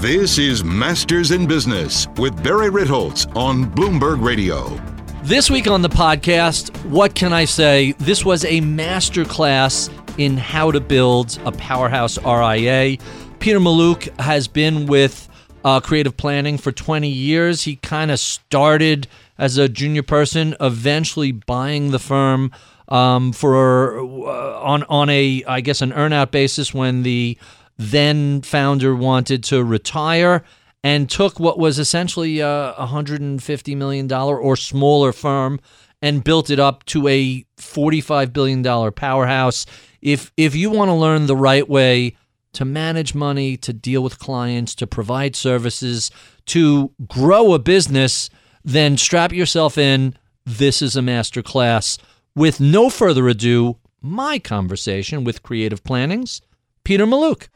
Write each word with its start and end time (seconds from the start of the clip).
This 0.00 0.38
is 0.38 0.62
Masters 0.62 1.32
in 1.32 1.48
Business 1.48 2.06
with 2.18 2.40
Barry 2.44 2.70
Ritholtz 2.70 3.26
on 3.34 3.64
Bloomberg 3.64 4.24
Radio. 4.24 4.80
This 5.24 5.50
week 5.50 5.66
on 5.66 5.82
the 5.82 5.88
podcast, 5.88 6.70
what 6.84 7.16
can 7.16 7.32
I 7.32 7.44
say? 7.44 7.94
This 7.98 8.24
was 8.24 8.44
a 8.44 8.60
masterclass 8.60 9.90
in 10.16 10.36
how 10.36 10.70
to 10.70 10.78
build 10.78 11.36
a 11.44 11.50
powerhouse 11.50 12.16
RIA. 12.24 12.98
Peter 13.40 13.58
Mallouk 13.58 14.04
has 14.20 14.46
been 14.46 14.86
with 14.86 15.28
uh, 15.64 15.80
creative 15.80 16.16
planning 16.16 16.58
for 16.58 16.70
20 16.70 17.08
years. 17.08 17.64
He 17.64 17.74
kind 17.74 18.12
of 18.12 18.20
started 18.20 19.08
as 19.36 19.58
a 19.58 19.68
junior 19.68 20.04
person, 20.04 20.54
eventually 20.60 21.32
buying 21.32 21.90
the 21.90 21.98
firm 21.98 22.52
um, 22.88 23.32
for 23.32 23.98
uh, 23.98 24.60
on 24.60 24.84
on 24.84 25.10
a 25.10 25.44
I 25.46 25.60
guess 25.60 25.82
an 25.82 25.90
earnout 25.90 26.30
basis 26.30 26.72
when 26.72 27.02
the 27.02 27.36
then 27.78 28.42
founder 28.42 28.94
wanted 28.94 29.42
to 29.44 29.62
retire 29.64 30.44
and 30.82 31.08
took 31.08 31.40
what 31.40 31.58
was 31.58 31.78
essentially 31.78 32.42
uh, 32.42 32.72
a 32.72 32.86
$150 32.88 33.76
million 33.76 34.12
or 34.12 34.56
smaller 34.56 35.12
firm 35.12 35.60
and 36.02 36.22
built 36.22 36.50
it 36.50 36.58
up 36.60 36.84
to 36.86 37.08
a 37.08 37.44
$45 37.56 38.32
billion 38.32 38.92
powerhouse. 38.92 39.66
If, 40.00 40.32
if 40.36 40.54
you 40.54 40.70
want 40.70 40.88
to 40.88 40.94
learn 40.94 41.26
the 41.26 41.36
right 41.36 41.68
way 41.68 42.16
to 42.52 42.64
manage 42.64 43.14
money, 43.14 43.56
to 43.58 43.72
deal 43.72 44.02
with 44.02 44.18
clients, 44.18 44.74
to 44.76 44.86
provide 44.86 45.36
services, 45.36 46.10
to 46.46 46.92
grow 47.06 47.52
a 47.52 47.58
business, 47.58 48.30
then 48.64 48.96
strap 48.96 49.32
yourself 49.32 49.76
in. 49.78 50.16
This 50.44 50.80
is 50.80 50.96
a 50.96 51.02
master 51.02 51.42
class. 51.42 51.98
With 52.34 52.60
no 52.60 52.90
further 52.90 53.28
ado, 53.28 53.76
my 54.00 54.38
conversation 54.38 55.24
with 55.24 55.42
Creative 55.42 55.82
Planning's 55.82 56.40
Peter 56.84 57.06
Mallouk. 57.06 57.48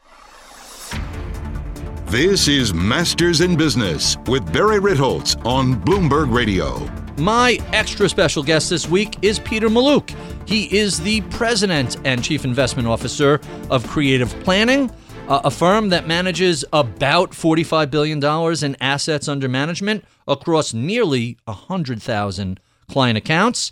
This 2.13 2.47
is 2.47 2.75
Masters 2.75 3.41
in 3.41 3.55
Business 3.55 4.17
with 4.27 4.53
Barry 4.53 4.79
Ritholtz 4.79 5.43
on 5.47 5.81
Bloomberg 5.81 6.31
Radio. 6.31 6.87
My 7.17 7.57
extra 7.71 8.07
special 8.07 8.43
guest 8.43 8.69
this 8.69 8.87
week 8.87 9.17
is 9.23 9.39
Peter 9.39 9.67
Mallouk. 9.67 10.13
He 10.47 10.65
is 10.77 10.99
the 10.99 11.21
president 11.31 11.97
and 12.05 12.23
chief 12.23 12.45
investment 12.45 12.87
officer 12.87 13.41
of 13.71 13.87
Creative 13.87 14.29
Planning, 14.43 14.91
a 15.27 15.49
firm 15.49 15.89
that 15.89 16.05
manages 16.05 16.63
about 16.71 17.31
$45 17.31 17.89
billion 17.89 18.23
in 18.63 18.77
assets 18.79 19.27
under 19.27 19.49
management 19.49 20.05
across 20.27 20.71
nearly 20.71 21.39
100,000 21.45 22.59
client 22.89 23.17
accounts. 23.17 23.71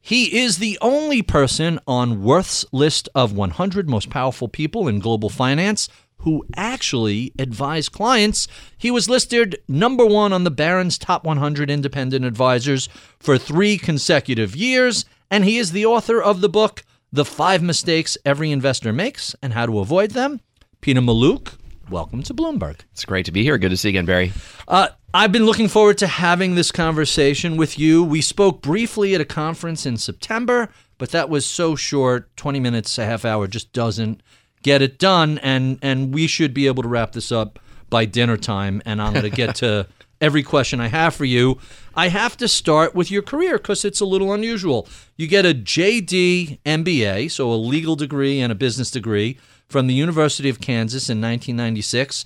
He 0.00 0.38
is 0.38 0.58
the 0.58 0.78
only 0.80 1.22
person 1.22 1.80
on 1.88 2.22
Worth's 2.22 2.64
list 2.70 3.08
of 3.16 3.32
100 3.32 3.88
most 3.88 4.10
powerful 4.10 4.46
people 4.46 4.86
in 4.86 5.00
global 5.00 5.28
finance 5.28 5.88
who 6.20 6.44
actually 6.56 7.32
advised 7.38 7.92
clients. 7.92 8.46
He 8.76 8.90
was 8.90 9.08
listed 9.08 9.60
number 9.68 10.04
one 10.04 10.32
on 10.32 10.44
the 10.44 10.50
Barron's 10.50 10.98
Top 10.98 11.24
100 11.24 11.70
Independent 11.70 12.24
Advisors 12.24 12.88
for 13.18 13.38
three 13.38 13.78
consecutive 13.78 14.54
years, 14.54 15.04
and 15.30 15.44
he 15.44 15.58
is 15.58 15.72
the 15.72 15.86
author 15.86 16.22
of 16.22 16.40
the 16.40 16.48
book, 16.48 16.82
The 17.12 17.24
Five 17.24 17.62
Mistakes 17.62 18.18
Every 18.24 18.50
Investor 18.50 18.92
Makes 18.92 19.34
and 19.42 19.54
How 19.54 19.66
to 19.66 19.78
Avoid 19.78 20.10
Them. 20.10 20.40
Peter 20.80 21.00
Mallouk, 21.00 21.54
welcome 21.88 22.22
to 22.22 22.34
Bloomberg. 22.34 22.80
It's 22.92 23.04
great 23.04 23.26
to 23.26 23.32
be 23.32 23.42
here. 23.42 23.58
Good 23.58 23.70
to 23.70 23.76
see 23.76 23.88
you 23.88 23.92
again, 23.92 24.06
Barry. 24.06 24.32
Uh, 24.68 24.88
I've 25.12 25.32
been 25.32 25.46
looking 25.46 25.68
forward 25.68 25.98
to 25.98 26.06
having 26.06 26.54
this 26.54 26.70
conversation 26.70 27.56
with 27.56 27.78
you. 27.78 28.04
We 28.04 28.20
spoke 28.20 28.62
briefly 28.62 29.14
at 29.14 29.20
a 29.20 29.24
conference 29.24 29.86
in 29.86 29.96
September, 29.96 30.68
but 30.98 31.10
that 31.10 31.30
was 31.30 31.46
so 31.46 31.74
short 31.74 32.34
20 32.36 32.60
minutes, 32.60 32.98
a 32.98 33.06
half 33.06 33.24
hour 33.24 33.46
just 33.46 33.72
doesn't 33.72 34.22
get 34.62 34.82
it 34.82 34.98
done, 34.98 35.38
and 35.38 35.78
and 35.82 36.14
we 36.14 36.26
should 36.26 36.54
be 36.54 36.66
able 36.66 36.82
to 36.82 36.88
wrap 36.88 37.12
this 37.12 37.32
up 37.32 37.58
by 37.88 38.04
dinner 38.04 38.36
time. 38.36 38.82
And 38.84 39.00
I'm 39.00 39.12
going 39.12 39.24
to 39.24 39.30
get 39.30 39.56
to 39.56 39.86
every 40.20 40.42
question 40.42 40.80
I 40.80 40.88
have 40.88 41.14
for 41.14 41.24
you. 41.24 41.58
I 41.94 42.08
have 42.08 42.36
to 42.38 42.48
start 42.48 42.94
with 42.94 43.10
your 43.10 43.22
career 43.22 43.58
because 43.58 43.84
it's 43.84 44.00
a 44.00 44.06
little 44.06 44.32
unusual. 44.32 44.88
You 45.16 45.26
get 45.26 45.44
a 45.44 45.54
JD 45.54 46.60
MBA, 46.64 47.30
so 47.30 47.50
a 47.52 47.54
legal 47.54 47.96
degree 47.96 48.40
and 48.40 48.52
a 48.52 48.54
business 48.54 48.90
degree 48.90 49.38
from 49.68 49.86
the 49.86 49.94
University 49.94 50.48
of 50.48 50.60
Kansas 50.60 51.08
in 51.08 51.20
1996. 51.20 52.24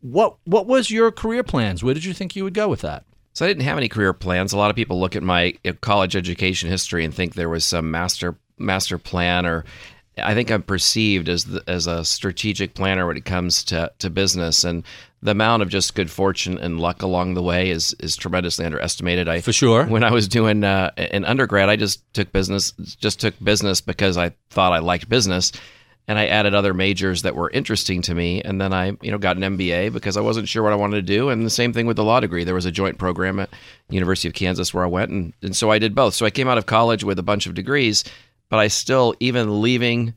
What 0.00 0.36
what 0.44 0.66
was 0.66 0.90
your 0.90 1.10
career 1.10 1.42
plans? 1.42 1.82
Where 1.82 1.94
did 1.94 2.04
you 2.04 2.14
think 2.14 2.36
you 2.36 2.44
would 2.44 2.54
go 2.54 2.68
with 2.68 2.80
that? 2.82 3.04
So 3.32 3.44
I 3.44 3.48
didn't 3.48 3.62
have 3.62 3.78
any 3.78 3.88
career 3.88 4.12
plans. 4.12 4.52
A 4.52 4.58
lot 4.58 4.70
of 4.70 4.76
people 4.76 4.98
look 4.98 5.14
at 5.14 5.22
my 5.22 5.54
college 5.80 6.16
education 6.16 6.68
history 6.68 7.04
and 7.04 7.14
think 7.14 7.34
there 7.34 7.48
was 7.48 7.64
some 7.64 7.90
master 7.90 8.36
master 8.58 8.98
plan 8.98 9.46
or 9.46 9.64
I 10.18 10.34
think 10.34 10.50
I'm 10.50 10.62
perceived 10.62 11.28
as 11.28 11.44
the, 11.44 11.62
as 11.66 11.86
a 11.86 12.04
strategic 12.04 12.74
planner 12.74 13.06
when 13.06 13.16
it 13.16 13.24
comes 13.24 13.62
to, 13.64 13.90
to 13.98 14.10
business, 14.10 14.64
and 14.64 14.84
the 15.22 15.32
amount 15.32 15.62
of 15.62 15.68
just 15.68 15.94
good 15.94 16.10
fortune 16.10 16.58
and 16.58 16.80
luck 16.80 17.02
along 17.02 17.34
the 17.34 17.42
way 17.42 17.70
is 17.70 17.94
is 18.00 18.16
tremendously 18.16 18.64
underestimated. 18.64 19.28
I 19.28 19.40
for 19.40 19.52
sure. 19.52 19.84
When 19.86 20.04
I 20.04 20.10
was 20.10 20.28
doing 20.28 20.64
uh, 20.64 20.90
an 20.96 21.24
undergrad, 21.24 21.68
I 21.68 21.76
just 21.76 22.02
took 22.14 22.32
business, 22.32 22.72
just 22.72 23.20
took 23.20 23.34
business 23.42 23.80
because 23.80 24.16
I 24.16 24.32
thought 24.50 24.72
I 24.72 24.78
liked 24.78 25.08
business, 25.08 25.52
and 26.08 26.18
I 26.18 26.26
added 26.26 26.54
other 26.54 26.74
majors 26.74 27.22
that 27.22 27.36
were 27.36 27.50
interesting 27.50 28.02
to 28.02 28.14
me, 28.14 28.42
and 28.42 28.60
then 28.60 28.72
I 28.72 28.96
you 29.02 29.10
know 29.10 29.18
got 29.18 29.36
an 29.36 29.56
MBA 29.56 29.92
because 29.92 30.16
I 30.16 30.22
wasn't 30.22 30.48
sure 30.48 30.62
what 30.62 30.72
I 30.72 30.76
wanted 30.76 30.96
to 30.96 31.02
do, 31.02 31.28
and 31.28 31.44
the 31.44 31.50
same 31.50 31.72
thing 31.72 31.86
with 31.86 31.96
the 31.96 32.04
law 32.04 32.20
degree. 32.20 32.44
There 32.44 32.54
was 32.54 32.66
a 32.66 32.72
joint 32.72 32.98
program 32.98 33.38
at 33.38 33.50
University 33.90 34.28
of 34.28 34.34
Kansas 34.34 34.74
where 34.74 34.84
I 34.84 34.88
went, 34.88 35.10
and 35.10 35.34
and 35.42 35.54
so 35.54 35.70
I 35.70 35.78
did 35.78 35.94
both. 35.94 36.14
So 36.14 36.26
I 36.26 36.30
came 36.30 36.48
out 36.48 36.58
of 36.58 36.66
college 36.66 37.04
with 37.04 37.18
a 37.18 37.22
bunch 37.22 37.46
of 37.46 37.54
degrees 37.54 38.04
but 38.50 38.58
I 38.58 38.68
still, 38.68 39.14
even 39.20 39.62
leaving 39.62 40.12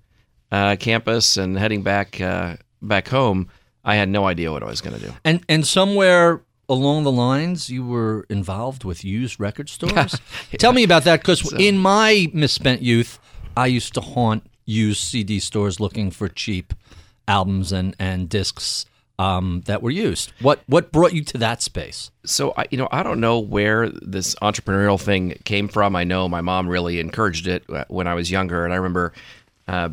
uh, 0.52 0.76
campus 0.76 1.38
and 1.38 1.58
heading 1.58 1.84
back 1.84 2.20
uh, 2.20 2.58
back 2.82 3.08
home, 3.08 3.48
I 3.86 3.96
had 3.96 4.10
no 4.10 4.26
idea 4.26 4.52
what 4.52 4.62
I 4.62 4.66
was 4.66 4.82
going 4.82 5.00
to 5.00 5.06
do. 5.06 5.14
And 5.24 5.42
and 5.48 5.66
somewhere 5.66 6.42
along 6.68 7.04
the 7.04 7.12
lines, 7.12 7.70
you 7.70 7.86
were 7.86 8.26
involved 8.30 8.84
with 8.84 9.06
used 9.06 9.40
record 9.40 9.70
stores. 9.78 10.20
yeah. 10.52 10.58
Tell 10.58 10.74
me 10.74 10.84
about 10.84 11.06
that, 11.06 11.22
because 11.22 11.48
so, 11.50 11.56
in 11.58 11.78
my 11.78 12.28
misspent 12.34 12.82
youth, 12.82 13.20
I 13.56 13.68
used 13.68 13.94
to 13.94 14.02
haunt 14.02 14.46
used 14.66 15.04
CD 15.04 15.40
stores 15.40 15.80
looking 15.80 16.12
for 16.12 16.28
cheap 16.28 16.74
albums 17.28 17.72
and 17.72 17.96
and 18.00 18.28
discs 18.28 18.86
um, 19.19 19.62
that 19.66 19.81
were 19.81 19.91
used. 19.91 20.31
What 20.41 20.62
what 20.68 20.91
brought 20.91 21.13
you 21.13 21.24
to 21.25 21.38
that 21.40 21.62
space? 21.62 22.12
So 22.25 22.53
I, 22.57 22.66
you 22.72 22.78
know, 22.78 22.88
I 22.91 23.03
don't 23.03 23.19
know 23.19 23.40
where 23.40 23.90
this 23.90 24.35
entrepreneurial 24.35 25.00
thing 25.00 25.38
came 25.44 25.68
from. 25.68 25.96
I 25.96 26.03
know 26.03 26.28
my 26.28 26.41
mom 26.41 26.68
really 26.68 27.00
encouraged 27.00 27.47
it 27.47 27.63
uh, 27.69 27.85
when 27.88 28.07
I 28.07 28.13
was 28.13 28.31
younger, 28.31 28.66
and 28.66 28.73
I 28.73 28.78
remember 28.78 29.13
uh, 29.68 29.90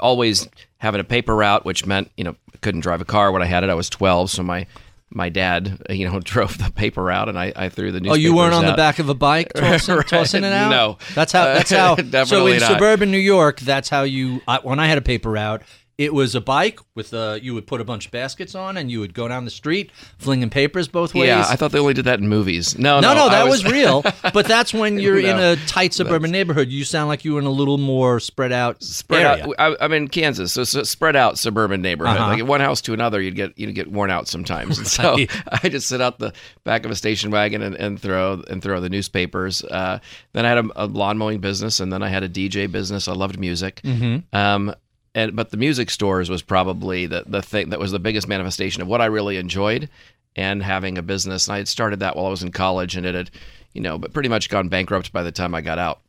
always 0.00 0.48
having 0.78 1.00
a 1.00 1.04
paper 1.04 1.34
route, 1.34 1.64
which 1.64 1.86
meant 1.86 2.10
you 2.16 2.24
know 2.24 2.36
couldn't 2.60 2.80
drive 2.80 3.00
a 3.00 3.06
car 3.06 3.32
when 3.32 3.42
I 3.42 3.46
had 3.46 3.64
it. 3.64 3.70
I 3.70 3.74
was 3.74 3.88
twelve, 3.88 4.30
so 4.30 4.42
my 4.42 4.66
my 5.10 5.28
dad, 5.28 5.82
you 5.90 6.08
know, 6.08 6.20
drove 6.24 6.58
the 6.58 6.70
paper 6.70 7.02
route, 7.02 7.28
and 7.28 7.38
I, 7.38 7.52
I 7.56 7.68
threw 7.68 7.92
the 7.92 8.00
newspapers. 8.00 8.18
Oh, 8.18 8.20
you 8.20 8.36
weren't 8.36 8.54
on 8.54 8.64
out. 8.64 8.70
the 8.70 8.76
back 8.76 8.98
of 8.98 9.08
a 9.08 9.14
bike 9.14 9.52
tossing, 9.54 9.96
right. 9.96 10.06
tossing 10.06 10.44
it 10.44 10.52
out? 10.52 10.70
No, 10.70 10.98
that's 11.14 11.32
how. 11.32 11.44
That's 11.44 11.70
how. 11.70 11.96
so 12.24 12.46
in 12.46 12.60
not. 12.60 12.72
suburban 12.72 13.10
New 13.10 13.18
York, 13.18 13.60
that's 13.60 13.88
how 13.88 14.02
you. 14.02 14.42
I, 14.46 14.58
when 14.58 14.78
I 14.78 14.86
had 14.86 14.98
a 14.98 15.02
paper 15.02 15.30
route, 15.30 15.62
it 15.98 16.14
was 16.14 16.36
a 16.36 16.40
bike 16.40 16.78
with 16.94 17.12
a. 17.12 17.40
You 17.42 17.54
would 17.54 17.66
put 17.66 17.80
a 17.80 17.84
bunch 17.84 18.06
of 18.06 18.12
baskets 18.12 18.54
on, 18.54 18.76
and 18.76 18.88
you 18.88 19.00
would 19.00 19.14
go 19.14 19.26
down 19.26 19.44
the 19.44 19.50
street 19.50 19.90
flinging 20.18 20.48
papers 20.48 20.86
both 20.86 21.12
ways. 21.12 21.26
Yeah, 21.26 21.44
I 21.48 21.56
thought 21.56 21.72
they 21.72 21.80
only 21.80 21.92
did 21.92 22.04
that 22.04 22.20
in 22.20 22.28
movies. 22.28 22.78
No, 22.78 23.00
no, 23.00 23.14
no, 23.14 23.24
no 23.24 23.30
that 23.30 23.48
was... 23.48 23.64
was... 23.64 23.72
real. 23.72 24.04
But 24.32 24.46
that's 24.46 24.74
when 24.74 24.98
you're 24.98 25.20
no, 25.20 25.28
in 25.28 25.38
a 25.38 25.56
tight 25.66 25.94
suburban 25.94 26.30
neighborhood. 26.30 26.68
You 26.68 26.84
sound 26.84 27.08
like 27.08 27.24
you 27.24 27.34
were 27.34 27.40
in 27.40 27.46
a 27.46 27.50
little 27.50 27.78
more 27.78 28.20
spread 28.20 28.52
out. 28.52 28.82
Spread 28.82 29.40
area. 29.40 29.54
out. 29.58 29.80
I, 29.80 29.84
am 29.84 29.92
in 29.92 30.06
Kansas, 30.06 30.52
so, 30.52 30.64
so 30.64 30.82
spread 30.84 31.16
out 31.16 31.38
suburban 31.38 31.82
neighborhood. 31.82 32.18
Uh-huh. 32.18 32.34
Like 32.34 32.46
one 32.46 32.60
house 32.60 32.80
to 32.82 32.92
another, 32.92 33.20
you'd 33.20 33.34
get 33.34 33.58
you'd 33.58 33.74
get 33.74 33.90
worn 33.90 34.10
out 34.10 34.28
sometimes. 34.28 34.78
And 34.78 34.86
so 34.86 35.16
I 35.62 35.68
just 35.68 35.88
sit 35.88 36.00
out 36.00 36.20
the 36.20 36.32
back 36.62 36.84
of 36.84 36.90
a 36.90 36.94
station 36.94 37.32
wagon 37.32 37.62
and, 37.62 37.74
and 37.74 38.00
throw 38.00 38.42
and 38.48 38.62
throw 38.62 38.80
the 38.80 38.88
newspapers. 38.88 39.64
Uh, 39.64 39.98
then 40.34 40.46
I 40.46 40.50
had 40.50 40.58
a, 40.58 40.84
a, 40.84 40.86
lawn 40.86 41.18
mowing 41.18 41.40
business, 41.40 41.80
and 41.80 41.92
then 41.92 42.02
I 42.02 42.08
had 42.08 42.22
a 42.22 42.28
DJ 42.28 42.70
business. 42.70 43.08
I 43.08 43.12
loved 43.12 43.40
music. 43.40 43.80
Mm-hmm. 43.82 44.36
Um, 44.36 44.74
and 45.14 45.34
but 45.34 45.50
the 45.50 45.56
music 45.56 45.90
stores 45.90 46.30
was 46.30 46.42
probably 46.42 47.06
the 47.06 47.24
the 47.26 47.42
thing 47.42 47.70
that 47.70 47.78
was 47.78 47.92
the 47.92 47.98
biggest 47.98 48.28
manifestation 48.28 48.82
of 48.82 48.88
what 48.88 49.00
I 49.00 49.06
really 49.06 49.36
enjoyed 49.36 49.88
and 50.36 50.62
having 50.62 50.96
a 50.96 51.02
business. 51.02 51.46
And 51.46 51.54
I 51.54 51.58
had 51.58 51.68
started 51.68 52.00
that 52.00 52.16
while 52.16 52.26
I 52.26 52.30
was 52.30 52.42
in 52.42 52.52
college, 52.52 52.96
and 52.96 53.04
it 53.04 53.14
had, 53.14 53.30
you 53.72 53.80
know, 53.80 53.98
but 53.98 54.12
pretty 54.12 54.28
much 54.28 54.48
gone 54.48 54.68
bankrupt 54.68 55.12
by 55.12 55.22
the 55.22 55.32
time 55.32 55.54
I 55.54 55.60
got 55.60 55.78
out. 55.78 56.00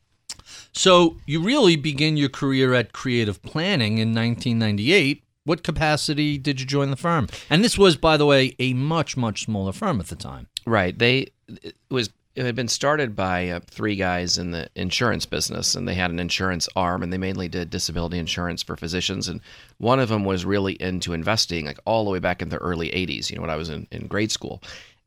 So 0.72 1.18
you 1.25 1.42
really 1.42 1.75
begin 1.75 2.16
your 2.16 2.30
career 2.30 2.74
at 2.74 2.94
creative 2.94 3.42
planning 3.42 3.98
in 3.98 4.13
1998. 4.13 5.24
What 5.46 5.63
capacity 5.63 6.38
did 6.38 6.60
you 6.60 6.66
join 6.66 6.92
the 6.92 6.96
firm? 6.96 7.28
And 7.50 7.63
this 7.63 7.78
was, 7.78 7.98
by 7.98 8.18
the 8.18 8.25
way, 8.25 8.56
a 8.60 8.74
much 8.74 9.18
much 9.18 9.46
smaller 9.46 9.72
firm 9.72 10.00
at 10.00 10.07
the 10.07 10.16
time. 10.16 10.48
Right. 10.66 10.98
They 10.98 11.31
it 11.48 11.75
was 11.90 12.10
it 12.36 12.46
had 12.46 12.56
been 12.56 12.68
started 12.68 13.16
by 13.16 13.50
uh, 13.50 13.60
three 13.66 13.96
guys 13.96 14.38
in 14.38 14.52
the 14.52 14.70
insurance 14.76 15.26
business, 15.26 15.76
and 15.76 15.88
they 15.88 15.96
had 15.96 16.12
an 16.12 16.20
insurance 16.20 16.70
arm, 16.76 17.02
and 17.02 17.12
they 17.12 17.18
mainly 17.18 17.48
did 17.48 17.70
disability 17.70 18.20
insurance 18.20 18.62
for 18.62 18.76
physicians. 18.76 19.28
And 19.28 19.42
one 19.78 20.00
of 20.00 20.10
them 20.10 20.26
was 20.26 20.46
really 20.46 20.74
into 20.74 21.14
investing, 21.14 21.66
like 21.66 21.80
all 21.86 22.06
the 22.06 22.12
way 22.12 22.20
back 22.20 22.42
in 22.42 22.50
the 22.50 22.58
early 22.58 22.90
'80s. 22.92 23.30
You 23.30 23.36
know, 23.36 23.42
when 23.42 23.50
I 23.50 23.56
was 23.56 23.70
in, 23.70 23.88
in 23.92 24.08
grade 24.08 24.31
school, 24.31 24.62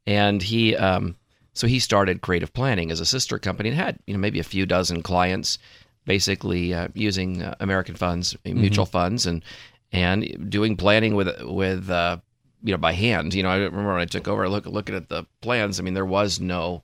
and 0.07 0.43
he, 0.43 0.77
um, 0.77 1.17
so 1.55 1.67
he 1.67 1.79
started 1.79 2.23
Creative 2.23 2.53
Planning 2.53 2.91
as 2.91 3.01
a 3.01 3.07
sister 3.07 3.39
company 3.39 3.69
and 3.69 3.79
had 3.79 3.99
you 4.07 4.15
know 4.15 4.21
maybe 4.21 4.41
a 4.41 4.45
few 4.45 4.67
dozen 4.67 5.03
clients, 5.03 5.59
basically 6.05 6.75
uh, 6.75 6.89
using 6.95 7.43
uh, 7.43 7.55
American 7.61 7.95
funds, 7.95 8.37
mutual 8.45 8.85
mm-hmm. 8.85 8.93
funds, 8.93 9.27
and 9.27 9.45
and 9.93 10.51
doing 10.51 10.77
planning 10.77 11.15
with 11.15 11.29
with 11.43 11.89
uh, 11.89 12.17
you 12.65 12.73
know 12.73 12.79
by 12.79 12.93
hand. 12.93 13.33
You 13.33 13.45
know, 13.45 13.49
I 13.49 13.59
remember 13.59 13.93
when 13.93 14.03
I 14.03 14.07
took 14.07 14.27
over, 14.27 14.49
look 14.49 14.67
looking 14.67 14.97
at 14.97 15.09
the 15.09 15.25
plans. 15.41 15.79
I 15.79 15.85
mean, 15.85 15.95
there 15.95 16.05
was 16.05 16.41
no 16.41 16.83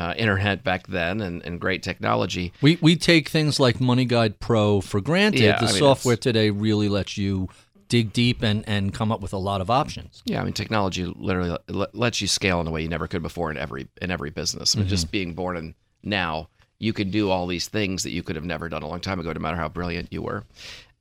uh, 0.00 0.14
internet 0.16 0.64
back 0.64 0.86
then 0.86 1.20
and, 1.20 1.44
and 1.44 1.60
great 1.60 1.82
technology. 1.82 2.52
We 2.62 2.78
we 2.80 2.96
take 2.96 3.28
things 3.28 3.60
like 3.60 3.78
MoneyGuidePro 3.78 4.82
for 4.82 5.00
granted. 5.00 5.42
Yeah, 5.42 5.58
the 5.58 5.66
I 5.66 5.72
mean, 5.72 5.78
software 5.78 6.16
today 6.16 6.48
really 6.48 6.88
lets 6.88 7.18
you 7.18 7.48
dig 7.88 8.12
deep 8.12 8.42
and, 8.42 8.66
and 8.66 8.94
come 8.94 9.12
up 9.12 9.20
with 9.20 9.34
a 9.34 9.38
lot 9.38 9.60
of 9.60 9.68
options. 9.68 10.22
Yeah, 10.24 10.40
I 10.40 10.44
mean, 10.44 10.54
technology 10.54 11.04
literally 11.04 11.58
le- 11.68 11.88
lets 11.92 12.22
you 12.22 12.28
scale 12.28 12.60
in 12.60 12.66
a 12.66 12.70
way 12.70 12.82
you 12.82 12.88
never 12.88 13.08
could 13.08 13.22
before 13.22 13.50
in 13.50 13.58
every 13.58 13.88
in 14.00 14.10
every 14.10 14.30
business. 14.30 14.74
I 14.74 14.78
mean, 14.78 14.88
just 14.88 15.10
being 15.10 15.34
born 15.34 15.58
in 15.58 15.74
now, 16.02 16.48
you 16.78 16.94
can 16.94 17.10
do 17.10 17.28
all 17.28 17.46
these 17.46 17.68
things 17.68 18.02
that 18.04 18.10
you 18.10 18.22
could 18.22 18.36
have 18.36 18.44
never 18.44 18.70
done 18.70 18.82
a 18.82 18.88
long 18.88 19.00
time 19.00 19.20
ago, 19.20 19.32
no 19.32 19.40
matter 19.40 19.56
how 19.56 19.68
brilliant 19.68 20.10
you 20.12 20.22
were. 20.22 20.44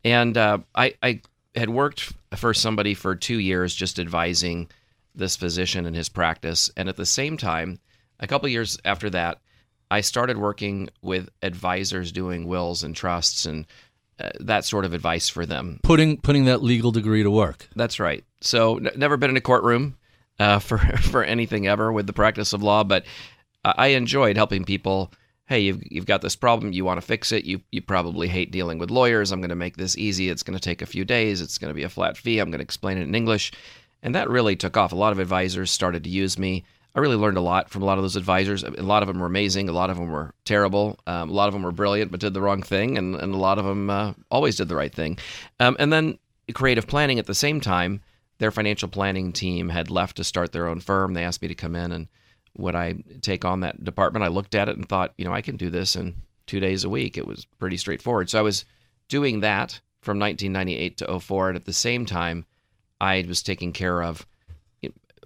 And 0.04 0.38
uh, 0.38 0.57
I, 0.75 0.96
I 1.01 1.22
had 1.56 1.69
worked 1.69 2.12
for 2.36 2.54
somebody 2.54 2.94
for 2.94 3.16
two 3.16 3.40
years, 3.40 3.74
just 3.74 3.98
advising 3.98 4.69
this 5.16 5.38
physician 5.38 5.86
in 5.86 5.94
his 5.94 6.10
practice, 6.10 6.69
and 6.75 6.90
at 6.90 6.98
the 6.98 7.06
same 7.06 7.38
time, 7.38 7.80
a 8.19 8.27
couple 8.27 8.50
years 8.50 8.77
after 8.86 9.10
that, 9.12 9.39
I 9.92 10.01
started 10.01 10.38
working 10.38 10.89
with 11.01 11.30
advisors 11.42 12.12
doing 12.12 12.48
wills 12.48 12.83
and 12.83 12.95
trusts 12.95 13.45
and 13.45 13.66
uh, 14.19 14.30
that 14.42 14.66
sort 14.66 14.86
of 14.86 14.94
advice 14.94 15.30
for 15.30 15.45
them. 15.45 15.80
Putting 15.83 16.18
putting 16.18 16.45
that 16.45 16.62
legal 16.62 16.92
degree 16.92 17.24
to 17.24 17.31
work. 17.31 17.68
That's 17.75 18.00
right. 18.00 18.24
So 18.42 18.77
n- 18.77 18.89
never 18.95 19.18
been 19.18 19.30
in 19.30 19.38
a 19.38 19.42
courtroom 19.42 19.98
uh, 20.39 20.60
for 20.60 20.77
for 20.77 21.24
anything 21.24 21.68
ever 21.68 21.92
with 21.92 22.07
the 22.07 22.13
practice 22.13 22.54
of 22.54 22.62
law, 22.62 22.83
but 22.83 23.06
I 23.63 23.74
I 23.77 23.88
enjoyed 23.88 24.38
helping 24.38 24.65
people. 24.65 25.12
Hey, 25.48 25.62
you've 25.62 25.81
you've 25.89 26.06
got 26.06 26.22
this 26.22 26.36
problem. 26.36 26.74
You 26.74 26.86
want 26.86 27.01
to 27.01 27.06
fix 27.06 27.31
it. 27.31 27.45
You 27.45 27.62
you 27.72 27.81
probably 27.81 28.27
hate 28.27 28.51
dealing 28.51 28.77
with 28.77 28.92
lawyers. 28.92 29.31
I'm 29.31 29.42
going 29.42 29.50
to 29.50 29.56
make 29.56 29.77
this 29.77 29.98
easy. 29.98 30.30
It's 30.30 30.44
going 30.44 30.57
to 30.57 30.63
take 30.63 30.81
a 30.81 30.86
few 30.86 31.06
days. 31.06 31.42
It's 31.42 31.57
going 31.57 31.69
to 31.69 31.75
be 31.75 31.83
a 31.83 31.89
flat 31.89 32.18
fee. 32.18 32.39
I'm 32.39 32.51
going 32.51 32.60
to 32.60 32.63
explain 32.63 32.98
it 32.98 33.07
in 33.07 33.15
English, 33.15 33.51
and 34.04 34.13
that 34.13 34.30
really 34.30 34.56
took 34.56 34.77
off. 34.77 34.92
A 34.92 34.95
lot 34.95 35.13
of 35.13 35.19
advisors 35.19 35.72
started 35.72 36.04
to 36.04 36.10
use 36.10 36.38
me. 36.38 36.65
I 36.95 37.00
really 37.00 37.15
learned 37.15 37.38
a 37.38 37.41
lot 37.41 37.69
from 37.69 37.83
a 37.83 37.86
lot 37.86 37.97
of 37.97 38.03
those 38.03 38.15
advisors. 38.15 38.63
A 38.63 38.71
lot 38.81 39.03
of 39.03 39.07
them 39.07 39.19
were 39.19 39.27
amazing. 39.27 39.69
A 39.69 39.74
lot 39.74 39.89
of 39.89 39.97
them 39.97 40.09
were 40.09 40.33
terrible. 40.44 41.00
Um, 41.06 41.30
a 41.30 41.33
lot 41.33 41.47
of 41.47 41.53
them 41.53 41.63
were 41.63 41.71
brilliant 41.71 42.12
but 42.12 42.19
did 42.19 42.33
the 42.33 42.41
wrong 42.41 42.63
thing, 42.63 42.97
and, 42.97 43.15
and 43.15 43.33
a 43.33 43.38
lot 43.38 43.59
of 43.59 43.65
them 43.65 43.89
uh, 43.89 44.13
always 44.31 44.56
did 44.57 44.69
the 44.69 44.75
right 44.75 44.94
thing. 44.94 45.18
Um, 45.59 45.75
and 45.80 45.94
then 45.94 46.18
creative 46.53 46.88
planning 46.88 47.19
at 47.19 47.27
the 47.27 47.36
same 47.36 47.62
time, 47.62 48.01
their 48.39 48.51
financial 48.51 48.89
planning 48.89 49.31
team 49.31 49.69
had 49.69 49.91
left 49.91 50.18
to 50.18 50.24
start 50.24 50.51
their 50.51 50.68
own 50.68 50.80
firm. 50.80 51.13
They 51.13 51.24
asked 51.24 51.41
me 51.41 51.47
to 51.47 51.56
come 51.56 51.75
in 51.75 51.91
and 51.91 52.07
would 52.57 52.75
I 52.75 52.95
take 53.21 53.45
on 53.45 53.62
that 53.62 53.83
department? 53.83 54.25
I 54.25 54.30
looked 54.30 54.56
at 54.56 54.69
it 54.69 54.77
and 54.77 54.88
thought, 54.88 55.13
you 55.18 55.25
know, 55.25 55.33
I 55.33 55.41
can 55.41 55.56
do 55.56 55.69
this 55.69 55.95
in 55.95 56.15
two 56.45 56.59
days 56.59 56.83
a 56.83 56.89
week. 56.89 57.18
It 57.18 57.27
was 57.27 57.45
pretty 57.45 57.77
straightforward. 57.77 58.30
So 58.30 58.39
I 58.39 58.44
was 58.44 58.65
doing 59.07 59.41
that 59.41 59.80
from 60.01 60.19
1998 60.19 60.97
to 60.97 61.19
04. 61.19 61.50
And 61.50 61.56
at 61.56 61.65
the 61.65 61.74
same 61.74 62.06
time, 62.06 62.45
I 63.00 63.24
was 63.27 63.44
taking 63.44 63.71
care 63.71 64.01
of 64.03 64.25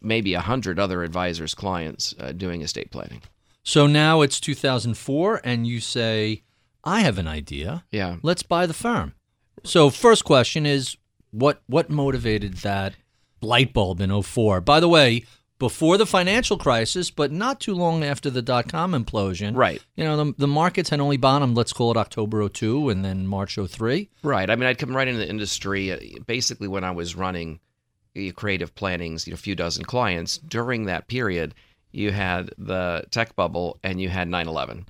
maybe 0.03 0.33
a 0.33 0.41
hundred 0.41 0.79
other 0.79 1.03
advisors' 1.03 1.55
clients 1.55 2.13
uh, 2.19 2.31
doing 2.31 2.61
estate 2.61 2.91
planning. 2.91 3.21
So 3.63 3.87
now 3.87 4.21
it's 4.21 4.39
2004, 4.39 5.41
and 5.43 5.65
you 5.65 5.79
say, 5.79 6.43
"I 6.83 7.01
have 7.01 7.17
an 7.17 7.27
idea. 7.27 7.85
Yeah. 7.91 8.17
Let's 8.21 8.43
buy 8.43 8.65
the 8.65 8.73
firm." 8.73 9.13
So 9.63 9.89
first 9.89 10.25
question 10.25 10.65
is, 10.65 10.97
what 11.31 11.61
what 11.67 11.89
motivated 11.89 12.55
that 12.57 12.95
light 13.41 13.73
bulb 13.73 14.01
in 14.01 14.21
04? 14.21 14.61
By 14.61 14.79
the 14.79 14.89
way, 14.89 15.23
before 15.63 15.97
the 15.97 16.05
financial 16.05 16.57
crisis, 16.57 17.09
but 17.09 17.31
not 17.31 17.61
too 17.61 17.73
long 17.73 18.03
after 18.03 18.29
the 18.29 18.41
dot 18.41 18.67
com 18.67 18.91
implosion. 18.91 19.55
Right. 19.55 19.81
You 19.95 20.03
know, 20.03 20.17
the, 20.17 20.33
the 20.37 20.47
markets 20.47 20.89
had 20.89 20.99
only 20.99 21.15
bottomed, 21.15 21.55
let's 21.55 21.71
call 21.71 21.91
it 21.91 21.95
October 21.95 22.47
02 22.49 22.89
and 22.89 23.05
then 23.05 23.25
March 23.25 23.55
03. 23.55 24.09
Right. 24.23 24.49
I 24.49 24.57
mean, 24.57 24.67
I'd 24.67 24.77
come 24.77 24.93
right 24.93 25.07
into 25.07 25.19
the 25.19 25.29
industry 25.29 25.91
uh, 25.91 25.97
basically 26.27 26.67
when 26.67 26.83
I 26.83 26.91
was 26.91 27.15
running 27.15 27.61
creative 28.35 28.73
plannings, 28.75 29.27
you 29.27 29.31
know, 29.31 29.35
a 29.35 29.37
few 29.37 29.55
dozen 29.55 29.83
clients. 29.85 30.37
During 30.37 30.85
that 30.85 31.07
period, 31.07 31.55
you 31.91 32.11
had 32.11 32.51
the 32.57 33.05
tech 33.11 33.35
bubble 33.35 33.79
and 33.83 34.01
you 34.01 34.09
had 34.09 34.27
9 34.27 34.47
11. 34.47 34.85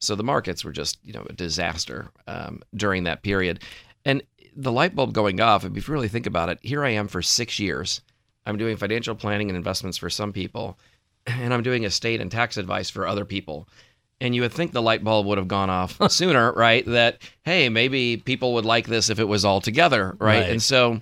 So 0.00 0.14
the 0.14 0.24
markets 0.24 0.64
were 0.64 0.72
just, 0.72 0.98
you 1.02 1.12
know, 1.12 1.26
a 1.28 1.32
disaster 1.32 2.10
um, 2.26 2.62
during 2.74 3.04
that 3.04 3.22
period. 3.22 3.62
And 4.04 4.22
the 4.56 4.72
light 4.72 4.94
bulb 4.94 5.12
going 5.12 5.40
off, 5.40 5.64
if 5.64 5.74
you 5.74 5.92
really 5.92 6.08
think 6.08 6.26
about 6.26 6.48
it, 6.48 6.58
here 6.62 6.84
I 6.84 6.90
am 6.90 7.08
for 7.08 7.22
six 7.22 7.58
years. 7.58 8.00
I'm 8.46 8.56
doing 8.56 8.76
financial 8.76 9.14
planning 9.14 9.50
and 9.50 9.56
investments 9.56 9.98
for 9.98 10.08
some 10.08 10.32
people, 10.32 10.78
and 11.26 11.52
I'm 11.52 11.62
doing 11.62 11.84
estate 11.84 12.20
and 12.20 12.30
tax 12.30 12.56
advice 12.56 12.88
for 12.90 13.06
other 13.06 13.24
people. 13.24 13.68
And 14.20 14.34
you 14.34 14.42
would 14.42 14.52
think 14.52 14.72
the 14.72 14.82
light 14.82 15.04
bulb 15.04 15.26
would 15.26 15.38
have 15.38 15.48
gone 15.48 15.70
off 15.70 15.98
sooner, 16.10 16.52
right? 16.52 16.84
That, 16.86 17.18
hey, 17.44 17.68
maybe 17.68 18.16
people 18.16 18.54
would 18.54 18.64
like 18.64 18.86
this 18.86 19.10
if 19.10 19.20
it 19.20 19.28
was 19.28 19.44
all 19.44 19.60
together, 19.60 20.16
right? 20.18 20.40
Right. 20.40 20.50
And 20.50 20.62
so 20.62 21.00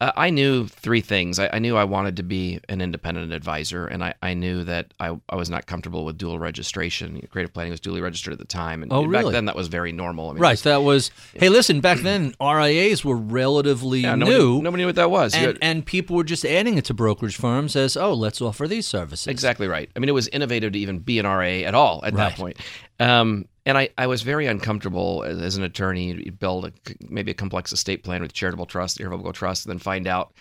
uh, 0.00 0.12
I 0.16 0.30
knew 0.30 0.68
three 0.68 1.00
things. 1.00 1.38
I, 1.40 1.48
I 1.52 1.58
knew 1.58 1.76
I 1.76 1.82
wanted 1.84 2.16
to 2.18 2.22
be 2.22 2.60
an 2.68 2.80
independent 2.80 3.32
advisor, 3.32 3.86
and 3.86 4.04
I, 4.04 4.14
I 4.22 4.34
knew 4.34 4.62
that 4.64 4.94
I, 5.00 5.16
I 5.28 5.34
was 5.36 5.50
not 5.50 5.66
comfortable 5.66 6.04
with 6.04 6.16
dual 6.18 6.38
registration. 6.38 7.20
Creative 7.30 7.52
planning 7.52 7.72
was 7.72 7.80
duly 7.80 8.00
registered 8.00 8.32
at 8.32 8.38
the 8.38 8.44
time. 8.44 8.82
And 8.82 8.92
Oh, 8.92 9.02
back 9.02 9.10
really? 9.22 9.32
then, 9.32 9.46
that 9.46 9.56
was 9.56 9.66
very 9.68 9.90
normal. 9.90 10.30
I 10.30 10.32
mean, 10.34 10.42
Right. 10.42 10.58
That 10.60 10.82
was, 10.82 11.10
hey, 11.34 11.48
listen, 11.48 11.80
back 11.80 11.98
then 11.98 12.34
RIAs 12.40 13.04
were 13.04 13.16
relatively 13.16 14.00
yeah, 14.00 14.14
nobody, 14.14 14.38
new. 14.38 14.62
nobody 14.62 14.82
knew 14.82 14.86
what 14.88 14.96
that 14.96 15.10
was. 15.10 15.34
And, 15.34 15.44
had- 15.46 15.58
and 15.62 15.84
people 15.84 16.14
were 16.16 16.24
just 16.24 16.44
adding 16.44 16.78
it 16.78 16.84
to 16.86 16.94
brokerage 16.94 17.36
firms 17.36 17.74
as, 17.74 17.96
oh, 17.96 18.14
let's 18.14 18.40
offer 18.40 18.68
these 18.68 18.86
services. 18.86 19.26
Exactly 19.26 19.66
right. 19.66 19.90
I 19.96 19.98
mean, 19.98 20.08
it 20.08 20.12
was 20.12 20.28
innovative 20.28 20.72
to 20.74 20.78
even 20.78 21.00
be 21.00 21.18
an 21.18 21.26
RA 21.26 21.42
at 21.66 21.74
all 21.74 22.04
at 22.04 22.14
Right. 22.14 22.28
that 22.30 22.36
point. 22.38 22.56
Um, 23.00 23.46
and 23.68 23.76
I, 23.78 23.90
I 23.98 24.06
was 24.08 24.22
very 24.22 24.46
uncomfortable 24.46 25.22
as, 25.24 25.38
as 25.40 25.56
an 25.56 25.62
attorney. 25.62 26.12
You 26.14 26.32
build 26.32 26.64
a, 26.64 26.72
maybe 27.08 27.30
a 27.30 27.34
complex 27.34 27.70
estate 27.72 28.02
plan 28.02 28.22
with 28.22 28.32
charitable 28.32 28.66
trust, 28.66 28.98
irrevocable 28.98 29.32
trust, 29.34 29.66
and 29.66 29.70
then 29.72 29.78
find 29.78 30.06
out 30.08 30.32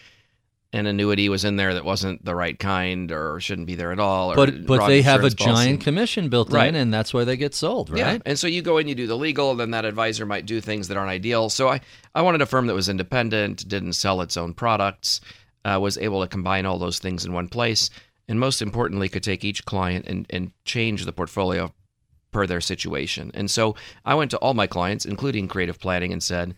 an 0.73 0.85
annuity 0.85 1.27
was 1.29 1.43
in 1.45 1.55
there 1.57 1.73
that 1.73 1.83
wasn't 1.85 2.23
the 2.25 2.33
right 2.35 2.57
kind 2.57 3.11
or 3.11 3.39
shouldn't 3.39 3.67
be 3.67 3.75
there 3.75 3.91
at 3.91 3.99
all. 3.99 4.31
Or 4.31 4.35
But 4.35 4.65
but 4.65 4.87
they 4.87 5.01
have 5.01 5.19
a 5.25 5.31
policy. 5.31 5.35
giant 5.45 5.81
commission 5.81 6.29
built 6.29 6.51
Right. 6.51 6.69
in, 6.69 6.75
and 6.75 6.93
that's 6.93 7.13
why 7.13 7.25
they 7.25 7.37
get 7.37 7.53
sold, 7.53 7.89
right? 7.89 7.99
Yeah. 7.99 8.17
And 8.25 8.39
so 8.39 8.47
you 8.47 8.61
go 8.61 8.77
in, 8.77 8.87
you 8.87 8.95
do 8.95 9.07
the 9.07 9.17
legal, 9.17 9.51
and 9.51 9.59
then 9.59 9.71
that 9.71 9.85
advisor 9.85 10.25
might 10.25 10.45
do 10.45 10.59
things 10.61 10.87
that 10.87 10.97
aren't 10.97 11.09
ideal. 11.09 11.49
So 11.49 11.67
I, 11.69 11.81
I 12.15 12.21
wanted 12.21 12.41
a 12.41 12.45
firm 12.45 12.67
that 12.67 12.73
was 12.75 12.89
independent, 12.89 13.67
didn't 13.67 13.93
sell 13.93 14.21
its 14.21 14.35
own 14.37 14.53
products, 14.53 15.21
uh, 15.65 15.79
was 15.81 15.97
able 15.97 16.21
to 16.21 16.27
combine 16.27 16.65
all 16.65 16.79
those 16.79 16.99
things 16.99 17.25
in 17.25 17.31
one 17.33 17.47
place, 17.49 17.89
and 18.27 18.39
most 18.39 18.61
importantly, 18.61 19.07
could 19.09 19.23
take 19.23 19.45
each 19.45 19.63
client 19.65 20.05
and, 20.05 20.25
and 20.29 20.51
change 20.65 21.05
the 21.05 21.13
portfolio 21.13 21.73
per 22.37 22.45
their 22.45 22.61
situation. 22.61 23.31
And 23.33 23.49
so 23.49 23.75
I 24.05 24.13
went 24.13 24.29
to 24.29 24.37
all 24.37 24.53
my 24.53 24.67
clients, 24.67 25.05
including 25.05 25.47
creative 25.47 25.79
planning, 25.79 26.13
and 26.13 26.21
said, 26.21 26.55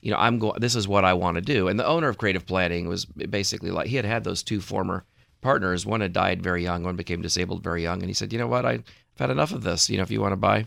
you 0.00 0.10
know, 0.10 0.16
I'm 0.16 0.38
going. 0.38 0.58
This 0.58 0.74
is 0.74 0.88
what 0.88 1.04
I 1.04 1.12
want 1.12 1.34
to 1.34 1.42
do. 1.42 1.68
And 1.68 1.78
the 1.78 1.86
owner 1.86 2.08
of 2.08 2.16
creative 2.16 2.46
planning 2.46 2.88
was 2.88 3.04
basically 3.04 3.70
like 3.70 3.88
he 3.88 3.96
had 3.96 4.06
had 4.06 4.24
those 4.24 4.42
two 4.42 4.62
former 4.62 5.04
partners. 5.42 5.84
One 5.84 6.00
had 6.00 6.14
died 6.14 6.42
very 6.42 6.62
young. 6.62 6.82
One 6.82 6.96
became 6.96 7.20
disabled 7.20 7.62
very 7.62 7.82
young. 7.82 8.00
And 8.00 8.08
he 8.08 8.14
said, 8.14 8.32
you 8.32 8.38
know 8.38 8.46
what? 8.46 8.64
I, 8.64 8.70
I've 8.70 8.84
had 9.18 9.28
enough 9.28 9.52
of 9.52 9.64
this. 9.64 9.90
You 9.90 9.98
know, 9.98 10.02
if 10.02 10.10
you 10.10 10.22
want 10.22 10.32
to 10.32 10.36
buy, 10.36 10.64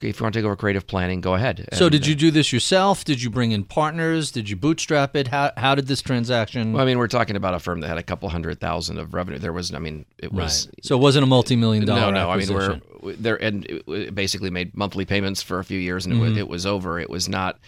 if 0.00 0.20
you 0.20 0.24
want 0.24 0.34
to 0.34 0.38
take 0.40 0.44
over 0.44 0.56
creative 0.56 0.86
planning, 0.86 1.20
go 1.20 1.34
ahead. 1.34 1.68
So 1.72 1.88
did 1.88 2.02
uh, 2.04 2.08
you 2.08 2.14
do 2.14 2.30
this 2.30 2.52
yourself? 2.52 3.04
Did 3.04 3.22
you 3.22 3.30
bring 3.30 3.52
in 3.52 3.64
partners? 3.64 4.30
Did 4.30 4.50
you 4.50 4.56
bootstrap 4.56 5.16
it? 5.16 5.28
How 5.28 5.52
how 5.56 5.74
did 5.74 5.86
this 5.86 6.02
transaction? 6.02 6.72
Well, 6.72 6.82
I 6.82 6.86
mean, 6.86 6.98
we're 6.98 7.08
talking 7.08 7.36
about 7.36 7.54
a 7.54 7.58
firm 7.58 7.80
that 7.80 7.88
had 7.88 7.96
a 7.98 8.02
couple 8.02 8.28
hundred 8.28 8.60
thousand 8.60 8.98
of 8.98 9.14
revenue. 9.14 9.38
There 9.38 9.52
was, 9.52 9.72
I 9.72 9.78
mean, 9.78 10.04
it 10.18 10.32
was. 10.32 10.66
right. 10.66 10.84
So 10.84 10.96
it 10.96 11.00
wasn't 11.00 11.22
a 11.24 11.26
multi-million 11.26 11.86
dollar. 11.86 12.12
No, 12.12 12.24
no. 12.24 12.30
I 12.30 12.36
mean, 12.36 12.52
we're 12.52 12.80
there, 13.14 13.36
and 13.42 13.64
it- 13.66 13.84
it 13.88 14.14
basically 14.14 14.50
made 14.50 14.76
monthly 14.76 15.04
payments 15.04 15.42
for 15.42 15.58
a 15.58 15.64
few 15.64 15.78
years, 15.78 16.04
and 16.06 16.14
it, 16.14 16.16
Mm-hmm. 16.18 16.28
was, 16.30 16.38
it 16.38 16.48
was 16.48 16.66
over. 16.66 16.98
It 17.00 17.08
was 17.10 17.28
not. 17.28 17.58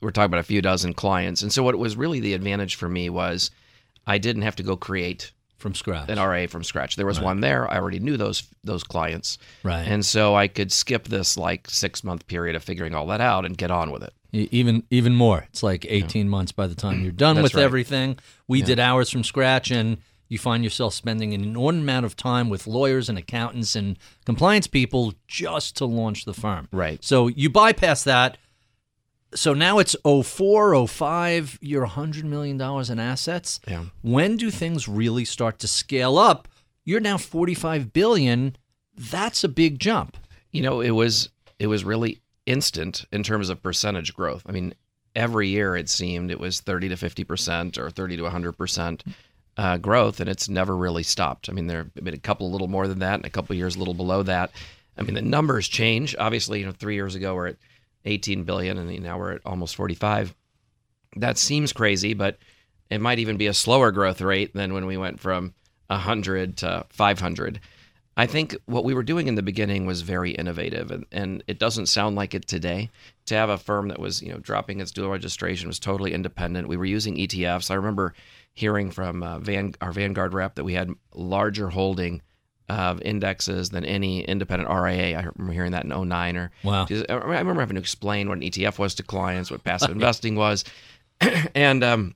We're 0.00 0.10
talking 0.10 0.26
about 0.30 0.40
a 0.40 0.44
few 0.44 0.62
dozen 0.62 0.94
clients, 0.94 1.42
and 1.42 1.52
so 1.52 1.62
what 1.62 1.76
was 1.76 1.94
really 1.96 2.20
the 2.20 2.32
advantage 2.34 2.74
for 2.76 2.88
me 2.88 3.10
was, 3.10 3.50
I 4.06 4.16
didn't 4.18 4.42
have 4.42 4.56
to 4.56 4.62
go 4.62 4.74
create 4.76 5.30
from 5.60 5.74
scratch. 5.74 6.08
an 6.08 6.18
RA 6.18 6.46
from 6.48 6.64
scratch. 6.64 6.96
There 6.96 7.06
was 7.06 7.20
one 7.20 7.40
there. 7.40 7.70
I 7.70 7.76
already 7.76 8.00
knew 8.00 8.16
those 8.16 8.42
those 8.64 8.82
clients, 8.82 9.38
Right. 9.62 9.86
and 9.86 10.04
so 10.04 10.34
I 10.34 10.48
could 10.48 10.72
skip 10.72 11.08
this 11.08 11.36
like 11.36 11.70
six 11.70 12.02
month 12.02 12.26
period 12.26 12.56
of 12.56 12.64
figuring 12.64 12.94
all 12.94 13.06
that 13.08 13.20
out 13.20 13.44
and 13.44 13.56
get 13.56 13.70
on 13.70 13.90
with 13.92 14.02
it. 14.02 14.12
Even 14.32 14.84
even 14.90 15.14
more. 15.14 15.46
It's 15.50 15.62
like 15.62 15.84
18 15.88 16.28
months 16.28 16.52
by 16.52 16.66
the 16.66 16.74
time 16.74 17.02
you're 17.02 17.12
done 17.12 17.36
That's 17.36 17.42
with 17.44 17.54
right. 17.54 17.64
everything. 17.64 18.18
We 18.48 18.62
did 18.62 18.78
ours 18.80 19.10
from 19.10 19.24
scratch 19.24 19.70
and 19.70 19.98
you 20.28 20.38
find 20.38 20.62
yourself 20.62 20.94
spending 20.94 21.34
an 21.34 21.42
inordinate 21.42 21.82
amount 21.82 22.06
of 22.06 22.14
time 22.16 22.48
with 22.48 22.68
lawyers 22.68 23.08
and 23.08 23.18
accountants 23.18 23.74
and 23.74 23.98
compliance 24.24 24.68
people 24.68 25.12
just 25.26 25.76
to 25.78 25.84
launch 25.84 26.24
the 26.24 26.32
firm. 26.34 26.68
Right. 26.70 27.02
So 27.04 27.26
you 27.26 27.50
bypass 27.50 28.04
that. 28.04 28.38
So 29.34 29.54
now 29.54 29.78
it's 29.78 29.94
04, 30.04 30.86
05, 30.88 31.58
you're 31.60 31.86
$100 31.86 32.24
million 32.24 32.60
in 32.60 32.98
assets. 32.98 33.60
Yeah. 33.66 33.84
When 34.02 34.36
do 34.36 34.50
things 34.50 34.88
really 34.88 35.24
start 35.24 35.58
to 35.60 35.68
scale 35.68 36.18
up? 36.18 36.48
You're 36.84 37.00
now 37.00 37.16
45 37.18 37.92
billion. 37.92 38.56
That's 38.96 39.44
a 39.44 39.48
big 39.48 39.78
jump. 39.78 40.16
you 40.50 40.62
know 40.62 40.80
it 40.80 40.90
was 40.90 41.28
it 41.60 41.68
was 41.68 41.84
really 41.84 42.20
instant 42.46 43.04
in 43.12 43.22
terms 43.22 43.48
of 43.50 43.62
percentage 43.62 44.12
growth 44.14 44.42
i 44.46 44.52
mean 44.52 44.74
every 45.14 45.46
year 45.48 45.76
it 45.76 45.88
seemed 45.88 46.30
it 46.30 46.40
was 46.40 46.60
30 46.60 46.88
to 46.88 46.96
50 46.96 47.22
percent 47.24 47.78
or 47.78 47.88
30 47.90 48.16
to 48.16 48.22
100 48.24 48.52
percent 48.58 49.04
uh, 49.56 49.76
growth 49.76 50.18
and 50.20 50.28
it's 50.28 50.48
never 50.48 50.76
really 50.76 51.04
stopped 51.04 51.48
i 51.48 51.52
mean 51.52 51.68
there 51.68 51.84
have 51.94 52.04
been 52.04 52.14
a 52.14 52.18
couple 52.18 52.48
a 52.48 52.50
little 52.50 52.66
more 52.66 52.88
than 52.88 52.98
that 52.98 53.14
and 53.14 53.24
a 53.26 53.30
couple 53.30 53.54
years 53.54 53.76
a 53.76 53.78
little 53.78 53.94
below 53.94 54.22
that 54.24 54.50
i 54.98 55.02
mean 55.02 55.14
the 55.14 55.22
numbers 55.22 55.68
change 55.68 56.16
obviously 56.18 56.58
you 56.60 56.66
know 56.66 56.72
three 56.72 56.94
years 56.94 57.14
ago 57.14 57.34
we're 57.34 57.48
at 57.48 57.56
18 58.04 58.44
billion 58.44 58.78
and 58.78 59.02
now 59.02 59.18
we're 59.18 59.32
at 59.32 59.42
almost 59.44 59.76
45 59.76 60.34
that 61.16 61.38
seems 61.38 61.72
crazy 61.72 62.14
but 62.14 62.38
It 62.90 63.00
might 63.00 63.20
even 63.20 63.36
be 63.36 63.46
a 63.46 63.54
slower 63.54 63.92
growth 63.92 64.20
rate 64.20 64.52
than 64.52 64.74
when 64.74 64.84
we 64.84 64.96
went 64.96 65.20
from 65.20 65.54
100 65.86 66.56
to 66.58 66.84
500. 66.90 67.60
I 68.16 68.26
think 68.26 68.56
what 68.66 68.84
we 68.84 68.92
were 68.92 69.04
doing 69.04 69.28
in 69.28 69.36
the 69.36 69.42
beginning 69.42 69.86
was 69.86 70.02
very 70.02 70.32
innovative, 70.32 70.90
and, 70.90 71.06
and 71.12 71.44
it 71.46 71.58
doesn't 71.58 71.86
sound 71.86 72.16
like 72.16 72.34
it 72.34 72.46
today. 72.48 72.90
To 73.26 73.36
have 73.36 73.48
a 73.48 73.56
firm 73.56 73.88
that 73.88 74.00
was, 74.00 74.20
you 74.20 74.32
know, 74.32 74.38
dropping 74.38 74.80
its 74.80 74.90
dual 74.90 75.10
registration 75.10 75.68
was 75.68 75.78
totally 75.78 76.12
independent. 76.12 76.68
We 76.68 76.76
were 76.76 76.84
using 76.84 77.16
ETFs. 77.16 77.70
I 77.70 77.74
remember 77.74 78.12
hearing 78.52 78.90
from 78.90 79.22
uh, 79.22 79.38
Van, 79.38 79.74
our 79.80 79.92
Vanguard 79.92 80.34
rep 80.34 80.56
that 80.56 80.64
we 80.64 80.74
had 80.74 80.90
larger 81.14 81.68
holding 81.70 82.20
of 82.70 83.02
indexes 83.02 83.70
than 83.70 83.84
any 83.84 84.22
independent 84.22 84.70
RIA. 84.70 85.18
I 85.18 85.22
remember 85.22 85.52
hearing 85.52 85.72
that 85.72 85.84
in 85.84 86.08
09 86.08 86.36
or 86.36 86.50
Wow. 86.62 86.86
I 87.08 87.14
remember 87.14 87.60
having 87.60 87.76
to 87.76 87.80
explain 87.80 88.28
what 88.28 88.38
an 88.38 88.44
ETF 88.44 88.78
was 88.78 88.94
to 88.96 89.02
clients, 89.02 89.50
what 89.50 89.64
passive 89.64 89.90
investing 89.90 90.36
was, 90.36 90.64
and 91.54 91.84
um, 91.84 92.14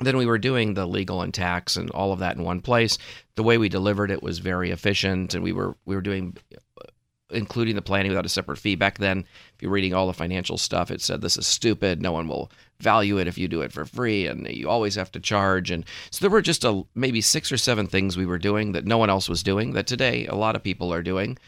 then 0.00 0.16
we 0.16 0.26
were 0.26 0.38
doing 0.38 0.74
the 0.74 0.86
legal 0.86 1.22
and 1.22 1.34
tax 1.34 1.76
and 1.76 1.90
all 1.90 2.12
of 2.12 2.20
that 2.20 2.36
in 2.36 2.44
one 2.44 2.60
place. 2.60 2.98
The 3.34 3.42
way 3.42 3.58
we 3.58 3.68
delivered 3.68 4.10
it 4.10 4.22
was 4.22 4.38
very 4.38 4.70
efficient, 4.70 5.34
and 5.34 5.42
we 5.42 5.52
were 5.52 5.76
we 5.84 5.94
were 5.94 6.02
doing 6.02 6.36
uh, 6.54 6.84
including 7.30 7.74
the 7.74 7.82
planning 7.82 8.10
without 8.10 8.26
a 8.26 8.30
separate 8.30 8.58
fee. 8.58 8.74
Back 8.74 8.98
then, 8.98 9.24
if 9.54 9.62
you're 9.62 9.70
reading 9.70 9.94
all 9.94 10.06
the 10.06 10.14
financial 10.14 10.56
stuff, 10.56 10.90
it 10.90 11.00
said 11.00 11.20
this 11.20 11.36
is 11.36 11.46
stupid. 11.46 12.00
No 12.00 12.12
one 12.12 12.28
will 12.28 12.50
value 12.80 13.18
it 13.18 13.26
if 13.26 13.38
you 13.38 13.48
do 13.48 13.62
it 13.62 13.72
for 13.72 13.84
free, 13.84 14.26
and 14.26 14.46
you 14.48 14.68
always 14.68 14.94
have 14.94 15.10
to 15.12 15.20
charge. 15.20 15.70
And 15.70 15.84
so 16.10 16.22
there 16.22 16.30
were 16.30 16.42
just 16.42 16.64
a 16.64 16.82
maybe 16.94 17.20
six 17.20 17.50
or 17.50 17.56
seven 17.56 17.86
things 17.86 18.16
we 18.16 18.26
were 18.26 18.38
doing 18.38 18.72
that 18.72 18.84
no 18.84 18.98
one 18.98 19.10
else 19.10 19.28
was 19.28 19.42
doing. 19.42 19.72
That 19.72 19.86
today 19.86 20.26
a 20.26 20.34
lot 20.34 20.56
of 20.56 20.62
people 20.62 20.92
are 20.92 21.02
doing. 21.02 21.38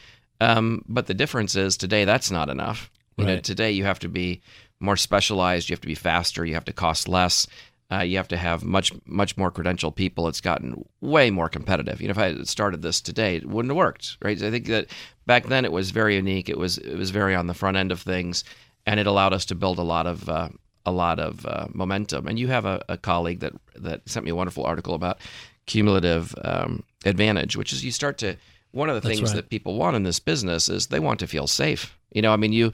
Um, 0.40 0.84
but 0.88 1.06
the 1.06 1.14
difference 1.14 1.54
is 1.54 1.76
today 1.76 2.04
that's 2.04 2.30
not 2.30 2.48
enough. 2.48 2.90
You 3.16 3.26
know, 3.26 3.38
today 3.40 3.70
you 3.70 3.84
have 3.84 3.98
to 3.98 4.08
be 4.08 4.40
more 4.80 4.96
specialized. 4.96 5.68
You 5.68 5.74
have 5.74 5.82
to 5.82 5.86
be 5.86 5.94
faster. 5.94 6.44
You 6.44 6.54
have 6.54 6.64
to 6.64 6.72
cost 6.72 7.06
less. 7.06 7.46
Uh, 7.92 8.00
you 8.00 8.16
have 8.16 8.28
to 8.28 8.36
have 8.36 8.64
much 8.64 8.92
much 9.04 9.36
more 9.36 9.50
credentialed 9.50 9.96
people. 9.96 10.28
It's 10.28 10.40
gotten 10.40 10.84
way 11.00 11.30
more 11.30 11.48
competitive. 11.48 12.00
You 12.00 12.08
know, 12.08 12.12
if 12.12 12.18
I 12.18 12.32
had 12.32 12.48
started 12.48 12.82
this 12.82 13.00
today, 13.00 13.36
it 13.36 13.46
wouldn't 13.46 13.70
have 13.70 13.76
worked, 13.76 14.16
right? 14.22 14.40
I 14.40 14.50
think 14.50 14.66
that 14.66 14.86
back 15.26 15.46
then 15.46 15.64
it 15.64 15.72
was 15.72 15.90
very 15.90 16.14
unique. 16.16 16.48
It 16.48 16.56
was 16.56 16.78
it 16.78 16.96
was 16.96 17.10
very 17.10 17.34
on 17.34 17.46
the 17.46 17.54
front 17.54 17.76
end 17.76 17.90
of 17.90 18.00
things, 18.00 18.44
and 18.86 19.00
it 19.00 19.06
allowed 19.06 19.32
us 19.32 19.44
to 19.46 19.54
build 19.54 19.78
a 19.78 19.82
lot 19.82 20.06
of 20.06 20.28
uh, 20.28 20.48
a 20.86 20.92
lot 20.92 21.18
of 21.18 21.44
uh, 21.46 21.66
momentum. 21.72 22.26
And 22.26 22.38
you 22.38 22.48
have 22.48 22.64
a, 22.64 22.82
a 22.88 22.96
colleague 22.96 23.40
that 23.40 23.52
that 23.76 24.08
sent 24.08 24.24
me 24.24 24.30
a 24.30 24.34
wonderful 24.34 24.64
article 24.64 24.94
about 24.94 25.18
cumulative 25.66 26.34
um, 26.42 26.82
advantage, 27.04 27.56
which 27.56 27.72
is 27.72 27.84
you 27.84 27.92
start 27.92 28.18
to 28.18 28.36
one 28.72 28.88
of 28.88 28.94
the 28.94 29.00
That's 29.00 29.18
things 29.18 29.30
right. 29.30 29.36
that 29.36 29.50
people 29.50 29.76
want 29.76 29.96
in 29.96 30.04
this 30.04 30.20
business 30.20 30.68
is 30.68 30.86
they 30.86 31.00
want 31.00 31.20
to 31.20 31.26
feel 31.26 31.46
safe. 31.46 31.96
You 32.12 32.22
know, 32.22 32.32
I 32.32 32.36
mean, 32.36 32.52
you 32.52 32.72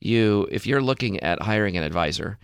you 0.00 0.48
if 0.50 0.66
you're 0.66 0.82
looking 0.82 1.20
at 1.20 1.42
hiring 1.42 1.76
an 1.76 1.82
advisor, 1.82 2.38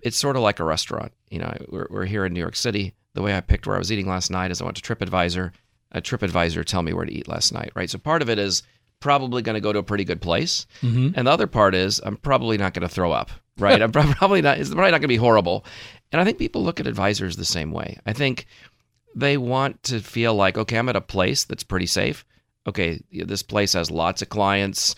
it's 0.00 0.16
sort 0.16 0.36
of 0.36 0.42
like 0.42 0.60
a 0.60 0.64
restaurant. 0.64 1.12
You 1.30 1.38
know, 1.40 1.54
we're, 1.68 1.86
we're 1.90 2.04
here 2.06 2.24
in 2.24 2.32
New 2.32 2.40
York 2.40 2.56
City. 2.56 2.94
The 3.14 3.22
way 3.22 3.36
I 3.36 3.40
picked 3.40 3.66
where 3.66 3.76
I 3.76 3.78
was 3.78 3.92
eating 3.92 4.08
last 4.08 4.30
night 4.30 4.50
is 4.50 4.60
I 4.60 4.64
went 4.64 4.76
to 4.76 4.82
TripAdvisor. 4.82 5.52
A 5.92 6.02
TripAdvisor 6.02 6.64
tell 6.64 6.82
me 6.82 6.92
where 6.92 7.04
to 7.04 7.12
eat 7.12 7.28
last 7.28 7.52
night, 7.52 7.70
right? 7.74 7.88
So 7.88 7.98
part 7.98 8.22
of 8.22 8.28
it 8.28 8.38
is 8.38 8.64
probably 9.04 9.42
going 9.42 9.54
to 9.54 9.60
go 9.60 9.72
to 9.72 9.78
a 9.78 9.82
pretty 9.84 10.04
good 10.04 10.20
place, 10.20 10.66
Mm-hmm. 10.82 11.10
and 11.14 11.26
the 11.26 11.30
other 11.30 11.46
part 11.46 11.74
is 11.74 12.00
I'm 12.04 12.16
probably 12.16 12.56
not 12.58 12.74
going 12.74 12.88
to 12.88 12.92
throw 12.92 13.12
up, 13.12 13.30
right? 13.58 13.80
I'm 13.82 13.92
probably 13.92 14.42
not. 14.42 14.58
It's 14.58 14.70
probably 14.70 14.90
not 14.90 14.98
going 14.98 15.02
to 15.02 15.08
be 15.08 15.16
horrible. 15.16 15.64
And 16.10 16.20
I 16.20 16.24
think 16.24 16.38
people 16.38 16.64
look 16.64 16.80
at 16.80 16.86
advisors 16.86 17.36
the 17.36 17.44
same 17.44 17.70
way. 17.70 17.98
I 18.06 18.12
think 18.12 18.46
they 19.14 19.36
want 19.36 19.82
to 19.84 20.00
feel 20.00 20.34
like, 20.34 20.56
okay, 20.58 20.76
I'm 20.78 20.88
at 20.88 20.96
a 20.96 21.00
place 21.00 21.44
that's 21.44 21.62
pretty 21.62 21.86
safe. 21.86 22.24
Okay, 22.66 23.00
this 23.12 23.42
place 23.42 23.74
has 23.74 23.90
lots 23.90 24.22
of 24.22 24.28
clients, 24.30 24.96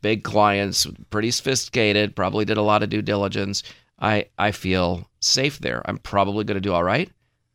big 0.00 0.22
clients, 0.22 0.86
pretty 1.10 1.30
sophisticated, 1.32 2.14
probably 2.14 2.44
did 2.44 2.56
a 2.58 2.62
lot 2.62 2.82
of 2.84 2.90
due 2.90 3.02
diligence. 3.02 3.62
I, 3.98 4.26
I 4.38 4.52
feel 4.52 5.08
safe 5.20 5.58
there. 5.58 5.82
I'm 5.84 5.98
probably 5.98 6.44
going 6.44 6.56
to 6.56 6.60
do 6.60 6.72
all 6.72 6.84
right. 6.84 7.10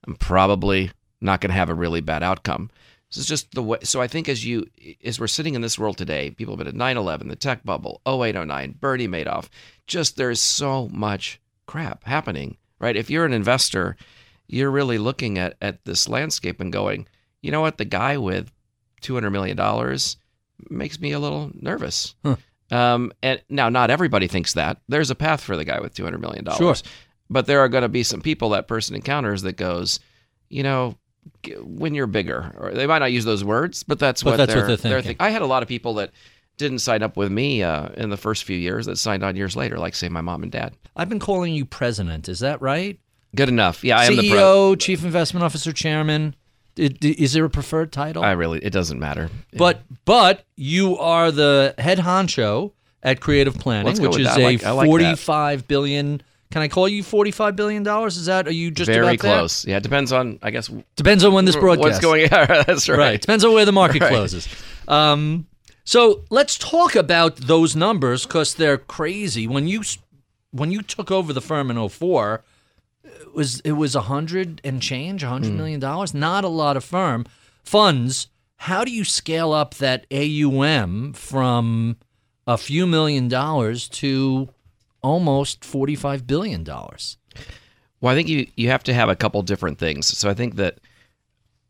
I'm 0.05 0.15
probably 0.15 0.91
not 1.21 1.39
going 1.41 1.49
to 1.51 1.57
have 1.57 1.69
a 1.69 1.73
really 1.73 2.01
bad 2.01 2.23
outcome. 2.23 2.69
This 3.09 3.19
is 3.19 3.25
just 3.25 3.53
the 3.53 3.63
way. 3.63 3.79
So 3.83 4.01
I 4.01 4.07
think 4.07 4.27
as 4.27 4.45
you, 4.45 4.65
as 5.03 5.19
we're 5.19 5.27
sitting 5.27 5.55
in 5.55 5.61
this 5.61 5.79
world 5.79 5.97
today, 5.97 6.31
people 6.31 6.53
have 6.53 6.59
been 6.59 6.67
at 6.67 6.75
9 6.75 6.97
11, 6.97 7.29
the 7.29 7.35
tech 7.35 7.63
bubble, 7.63 8.01
0809, 8.05 8.75
Bernie 8.79 9.07
Madoff, 9.07 9.47
just 9.85 10.17
there's 10.17 10.41
so 10.41 10.89
much 10.89 11.39
crap 11.65 12.03
happening, 12.03 12.57
right? 12.79 12.95
If 12.95 13.09
you're 13.09 13.25
an 13.25 13.33
investor, 13.33 13.95
you're 14.47 14.71
really 14.71 14.97
looking 14.97 15.37
at, 15.37 15.55
at 15.61 15.85
this 15.85 16.09
landscape 16.09 16.59
and 16.59 16.71
going, 16.71 17.07
you 17.41 17.51
know 17.51 17.61
what? 17.61 17.77
The 17.77 17.85
guy 17.85 18.17
with 18.17 18.51
$200 19.01 19.31
million 19.31 19.57
makes 20.69 20.99
me 20.99 21.11
a 21.11 21.19
little 21.19 21.51
nervous. 21.53 22.15
Huh. 22.25 22.35
Um, 22.69 23.13
and 23.23 23.41
now, 23.49 23.69
not 23.69 23.89
everybody 23.89 24.27
thinks 24.27 24.53
that. 24.53 24.81
There's 24.89 25.09
a 25.09 25.15
path 25.15 25.41
for 25.41 25.55
the 25.55 25.63
guy 25.63 25.79
with 25.79 25.95
$200 25.95 26.19
million. 26.19 26.45
Sure. 26.57 26.75
But 27.29 27.45
there 27.45 27.61
are 27.61 27.69
going 27.69 27.83
to 27.83 27.89
be 27.89 28.03
some 28.03 28.21
people 28.21 28.49
that 28.49 28.67
person 28.67 28.95
encounters 28.95 29.43
that 29.43 29.55
goes, 29.55 29.99
you 30.49 30.63
know, 30.63 30.97
when 31.63 31.93
you're 31.95 32.07
bigger, 32.07 32.53
or 32.57 32.71
they 32.71 32.87
might 32.87 32.99
not 32.99 33.11
use 33.11 33.25
those 33.25 33.43
words, 33.43 33.83
but 33.83 33.99
that's 33.99 34.23
But 34.23 34.31
what 34.31 34.37
that's 34.37 34.53
they're, 34.53 34.67
what 34.67 34.81
they're 34.81 35.01
thinking. 35.01 35.17
think- 35.17 35.21
I 35.21 35.29
had 35.29 35.41
a 35.41 35.45
lot 35.47 35.63
of 35.63 35.69
people 35.69 35.95
that 35.95 36.11
didn't 36.57 36.79
sign 36.79 37.03
up 37.03 37.15
with 37.17 37.31
me 37.31 37.61
uh, 37.63 37.89
in 37.97 38.09
the 38.09 38.17
first 38.17 38.43
few 38.43 38.57
years 38.57 38.85
that 38.87 38.97
signed 38.97 39.23
on 39.23 39.35
years 39.35 39.55
later, 39.55 39.77
like 39.77 39.93
say 39.95 40.09
my 40.09 40.21
mom 40.21 40.43
and 40.43 40.51
dad. 40.51 40.73
I've 40.95 41.09
been 41.09 41.19
calling 41.19 41.53
you 41.53 41.65
president. 41.65 42.27
Is 42.27 42.39
that 42.39 42.61
right? 42.61 42.99
Good 43.35 43.49
enough. 43.49 43.83
Yeah, 43.83 43.99
I 43.99 44.05
am 44.05 44.15
the 44.15 44.23
CEO, 44.23 44.79
chief 44.79 45.03
investment 45.03 45.43
officer, 45.43 45.71
chairman. 45.71 46.35
I- 46.79 46.83
I- 47.03 47.15
Is 47.17 47.33
there 47.33 47.45
a 47.45 47.49
preferred 47.49 47.91
title? 47.91 48.23
I 48.23 48.31
really, 48.31 48.59
it 48.59 48.71
doesn't 48.71 48.99
matter. 48.99 49.29
But 49.53 49.81
but 50.05 50.45
you 50.55 50.97
are 50.97 51.31
the 51.31 51.75
head 51.77 51.99
honcho 51.99 52.71
at 53.03 53.19
Creative 53.19 53.53
Planning, 53.57 54.01
which 54.01 54.19
is 54.19 54.27
a 54.27 54.39
like- 54.39 54.41
like 54.41 54.61
that. 54.61 54.85
forty-five 54.85 55.67
billion. 55.67 56.21
Can 56.51 56.61
I 56.61 56.67
call 56.69 56.87
you 56.87 57.03
forty-five 57.03 57.55
billion 57.55 57.83
dollars? 57.83 58.15
Is 58.17 58.27
that 58.27 58.47
are 58.47 58.51
you 58.53 58.71
just 58.71 58.87
very 58.89 58.99
about 59.15 59.19
there? 59.21 59.37
close. 59.39 59.65
Yeah, 59.65 59.77
it 59.77 59.83
depends 59.83 60.11
on, 60.13 60.39
I 60.41 60.51
guess, 60.51 60.69
Depends 60.95 61.23
on 61.25 61.33
when 61.33 61.45
this 61.45 61.55
broadcast. 61.57 61.83
what's 61.87 61.99
going. 61.99 62.21
Yeah, 62.31 62.63
that's 62.63 62.87
right. 62.87 62.97
right. 62.97 63.21
Depends 63.21 63.43
on 63.43 63.53
where 63.53 63.65
the 63.65 63.71
market 63.73 64.01
Right. 64.01 64.09
closes. 64.11 64.47
Um, 64.87 65.47
so 65.83 66.23
let's 66.29 66.57
talk 66.57 66.95
about 66.95 67.35
those 67.35 67.75
numbers 67.75 68.25
because 68.25 68.55
they're 68.55 68.77
crazy. 68.77 69.47
When 69.47 69.67
you 69.67 69.81
when 70.51 70.71
you 70.71 70.81
took 70.81 71.11
over 71.11 71.33
the 71.33 71.41
firm 71.41 71.69
in 71.69 71.89
04, 71.89 72.43
it 73.03 73.33
was 73.33 73.59
it 73.61 73.73
was 73.73 73.93
a 73.95 74.01
hundred 74.01 74.61
and 74.63 74.81
change, 74.81 75.23
a 75.23 75.27
hundred 75.27 75.51
million 75.53 75.79
dollars. 75.81 76.13
Not 76.13 76.43
a 76.45 76.49
lot 76.49 76.77
of 76.77 76.83
firm 76.85 77.25
funds. 77.63 78.29
How 78.61 78.83
do 78.85 78.91
you 78.91 79.03
scale 79.03 79.51
up 79.53 79.75
that 79.75 80.05
AUM 80.11 81.13
from 81.13 81.97
a 82.47 82.57
few 82.57 82.87
million 82.87 83.27
dollars 83.27 83.87
to 83.89 84.49
almost 85.01 85.63
forty-five 85.65 86.25
billion 86.25 86.63
dollars? 86.63 87.17
Well, 88.01 88.13
I 88.13 88.15
think 88.15 88.29
you 88.29 88.47
you 88.55 88.69
have 88.69 88.83
to 88.83 88.93
have 88.93 89.09
a 89.09 89.15
couple 89.15 89.41
different 89.41 89.79
things. 89.79 90.07
So 90.17 90.29
I 90.29 90.33
think 90.33 90.55
that 90.55 90.79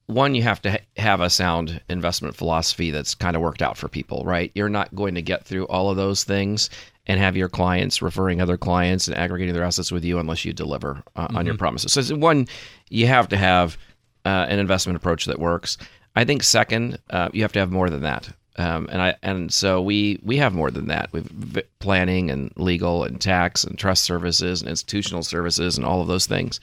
one, 0.07 0.35
you 0.35 0.43
have 0.43 0.61
to 0.61 0.71
ha- 0.71 0.85
have 0.95 1.19
a 1.19 1.29
sound 1.29 1.81
investment 1.89 2.35
philosophy 2.35 2.91
that's 2.91 3.13
kind 3.13 3.35
of 3.35 3.41
worked 3.41 3.61
out 3.61 3.77
for 3.77 3.89
people, 3.89 4.23
right? 4.25 4.51
You're 4.55 4.69
not 4.69 4.95
going 4.95 5.15
to 5.15 5.21
get 5.21 5.45
through 5.45 5.65
all 5.67 5.89
of 5.89 5.97
those 5.97 6.23
things 6.23 6.69
and 7.07 7.19
have 7.19 7.35
your 7.35 7.49
clients 7.49 8.01
referring 8.01 8.41
other 8.41 8.57
clients 8.57 9.07
and 9.07 9.17
aggregating 9.17 9.53
their 9.53 9.63
assets 9.63 9.91
with 9.91 10.05
you 10.05 10.19
unless 10.19 10.45
you 10.45 10.53
deliver 10.53 11.03
uh, 11.15 11.27
on 11.35 11.45
your 11.45 11.57
promises. 11.57 11.91
So 11.91 12.15
one, 12.15 12.47
you 12.89 13.07
have 13.07 13.27
to 13.29 13.37
have 13.37 13.77
uh, 14.25 14.45
an 14.49 14.59
investment 14.59 14.95
approach 14.95 15.25
that 15.25 15.39
works. 15.39 15.77
I 16.15 16.25
think 16.25 16.43
second, 16.43 16.99
uh, 17.09 17.29
you 17.33 17.41
have 17.43 17.53
to 17.53 17.59
have 17.59 17.71
more 17.71 17.89
than 17.89 18.01
that. 18.01 18.29
Um, 18.57 18.87
and 18.91 19.01
I 19.01 19.15
and 19.21 19.53
so 19.53 19.81
we 19.81 20.19
we 20.23 20.37
have 20.37 20.53
more 20.53 20.71
than 20.71 20.87
that. 20.87 21.09
We've 21.11 21.23
v- 21.23 21.61
planning 21.79 22.31
and 22.31 22.51
legal 22.55 23.03
and 23.03 23.21
tax 23.21 23.63
and 23.63 23.77
trust 23.77 24.03
services 24.03 24.61
and 24.61 24.69
institutional 24.69 25.23
services 25.23 25.77
and 25.77 25.85
all 25.85 26.01
of 26.01 26.07
those 26.07 26.25
things. 26.25 26.59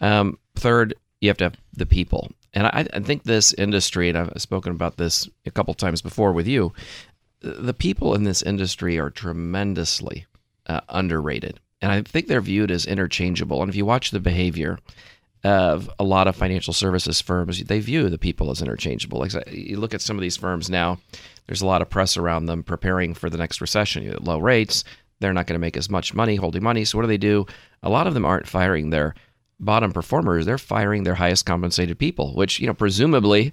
Um, 0.00 0.38
third, 0.54 0.94
you 1.20 1.28
have 1.28 1.36
to 1.38 1.44
have 1.44 1.56
the 1.74 1.86
people. 1.86 2.30
And 2.54 2.66
I, 2.66 2.86
I 2.92 3.00
think 3.00 3.22
this 3.22 3.52
industry, 3.52 4.08
and 4.08 4.18
I've 4.18 4.42
spoken 4.42 4.72
about 4.72 4.96
this 4.96 5.28
a 5.46 5.50
couple 5.50 5.74
times 5.74 6.02
before 6.02 6.32
with 6.32 6.48
you, 6.48 6.72
the 7.40 7.74
people 7.74 8.14
in 8.14 8.24
this 8.24 8.42
industry 8.42 8.98
are 8.98 9.10
tremendously 9.10 10.26
uh, 10.66 10.80
underrated. 10.88 11.60
And 11.82 11.92
I 11.92 12.02
think 12.02 12.26
they're 12.26 12.40
viewed 12.40 12.70
as 12.70 12.86
interchangeable. 12.86 13.62
And 13.62 13.70
if 13.70 13.76
you 13.76 13.86
watch 13.86 14.10
the 14.10 14.20
behavior 14.20 14.78
of 15.42 15.90
a 15.98 16.04
lot 16.04 16.28
of 16.28 16.36
financial 16.36 16.72
services 16.72 17.20
firms, 17.20 17.62
they 17.64 17.80
view 17.80 18.08
the 18.08 18.18
people 18.18 18.50
as 18.50 18.60
interchangeable. 18.60 19.18
Like 19.18 19.32
you 19.50 19.78
look 19.78 19.94
at 19.94 20.02
some 20.02 20.16
of 20.16 20.22
these 20.22 20.36
firms 20.36 20.68
now, 20.68 20.98
there's 21.46 21.62
a 21.62 21.66
lot 21.66 21.82
of 21.82 21.88
press 21.90 22.16
around 22.16 22.46
them 22.46 22.62
preparing 22.62 23.14
for 23.14 23.30
the 23.30 23.38
next 23.38 23.60
recession. 23.60 24.02
You 24.02 24.16
low 24.20 24.38
rates, 24.38 24.84
they're 25.20 25.32
not 25.32 25.46
going 25.46 25.54
to 25.54 25.60
make 25.60 25.76
as 25.76 25.88
much 25.90 26.14
money 26.14 26.36
holding 26.36 26.62
money. 26.62 26.84
So 26.84 26.98
what 26.98 27.02
do 27.02 27.08
they 27.08 27.16
do? 27.18 27.46
A 27.82 27.88
lot 27.90 28.06
of 28.06 28.14
them 28.14 28.24
aren't 28.24 28.46
firing 28.46 28.90
their 28.90 29.14
bottom 29.58 29.92
performers; 29.92 30.46
they're 30.46 30.58
firing 30.58 31.04
their 31.04 31.14
highest 31.14 31.46
compensated 31.46 31.98
people, 31.98 32.34
which 32.34 32.60
you 32.60 32.66
know 32.66 32.74
presumably 32.74 33.52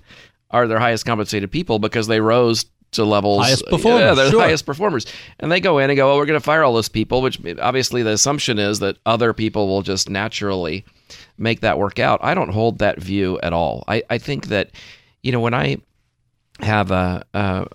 are 0.51 0.67
their 0.67 0.79
highest 0.79 1.06
compensated 1.06 1.51
people 1.51 1.79
because 1.79 2.08
they 2.08 2.20
rose 2.22 2.65
to 2.91 3.03
levels 3.03 3.44
Highest 3.44 3.63
Yeah, 3.65 3.72
performers, 3.72 4.15
they're 4.15 4.25
the 4.25 4.32
sure. 4.32 4.41
highest 4.41 4.65
performers, 4.65 5.06
and 5.39 5.51
they 5.51 5.60
go 5.60 5.77
in 5.79 5.89
and 5.89 5.98
go, 5.98 6.08
"Well, 6.08 6.17
we're 6.17 6.25
going 6.25 6.39
to 6.39 6.44
fire 6.44 6.63
all 6.63 6.74
those 6.74 6.88
people," 6.89 7.22
which 7.22 7.39
obviously 7.62 8.01
the 8.03 8.12
assumption 8.12 8.60
is 8.60 8.79
that 8.79 8.98
other 9.06 9.34
people 9.34 9.67
will 9.67 9.82
just 9.82 10.10
naturally 10.10 10.86
make 11.38 11.62
that 11.62 11.77
work 11.77 12.00
out. 12.00 12.20
I 12.24 12.34
don't 12.34 12.50
hold 12.50 12.79
that 12.79 13.00
view 13.00 13.39
at 13.41 13.53
all. 13.53 13.84
I, 13.88 14.03
I 14.10 14.17
think 14.17 14.48
that, 14.48 14.72
you 15.24 15.32
know, 15.32 15.39
when 15.39 15.53
I 15.53 15.77
have 16.60 16.91
a, 16.91 17.24
a 17.34 17.67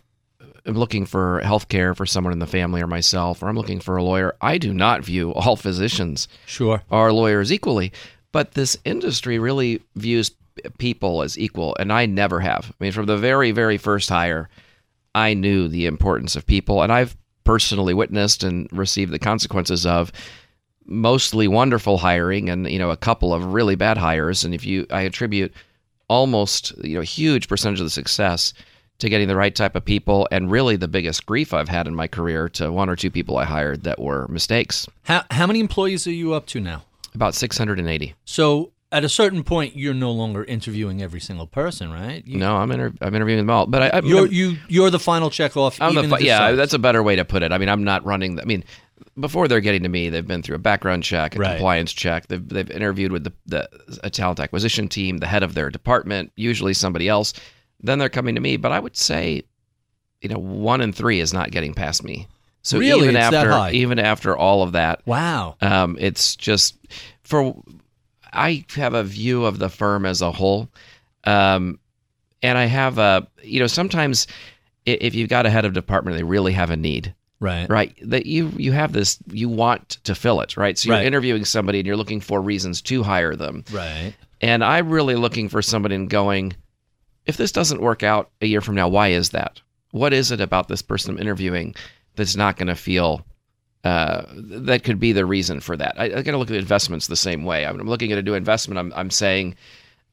I'm 0.64 0.74
looking 0.74 1.06
for 1.06 1.40
health 1.40 1.68
care 1.68 1.94
for 1.94 2.06
someone 2.06 2.32
in 2.32 2.38
the 2.38 2.46
family 2.46 2.80
or 2.80 2.86
myself, 2.86 3.42
or 3.42 3.48
I'm 3.48 3.56
looking 3.56 3.80
for 3.80 3.96
a 3.96 4.02
lawyer, 4.04 4.36
I 4.40 4.58
do 4.58 4.72
not 4.72 5.04
view 5.04 5.32
all 5.34 5.56
physicians 5.56 6.28
Sure. 6.46 6.82
are 6.90 7.12
lawyers 7.12 7.52
equally. 7.52 7.92
But 8.30 8.52
this 8.52 8.76
industry 8.84 9.38
really 9.38 9.82
views 9.96 10.30
people 10.78 11.22
as 11.22 11.38
equal, 11.38 11.76
and 11.78 11.92
I 11.92 12.06
never 12.06 12.40
have. 12.40 12.70
I 12.70 12.84
mean, 12.84 12.92
from 12.92 13.06
the 13.06 13.16
very, 13.16 13.50
very 13.50 13.76
first 13.76 14.08
hire, 14.08 14.48
I 15.14 15.34
knew 15.34 15.68
the 15.68 15.86
importance 15.86 16.36
of 16.36 16.46
people, 16.46 16.82
and 16.82 16.92
I've 16.92 17.16
personally 17.44 17.92
witnessed 17.92 18.44
and 18.44 18.68
received 18.72 19.12
the 19.12 19.18
consequences 19.18 19.84
of 19.84 20.12
mostly 20.86 21.48
wonderful 21.48 21.98
hiring 21.98 22.50
and 22.50 22.68
you 22.70 22.78
know 22.78 22.90
a 22.90 22.96
couple 22.96 23.32
of 23.32 23.44
really 23.46 23.74
bad 23.74 23.96
hires 23.96 24.44
and 24.44 24.54
if 24.54 24.64
you 24.64 24.86
I 24.90 25.02
attribute 25.02 25.52
almost 26.08 26.72
you 26.84 26.94
know 26.94 27.00
a 27.00 27.04
huge 27.04 27.48
percentage 27.48 27.80
of 27.80 27.86
the 27.86 27.90
success 27.90 28.52
to 28.98 29.08
getting 29.08 29.28
the 29.28 29.36
right 29.36 29.54
type 29.54 29.74
of 29.74 29.84
people 29.84 30.28
and 30.30 30.50
really 30.50 30.76
the 30.76 30.88
biggest 30.88 31.26
grief 31.26 31.52
I've 31.52 31.68
had 31.68 31.86
in 31.86 31.94
my 31.94 32.06
career 32.06 32.48
to 32.50 32.70
one 32.70 32.88
or 32.88 32.96
two 32.96 33.10
people 33.10 33.36
I 33.38 33.44
hired 33.44 33.82
that 33.82 33.98
were 33.98 34.28
mistakes. 34.28 34.86
How 35.04 35.24
how 35.30 35.46
many 35.46 35.60
employees 35.60 36.06
are 36.06 36.12
you 36.12 36.34
up 36.34 36.46
to 36.46 36.60
now? 36.60 36.84
About 37.14 37.34
680. 37.34 38.14
So 38.24 38.72
at 38.92 39.04
a 39.04 39.08
certain 39.08 39.42
point, 39.42 39.74
you're 39.74 39.94
no 39.94 40.12
longer 40.12 40.44
interviewing 40.44 41.02
every 41.02 41.20
single 41.20 41.46
person, 41.46 41.90
right? 41.90 42.24
You, 42.26 42.38
No, 42.38 42.56
I'm 42.56 42.70
inter- 42.70 42.92
I'm 43.00 43.14
interviewing 43.14 43.38
them 43.38 43.50
all, 43.50 43.66
but 43.66 43.82
I, 43.82 43.98
I'm, 43.98 44.06
You're 44.06 44.26
you 44.26 44.58
you're 44.68 44.90
the 44.90 45.00
final 45.00 45.30
check 45.30 45.56
off. 45.56 45.80
I'm 45.80 45.94
the 45.94 46.06
fi- 46.08 46.18
yeah, 46.18 46.38
sucks. 46.38 46.56
that's 46.58 46.74
a 46.74 46.78
better 46.78 47.02
way 47.02 47.16
to 47.16 47.24
put 47.24 47.42
it. 47.42 47.52
I 47.52 47.58
mean, 47.58 47.70
I'm 47.70 47.84
not 47.84 48.04
running. 48.04 48.36
The, 48.36 48.42
I 48.42 48.44
mean, 48.44 48.64
before 49.18 49.46
they're 49.48 49.60
getting 49.60 49.82
to 49.82 49.88
me, 49.88 50.08
they've 50.08 50.26
been 50.26 50.42
through 50.42 50.56
a 50.56 50.60
background 50.60 51.02
check, 51.04 51.36
a 51.36 51.38
Right. 51.38 51.50
compliance 51.52 51.92
check. 51.92 52.28
They've 52.28 52.46
they've 52.48 52.70
interviewed 52.70 53.12
with 53.12 53.24
the, 53.24 53.32
the 53.46 53.68
a 54.02 54.10
talent 54.10 54.40
acquisition 54.40 54.88
team, 54.88 55.18
the 55.18 55.26
head 55.26 55.42
of 55.42 55.54
their 55.54 55.70
department, 55.70 56.32
usually 56.36 56.74
somebody 56.74 57.08
else. 57.08 57.32
Then 57.80 57.98
they're 57.98 58.08
coming 58.08 58.34
to 58.36 58.40
me. 58.40 58.56
But 58.56 58.72
I 58.72 58.80
would 58.80 58.96
say, 58.96 59.42
you 60.20 60.28
know, 60.28 60.38
one 60.38 60.80
in 60.80 60.92
three 60.92 61.20
is 61.20 61.32
not 61.32 61.50
getting 61.50 61.74
past 61.74 62.02
me. 62.04 62.26
So 62.62 62.78
Really? 62.78 63.02
even 63.08 63.16
after 63.16 63.74
even 63.74 63.98
after 63.98 64.36
all 64.36 64.62
of 64.62 64.72
that, 64.72 65.02
wow. 65.04 65.56
um, 65.60 65.96
it's 66.00 66.36
just 66.36 66.76
for 67.24 67.54
I 68.32 68.64
have 68.76 68.94
a 68.94 69.02
view 69.04 69.44
of 69.44 69.58
the 69.58 69.68
firm 69.68 70.06
as 70.06 70.22
a 70.22 70.30
whole, 70.32 70.68
um, 71.24 71.78
and 72.42 72.56
I 72.56 72.64
have 72.66 72.98
a 72.98 73.26
you 73.42 73.58
know 73.60 73.66
sometimes 73.66 74.26
if 74.86 75.14
you've 75.14 75.28
got 75.28 75.44
a 75.44 75.50
head 75.50 75.64
of 75.64 75.72
department, 75.74 76.16
they 76.16 76.22
really 76.24 76.52
have 76.52 76.70
a 76.70 76.76
need, 76.76 77.14
Right. 77.42 77.68
right? 77.68 77.92
That 78.02 78.24
you 78.26 78.52
you 78.56 78.70
have 78.72 78.92
this 78.92 79.18
you 79.30 79.48
want 79.48 79.98
to 80.04 80.14
fill 80.14 80.40
it, 80.40 80.56
right? 80.56 80.78
So 80.78 80.88
you're 80.88 80.96
Right. 80.98 81.06
interviewing 81.06 81.44
somebody 81.44 81.78
and 81.80 81.86
you're 81.86 81.96
looking 81.96 82.20
for 82.20 82.40
reasons 82.40 82.80
to 82.82 83.02
hire 83.02 83.34
them, 83.36 83.64
Right. 83.72 84.14
and 84.40 84.62
I'm 84.64 84.88
really 84.90 85.16
looking 85.16 85.48
for 85.48 85.60
somebody 85.60 85.96
and 85.96 86.08
going, 86.08 86.54
if 87.26 87.36
this 87.36 87.50
doesn't 87.52 87.82
work 87.82 88.02
out 88.04 88.30
a 88.40 88.46
year 88.46 88.60
from 88.60 88.76
now, 88.76 88.88
why 88.88 89.08
is 89.08 89.30
that? 89.30 89.60
What 89.90 90.12
is 90.12 90.30
it 90.30 90.40
about 90.40 90.68
this 90.68 90.82
person 90.82 91.10
I'm 91.14 91.20
interviewing 91.20 91.74
that's 92.16 92.36
not 92.36 92.56
going 92.56 92.68
to 92.68 92.76
feel 92.76 93.26
uh, 93.84 94.22
that 94.34 94.84
could 94.84 95.00
be 95.00 95.10
the 95.12 95.26
reason 95.26 95.58
for 95.60 95.76
that? 95.76 95.94
I, 95.98 96.04
I 96.04 96.22
got 96.22 96.30
to 96.32 96.38
look 96.38 96.50
at 96.50 96.56
investments 96.56 97.08
the 97.08 97.16
same 97.16 97.44
way. 97.44 97.66
I'm 97.66 97.76
looking 97.78 98.12
at 98.12 98.18
a 98.18 98.22
new 98.22 98.34
investment. 98.34 98.78
I'm, 98.78 98.92
I'm 98.94 99.10
saying, 99.10 99.56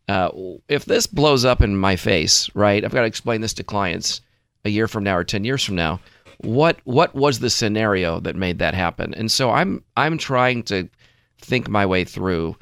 uh, 0.07 0.31
if 0.67 0.86
this 0.86 1.05
blows 1.05 1.45
up 1.45 1.62
in 1.62 1.77
my 1.77 1.95
face, 1.95 2.50
right? 2.55 2.83
I've 2.83 2.91
got 2.93 3.01
to 3.01 3.07
explain 3.07 3.41
this 3.41 3.53
to 3.53 3.63
clients 3.63 4.21
a 4.65 4.69
year 4.69 4.88
from 4.88 5.03
now 5.03 5.15
or 5.15 5.24
ten 5.24 5.45
years 5.45 5.63
from 5.63 5.75
now. 5.75 6.00
What 6.41 6.79
what 6.86 7.13
was 7.15 7.39
the 7.39 7.50
scenario 7.50 8.19
that 8.22 8.36
made 8.36 8.60
that 8.60 8.74
happen? 8.74 9.13
And 9.13 9.31
so 9.31 9.51
I'm 9.51 9.84
I'm 9.98 10.17
trying 10.17 10.63
to 10.63 10.88
think 11.41 11.67
my 11.69 11.86
way 11.86 12.03
through 12.03 12.55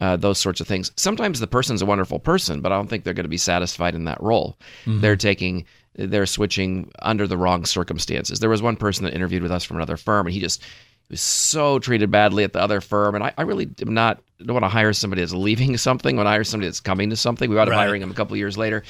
uh, 0.00 0.16
those 0.16 0.38
sorts 0.38 0.60
of 0.60 0.66
things. 0.66 0.90
Sometimes 0.96 1.38
the 1.40 1.46
person's 1.46 1.80
a 1.80 1.86
wonderful 1.86 2.18
person, 2.18 2.60
but 2.60 2.72
I 2.72 2.76
don't 2.76 2.88
think 2.88 3.04
they're 3.04 3.14
going 3.14 3.24
to 3.24 3.28
be 3.30 3.36
satisfied 3.38 3.94
in 3.94 4.04
that 4.04 4.20
role. 4.20 4.58
They're 4.84 5.16
taking, 5.16 5.64
they're 5.94 6.26
switching 6.26 6.90
under 7.00 7.26
the 7.28 7.36
wrong 7.38 7.64
circumstances. 7.64 8.40
There 8.40 8.50
was 8.50 8.60
one 8.62 8.74
person 8.76 9.04
that 9.04 9.14
interviewed 9.14 9.42
with 9.42 9.52
us 9.52 9.62
from 9.64 9.76
another 9.76 9.96
firm, 9.96 10.26
and 10.26 10.34
he 10.34 10.40
just 10.40 10.60
was 11.08 11.20
so 11.20 11.78
treated 11.78 12.10
badly 12.10 12.42
at 12.42 12.52
the 12.52 12.60
other 12.60 12.80
firm. 12.80 13.14
And 13.14 13.22
I, 13.22 13.32
I 13.38 13.42
really 13.42 13.68
am 13.80 13.94
not 13.94 14.20
don't 14.44 14.54
want 14.54 14.64
to 14.64 14.68
hire 14.68 14.92
somebody 14.92 15.22
that's 15.22 15.32
leaving 15.34 15.76
something. 15.88 16.16
When 16.16 16.26
I 16.26 16.30
hire 16.30 16.44
somebody 16.44 16.66
that's 16.68 16.80
coming 16.80 17.08
to 17.10 17.16
something, 17.16 17.48
we 17.48 17.54
wound 17.56 17.68
up 17.68 17.72
Right. 17.76 17.84
hiring 17.84 18.02
him 18.02 18.10
a 18.10 18.14
couple 18.14 18.34
of 18.34 18.38
years 18.38 18.58
later. 18.58 18.82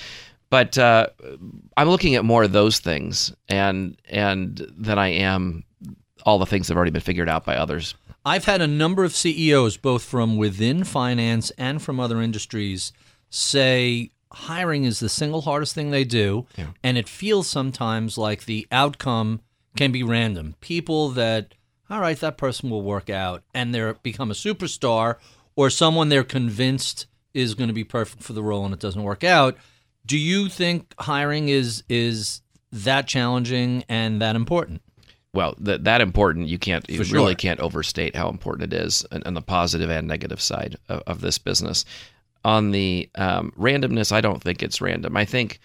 But 0.53 0.77
uh, 0.77 1.07
I'm 1.79 1.89
looking 1.89 2.15
at 2.15 2.27
more 2.27 2.43
of 2.43 2.53
those 2.53 2.79
things, 2.79 3.33
and 3.49 3.97
and 4.07 4.61
than 4.77 4.99
I 4.99 5.09
am 5.09 5.65
all 6.27 6.39
the 6.39 6.45
things 6.45 6.67
that 6.67 6.75
have 6.75 6.77
already 6.77 6.91
been 6.91 7.01
figured 7.01 7.31
out 7.31 7.47
by 7.47 7.57
others. 7.57 7.95
I've 8.23 8.45
had 8.45 8.61
a 8.61 8.67
number 8.67 9.03
of 9.03 9.17
CEOs, 9.17 9.79
both 9.79 10.05
from 10.05 10.37
within 10.37 10.85
finance 10.85 11.53
and 11.57 11.81
from 11.81 11.99
other 11.99 12.21
industries, 12.21 12.93
say 13.31 14.11
hiring 14.31 14.85
is 14.85 15.01
the 15.01 15.09
single 15.09 15.41
hardest 15.41 15.75
thing 15.75 15.91
they 15.91 16.05
do. 16.05 16.47
And 16.85 16.99
it 16.99 17.09
feels 17.09 17.49
sometimes 17.49 18.19
like 18.19 18.45
the 18.45 18.69
outcome 18.71 19.41
can 19.75 19.91
be 19.91 20.03
random. 20.03 20.57
People 20.61 21.09
that, 21.13 21.55
all 21.89 22.01
right, 22.01 22.21
that 22.21 22.37
person 22.37 22.69
will 22.69 22.83
work 22.83 23.09
out 23.09 23.43
and 23.55 23.75
they're 23.75 23.95
become 23.95 24.31
a 24.31 24.35
superstar 24.35 25.17
or 25.57 25.71
someone 25.71 26.11
they're 26.11 26.23
convinced 26.23 27.07
is 27.33 27.55
going 27.55 27.69
to 27.69 27.75
be 27.75 27.85
perfect 27.85 28.23
for 28.23 28.35
the 28.35 28.43
role 28.43 28.67
and 28.67 28.75
it 28.75 28.81
doesn't 28.81 29.03
work 29.03 29.25
out. 29.25 29.57
Do 30.07 30.19
you 30.19 30.49
think 30.49 30.95
hiring 30.99 31.49
is 31.49 31.85
is 31.89 32.41
that 32.73 33.07
challenging 33.07 33.85
and 33.89 34.21
that 34.21 34.37
important? 34.37 34.83
well 35.35 35.55
that 35.59 35.85
that 35.85 36.01
important 36.01 36.49
you 36.49 36.59
can't 36.59 36.89
you 36.91 37.03
For 37.03 37.15
really 37.15 37.35
can't 37.35 37.61
overstate 37.61 38.15
how 38.15 38.29
important 38.29 38.73
it 38.73 38.77
is 38.77 39.07
on, 39.13 39.23
on 39.25 39.35
the 39.35 39.43
positive 39.43 39.91
and 39.91 40.07
negative 40.07 40.41
side 40.41 40.77
of, 40.89 41.03
of 41.07 41.21
this 41.21 41.39
business. 41.39 41.85
On 42.45 42.73
the 42.73 43.09
um, 43.15 43.53
randomness 43.59 44.13
i 44.13 44.21
don't 44.21 44.43
think 44.43 44.63
it's 44.63 44.81
random. 44.81 45.17
I 45.17 45.25
think 45.25 45.61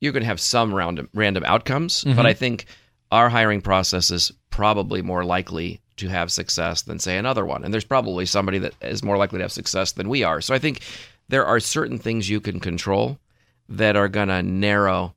you're 0.00 0.12
going 0.12 0.22
to 0.22 0.28
have 0.28 0.40
some 0.40 0.74
random 0.74 1.08
random 1.14 1.44
outcomes 1.44 2.04
but 2.04 2.26
i 2.26 2.32
think 2.32 2.66
our 3.10 3.28
hiring 3.28 3.62
process 3.62 4.10
is 4.10 4.30
probably 4.50 5.02
more 5.02 5.24
likely 5.24 5.80
to 5.96 6.08
have 6.08 6.30
success 6.30 6.82
than 6.82 6.98
say 6.98 7.16
another 7.16 7.44
one. 7.44 7.64
And 7.64 7.72
there's 7.72 7.84
probably 7.84 8.26
somebody 8.26 8.58
that 8.58 8.74
is 8.82 9.02
more 9.02 9.16
likely 9.16 9.38
to 9.38 9.44
have 9.44 9.50
success 9.50 9.92
than 9.92 10.08
we 10.08 10.22
are. 10.22 10.40
So 10.40 10.54
i 10.54 10.58
think 10.58 10.82
there 11.28 11.46
are 11.46 11.60
certain 11.60 11.98
things 11.98 12.30
you 12.30 12.40
can 12.40 12.60
control 12.60 13.18
that 13.68 13.96
are 13.96 14.08
going 14.08 14.28
to 14.28 14.42
narrow 14.42 15.14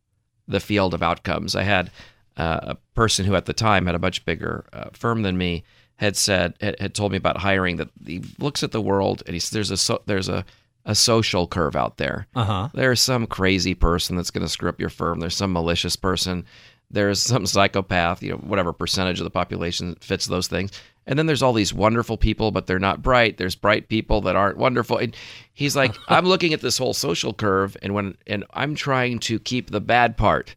the 0.47 0.59
field 0.59 0.93
of 0.93 1.01
outcomes. 1.01 1.55
I 1.55 1.63
had 1.63 1.91
uh, 2.37 2.59
a 2.63 2.75
person 2.95 3.25
who 3.25 3.35
at 3.35 3.45
the 3.45 3.53
time 3.53 3.85
had 3.85 3.95
a 3.95 3.99
much 3.99 4.25
bigger 4.25 4.65
uh, 4.73 4.89
firm 4.93 5.21
than 5.21 5.37
me 5.37 5.63
had 5.95 6.17
said 6.17 6.55
had, 6.59 6.79
had 6.79 6.95
told 6.95 7.11
me 7.11 7.17
about 7.17 7.37
hiring 7.37 7.77
that 7.77 7.89
he 8.05 8.23
looks 8.39 8.63
at 8.63 8.71
the 8.71 8.81
world 8.81 9.21
and 9.25 9.33
he 9.33 9.39
says 9.39 9.51
there's 9.51 9.71
a 9.71 9.77
so, 9.77 10.01
there's 10.05 10.29
a 10.29 10.43
a 10.83 10.95
social 10.95 11.47
curve 11.47 11.75
out 11.75 11.97
there. 11.97 12.27
Uh 12.35 12.43
huh. 12.43 12.69
There's 12.73 12.99
some 12.99 13.27
crazy 13.27 13.75
person 13.75 14.15
that's 14.15 14.31
going 14.31 14.45
to 14.45 14.51
screw 14.51 14.69
up 14.69 14.79
your 14.79 14.89
firm. 14.89 15.19
There's 15.19 15.35
some 15.35 15.53
malicious 15.53 15.95
person. 15.95 16.45
There's 16.91 17.21
some 17.21 17.45
psychopath, 17.45 18.21
you 18.21 18.31
know, 18.31 18.37
whatever 18.37 18.73
percentage 18.73 19.19
of 19.19 19.23
the 19.23 19.31
population 19.31 19.95
fits 20.01 20.25
those 20.25 20.47
things. 20.47 20.71
And 21.07 21.17
then 21.17 21.25
there's 21.25 21.41
all 21.41 21.53
these 21.53 21.73
wonderful 21.73 22.17
people, 22.17 22.51
but 22.51 22.67
they're 22.67 22.79
not 22.79 23.01
bright. 23.01 23.37
There's 23.37 23.55
bright 23.55 23.89
people 23.89 24.21
that 24.21 24.35
aren't 24.35 24.57
wonderful. 24.57 24.97
And 24.97 25.15
he's 25.53 25.75
like, 25.75 25.95
I'm 26.07 26.25
looking 26.25 26.53
at 26.53 26.61
this 26.61 26.77
whole 26.77 26.93
social 26.93 27.33
curve, 27.33 27.75
and 27.81 27.93
when 27.93 28.17
and 28.27 28.45
I'm 28.53 28.75
trying 28.75 29.19
to 29.19 29.39
keep 29.39 29.71
the 29.71 29.81
bad 29.81 30.15
part, 30.15 30.55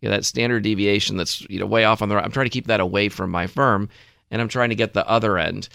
you 0.00 0.08
know, 0.08 0.16
that 0.16 0.24
standard 0.24 0.62
deviation 0.64 1.16
that's 1.16 1.40
you 1.48 1.58
know 1.58 1.66
way 1.66 1.84
off 1.84 2.02
on 2.02 2.08
the 2.08 2.16
right. 2.16 2.24
I'm 2.24 2.32
trying 2.32 2.46
to 2.46 2.50
keep 2.50 2.66
that 2.66 2.80
away 2.80 3.08
from 3.08 3.30
my 3.30 3.46
firm, 3.46 3.88
and 4.30 4.42
I'm 4.42 4.48
trying 4.48 4.68
to 4.68 4.74
get 4.74 4.92
the 4.92 5.08
other 5.08 5.38
end. 5.38 5.68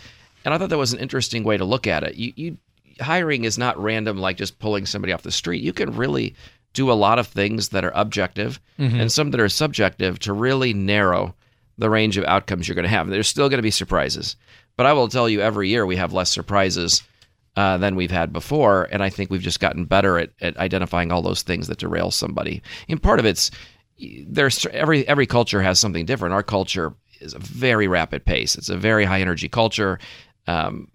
And 0.45 0.54
I 0.54 0.58
thought 0.58 0.69
that 0.69 0.78
was 0.78 0.93
an 0.93 1.00
interesting 1.00 1.43
way 1.43 1.58
to 1.58 1.65
look 1.65 1.88
at 1.88 2.04
it. 2.04 2.15
You, 2.15 2.34
you 2.36 2.58
hiring 3.00 3.43
is 3.43 3.58
not 3.58 3.82
random, 3.82 4.17
like 4.17 4.38
just 4.38 4.60
pulling 4.60 4.86
somebody 4.86 5.13
off 5.13 5.24
the 5.24 5.32
street. 5.32 5.63
You 5.63 5.74
can 5.74 5.95
really 5.95 6.36
do 6.73 6.91
a 6.91 6.93
lot 6.93 7.19
of 7.19 7.27
things 7.27 7.69
that 7.69 7.84
are 7.84 7.91
objective 7.95 8.60
and 8.99 9.12
some 9.12 9.31
that 9.31 9.39
are 9.39 9.49
subjective 9.49 10.19
to 10.19 10.34
really 10.34 10.73
narrow 10.73 11.36
the 11.77 11.89
range 11.89 12.17
of 12.17 12.25
outcomes 12.25 12.67
you're 12.67 12.75
going 12.75 12.84
to 12.84 12.89
have. 12.89 13.10
There's 13.10 13.27
still 13.27 13.49
going 13.49 13.57
to 13.57 13.63
be 13.63 13.71
surprises, 13.71 14.36
but 14.77 14.86
I 14.86 14.93
will 14.93 15.07
tell 15.07 15.27
you, 15.29 15.41
every 15.41 15.69
year 15.69 15.86
we 15.86 15.97
have 15.97 16.13
less 16.13 16.29
surprises 16.29 17.03
uh, 17.55 17.77
than 17.77 17.95
we've 17.95 18.12
had 18.12 18.31
before, 18.31 18.88
and 18.91 19.03
I 19.03 19.10
think 19.10 19.29
we've 19.29 19.41
just 19.41 19.60
gotten 19.60 19.86
better 19.86 20.17
at, 20.17 20.31
at 20.41 20.57
identifying 20.57 21.12
all 21.12 21.21
those 21.21 21.41
things 21.41 21.67
that 21.67 21.79
derail 21.79 22.10
somebody. 22.12 22.62
And 22.88 23.01
part 23.01 23.19
of 23.19 23.25
it's 23.25 23.51
there's 24.25 24.65
every 24.67 25.07
every 25.07 25.27
culture 25.27 25.62
has 25.62 25.79
something 25.79 26.05
different. 26.05 26.34
Our 26.34 26.43
culture 26.43 26.93
is 27.19 27.34
a 27.34 27.39
very 27.39 27.88
rapid 27.88 28.25
pace. 28.25 28.55
It's 28.55 28.69
a 28.69 28.77
very 28.77 29.05
high 29.05 29.21
energy 29.21 29.47
culture. 29.49 29.99
Um, 30.47 30.88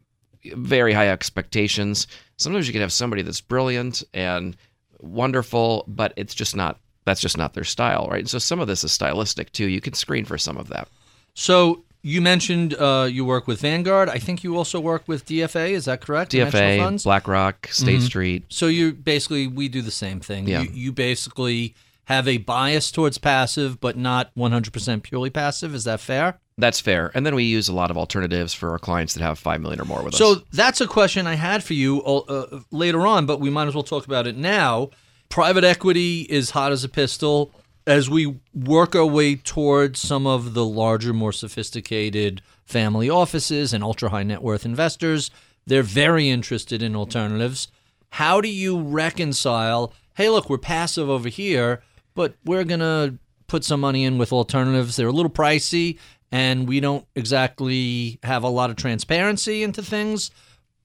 very 0.55 0.93
high 0.93 1.09
expectations. 1.09 2.07
Sometimes 2.37 2.67
you 2.67 2.73
can 2.73 2.83
have 2.83 2.93
somebody 2.93 3.23
that's 3.23 3.41
brilliant 3.41 4.03
and 4.15 4.57
wonderful, 5.01 5.85
but 5.87 6.13
it's 6.17 6.35
just 6.35 6.57
not 6.57 6.79
that's 7.05 7.21
just 7.21 7.39
not 7.39 7.55
their 7.55 7.65
style, 7.65 8.09
right? 8.11 8.21
And 8.21 8.29
so 8.29 8.39
some 8.39 8.61
of 8.61 8.67
this 8.67 8.83
is 8.85 8.93
stylistic 8.93 9.53
too. 9.53 9.67
You 9.67 9.81
can 9.81 9.95
screen 9.95 10.25
for 10.25 10.37
some 10.37 10.57
of 10.57 10.69
that. 10.69 10.89
So 11.35 11.85
you 12.03 12.21
mentioned 12.21 12.75
uh, 12.75 13.09
you 13.11 13.25
work 13.25 13.47
with 13.47 13.61
Vanguard. 13.61 14.09
I 14.09 14.19
think 14.19 14.45
you 14.45 14.57
also 14.57 14.81
work 14.81 15.05
with 15.07 15.25
DFA. 15.27 15.71
Is 15.71 15.87
that 15.87 16.01
correct? 16.01 16.33
DFA? 16.33 17.03
BlackRock, 17.03 17.69
State 17.69 18.03
Street. 18.03 18.45
So 18.49 18.67
you 18.67 18.93
basically 18.93 19.47
we 19.47 19.69
do 19.69 19.83
the 19.83 19.91
same 19.91 20.21
thing. 20.21 20.49
Yeah. 20.49 20.63
You, 20.63 20.71
you 20.73 20.93
basically 20.93 21.75
have 22.05 22.29
a 22.29 22.39
bias 22.39 22.93
towards 22.93 23.19
passive, 23.19 23.81
but 23.81 23.97
not 23.97 24.33
100% 24.37 25.03
purely 25.03 25.31
passive. 25.31 25.75
Is 25.75 25.85
that 25.85 26.01
fair? 26.01 26.39
That's 26.59 26.81
fair. 26.81 27.11
And 27.15 27.27
then 27.27 27.35
we 27.35 27.45
use 27.45 27.69
a 27.69 27.75
lot 27.75 27.91
of 27.91 27.99
alternatives 27.99 28.55
for 28.55 28.71
our 28.71 28.79
clients 28.79 29.13
that 29.15 29.23
have 29.23 29.39
five 29.39 29.61
million 29.61 29.81
or 29.81 29.85
more 29.85 30.03
with 30.03 30.15
So 30.15 30.33
us. 30.33 30.39
So 30.39 30.45
that's 30.53 30.81
a 30.81 30.87
question 30.87 31.27
I 31.27 31.35
had 31.35 31.63
for 31.63 31.75
you 31.75 32.03
uh, 32.03 32.61
later 32.71 33.07
on, 33.07 33.27
but 33.27 33.41
we 33.41 33.51
might 33.51 33.69
as 33.69 33.75
well 33.75 33.83
talk 33.85 34.07
about 34.07 34.27
it 34.27 34.37
now. 34.37 34.89
Private 35.29 35.65
equity 35.65 36.23
is 36.31 36.51
hot 36.51 36.73
as 36.73 36.83
a 36.83 36.89
pistol. 36.89 37.53
As 37.87 38.09
we 38.09 38.37
work 38.55 38.97
our 38.97 39.05
way 39.05 39.37
towards 39.37 40.01
some 40.01 40.27
of 40.27 40.55
the 40.55 40.65
larger, 40.65 41.13
more 41.13 41.33
sophisticated 41.33 42.41
family 42.65 43.11
offices 43.11 43.73
and 43.73 43.85
ultra 43.85 44.09
high 44.09 44.23
net 44.23 44.43
worth 44.43 44.65
investors, 44.65 45.31
They're 45.67 45.83
very 45.83 46.31
interested 46.31 46.83
in 46.83 46.95
alternatives. 46.95 47.69
How 48.11 48.41
do 48.41 48.49
you 48.49 48.81
reconcile, 48.81 49.93
hey, 50.15 50.29
look, 50.29 50.49
we're 50.49 50.59
passive 50.59 51.11
over 51.11 51.29
here, 51.29 51.83
but 52.15 52.37
we're 52.45 52.65
going 52.65 52.81
to 52.81 53.19
put 53.49 53.65
some 53.65 53.81
money 53.81 54.05
in 54.05 54.17
with 54.17 54.33
alternatives. 54.33 54.97
They're 54.97 55.09
a 55.09 55.13
little 55.13 55.31
pricey 55.31 55.99
and 56.33 56.67
we 56.69 56.81
don't 56.81 57.07
exactly 57.15 58.19
have 58.23 58.43
a 58.43 58.49
lot 58.49 58.71
of 58.71 58.77
transparency 58.77 59.63
into 59.63 59.83
things, 59.83 60.31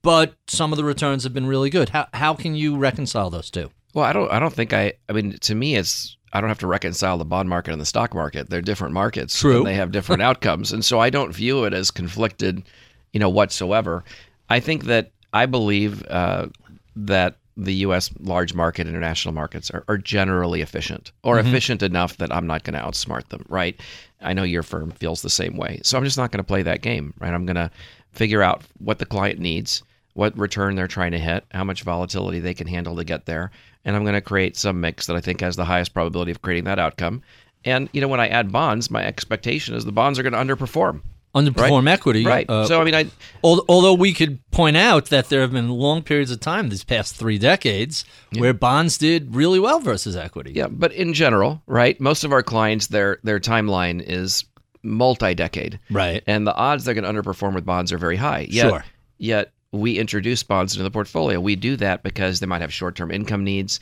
but 0.02 0.34
some 0.48 0.72
of 0.74 0.78
the 0.78 0.84
returns 0.84 1.24
have 1.24 1.34
been 1.34 1.48
really 1.48 1.70
good. 1.70 1.90
How 1.90 2.08
how 2.14 2.34
can 2.34 2.56
you 2.56 2.78
reconcile 2.78 3.30
those 3.30 3.50
two? 3.50 3.72
Well, 3.94 4.06
I 4.06 4.14
don't. 4.14 4.32
I 4.32 4.40
don't 4.40 4.54
think 4.54 4.74
I. 4.74 4.94
I 5.10 5.14
mean, 5.14 5.38
to 5.40 5.56
me, 5.56 5.76
it's. 5.76 6.16
I 6.34 6.40
don't 6.40 6.48
have 6.50 6.60
to 6.60 6.68
reconcile 6.68 7.18
the 7.18 7.26
bond 7.26 7.50
market 7.50 7.72
and 7.74 7.82
the 7.82 7.86
stock 7.86 8.14
market. 8.14 8.50
They're 8.50 8.62
different 8.62 8.94
markets. 8.94 9.38
True. 9.38 9.58
And 9.58 9.68
they 9.68 9.74
have 9.74 9.92
different 9.92 10.22
outcomes, 10.30 10.72
and 10.72 10.84
so 10.86 11.00
I 11.00 11.10
don't 11.10 11.34
view 11.34 11.66
it 11.66 11.74
as 11.74 11.92
conflicted, 11.92 12.64
you 13.12 13.20
know, 13.20 13.30
whatsoever. 13.30 14.04
I 14.50 14.60
think 14.62 14.86
that 14.86 15.12
I 15.34 15.46
believe 15.46 16.06
uh, 16.08 16.48
that 16.96 17.36
the 17.58 17.74
U.S. 17.86 18.10
large 18.22 18.54
market 18.54 18.88
international 18.88 19.34
markets 19.34 19.70
are, 19.72 19.84
are 19.90 19.98
generally 19.98 20.62
efficient 20.62 21.12
or 21.24 21.36
Mm-hmm. 21.38 21.50
efficient 21.50 21.84
enough 21.84 22.16
that 22.18 22.34
I'm 22.34 22.48
not 22.48 22.64
going 22.64 22.80
to 22.80 22.86
outsmart 22.86 23.28
them, 23.28 23.46
right? 23.50 23.78
I 24.22 24.34
know 24.34 24.44
your 24.44 24.64
firm 24.64 24.92
feels 24.92 25.22
the 25.22 25.30
same 25.30 25.58
way. 25.58 25.80
So 25.84 25.98
I'm 25.98 26.04
just 26.04 26.18
not 26.18 26.32
going 26.32 26.40
to 26.40 26.48
play 26.48 26.64
that 26.64 26.82
game, 26.82 27.14
right? 27.20 27.34
I'm 27.34 27.46
going 27.46 27.56
to 27.56 27.72
figure 28.12 28.42
out 28.42 28.64
what 28.80 29.00
the 29.00 29.06
client 29.06 29.40
needs, 29.40 29.84
what 30.14 30.38
return 30.38 30.76
they're 30.76 30.88
trying 30.88 31.12
to 31.12 31.20
hit, 31.20 31.46
how 31.52 31.64
much 31.64 31.84
volatility 31.84 32.40
they 32.40 32.54
can 32.54 32.68
handle 32.68 32.96
to 32.96 33.04
get 33.04 33.26
there, 33.26 33.52
and 33.86 33.96
I'm 33.96 34.04
going 34.04 34.14
to 34.14 34.22
create 34.22 34.58
some 34.58 34.82
mix 34.82 35.08
that 35.08 35.16
I 35.16 35.22
think 35.22 35.42
has 35.42 35.56
the 35.56 35.66
highest 35.66 35.94
probability 35.94 36.32
of 36.32 36.42
creating 36.42 36.66
that 36.66 36.80
outcome. 36.80 37.22
And 37.64 37.90
you 37.94 38.02
know, 38.02 38.08
when 38.08 38.20
I 38.20 38.28
add 38.28 38.52
bonds, 38.52 38.92
my 38.92 39.06
expectation 39.06 39.76
is 39.76 39.86
the 39.86 39.92
bonds 39.92 40.20
are 40.20 40.24
going 40.24 40.34
to 40.34 40.56
underperform. 40.56 41.02
Underperform 41.34 41.88
equity. 41.90 42.26
Right. 42.26 42.46
uh, 42.50 42.66
so 42.66 42.82
I 42.82 42.84
mean, 42.84 42.94
I 42.96 43.06
Al- 43.44 43.64
Although 43.70 43.94
we 43.94 44.14
could 44.14 44.40
point 44.52 44.76
out 44.76 45.06
that 45.06 45.30
there 45.30 45.40
have 45.42 45.54
been 45.54 45.70
long 45.70 46.02
periods 46.04 46.30
of 46.32 46.40
time 46.42 46.68
these 46.70 46.84
past 46.84 47.16
three 47.16 47.38
decades 47.38 48.04
where 48.38 48.54
bonds 48.54 48.98
did 48.98 49.34
really 49.34 49.60
well 49.60 49.80
versus 49.80 50.16
equity. 50.18 50.52
Yeah, 50.54 50.68
but 50.68 50.92
in 50.92 51.14
general, 51.14 51.62
right? 51.68 52.00
Most 52.02 52.24
of 52.26 52.34
our 52.34 52.44
clients, 52.44 52.88
their 52.88 53.20
their 53.24 53.40
timeline 53.40 54.04
is 54.06 54.44
multi-decade, 54.84 55.80
Right. 55.90 56.24
and 56.28 56.46
the 56.46 56.56
odds 56.56 56.84
they're 56.86 56.94
going 56.96 57.04
to 57.12 57.22
underperform 57.22 57.54
with 57.54 57.66
bonds 57.66 57.92
are 57.94 57.98
very 57.98 58.16
high. 58.18 58.48
Yet, 58.50 58.70
Sure. 58.70 58.86
Yet 59.18 59.52
we 59.72 59.98
introduce 60.00 60.44
bonds 60.44 60.74
into 60.74 60.84
the 60.84 60.92
portfolio. 60.92 61.40
We 61.40 61.56
do 61.56 61.76
that 61.78 62.04
because 62.04 62.40
they 62.40 62.46
might 62.48 62.62
have 62.62 62.74
short-term 62.74 63.10
income 63.12 63.44
needs. 63.44 63.80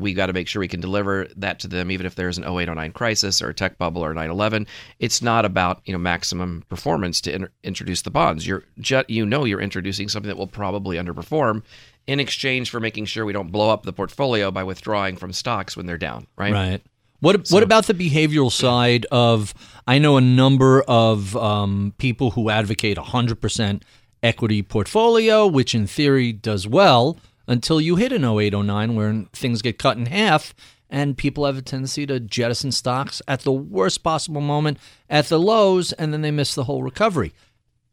We 0.00 0.14
got 0.14 0.26
to 0.26 0.32
make 0.32 0.48
sure 0.48 0.60
we 0.60 0.68
can 0.68 0.80
deliver 0.80 1.28
that 1.36 1.60
to 1.60 1.68
them, 1.68 1.90
even 1.90 2.06
if 2.06 2.14
there's 2.14 2.38
an 2.38 2.44
0809 2.44 2.92
crisis 2.92 3.42
or 3.42 3.50
a 3.50 3.54
tech 3.54 3.78
bubble 3.78 4.02
or 4.02 4.14
9/11. 4.14 4.66
It's 4.98 5.22
not 5.22 5.44
about 5.44 5.80
you 5.84 5.92
know 5.92 5.98
maximum 5.98 6.64
performance 6.68 7.20
to 7.22 7.34
in- 7.34 7.48
introduce 7.62 8.02
the 8.02 8.10
bonds. 8.10 8.46
You're 8.46 8.64
you 9.08 9.26
know 9.26 9.44
you're 9.44 9.60
introducing 9.60 10.08
something 10.08 10.28
that 10.28 10.36
will 10.36 10.46
probably 10.46 10.96
underperform 10.96 11.62
in 12.06 12.18
exchange 12.18 12.70
for 12.70 12.80
making 12.80 13.04
sure 13.04 13.24
we 13.24 13.32
don't 13.32 13.52
blow 13.52 13.70
up 13.70 13.84
the 13.84 13.92
portfolio 13.92 14.50
by 14.50 14.64
withdrawing 14.64 15.16
from 15.16 15.32
stocks 15.32 15.76
when 15.76 15.86
they're 15.86 15.98
down. 15.98 16.26
Right. 16.36 16.52
Right. 16.52 16.82
What 17.20 17.48
what 17.50 17.62
about 17.62 17.86
the 17.86 17.94
behavioral 17.94 18.50
side 18.50 19.06
of? 19.10 19.52
I 19.86 19.98
know 19.98 20.16
a 20.16 20.22
number 20.22 20.82
of 20.82 21.36
um, 21.36 21.92
people 21.98 22.30
who 22.30 22.48
advocate 22.48 22.96
hundred 22.96 23.42
percent 23.42 23.84
equity 24.22 24.62
portfolio, 24.62 25.46
which 25.46 25.74
in 25.74 25.86
theory 25.86 26.32
does 26.32 26.66
well 26.66 27.18
until 27.50 27.80
you 27.80 27.96
hit 27.96 28.12
an 28.12 28.24
0809 28.24 28.94
where 28.94 29.24
things 29.32 29.60
get 29.60 29.76
cut 29.76 29.96
in 29.96 30.06
half 30.06 30.54
and 30.88 31.18
people 31.18 31.44
have 31.44 31.58
a 31.58 31.62
tendency 31.62 32.06
to 32.06 32.20
jettison 32.20 32.70
stocks 32.70 33.20
at 33.26 33.40
the 33.40 33.52
worst 33.52 34.04
possible 34.04 34.40
moment 34.40 34.78
at 35.10 35.26
the 35.26 35.38
lows 35.38 35.92
and 35.92 36.12
then 36.12 36.22
they 36.22 36.30
miss 36.30 36.54
the 36.54 36.64
whole 36.64 36.84
recovery. 36.84 37.32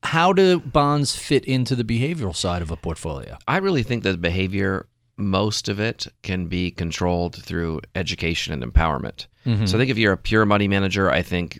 How 0.04 0.32
do 0.32 0.60
bonds 0.60 1.15
fit 1.15 1.43
into 1.43 1.76
the 1.76 1.84
behavioral 1.84 2.36
side 2.36 2.62
of 2.62 2.70
a 2.70 2.78
portfolio? 2.78 3.39
I 3.48 3.58
really 3.58 3.82
think 3.82 4.04
that 4.04 4.22
behavior, 4.22 4.86
most 5.17 5.70
of 5.70 5.80
it, 5.80 6.06
can 6.22 6.46
be 6.46 6.70
controlled 6.70 7.36
through 7.36 7.82
education 7.96 8.54
and 8.54 8.63
empowerment. 8.63 9.26
Mm-hmm. 9.48 9.65
So 9.65 9.76
I 9.76 9.80
think 9.80 9.89
if 9.89 9.98
you're 9.98 10.13
a 10.13 10.17
pure 10.17 10.46
money 10.46 10.67
manager, 10.67 11.10
I 11.10 11.24
think 11.24 11.60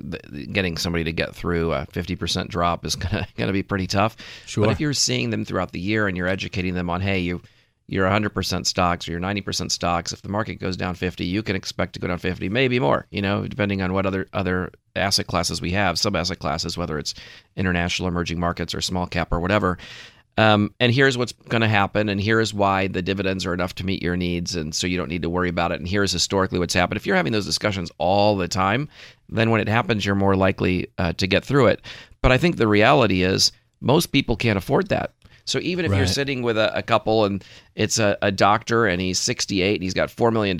getting 0.52 0.78
somebody 0.78 1.04
to 1.06 1.12
get 1.12 1.34
through 1.34 1.74
a 1.74 1.88
50% 1.88 2.48
drop 2.48 2.86
is 2.86 2.96
gonna 2.96 3.28
gonna 3.38 3.54
be 3.54 3.64
pretty 3.64 3.88
tough. 3.88 4.18
Sure. 4.46 4.66
But 4.66 4.72
if 4.72 4.80
you're 4.80 4.94
seeing 4.94 5.32
them 5.32 5.44
throughout 5.44 5.72
the 5.72 5.80
year 5.80 6.08
and 6.08 6.16
you're 6.16 6.28
educating 6.28 6.76
them 6.76 6.92
on, 6.92 7.02
hey, 7.02 7.20
you 7.20 7.42
you're 7.88 8.08
100% 8.08 8.66
stocks 8.66 9.08
or 9.08 9.12
you're 9.12 9.20
90% 9.20 9.72
stocks. 9.72 10.12
If 10.12 10.22
the 10.22 10.30
market 10.30 10.56
goes 10.56 10.76
down 10.76 10.96
50, 10.96 11.26
you 11.26 11.42
can 11.42 11.56
expect 11.56 11.94
to 11.94 12.00
go 12.00 12.08
down 12.08 12.18
50, 12.18 12.50
maybe 12.50 12.80
more. 12.80 13.08
You 13.12 13.22
know, 13.22 13.48
depending 13.48 13.82
on 13.82 13.94
what 13.94 14.06
other 14.06 14.28
other 14.34 14.72
asset 14.96 15.28
classes 15.28 15.62
we 15.62 15.72
have, 15.72 15.98
sub 15.98 16.16
asset 16.16 16.40
classes, 16.40 16.78
whether 16.78 17.00
it's 17.00 17.14
international 17.56 18.10
emerging 18.10 18.40
markets 18.40 18.76
or 18.76 18.82
small 18.82 19.08
cap 19.08 19.32
or 19.32 19.40
whatever. 19.40 19.78
Um, 20.40 20.74
and 20.80 20.94
here's 20.94 21.18
what's 21.18 21.32
going 21.50 21.62
to 21.62 21.68
happen, 21.68 22.10
and 22.10 22.22
here's 22.22 22.54
why 22.54 22.88
the 22.88 23.02
dividends 23.02 23.44
are 23.46 23.56
enough 23.56 23.74
to 23.76 23.86
meet 23.86 24.04
your 24.04 24.16
needs, 24.16 24.56
and 24.56 24.76
so 24.76 24.86
you 24.86 24.96
don't 24.96 25.10
need 25.10 25.24
to 25.24 25.30
worry 25.32 25.50
about 25.50 25.72
it. 25.72 25.80
And 25.80 25.88
here's 25.88 26.12
historically 26.12 26.60
what's 26.60 26.76
happened. 26.76 26.98
If 26.98 27.08
you're 27.08 27.16
having 27.16 27.34
those 27.34 27.46
discussions 27.46 27.92
all 27.98 28.38
the 28.38 28.48
time, 28.48 28.88
then 29.30 29.50
when 29.50 29.62
it 29.62 29.68
happens, 29.68 30.06
you're 30.06 30.14
more 30.14 30.36
likely 30.36 30.92
uh, 31.00 31.14
to 31.14 31.26
get 31.26 31.44
through 31.44 31.68
it. 31.68 31.82
But 32.22 32.32
I 32.32 32.38
think 32.38 32.58
the 32.58 32.68
reality 32.68 33.24
is 33.24 33.52
most 33.82 34.08
people 34.08 34.36
can't 34.36 34.58
afford 34.58 34.90
that. 34.90 35.14
So 35.48 35.60
even 35.60 35.86
if 35.86 35.92
you're 35.98 36.06
sitting 36.08 36.42
with 36.44 36.58
a, 36.58 36.78
a 36.78 36.84
couple 36.84 37.26
and 37.26 37.44
it's 37.76 37.98
a, 38.00 38.18
a 38.22 38.32
doctor 38.32 38.86
and 38.86 39.02
he's 39.02 39.20
68 39.20 39.76
and 39.76 39.84
he's 39.84 39.94
got 39.94 40.10
$4 40.10 40.32
million 40.32 40.58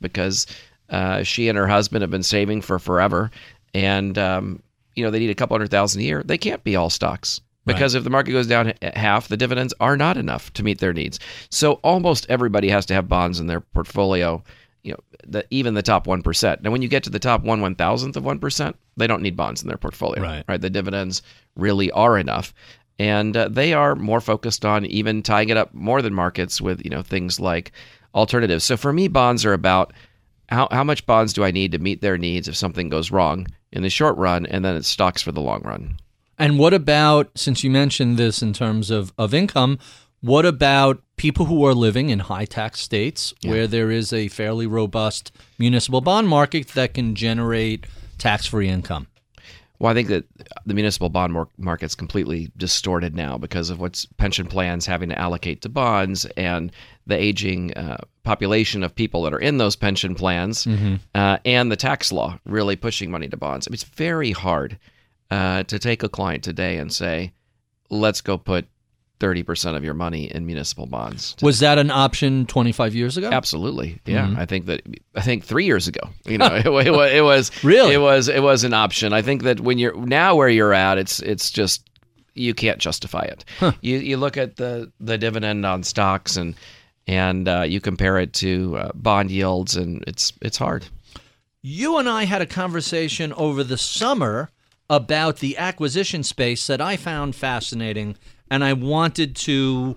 because 0.00 0.46
uh, 0.88 1.22
she 1.22 1.48
and 1.48 1.56
her 1.56 1.68
husband 1.68 2.02
have 2.02 2.10
been 2.10 2.22
saving 2.22 2.62
for 2.62 2.78
forever 2.78 3.30
and, 3.74 4.18
um, 4.18 4.62
you 4.96 5.04
know, 5.04 5.10
they 5.10 5.18
need 5.20 5.30
a 5.30 5.34
couple 5.34 5.54
hundred 5.54 5.70
thousand 5.70 6.00
a 6.00 6.04
year, 6.04 6.22
they 6.24 6.38
can't 6.38 6.64
be 6.64 6.74
all 6.74 6.90
stocks. 6.90 7.40
Because 7.66 7.94
if 7.94 8.04
the 8.04 8.10
market 8.10 8.32
goes 8.32 8.46
down 8.46 8.72
half, 8.82 9.28
the 9.28 9.36
dividends 9.36 9.72
are 9.80 9.96
not 9.96 10.16
enough 10.16 10.52
to 10.54 10.64
meet 10.64 10.78
their 10.80 10.92
needs. 10.92 11.20
So 11.50 11.74
almost 11.84 12.26
everybody 12.28 12.68
has 12.68 12.86
to 12.86 12.94
have 12.94 13.08
bonds 13.08 13.38
in 13.38 13.46
their 13.46 13.60
portfolio. 13.60 14.42
You 14.82 14.92
know, 14.92 14.98
the, 15.26 15.46
even 15.50 15.74
the 15.74 15.82
top 15.82 16.06
one 16.06 16.22
percent. 16.22 16.62
Now, 16.62 16.70
when 16.70 16.82
you 16.82 16.88
get 16.88 17.04
to 17.04 17.10
the 17.10 17.18
top 17.18 17.42
one 17.42 17.60
one 17.60 17.74
thousandth 17.74 18.16
of 18.16 18.24
one 18.24 18.38
percent, 18.38 18.76
they 18.96 19.06
don't 19.06 19.22
need 19.22 19.36
bonds 19.36 19.62
in 19.62 19.68
their 19.68 19.76
portfolio. 19.76 20.22
Right. 20.22 20.44
Right. 20.48 20.60
The 20.60 20.70
dividends 20.70 21.22
really 21.54 21.90
are 21.90 22.16
enough, 22.18 22.54
and 23.00 23.34
uh, 23.34 23.48
they 23.48 23.72
are 23.72 23.96
more 23.96 24.20
focused 24.20 24.66
on 24.66 24.84
even 24.84 25.22
tying 25.22 25.48
it 25.48 25.56
up 25.56 25.72
more 25.72 26.02
than 26.02 26.12
markets 26.12 26.60
with 26.60 26.84
you 26.84 26.90
know 26.90 27.00
things 27.00 27.40
like 27.40 27.72
alternatives. 28.14 28.62
So 28.62 28.76
for 28.76 28.92
me, 28.92 29.08
bonds 29.08 29.46
are 29.46 29.54
about 29.54 29.94
how 30.50 30.68
how 30.70 30.84
much 30.84 31.06
bonds 31.06 31.32
do 31.32 31.42
I 31.42 31.50
need 31.50 31.72
to 31.72 31.78
meet 31.78 32.02
their 32.02 32.18
needs 32.18 32.46
if 32.46 32.56
something 32.56 32.90
goes 32.90 33.10
wrong 33.10 33.46
in 33.72 33.82
the 33.82 33.88
short 33.88 34.18
run, 34.18 34.44
and 34.44 34.62
then 34.62 34.76
it's 34.76 34.86
stocks 34.86 35.22
for 35.22 35.32
the 35.32 35.40
long 35.40 35.62
run. 35.62 35.96
And 36.38 36.58
what 36.58 36.74
about, 36.74 37.30
since 37.36 37.64
you 37.64 37.70
mentioned 37.70 38.16
this 38.16 38.42
in 38.42 38.52
terms 38.52 38.90
of, 38.90 39.12
of 39.18 39.34
income, 39.34 39.78
what 40.20 40.46
about 40.46 41.02
people 41.16 41.44
who 41.44 41.64
are 41.66 41.74
living 41.74 42.08
in 42.08 42.18
high 42.18 42.46
tax 42.46 42.80
states 42.80 43.34
where 43.44 43.66
there 43.66 43.90
is 43.90 44.10
a 44.12 44.28
fairly 44.28 44.66
robust 44.66 45.32
municipal 45.58 46.00
bond 46.00 46.28
market 46.28 46.68
that 46.68 46.94
can 46.94 47.14
generate 47.14 47.86
tax 48.16 48.46
free 48.46 48.68
income? 48.68 49.06
Well, 49.80 49.90
I 49.90 49.94
think 49.94 50.08
that 50.08 50.24
the 50.66 50.74
municipal 50.74 51.08
bond 51.08 51.34
market's 51.56 51.94
completely 51.94 52.52
distorted 52.58 53.16
now 53.16 53.38
because 53.38 53.70
of 53.70 53.80
what's 53.80 54.04
pension 54.18 54.46
plans 54.46 54.84
having 54.84 55.08
to 55.08 55.18
allocate 55.18 55.62
to 55.62 55.70
bonds 55.70 56.26
and 56.36 56.70
the 57.06 57.16
aging 57.16 57.72
uh, 57.74 57.96
population 58.22 58.82
of 58.82 58.94
people 58.94 59.22
that 59.22 59.32
are 59.32 59.38
in 59.38 59.56
those 59.56 59.76
pension 59.76 60.14
plans 60.14 60.66
uh, 61.14 61.38
and 61.46 61.72
the 61.72 61.76
tax 61.76 62.12
law 62.12 62.38
really 62.44 62.76
pushing 62.76 63.10
money 63.10 63.26
to 63.28 63.38
bonds. 63.38 63.66
I 63.66 63.70
mean, 63.70 63.74
it's 63.74 63.84
very 63.84 64.32
hard 64.32 64.78
uh, 65.30 65.62
to 65.62 65.78
take 65.78 66.02
a 66.02 66.10
client 66.10 66.44
today 66.44 66.76
and 66.76 66.92
say, 66.92 67.32
let's 67.88 68.20
go 68.20 68.36
put 68.36 68.66
30% 69.20 69.76
of 69.76 69.84
your 69.84 69.94
money 69.94 70.24
in 70.24 70.46
municipal 70.46 70.86
bonds. 70.86 71.36
Was 71.42 71.60
that 71.60 71.78
an 71.78 71.90
option 71.90 72.46
25 72.46 72.94
years 72.94 73.16
ago? 73.16 73.28
Absolutely, 73.30 74.00
yeah. 74.06 74.34
I 74.36 74.46
think 74.46 74.66
that 74.66 74.82
I 75.14 75.20
think 75.20 75.44
three 75.44 75.66
years 75.66 75.86
ago, 75.86 76.00
you 76.24 76.38
know, 76.38 76.46
it, 76.46 76.66
it, 76.66 76.90
wa- 76.90 77.02
it 77.04 77.22
was 77.22 77.50
Really? 77.64 77.94
it 77.94 77.98
was 78.00 78.28
it 78.28 78.42
was 78.42 78.64
an 78.64 78.74
option. 78.74 79.12
I 79.12 79.22
think 79.22 79.42
that 79.44 79.60
when 79.60 79.78
you're 79.78 79.94
now 79.94 80.34
where 80.34 80.48
you're 80.48 80.74
at, 80.74 80.98
it's 80.98 81.20
it's 81.20 81.50
just 81.50 81.86
you 82.34 82.54
can't 82.54 82.78
justify 82.78 83.22
it. 83.22 83.44
You 83.82 83.98
you 83.98 84.16
look 84.16 84.36
at 84.36 84.56
the 84.56 84.90
the 85.00 85.18
dividend 85.18 85.64
on 85.66 85.82
stocks 85.82 86.36
and 86.36 86.54
and 87.06 87.48
uh, 87.48 87.62
you 87.62 87.80
compare 87.80 88.18
it 88.18 88.32
to 88.34 88.76
uh, 88.78 88.90
bond 88.94 89.30
yields, 89.30 89.76
and 89.76 90.02
it's 90.06 90.32
it's 90.40 90.56
hard. 90.56 90.86
You 91.62 91.98
and 91.98 92.08
I 92.08 92.24
had 92.24 92.40
a 92.40 92.46
conversation 92.46 93.32
over 93.34 93.62
the 93.62 93.76
summer 93.76 94.48
about 94.88 95.38
the 95.38 95.58
acquisition 95.58 96.22
space 96.22 96.66
that 96.66 96.80
I 96.80 96.96
found 96.96 97.34
fascinating, 97.36 98.16
and 98.50 98.64
I 98.64 98.72
wanted 98.72 99.36
to 99.36 99.96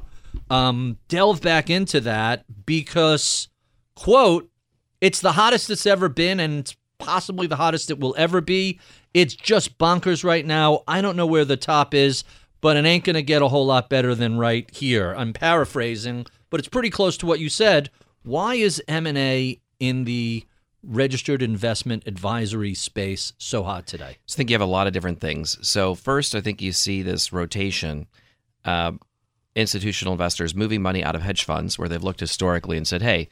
um, 0.50 0.98
delve 1.08 1.42
back 1.42 1.70
into 1.70 2.00
that 2.02 2.46
because, 2.66 3.48
quote, 3.96 4.50
it's 5.02 5.20
the 5.20 5.34
hottest 5.34 5.70
it's 5.70 5.86
ever 5.86 6.08
been, 6.10 6.40
and 6.40 6.60
it's 6.60 6.76
possibly 6.98 7.48
the 7.48 7.58
hottest 7.58 7.90
it 7.90 8.00
will 8.00 8.16
ever 8.18 8.42
be. 8.42 8.80
It's 9.14 9.36
just 9.36 9.78
bonkers 9.78 10.24
right 10.24 10.46
now. 10.46 10.84
I 10.88 11.02
don't 11.02 11.18
know 11.18 11.26
where 11.26 11.46
the 11.46 11.58
top 11.58 11.94
is, 11.94 12.24
but 12.62 12.78
it 12.78 12.86
ain't 12.86 13.04
going 13.04 13.16
to 13.16 13.24
get 13.24 13.42
a 13.42 13.48
whole 13.48 13.66
lot 13.66 13.90
better 13.90 14.16
than 14.16 14.38
right 14.38 14.70
here. 14.74 15.14
I'm 15.18 15.34
paraphrasing, 15.34 16.26
but 16.50 16.60
it's 16.60 16.70
pretty 16.70 16.90
close 16.90 17.18
to 17.18 17.26
what 17.26 17.40
you 17.40 17.50
said. 17.50 17.90
Why 18.24 18.56
is 18.56 18.82
M&A 18.88 19.60
in 19.80 20.06
the 20.06 20.46
registered 20.82 21.42
investment 21.42 22.04
advisory 22.06 22.74
space 22.74 23.34
so 23.38 23.64
hot 23.64 23.86
today? 23.86 24.18
I 24.18 24.18
think 24.28 24.50
you 24.50 24.54
have 24.54 24.62
a 24.62 24.66
lot 24.66 24.88
of 24.88 24.94
different 24.94 25.20
things. 25.20 25.58
So 25.68 25.96
first, 25.96 26.36
I 26.36 26.42
think 26.42 26.62
you 26.62 26.72
see 26.72 27.02
this 27.02 27.34
rotation. 27.34 28.08
Uh, 28.66 28.94
institutional 29.56 30.14
investors 30.14 30.56
moving 30.56 30.82
money 30.82 31.04
out 31.04 31.16
of 31.16 31.22
hedge 31.22 31.44
funds 31.44 31.78
where 31.78 31.88
they've 31.88 32.04
looked 32.04 32.20
historically 32.20 32.78
and 32.78 32.88
said, 32.88 33.02
hey, 33.02 33.30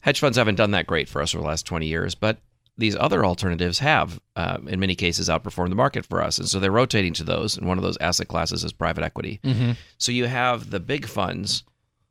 hedge 0.00 0.20
funds 0.20 0.38
haven't 0.38 0.54
done 0.54 0.70
that 0.70 0.86
great 0.86 1.08
for 1.08 1.20
us 1.20 1.34
over 1.34 1.42
the 1.42 1.48
last 1.48 1.66
20 1.66 1.86
years, 1.86 2.14
but 2.14 2.38
these 2.78 2.96
other 2.96 3.24
alternatives 3.24 3.78
have, 3.78 4.20
uh, 4.36 4.58
in 4.66 4.78
many 4.78 4.94
cases, 4.94 5.28
outperformed 5.28 5.70
the 5.70 5.74
market 5.74 6.04
for 6.04 6.22
us. 6.22 6.38
And 6.38 6.48
so 6.48 6.60
they're 6.60 6.70
rotating 6.70 7.14
to 7.14 7.24
those. 7.24 7.56
And 7.56 7.66
one 7.66 7.78
of 7.78 7.84
those 7.84 7.96
asset 7.98 8.28
classes 8.28 8.64
is 8.64 8.72
private 8.72 9.02
equity. 9.02 9.40
Mm-hmm. 9.42 9.72
So 9.98 10.12
you 10.12 10.26
have 10.26 10.70
the 10.70 10.80
big 10.80 11.06
funds 11.06 11.64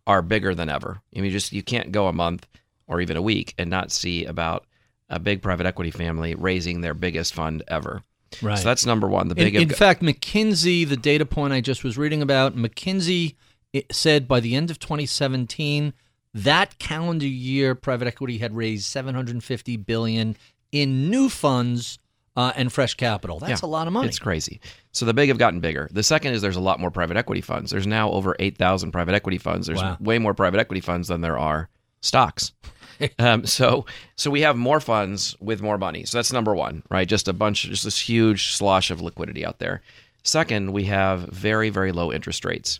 are 0.08 0.22
bigger 0.22 0.56
than 0.56 0.70
ever. 0.70 1.02
I 1.16 1.22
mean, 1.22 1.32
just 1.32 1.52
you 1.52 1.64
can't 1.64 1.92
go 1.92 2.08
a 2.08 2.14
month 2.14 2.48
or 2.88 3.00
even 3.00 3.18
a 3.18 3.22
week 3.22 3.54
and 3.58 3.70
not 3.70 3.92
see 3.92 4.26
about 4.26 4.66
a 5.10 5.20
big 5.20 5.42
private 5.42 5.68
equity 5.68 5.92
family 5.92 6.36
raising 6.36 6.82
their 6.82 6.94
biggest 6.94 7.34
fund 7.34 7.64
ever. 7.68 8.04
Right. 8.42 8.58
So 8.58 8.64
that's 8.66 8.86
number 8.86 9.08
one. 9.08 9.28
The 9.28 9.36
In, 9.36 9.44
big 9.46 9.56
in 9.56 9.70
fact, 9.70 10.02
McKinsey, 10.02 10.88
the 10.88 10.98
data 10.98 11.26
point 11.26 11.54
I 11.54 11.62
just 11.62 11.84
was 11.84 11.98
reading 11.98 12.22
about, 12.22 12.56
McKinsey 12.56 13.36
it 13.74 13.94
said 13.94 14.26
by 14.28 14.40
the 14.40 14.56
end 14.56 14.72
of 14.72 14.80
2017, 14.80 15.94
that 16.34 16.80
calendar 16.80 17.28
year, 17.28 17.76
private 17.76 18.08
equity 18.08 18.38
had 18.38 18.56
raised 18.56 18.86
750 18.86 19.78
billion 19.78 20.38
in 20.72 21.10
new 21.10 21.28
funds 21.30 22.00
uh, 22.38 22.52
and 22.56 22.72
fresh 22.72 22.94
capital. 22.96 23.40
That's 23.40 23.62
Yeah, 23.62 23.68
a 23.68 23.70
lot 23.70 23.88
of 23.88 23.94
money. 23.94 24.08
It's 24.08 24.20
crazy. 24.20 24.60
So 24.92 25.06
the 25.06 25.14
big 25.14 25.30
have 25.30 25.38
gotten 25.38 25.60
bigger. 25.60 25.90
The 25.92 26.04
second 26.04 26.34
is 26.34 26.42
there's 26.42 26.56
a 26.58 26.62
lot 26.62 26.80
more 26.80 26.92
private 26.92 27.18
equity 27.18 27.42
funds. 27.42 27.72
There's 27.72 27.88
now 27.88 28.12
over 28.12 28.36
8,000 28.40 28.92
private 28.92 29.14
equity 29.16 29.38
funds. 29.38 29.68
There's 29.68 29.82
Wow. 29.82 29.98
way 30.00 30.20
more 30.20 30.34
private 30.34 30.60
equity 30.60 30.82
funds 30.82 31.08
than 31.10 31.22
there 31.22 31.38
are 31.38 31.70
stocks. 32.02 32.52
um, 33.20 33.46
so 33.46 33.86
so 34.16 34.32
we 34.32 34.42
have 34.42 34.56
more 34.56 34.80
funds 34.80 35.36
with 35.40 35.62
more 35.62 35.78
money. 35.78 36.06
So 36.06 36.18
that's 36.18 36.34
number 36.34 36.56
one, 36.56 36.84
right? 36.90 37.08
Just 37.08 37.28
a 37.28 37.34
bunch, 37.34 37.64
just 37.64 37.84
this 37.84 38.00
huge 38.00 38.54
slosh 38.54 38.92
of 38.92 39.02
liquidity 39.02 39.46
out 39.46 39.60
there. 39.60 39.82
Second, 40.24 40.72
we 40.74 40.86
have 40.86 41.22
very 41.30 41.70
very 41.70 41.92
low 41.92 42.12
interest 42.12 42.46
rates. 42.46 42.80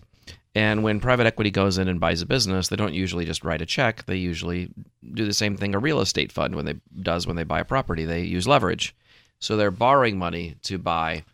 And 0.56 0.84
when 0.84 1.02
private 1.02 1.28
equity 1.28 1.52
goes 1.52 1.78
in 1.78 1.90
and 1.90 2.00
buys 2.00 2.22
a 2.22 2.26
business, 2.26 2.70
they 2.70 2.78
don't 2.78 2.94
usually 2.94 3.26
just 3.26 3.44
write 3.44 3.62
a 3.62 3.66
check. 3.66 4.06
They 4.06 4.16
usually 4.16 4.72
do 5.14 5.26
the 5.26 5.34
same 5.34 5.58
thing 5.58 5.76
a 5.76 5.80
real 5.80 6.00
estate 6.00 6.32
fund 6.32 6.56
when 6.56 6.66
they 6.66 6.76
does 7.02 7.28
when 7.28 7.36
they 7.36 7.44
buy 7.44 7.60
a 7.60 7.66
property. 7.66 8.06
They 8.06 8.22
use 8.22 8.48
leverage. 8.48 8.96
So 9.40 9.58
they're 9.58 9.70
borrowing 9.70 10.18
money 10.18 10.56
to 10.64 10.78
buy 10.78 11.26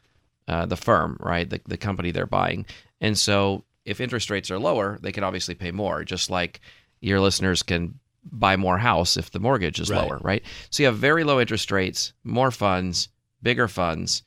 uh, 0.47 0.65
the 0.65 0.75
firm, 0.75 1.17
right? 1.19 1.47
The, 1.47 1.61
the 1.65 1.77
company 1.77 2.09
they're 2.09 2.25
buying. 2.25 2.65
And 2.99 3.15
so 3.17 3.63
if 3.85 4.01
interest 4.01 4.31
rates 4.31 4.49
are 4.49 4.59
lower, 4.59 4.97
they 5.01 5.11
can 5.11 5.23
obviously 5.23 5.53
pay 5.53 5.71
more, 5.71 6.03
just 6.03 6.29
like 6.29 6.59
your 6.99 7.19
listeners 7.19 7.63
can 7.63 7.99
buy 8.23 8.55
more 8.55 8.77
house 8.77 9.17
if 9.17 9.31
the 9.31 9.39
mortgage 9.39 9.79
is 9.79 9.89
Right. 9.89 10.01
lower, 10.07 10.19
right? 10.21 10.43
So 10.69 10.83
you 10.83 10.87
have 10.87 10.97
very 10.97 11.23
low 11.23 11.39
interest 11.39 11.71
rates, 11.71 12.13
more 12.23 12.51
funds, 12.51 13.09
bigger 13.41 13.67
funds, 13.67 14.23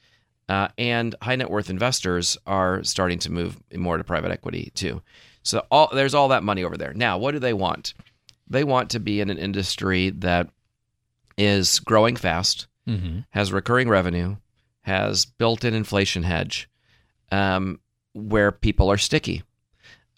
uh, 0.49 0.69
and 0.77 1.15
high 1.23 1.37
net 1.37 1.51
worth 1.51 1.71
investors 1.71 2.37
are 2.47 2.83
starting 2.85 3.19
to 3.21 3.33
move 3.33 3.59
more 3.75 3.97
to 3.97 4.05
private 4.05 4.31
equity 4.31 4.73
too. 4.75 5.03
So 5.43 5.65
all, 5.71 5.91
there's 5.93 6.15
all 6.15 6.29
that 6.29 6.43
money 6.43 6.65
over 6.65 6.77
there. 6.77 6.93
Now, 6.95 7.19
what 7.19 7.33
do 7.33 7.39
they 7.39 7.53
want? 7.53 7.95
They 8.49 8.65
want 8.65 8.91
to 8.91 9.01
be 9.01 9.21
in 9.21 9.31
an 9.31 9.39
industry 9.39 10.11
that 10.11 10.49
is 11.39 11.81
growing 11.81 12.17
fast, 12.17 12.67
mm-hmm. 12.87 13.21
has 13.31 13.53
recurring 13.53 13.89
revenue, 13.89 14.37
has 14.83 15.25
built-in 15.25 15.75
inflation 15.75 16.23
hedge, 16.23 16.69
um, 17.33 17.81
where 18.13 18.53
people 18.53 18.91
are 18.91 18.99
sticky, 18.99 19.43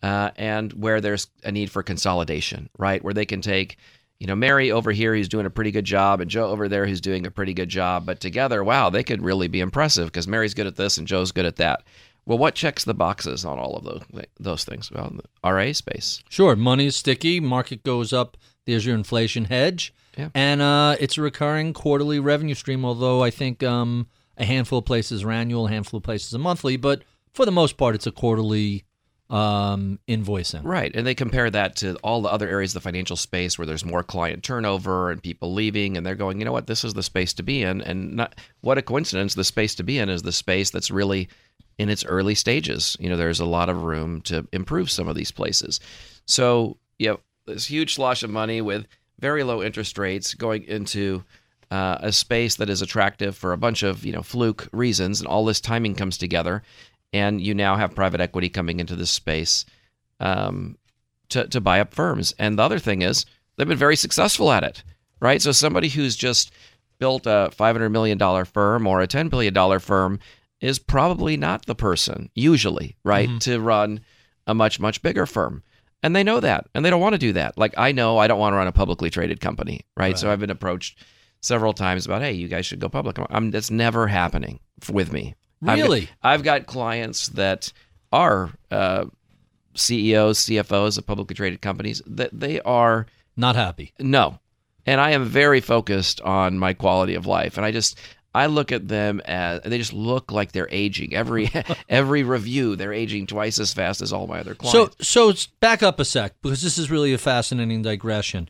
uh, 0.03 0.31
and 0.37 0.73
where 0.75 1.01
there's 1.01 1.29
a 1.45 1.53
need 1.53 1.71
for 1.71 1.83
consolidation, 1.83 2.69
right? 2.79 3.03
Where 3.03 3.15
they 3.15 3.25
can 3.27 3.41
take, 3.41 3.77
you 4.21 4.27
know, 4.27 4.37
Mary 4.37 4.71
over 4.71 4.93
here 4.93 5.15
who's 5.15 5.29
doing 5.29 5.47
a 5.47 5.51
pretty 5.51 5.71
good 5.71 5.85
job, 5.85 6.21
and 6.21 6.31
Joe 6.31 6.49
over 6.49 6.69
there 6.69 6.87
who's 6.87 7.01
doing 7.01 7.27
a 7.27 7.31
pretty 7.31 7.55
good 7.55 7.69
job, 7.69 8.07
but 8.07 8.21
together, 8.21 8.63
wow, 8.65 8.91
they 8.91 9.03
could 9.03 9.23
really 9.23 9.49
be 9.49 9.61
impressive 9.61 10.07
because 10.07 10.29
Mary's 10.29 10.55
good 10.55 10.67
at 10.67 10.77
this 10.77 10.99
and 10.99 11.07
Joe's 11.07 11.33
good 11.33 11.45
at 11.47 11.57
that. 11.57 11.83
Well, 12.25 12.39
what 12.39 12.55
checks 12.57 12.83
the 12.85 12.95
boxes 12.95 13.45
on 13.45 13.59
all 13.59 13.77
of 13.77 13.85
those 13.85 14.25
those 14.41 14.65
things? 14.65 14.91
Well, 14.91 15.13
the 15.43 15.49
RA 15.49 15.73
space. 15.73 16.23
Sure, 16.29 16.57
money 16.57 16.87
is 16.87 16.97
sticky. 16.97 17.39
Market 17.41 17.85
goes 17.85 18.13
up. 18.13 18.37
There's 18.67 18.85
your 18.85 18.97
inflation 18.97 19.45
hedge, 19.45 19.95
Yeah. 20.19 20.31
and 20.35 20.61
uh, 20.61 20.97
it's 20.99 21.17
a 21.17 21.23
recurring 21.23 21.73
quarterly 21.73 22.19
revenue 22.19 22.55
stream. 22.57 22.85
Although 22.85 23.23
I 23.23 23.31
think 23.31 23.63
um, 23.63 24.09
a 24.37 24.45
handful 24.45 24.81
of 24.81 24.85
places 24.87 25.23
are 25.23 25.31
annual, 25.31 25.67
a 25.69 25.71
handful 25.71 25.99
of 25.99 26.03
places 26.05 26.35
are 26.35 26.39
monthly, 26.41 26.77
but 26.77 27.03
for 27.33 27.45
the 27.45 27.53
most 27.53 27.77
part, 27.77 27.95
it's 27.95 28.09
a 28.09 28.11
quarterly 28.13 28.83
um, 29.29 29.99
invoicing. 30.09 30.61
Right. 30.63 30.95
And 30.95 31.07
they 31.07 31.15
compare 31.15 31.51
that 31.51 31.77
to 31.77 31.97
all 31.97 32.23
the 32.23 32.29
other 32.29 32.49
areas 32.49 32.71
of 32.71 32.83
the 32.83 32.87
financial 32.87 33.17
space 33.17 33.59
where 33.59 33.67
there's 33.67 33.85
more 33.85 34.03
client 34.03 34.45
turnover 34.45 35.11
and 35.11 35.23
people 35.23 35.53
leaving 35.53 35.97
and 35.97 36.07
they're 36.07 36.15
going, 36.15 36.39
you 36.39 36.45
know 36.45 36.53
what, 36.53 36.67
this 36.67 36.85
is 36.85 36.95
the 36.95 37.03
space 37.03 37.33
to 37.35 37.43
be 37.43 37.63
in. 37.63 37.81
And 37.81 38.15
not 38.15 38.35
what 38.61 38.79
a 38.79 38.83
coincidence, 38.83 39.35
the 39.35 39.45
space 39.45 39.75
to 39.77 39.83
be 39.83 39.99
in 39.99 40.09
is 40.09 40.23
the 40.23 40.33
space 40.33 40.71
that's 40.71 40.91
really 40.91 41.29
in 41.79 41.89
its 41.89 42.05
early 42.05 42.35
stages. 42.35 42.97
You 43.01 43.09
know, 43.09 43.17
there's 43.17 43.41
a 43.41 43.45
lot 43.45 43.69
of 43.69 43.83
room 43.83 44.21
to 44.23 44.47
improve 44.53 44.91
some 44.91 45.09
of 45.09 45.17
these 45.17 45.33
places. 45.33 45.81
So, 46.27 46.77
you 46.99 47.09
know, 47.09 47.21
this 47.47 47.67
huge 47.67 47.95
slosh 47.95 48.23
of 48.23 48.31
money 48.31 48.61
with 48.61 48.87
very 49.19 49.43
low 49.43 49.63
interest 49.63 49.99
rates 49.99 50.35
going 50.35 50.63
into 50.65 51.25
uh, 51.71 51.99
a 52.01 52.13
space 52.13 52.57
that 52.57 52.71
is 52.71 52.81
attractive 52.81 53.37
for 53.37 53.53
a 53.53 53.59
bunch 53.59 53.83
of, 53.83 54.05
you 54.05 54.13
know, 54.13 54.23
fluke 54.23 54.69
reasons 54.73 55.21
and 55.21 55.27
all 55.27 55.45
this 55.45 55.61
timing 55.61 55.97
comes 55.97 56.17
together 56.17 56.63
and 57.13 57.41
you 57.41 57.55
now 57.55 57.77
have 57.77 57.95
private 57.95 58.21
equity 58.21 58.49
coming 58.49 58.81
into 58.81 58.97
this 58.97 59.11
space 59.11 59.65
um, 60.21 60.77
to, 61.29 61.47
to 61.49 61.61
buy 61.61 61.81
up 61.81 61.95
firms. 61.95 62.35
And 62.39 62.59
the 62.59 62.63
other 62.63 62.79
thing 62.79 63.03
is, 63.03 63.27
they've 63.57 63.69
been 63.69 63.79
very 63.79 63.97
successful 63.97 64.53
at 64.53 64.65
it, 64.65 64.83
right? 65.21 65.41
So 65.41 65.53
somebody 65.53 65.89
who's 65.89 66.17
just 66.17 66.53
built 66.99 67.27
a 67.27 67.51
$500 67.57 67.91
million 67.91 68.19
firm 68.45 68.87
or 68.87 69.01
a 69.01 69.09
$10 69.09 69.31
billion 69.31 69.79
firm 69.81 70.19
is 70.61 70.79
probably 70.79 71.37
not 71.37 71.67
the 71.67 71.75
person, 71.75 72.31
usually, 72.35 72.97
right, 73.05 73.29
to 73.41 73.61
run 73.61 74.01
a 74.47 74.55
much, 74.55 74.81
much 74.81 75.03
bigger 75.03 75.27
firm. 75.27 75.63
And 76.03 76.15
they 76.15 76.23
know 76.25 76.41
that, 76.41 76.69
and 76.75 76.85
they 76.85 76.91
don't 76.91 77.01
want 77.01 77.15
to 77.15 77.19
do 77.19 77.33
that. 77.33 77.59
Like, 77.59 77.75
I 77.77 77.93
know 77.93 78.19
I 78.19 78.27
don't 78.27 78.39
want 78.39 78.53
to 78.53 78.57
run 78.57 78.67
a 78.67 78.73
publicly 78.73 79.11
traded 79.11 79.41
company, 79.41 79.85
right? 79.97 80.17
So 80.19 80.31
I've 80.31 80.41
been 80.41 80.51
approached 80.51 80.99
several 81.41 81.73
times 81.73 82.07
about, 82.07 82.23
hey, 82.23 82.33
you 82.33 82.49
guys 82.49 82.65
should 82.65 82.81
go 82.81 82.89
public. 82.89 83.19
I'm, 83.31 83.51
that's 83.51 83.71
never 83.71 84.07
happening 84.07 84.61
with 84.91 85.13
me. 85.13 85.35
I've 85.63 85.67
got- 85.79 85.83
Really? 85.83 86.09
I've 86.23 86.43
got 86.43 86.67
clients 86.67 87.29
that 87.29 87.73
are 88.13 88.51
uh, 88.71 89.07
CEOs, 89.75 90.39
CFOs 90.47 90.99
of 90.99 91.07
publicly 91.07 91.35
traded 91.35 91.61
companies 91.61 92.03
that 92.07 92.31
they 92.33 92.61
are 92.63 93.07
Not 93.37 93.57
happy. 93.57 93.93
no, 93.99 94.39
and 94.87 95.01
I 95.01 95.11
am 95.11 95.25
very 95.25 95.61
focused 95.61 96.21
on 96.23 96.59
my 96.59 96.73
quality 96.73 97.15
of 97.15 97.27
life, 97.27 97.57
and 97.57 97.67
I 97.67 97.73
just 97.73 97.99
I 98.35 98.47
look 98.47 98.71
at 98.71 98.87
them 98.89 99.21
as 99.25 99.63
they 99.65 99.79
just 99.79 99.93
look 99.95 100.31
like 100.31 100.53
they're 100.53 100.69
aging. 100.71 101.15
Every 101.15 101.51
every 101.89 102.23
review, 102.23 102.77
they're 102.77 102.93
aging 102.93 103.27
twice 103.27 103.59
as 103.59 103.73
fast 103.73 104.01
as 104.03 104.13
all 104.13 104.27
my 104.27 104.41
other 104.41 104.55
So, 104.63 104.71
clients. 104.71 105.09
so 105.09 105.29
it's- 105.31 105.47
back 105.61 105.83
up 105.83 105.99
a 106.01 106.05
sec 106.05 106.35
because 106.43 106.63
this 106.63 106.79
is 106.79 106.91
really 106.91 107.13
a 107.13 107.19
fascinating 107.19 107.83
digression. 107.83 108.49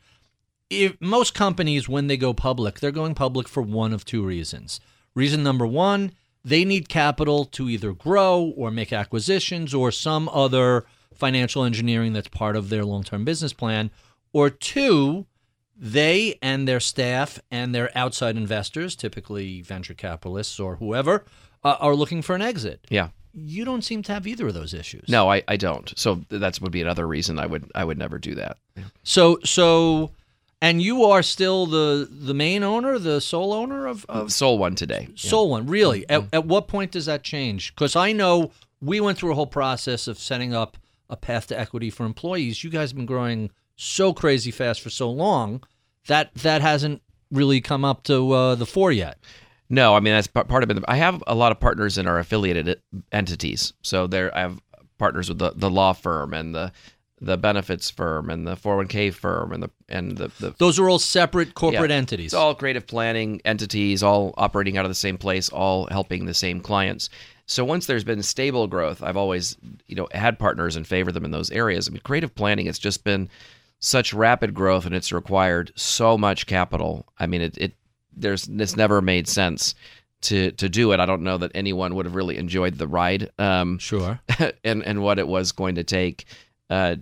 If 0.68 1.00
most 1.00 1.34
companies, 1.34 1.88
when 1.88 2.08
they 2.08 2.16
go 2.16 2.34
public, 2.34 2.80
they're 2.80 2.90
going 2.90 3.14
public 3.14 3.46
for 3.48 3.62
one 3.62 3.92
of 3.92 4.04
two 4.04 4.24
reasons. 4.24 4.80
Reason 5.14 5.40
number 5.42 5.64
one, 5.66 6.10
they 6.46 6.64
need 6.64 6.88
capital 6.88 7.44
to 7.44 7.68
either 7.68 7.92
grow 7.92 8.52
or 8.56 8.70
make 8.70 8.92
acquisitions 8.92 9.74
or 9.74 9.90
some 9.90 10.28
other 10.32 10.86
financial 11.12 11.64
engineering 11.64 12.12
that's 12.12 12.28
part 12.28 12.54
of 12.54 12.68
their 12.68 12.84
long-term 12.84 13.24
business 13.24 13.52
plan. 13.52 13.90
Or 14.32 14.48
two, 14.50 15.26
they 15.76 16.38
and 16.40 16.68
their 16.68 16.78
staff 16.80 17.40
and 17.50 17.74
their 17.74 17.90
outside 17.96 18.36
investors, 18.36 18.94
typically 18.94 19.60
venture 19.62 19.94
capitalists 19.94 20.60
or 20.60 20.76
whoever, 20.76 21.24
uh, 21.64 21.76
are 21.80 21.94
looking 21.94 22.22
for 22.22 22.34
an 22.36 22.42
exit. 22.42 22.86
yeah, 22.90 23.08
You 23.34 23.64
don't 23.64 23.82
seem 23.82 24.02
to 24.04 24.12
have 24.12 24.26
either 24.26 24.46
of 24.46 24.54
those 24.54 24.72
issues. 24.72 25.08
no, 25.08 25.30
I, 25.30 25.42
I 25.48 25.56
don't. 25.56 25.92
So 25.98 26.20
that 26.28 26.60
would 26.60 26.72
be 26.72 26.80
another 26.82 27.06
reason 27.08 27.38
I 27.38 27.46
would 27.46 27.70
I 27.74 27.84
would 27.84 27.98
never 27.98 28.18
do 28.18 28.34
that. 28.36 28.56
So 29.02 29.38
so 29.44 30.12
and 30.62 30.80
you 30.80 31.04
are 31.04 31.22
still 31.22 31.66
the 31.66 32.08
the 32.10 32.34
main 32.34 32.62
owner, 32.62 32.98
the 32.98 33.20
sole 33.20 33.52
owner 33.52 33.86
of, 33.86 34.06
of 34.08 34.32
Sold 34.32 34.60
one 34.60 34.74
today. 34.74 35.08
Sole 35.14 35.50
One. 35.50 35.66
Really? 35.66 36.08
At, 36.08 36.24
at 36.32 36.46
what 36.46 36.68
point 36.68 36.92
does 36.92 37.06
that 37.06 37.22
change? 37.22 37.74
Because 37.74 37.96
I 37.96 38.12
know 38.12 38.52
we 38.80 39.00
went 39.00 39.18
through 39.18 39.32
a 39.32 39.34
whole 39.34 39.46
process 39.46 40.08
of 40.08 40.18
setting 40.18 40.54
up 40.54 40.76
a 41.08 41.16
path 41.16 41.46
to 41.48 41.58
equity 41.58 41.90
for 41.90 42.04
employees. 42.04 42.64
You 42.64 42.70
guys 42.70 42.90
have 42.90 42.96
been 42.96 43.06
growing 43.06 43.50
so 43.76 44.12
crazy 44.12 44.50
fast 44.50 44.80
for 44.80 44.90
so 44.90 45.10
long 45.10 45.62
that 46.06 46.34
that 46.34 46.62
hasn't 46.62 47.02
really 47.30 47.60
come 47.60 47.84
up 47.84 48.02
to 48.04 48.32
uh, 48.32 48.54
the 48.54 48.66
fore 48.66 48.92
yet. 48.92 49.18
No, 49.68 49.94
I 49.94 50.00
mean 50.00 50.14
that's 50.14 50.26
part 50.26 50.48
part 50.48 50.62
of 50.62 50.70
it. 50.70 50.82
I 50.88 50.96
have 50.96 51.22
a 51.26 51.34
lot 51.34 51.52
of 51.52 51.60
partners 51.60 51.98
in 51.98 52.06
our 52.06 52.18
affiliated 52.18 52.80
entities. 53.12 53.72
So 53.82 54.06
there, 54.06 54.34
I 54.36 54.40
have 54.40 54.60
partners 54.98 55.28
with 55.28 55.38
the, 55.38 55.52
the 55.54 55.70
law 55.70 55.92
firm 55.92 56.32
and 56.32 56.54
the 56.54 56.72
the 57.20 57.36
benefits 57.38 57.90
firm 57.90 58.28
and 58.28 58.46
the 58.46 58.54
401k 58.56 59.12
firm 59.14 59.52
and 59.52 59.62
the 59.62 59.70
and 59.88 60.16
the, 60.18 60.28
the 60.38 60.54
Those 60.58 60.78
are 60.78 60.88
all 60.88 60.98
separate 60.98 61.54
corporate 61.54 61.90
Yeah. 61.90 61.96
entities. 61.96 62.26
It's 62.26 62.34
all 62.34 62.54
creative 62.54 62.86
planning 62.86 63.40
entities, 63.44 64.02
all 64.02 64.34
operating 64.36 64.76
out 64.76 64.84
of 64.84 64.90
the 64.90 64.94
same 64.94 65.16
place, 65.16 65.48
all 65.48 65.86
helping 65.90 66.26
the 66.26 66.34
same 66.34 66.60
clients. 66.60 67.08
So 67.46 67.64
once 67.64 67.86
there's 67.86 68.04
been 68.04 68.22
stable 68.22 68.66
growth, 68.66 69.02
I've 69.02 69.16
always, 69.16 69.56
you 69.86 69.94
know, 69.96 70.08
had 70.12 70.38
partners 70.38 70.76
and 70.76 70.86
favored 70.86 71.12
them 71.14 71.24
in 71.24 71.30
those 71.30 71.50
areas. 71.52 71.88
I 71.88 71.92
mean, 71.92 72.00
creative 72.04 72.34
planning, 72.34 72.66
it's 72.66 72.78
just 72.78 73.04
been 73.04 73.28
such 73.78 74.12
rapid 74.12 74.52
growth 74.52 74.84
and 74.84 74.94
it's 74.94 75.12
required 75.12 75.70
so 75.76 76.18
much 76.18 76.46
capital. 76.46 77.06
I 77.18 77.26
mean, 77.26 77.40
it, 77.40 77.56
it 77.56 77.72
there's 78.14 78.48
it's 78.48 78.76
never 78.76 79.00
made 79.00 79.28
sense 79.28 79.74
to 80.22 80.50
to 80.52 80.68
do 80.68 80.92
it. 80.92 81.00
I 81.00 81.06
don't 81.06 81.22
know 81.22 81.38
that 81.38 81.52
anyone 81.54 81.94
would 81.94 82.04
have 82.06 82.14
really 82.14 82.36
enjoyed 82.36 82.78
the 82.78 82.88
ride. 82.88 83.30
Um, 83.38 83.78
Sure. 83.78 84.18
and 84.64 84.82
and 84.84 85.02
what 85.02 85.18
it 85.18 85.28
was 85.28 85.52
going 85.52 85.76
to 85.76 85.84
take 85.84 86.24
uh, 86.70 86.96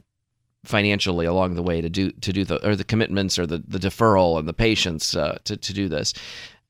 financially 0.65 1.27
along 1.27 1.55
the 1.55 1.63
way 1.63 1.81
to 1.81 1.89
do 1.89 2.11
to 2.11 2.33
do 2.33 2.45
the 2.45 2.67
or 2.67 2.75
the 2.75 2.85
commitments 2.85 3.39
or 3.39 3.47
the 3.47 3.63
the 3.67 3.79
deferral 3.79 4.39
and 4.39 4.49
the 4.49 4.53
patience 4.53 5.15
uh, 5.15 5.39
to 5.45 5.57
to 5.57 5.73
do 5.73 5.89
this. 5.89 6.15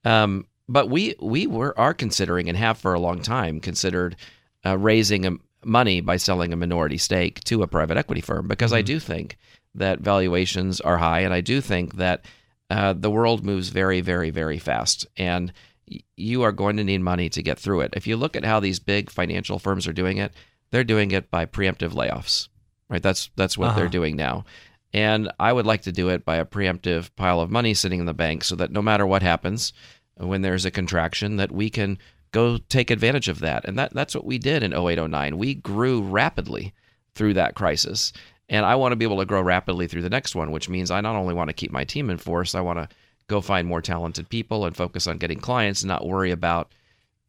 Um, 0.05 0.47
but 0.69 0.89
we 0.89 1.15
we 1.21 1.47
were 1.47 1.79
are 1.79 1.95
considering 1.95 2.49
and 2.49 2.59
have 2.59 2.79
for 2.79 2.95
a 2.95 3.01
long 3.01 3.23
time 3.23 3.61
considered 3.61 4.17
uh, 4.65 4.77
raising 4.79 5.27
a, 5.27 5.33
money 5.65 6.01
by 6.01 6.17
selling 6.17 6.53
a 6.53 6.57
minority 6.57 6.99
stake 6.99 7.43
to 7.45 7.63
a 7.63 7.67
private 7.67 7.97
equity 7.97 8.21
firm 8.21 8.49
because 8.49 8.73
I 8.73 8.83
do 8.83 8.99
think 8.99 9.39
that 9.75 10.01
valuations 10.01 10.81
are 10.81 10.99
high 10.99 11.21
and 11.21 11.33
I 11.35 11.41
do 11.41 11.61
think 11.61 11.97
that 11.97 12.25
uh, 12.71 12.93
the 12.93 13.11
world 13.11 13.45
moves 13.45 13.69
very 13.69 14.01
very 14.01 14.31
very 14.31 14.59
fast 14.59 15.07
and 15.17 15.53
y- 15.91 16.01
you 16.17 16.43
are 16.43 16.53
going 16.53 16.77
to 16.77 16.85
need 16.85 17.01
money 17.01 17.29
to 17.31 17.43
get 17.43 17.59
through 17.59 17.81
it. 17.81 17.95
If 17.97 18.07
you 18.07 18.17
look 18.17 18.37
at 18.37 18.45
how 18.45 18.61
these 18.61 18.79
big 18.79 19.11
financial 19.11 19.59
firms 19.59 19.87
are 19.87 19.93
doing 19.93 20.19
it, 20.19 20.33
they're 20.71 20.85
doing 20.85 21.11
it 21.11 21.31
by 21.31 21.47
preemptive 21.47 21.93
layoffs. 21.93 22.49
Right? 22.89 23.03
That's 23.03 23.31
that's 23.37 23.57
what 23.59 23.75
they're 23.75 23.85
Uh-huh. 23.85 23.91
doing 23.93 24.17
now. 24.17 24.45
And 24.93 25.31
I 25.41 25.53
would 25.53 25.67
like 25.67 25.83
to 25.83 25.93
do 25.93 26.09
it 26.09 26.25
by 26.25 26.37
a 26.37 26.45
preemptive 26.45 27.11
pile 27.17 27.41
of 27.41 27.51
money 27.51 27.75
sitting 27.75 27.99
in 28.01 28.07
the 28.07 28.15
bank 28.15 28.45
so 28.45 28.55
that 28.57 28.71
no 28.71 28.81
matter 28.81 29.05
what 29.07 29.23
happens 29.23 29.73
when 30.17 30.43
there's 30.43 30.65
a 30.65 30.71
contraction 30.71 31.37
that 31.37 31.51
we 31.51 31.69
can 31.69 31.99
go 32.31 32.59
take 32.69 32.91
advantage 32.91 33.29
of 33.29 33.41
that. 33.41 33.65
And 33.65 33.77
that 33.79 33.93
that's 33.93 34.15
what 34.15 34.25
we 34.25 34.39
did 34.39 34.63
in 34.63 34.73
0809. 34.73 35.37
We 35.39 35.55
grew 35.55 36.01
rapidly 36.03 36.73
through 37.15 37.35
that 37.35 37.55
crisis. 37.55 38.13
And 38.49 38.65
I 38.67 38.75
want 38.77 38.93
to 38.93 38.97
be 38.97 39.05
able 39.05 39.19
to 39.19 39.25
grow 39.25 39.41
rapidly 39.43 39.87
through 39.89 40.03
the 40.03 40.11
next 40.11 40.35
one, 40.37 40.51
which 40.53 40.69
means 40.69 40.91
I 40.91 41.01
not 41.01 41.17
only 41.17 41.33
want 41.35 41.49
to 41.49 41.55
keep 41.55 41.73
my 41.73 41.85
team 41.85 42.11
in 42.11 42.19
force, 42.19 42.55
I 42.55 42.61
want 42.61 42.79
to 42.79 42.89
go 43.27 43.41
find 43.41 43.67
more 43.67 43.81
talented 43.81 44.29
people 44.29 44.67
and 44.67 44.77
focus 44.77 45.07
on 45.07 45.17
getting 45.19 45.41
clients 45.41 45.83
and 45.83 45.89
not 45.89 46.07
worry 46.07 46.31
about 46.31 46.71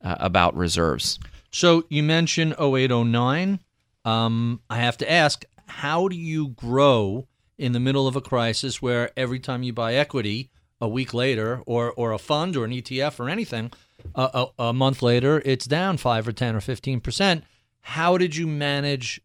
uh, 0.03 0.17
about 0.19 0.55
reserves. 0.57 1.17
So 1.51 1.85
you 1.89 2.03
mentioned 2.03 2.53
0809. 2.59 3.59
Um, 4.05 4.61
I 4.69 4.77
have 4.77 4.97
to 4.97 5.11
ask, 5.11 5.43
how 5.67 6.07
do 6.07 6.15
you 6.15 6.49
grow 6.49 7.27
in 7.57 7.71
the 7.71 7.79
middle 7.79 8.07
of 8.07 8.15
a 8.15 8.21
crisis 8.21 8.81
where 8.81 9.11
every 9.17 9.39
time 9.39 9.63
you 9.63 9.73
buy 9.73 9.95
equity, 9.95 10.51
a 10.81 10.87
week 10.87 11.13
later, 11.13 11.61
or 11.65 11.91
or 11.93 12.11
a 12.11 12.17
fund 12.17 12.55
or 12.55 12.65
an 12.65 12.71
ETF 12.71 13.19
or 13.19 13.29
anything, 13.29 13.71
a, 14.13 14.47
a, 14.59 14.63
a 14.65 14.73
month 14.73 15.01
later, 15.01 15.41
it's 15.45 15.65
down 15.65 15.97
five 15.97 16.27
or 16.27 16.31
ten 16.31 16.55
or 16.55 16.61
fifteen 16.61 16.99
percent? 16.99 17.43
How 17.81 18.17
did 18.17 18.35
you 18.35 18.45
manage 18.45 19.21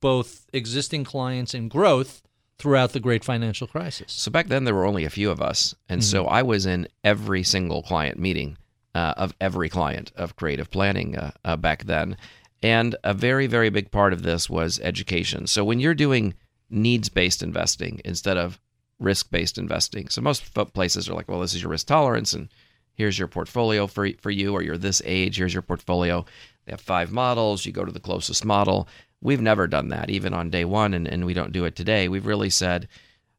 both 0.00 0.46
existing 0.52 1.04
clients 1.04 1.54
and 1.54 1.70
growth 1.70 2.22
throughout 2.58 2.92
the 2.92 3.00
great 3.00 3.24
financial 3.24 3.66
crisis? 3.66 4.12
So 4.12 4.30
back 4.30 4.48
then 4.48 4.64
there 4.64 4.74
were 4.74 4.86
only 4.86 5.04
a 5.04 5.10
few 5.10 5.30
of 5.30 5.40
us, 5.40 5.74
and 5.88 6.04
so 6.04 6.26
I 6.26 6.42
was 6.42 6.66
in 6.66 6.88
every 7.04 7.44
single 7.44 7.82
client 7.82 8.18
meeting 8.18 8.58
uh, 8.94 9.14
of 9.16 9.34
every 9.40 9.68
client 9.68 10.10
of 10.16 10.36
creative 10.36 10.70
planning 10.70 11.16
uh, 11.16 11.30
uh, 11.44 11.56
back 11.56 11.84
then, 11.84 12.16
and 12.62 12.96
a 13.04 13.14
very 13.14 13.46
very 13.46 13.70
big 13.70 13.90
part 13.90 14.12
of 14.12 14.22
this 14.22 14.48
was 14.48 14.80
education. 14.80 15.46
So 15.46 15.64
when 15.64 15.80
you're 15.80 15.94
doing 15.94 16.34
needs 16.70 17.08
based 17.08 17.42
investing 17.42 18.00
instead 18.04 18.36
of 18.36 18.60
risk 18.98 19.30
based 19.30 19.58
investing, 19.58 20.08
so 20.08 20.20
most 20.20 20.52
places 20.72 21.08
are 21.08 21.14
like, 21.14 21.28
well, 21.28 21.40
this 21.40 21.54
is 21.54 21.62
your 21.62 21.70
risk 21.70 21.86
tolerance, 21.86 22.32
and 22.32 22.48
here's 22.94 23.18
your 23.18 23.28
portfolio 23.28 23.86
for 23.86 24.08
for 24.20 24.30
you, 24.30 24.52
or 24.52 24.62
you're 24.62 24.78
this 24.78 25.02
age, 25.04 25.36
here's 25.36 25.54
your 25.54 25.62
portfolio. 25.62 26.24
They 26.64 26.72
have 26.72 26.80
five 26.80 27.10
models. 27.10 27.64
You 27.64 27.72
go 27.72 27.84
to 27.84 27.92
the 27.92 28.00
closest 28.00 28.44
model. 28.44 28.88
We've 29.20 29.40
never 29.40 29.66
done 29.66 29.88
that, 29.88 30.10
even 30.10 30.34
on 30.34 30.50
day 30.50 30.64
one, 30.64 30.94
and, 30.94 31.08
and 31.08 31.24
we 31.24 31.34
don't 31.34 31.52
do 31.52 31.64
it 31.64 31.74
today. 31.74 32.08
We've 32.08 32.26
really 32.26 32.50
said, 32.50 32.86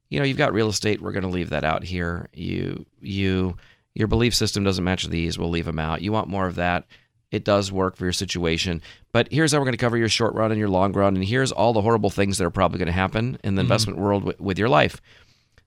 you 0.10 0.20
know, 0.20 0.26
you've 0.26 0.36
got 0.36 0.52
real 0.52 0.68
estate. 0.68 1.02
We're 1.02 1.14
going 1.14 1.24
to 1.24 1.30
leave 1.30 1.52
that 1.52 1.64
out 1.64 1.84
here. 1.84 2.28
You, 2.34 2.86
you, 3.00 3.56
your 3.94 4.08
belief 4.08 4.36
system 4.36 4.64
doesn't 4.64 4.84
match 4.84 5.08
these. 5.08 5.38
We'll 5.38 5.50
leave 5.50 5.66
them 5.66 5.80
out. 5.80 6.02
You 6.02 6.12
want 6.12 6.28
more 6.28 6.48
of 6.48 6.56
that. 6.56 6.86
It 7.32 7.44
does 7.44 7.72
work 7.72 7.96
for 7.96 8.06
your 8.06 8.14
situation. 8.14 8.82
But 9.12 9.28
here's 9.32 9.52
how 9.52 9.60
we're 9.60 9.66
going 9.66 9.74
to 9.74 9.78
cover 9.78 9.98
your 9.98 10.10
short 10.10 10.34
run 10.34 10.52
and 10.52 10.60
your 10.60 10.70
long 10.70 10.94
run. 10.94 11.16
And 11.16 11.24
here's 11.24 11.52
all 11.52 11.74
the 11.74 11.82
horrible 11.82 12.10
things 12.10 12.38
that 12.38 12.46
are 12.46 12.50
probably 12.50 12.80
going 12.80 12.88
to 12.88 12.92
happen 12.92 13.38
in 13.44 13.56
the 13.56 13.62
investment 13.62 14.00
world 14.00 14.24
with, 14.24 14.40
with 14.40 14.58
your 14.58 14.70
life. 14.70 15.02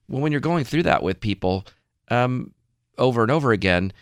Well, 0.09 0.21
when 0.21 0.33
you're 0.33 0.41
going 0.41 0.65
through 0.65 0.83
that 0.85 1.03
with 1.03 1.21
people 1.21 1.65
um, 2.09 2.53
over 2.99 3.23
and 3.23 3.31
over 3.31 3.53
again, 3.53 3.93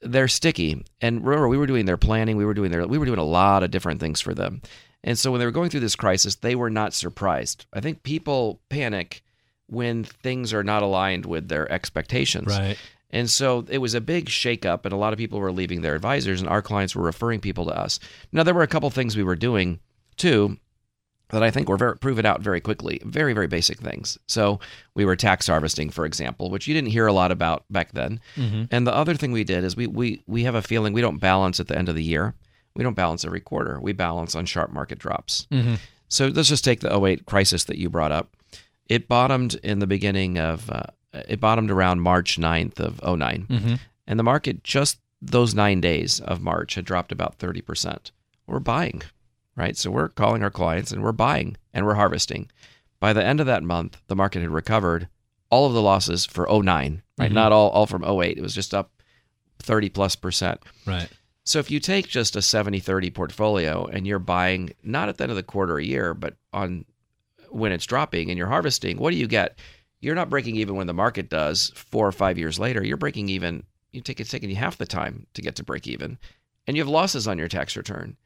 they're 0.00 0.28
sticky. 0.28 0.84
And 1.00 1.24
remember, 1.24 1.48
we 1.48 1.58
were 1.58 1.66
doing 1.66 1.84
their 1.84 1.98
planning. 1.98 2.36
We 2.36 2.44
were 2.44 2.54
doing 2.54 2.70
their, 2.70 2.86
we 2.86 2.98
were 2.98 3.06
doing 3.06 3.18
a 3.18 3.24
lot 3.24 3.62
of 3.62 3.70
different 3.70 4.00
things 4.00 4.20
for 4.20 4.34
them. 4.34 4.62
And 5.04 5.18
so 5.18 5.30
when 5.30 5.40
they 5.40 5.46
were 5.46 5.52
going 5.52 5.70
through 5.70 5.80
this 5.80 5.96
crisis, 5.96 6.36
they 6.36 6.54
were 6.54 6.70
not 6.70 6.94
surprised. 6.94 7.66
I 7.72 7.80
think 7.80 8.02
people 8.02 8.60
panic 8.68 9.22
when 9.66 10.04
things 10.04 10.52
are 10.52 10.62
not 10.62 10.82
aligned 10.82 11.26
with 11.26 11.48
their 11.48 11.70
expectations. 11.70 12.46
Right. 12.46 12.78
And 13.12 13.28
so 13.28 13.66
it 13.68 13.78
was 13.78 13.94
a 13.94 14.00
big 14.00 14.26
shakeup, 14.26 14.84
and 14.84 14.92
a 14.92 14.96
lot 14.96 15.12
of 15.12 15.18
people 15.18 15.38
were 15.38 15.52
leaving 15.52 15.82
their 15.82 15.94
advisors, 15.94 16.40
and 16.40 16.48
our 16.48 16.62
clients 16.62 16.96
were 16.96 17.02
referring 17.02 17.40
people 17.40 17.66
to 17.66 17.78
us. 17.78 17.98
Now, 18.32 18.42
there 18.42 18.54
were 18.54 18.62
a 18.62 18.68
couple 18.68 18.88
things 18.90 19.16
we 19.16 19.22
were 19.22 19.36
doing 19.36 19.80
too 20.16 20.56
that 21.30 21.42
I 21.42 21.50
think 21.50 21.68
were 21.68 21.78
very, 21.78 21.96
proven 21.96 22.26
out 22.26 22.42
very 22.42 22.60
quickly. 22.60 23.00
Very, 23.04 23.32
very 23.32 23.46
basic 23.46 23.78
things. 23.80 24.18
So 24.26 24.60
we 24.94 25.04
were 25.06 25.16
tax 25.16 25.46
harvesting, 25.46 25.88
for 25.90 26.04
example, 26.04 26.50
which 26.50 26.66
you 26.68 26.74
didn't 26.74 26.90
hear 26.90 27.06
a 27.06 27.12
lot 27.12 27.32
about 27.32 27.64
back 27.70 27.92
then. 27.92 28.20
And 28.70 28.86
the 28.86 28.94
other 28.94 29.14
thing 29.14 29.32
we 29.32 29.42
did 29.44 29.64
is 29.64 29.74
we, 29.74 29.86
we, 29.86 30.22
we 30.26 30.44
have 30.44 30.54
a 30.54 30.60
feeling 30.62 30.92
we 30.92 31.00
don't 31.00 31.18
balance 31.18 31.58
at 31.58 31.68
the 31.68 31.76
end 31.78 31.88
of 31.88 31.94
the 31.94 32.04
year. 32.04 32.34
We 32.74 32.84
don't 32.84 32.94
balance 32.94 33.24
every 33.24 33.40
quarter. 33.40 33.80
We 33.80 33.92
balance 33.92 34.34
on 34.34 34.44
sharp 34.46 34.72
market 34.72 34.98
drops. 34.98 35.46
So 36.08 36.28
let's 36.28 36.50
just 36.50 36.64
take 36.64 36.80
the 36.80 36.94
08 36.94 37.24
crisis 37.24 37.64
that 37.64 37.78
you 37.78 37.88
brought 37.88 38.12
up. 38.12 38.36
It 38.88 39.08
bottomed 39.08 39.54
in 39.62 39.78
the 39.78 39.86
beginning 39.86 40.38
of, 40.38 40.68
uh, 40.70 40.82
it 41.12 41.40
bottomed 41.40 41.70
around 41.70 42.00
March 42.00 42.38
9th 42.38 42.80
of 42.80 43.00
9 43.02 43.46
mm-hmm. 43.48 43.74
And 44.06 44.18
the 44.18 44.24
market 44.24 44.64
just 44.64 44.98
those 45.20 45.54
nine 45.54 45.80
days 45.80 46.20
of 46.20 46.40
March 46.40 46.74
had 46.74 46.84
dropped 46.84 47.12
about 47.12 47.38
30%. 47.38 48.10
We're 48.46 48.58
buying, 48.58 49.02
right? 49.54 49.76
So 49.76 49.90
we're 49.90 50.08
calling 50.08 50.42
our 50.42 50.50
clients 50.50 50.90
and 50.90 51.02
we're 51.02 51.12
buying 51.12 51.56
and 51.72 51.86
we're 51.86 51.94
harvesting. 51.94 52.50
By 52.98 53.12
the 53.12 53.24
end 53.24 53.40
of 53.40 53.46
that 53.46 53.62
month, 53.62 54.00
the 54.08 54.16
market 54.16 54.42
had 54.42 54.50
recovered 54.50 55.08
all 55.48 55.66
of 55.66 55.74
the 55.74 55.82
losses 55.82 56.26
for 56.26 56.48
09, 56.50 57.02
right? 57.18 57.26
Mm-hmm. 57.26 57.34
Not 57.34 57.52
all, 57.52 57.70
all 57.70 57.86
from 57.86 58.04
08. 58.04 58.36
It 58.36 58.42
was 58.42 58.54
just 58.54 58.74
up 58.74 58.90
30 59.60 59.90
plus 59.90 60.16
percent. 60.16 60.60
Right. 60.86 61.08
So 61.44 61.58
if 61.58 61.70
you 61.70 61.80
take 61.80 62.08
just 62.08 62.36
a 62.36 62.42
70 62.42 62.80
30 62.80 63.10
portfolio 63.10 63.86
and 63.86 64.06
you're 64.06 64.18
buying 64.18 64.74
not 64.82 65.08
at 65.08 65.18
the 65.18 65.24
end 65.24 65.30
of 65.30 65.36
the 65.36 65.42
quarter 65.42 65.78
a 65.78 65.84
year, 65.84 66.14
but 66.14 66.34
on 66.52 66.84
when 67.50 67.72
it's 67.72 67.86
dropping 67.86 68.30
and 68.30 68.38
you're 68.38 68.48
harvesting, 68.48 68.98
what 68.98 69.10
do 69.10 69.16
you 69.16 69.26
get? 69.26 69.58
You're 70.02 70.16
not 70.16 70.28
breaking 70.28 70.56
even 70.56 70.74
when 70.74 70.88
the 70.88 70.92
market 70.92 71.30
does 71.30 71.72
four 71.74 72.06
or 72.06 72.12
five 72.12 72.36
years 72.36 72.58
later. 72.58 72.84
You're 72.84 72.96
breaking 72.96 73.28
even, 73.28 73.62
you 73.92 74.00
take 74.00 74.20
it's 74.20 74.30
taking 74.30 74.50
you 74.50 74.56
half 74.56 74.76
the 74.76 74.84
time 74.84 75.26
to 75.34 75.40
get 75.40 75.56
to 75.56 75.64
break 75.64 75.86
even. 75.86 76.18
And 76.66 76.76
you 76.76 76.82
have 76.82 76.90
losses 76.90 77.28
on 77.28 77.38
your 77.38 77.48
tax 77.48 77.76
return. 77.76 78.16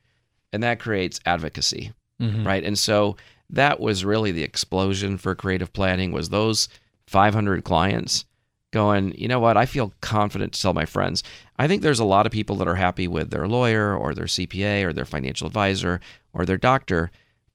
And 0.53 0.63
that 0.63 0.81
creates 0.81 1.21
advocacy. 1.27 1.93
Mm-hmm. 2.21 2.47
Right. 2.47 2.65
And 2.65 2.79
so 2.79 3.17
that 3.51 3.79
was 3.79 4.07
really 4.07 4.33
the 4.33 4.43
explosion 4.43 5.19
for 5.19 5.35
creative 5.35 5.73
planning 5.73 6.13
was 6.13 6.31
those 6.31 6.69
500 7.09 7.63
clients 7.63 8.25
going, 8.73 9.15
you 9.17 9.29
know 9.29 9.39
what, 9.39 9.59
I 9.59 9.67
feel 9.67 9.93
confident 10.01 10.55
to 10.55 10.61
tell 10.61 10.73
my 10.73 10.87
friends. 10.87 11.23
I 11.59 11.69
think 11.69 11.83
there's 11.83 12.01
a 12.01 12.05
lot 12.05 12.27
of 12.27 12.33
people 12.33 12.57
that 12.57 12.69
are 12.69 12.75
happy 12.75 13.07
with 13.07 13.31
their 13.31 13.47
lawyer 13.47 13.95
or 13.95 14.15
their 14.15 14.25
CPA 14.25 14.85
or 14.85 14.93
their 14.93 15.05
financial 15.05 15.47
advisor 15.47 16.01
or 16.33 16.47
their 16.47 16.57
doctor, 16.57 17.11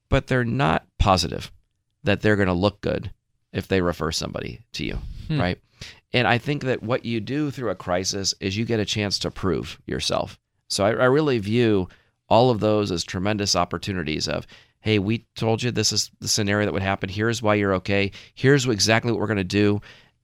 but 0.08 0.28
they're 0.28 0.44
not 0.44 0.86
positive 0.98 1.50
that 2.04 2.20
they're 2.20 2.36
going 2.36 2.46
to 2.46 2.54
look 2.54 2.80
good 2.80 3.12
if 3.52 3.68
they 3.68 3.80
refer 3.80 4.12
somebody 4.12 4.60
to 4.72 4.84
you, 4.84 4.98
hmm. 5.28 5.40
right? 5.40 5.58
And 6.12 6.28
I 6.28 6.38
think 6.38 6.64
that 6.64 6.82
what 6.82 7.04
you 7.04 7.20
do 7.20 7.50
through 7.50 7.70
a 7.70 7.74
crisis 7.74 8.34
is 8.40 8.56
you 8.56 8.64
get 8.64 8.80
a 8.80 8.84
chance 8.84 9.18
to 9.20 9.30
prove 9.30 9.80
yourself. 9.86 10.38
So 10.68 10.84
I, 10.84 10.90
I 10.90 11.04
really 11.06 11.38
view 11.38 11.88
all 12.28 12.50
of 12.50 12.60
those 12.60 12.90
as 12.90 13.04
tremendous 13.04 13.56
opportunities 13.56 14.28
of, 14.28 14.46
hey, 14.80 14.98
we 14.98 15.26
told 15.36 15.62
you 15.62 15.70
this 15.70 15.92
is 15.92 16.10
the 16.20 16.28
scenario 16.28 16.66
that 16.66 16.72
would 16.72 16.82
happen. 16.82 17.08
Here's 17.08 17.42
why 17.42 17.54
you're 17.54 17.74
okay. 17.74 18.10
Here's 18.34 18.66
exactly 18.66 19.10
what 19.10 19.20
we're 19.20 19.26
going 19.26 19.36
to 19.36 19.44
do. 19.44 19.80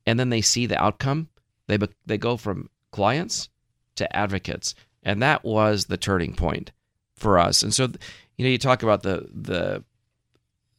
And 0.06 0.18
then 0.18 0.30
they 0.30 0.40
see 0.40 0.66
the 0.66 0.82
outcome. 0.82 1.28
They 1.66 1.78
they 2.06 2.16
go 2.16 2.38
from 2.38 2.70
clients 2.92 3.50
to 3.96 4.16
advocates, 4.16 4.74
and 5.02 5.22
that 5.22 5.44
was 5.44 5.84
the 5.84 5.98
turning 5.98 6.34
point 6.34 6.72
for 7.16 7.38
us. 7.38 7.62
And 7.62 7.74
so, 7.74 7.88
you 8.36 8.44
know, 8.44 8.50
you 8.50 8.56
talk 8.56 8.82
about 8.82 9.02
the 9.02 9.28
the 9.30 9.84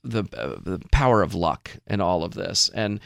the 0.03 0.23
uh, 0.37 0.59
the 0.61 0.79
power 0.91 1.21
of 1.21 1.33
luck 1.33 1.71
and 1.87 2.01
all 2.01 2.23
of 2.23 2.33
this, 2.33 2.69
and 2.73 2.99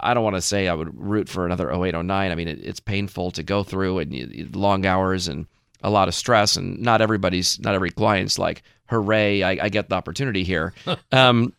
I 0.00 0.14
don't 0.14 0.24
want 0.24 0.36
to 0.36 0.42
say 0.42 0.68
I 0.68 0.74
would 0.74 0.98
root 0.98 1.28
for 1.28 1.44
another 1.44 1.70
0809. 1.70 2.30
I 2.30 2.34
mean, 2.34 2.48
it, 2.48 2.58
it's 2.62 2.80
painful 2.80 3.30
to 3.32 3.42
go 3.42 3.62
through 3.62 3.98
and 3.98 4.14
you, 4.14 4.28
you- 4.32 4.48
long 4.52 4.86
hours 4.86 5.28
and 5.28 5.46
a 5.82 5.90
lot 5.90 6.08
of 6.08 6.14
stress, 6.14 6.56
and 6.56 6.80
not 6.80 7.02
everybody's, 7.02 7.60
not 7.60 7.74
every 7.74 7.90
client's 7.90 8.38
like, 8.38 8.62
hooray, 8.88 9.42
I, 9.42 9.64
I 9.64 9.68
get 9.68 9.90
the 9.90 9.94
opportunity 9.96 10.42
here. 10.42 10.72
um, 11.12 11.52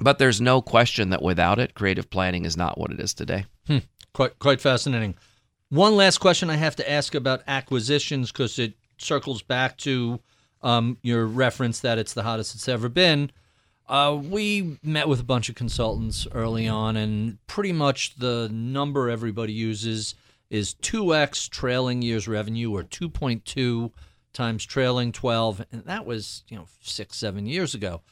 but 0.00 0.18
there's 0.18 0.40
no 0.40 0.62
question 0.62 1.10
that 1.10 1.20
without 1.20 1.58
it, 1.58 1.74
creative 1.74 2.08
planning 2.08 2.46
is 2.46 2.56
not 2.56 2.78
what 2.78 2.90
it 2.90 3.00
is 3.00 3.12
today. 3.12 3.44
Quite 4.14 4.38
quite 4.38 4.60
fascinating. 4.60 5.14
One 5.68 5.96
last 5.96 6.18
question 6.18 6.48
I 6.48 6.56
have 6.56 6.76
to 6.76 6.90
ask 6.90 7.14
about 7.14 7.42
acquisitions 7.46 8.32
because 8.32 8.58
it 8.58 8.72
circles 8.96 9.42
back 9.42 9.76
to 9.78 10.20
um, 10.62 10.96
your 11.02 11.26
reference 11.26 11.80
that 11.80 11.98
it's 11.98 12.14
the 12.14 12.22
hottest 12.22 12.54
it's 12.54 12.68
ever 12.68 12.88
been. 12.88 13.30
Uh, 13.88 14.20
we 14.22 14.78
met 14.82 15.08
with 15.08 15.18
a 15.18 15.24
bunch 15.24 15.48
of 15.48 15.54
consultants 15.54 16.26
early 16.32 16.68
on, 16.68 16.96
and 16.96 17.38
pretty 17.46 17.72
much 17.72 18.16
the 18.16 18.48
number 18.52 19.08
everybody 19.08 19.52
uses 19.52 20.14
is 20.50 20.74
2x 20.74 21.48
trailing 21.48 22.02
year's 22.02 22.28
revenue 22.28 22.70
or 22.70 22.82
2.2 22.82 23.90
times 24.32 24.64
trailing 24.64 25.12
12 25.12 25.64
and 25.72 25.84
that 25.84 26.06
was, 26.06 26.44
you 26.48 26.56
know, 26.56 26.66
6 26.80 27.16
7 27.16 27.46
years 27.46 27.74
ago. 27.74 28.02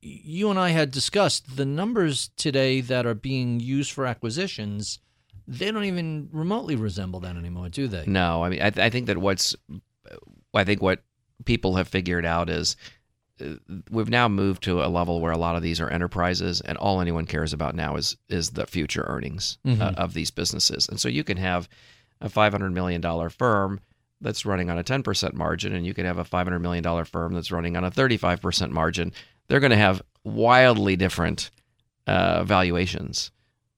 You 0.00 0.50
and 0.50 0.58
I 0.58 0.70
had 0.70 0.90
discussed 0.90 1.56
the 1.56 1.64
numbers 1.64 2.30
today 2.36 2.80
that 2.82 3.06
are 3.06 3.14
being 3.14 3.60
used 3.60 3.92
for 3.92 4.04
acquisitions, 4.04 4.98
they 5.46 5.70
don't 5.70 5.84
even 5.84 6.28
remotely 6.32 6.76
resemble 6.76 7.20
that 7.20 7.36
anymore, 7.36 7.68
do 7.68 7.88
they? 7.88 8.04
No, 8.06 8.42
I 8.42 8.48
mean, 8.50 8.60
I, 8.60 8.72
I 8.76 8.90
think 8.90 9.06
that 9.06 9.18
what's, 9.18 9.54
I 10.52 10.64
think 10.64 10.82
what 10.82 11.02
people 11.44 11.76
have 11.76 11.88
figured 11.88 12.26
out 12.26 12.50
is 12.50 12.76
we've 13.90 14.10
now 14.10 14.28
moved 14.28 14.62
to 14.64 14.82
a 14.82 14.88
level 14.88 15.20
where 15.20 15.32
a 15.32 15.38
lot 15.38 15.56
of 15.56 15.62
these 15.62 15.80
are 15.80 15.90
enterprises, 15.90 16.60
and 16.60 16.78
all 16.78 17.00
anyone 17.00 17.26
cares 17.26 17.52
about 17.52 17.74
now 17.74 17.96
is 17.96 18.16
is 18.28 18.50
the 18.50 18.66
future 18.66 19.04
earnings 19.08 19.58
uh, 19.82 19.94
of 19.96 20.14
these 20.14 20.30
businesses. 20.30 20.88
And 20.88 21.00
so 21.00 21.08
you 21.08 21.24
can 21.24 21.36
have 21.36 21.68
a 22.20 22.28
five 22.28 22.52
hundred 22.52 22.72
million 22.72 23.00
dollar 23.00 23.30
firm 23.30 23.80
that's 24.20 24.46
running 24.46 24.70
on 24.70 24.78
a 24.78 24.82
ten 24.84 25.02
percent 25.02 25.34
margin, 25.34 25.74
and 25.74 25.84
you 25.84 25.94
can 25.94 26.06
have 26.06 26.18
a 26.18 26.24
five 26.24 26.46
hundred 26.46 26.60
million 26.60 26.82
dollar 26.82 27.04
firm 27.04 27.34
that's 27.34 27.50
running 27.50 27.76
on 27.76 27.84
a 27.84 27.90
thirty 27.90 28.16
five 28.16 28.40
percent 28.40 28.72
margin. 28.72 29.12
They're 29.48 29.60
going 29.60 29.70
to 29.70 29.76
have 29.76 30.02
wildly 30.22 30.96
different 30.96 31.50
uh, 32.06 32.44
valuations 32.44 33.30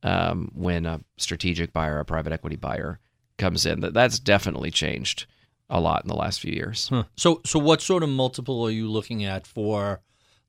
um, 0.02 0.50
when 0.54 0.86
a 0.86 1.00
strategic 1.16 1.72
buyer, 1.72 1.98
a 1.98 2.04
private 2.04 2.32
equity 2.32 2.56
buyer, 2.56 3.00
comes 3.38 3.66
in. 3.66 3.80
That 3.80 3.94
that's 3.94 4.18
definitely 4.18 4.70
changed 4.70 5.26
a 5.68 5.80
lot 5.80 6.02
in 6.04 6.08
the 6.08 6.14
last 6.16 6.40
few 6.40 6.52
years. 6.52 6.88
Huh. 6.88 7.04
So, 7.16 7.40
so 7.44 7.58
what 7.58 7.80
sort 7.80 8.02
of 8.02 8.08
multiple 8.08 8.64
are 8.66 8.70
you 8.70 8.88
looking 8.88 9.24
at 9.24 9.46
for? 9.46 10.00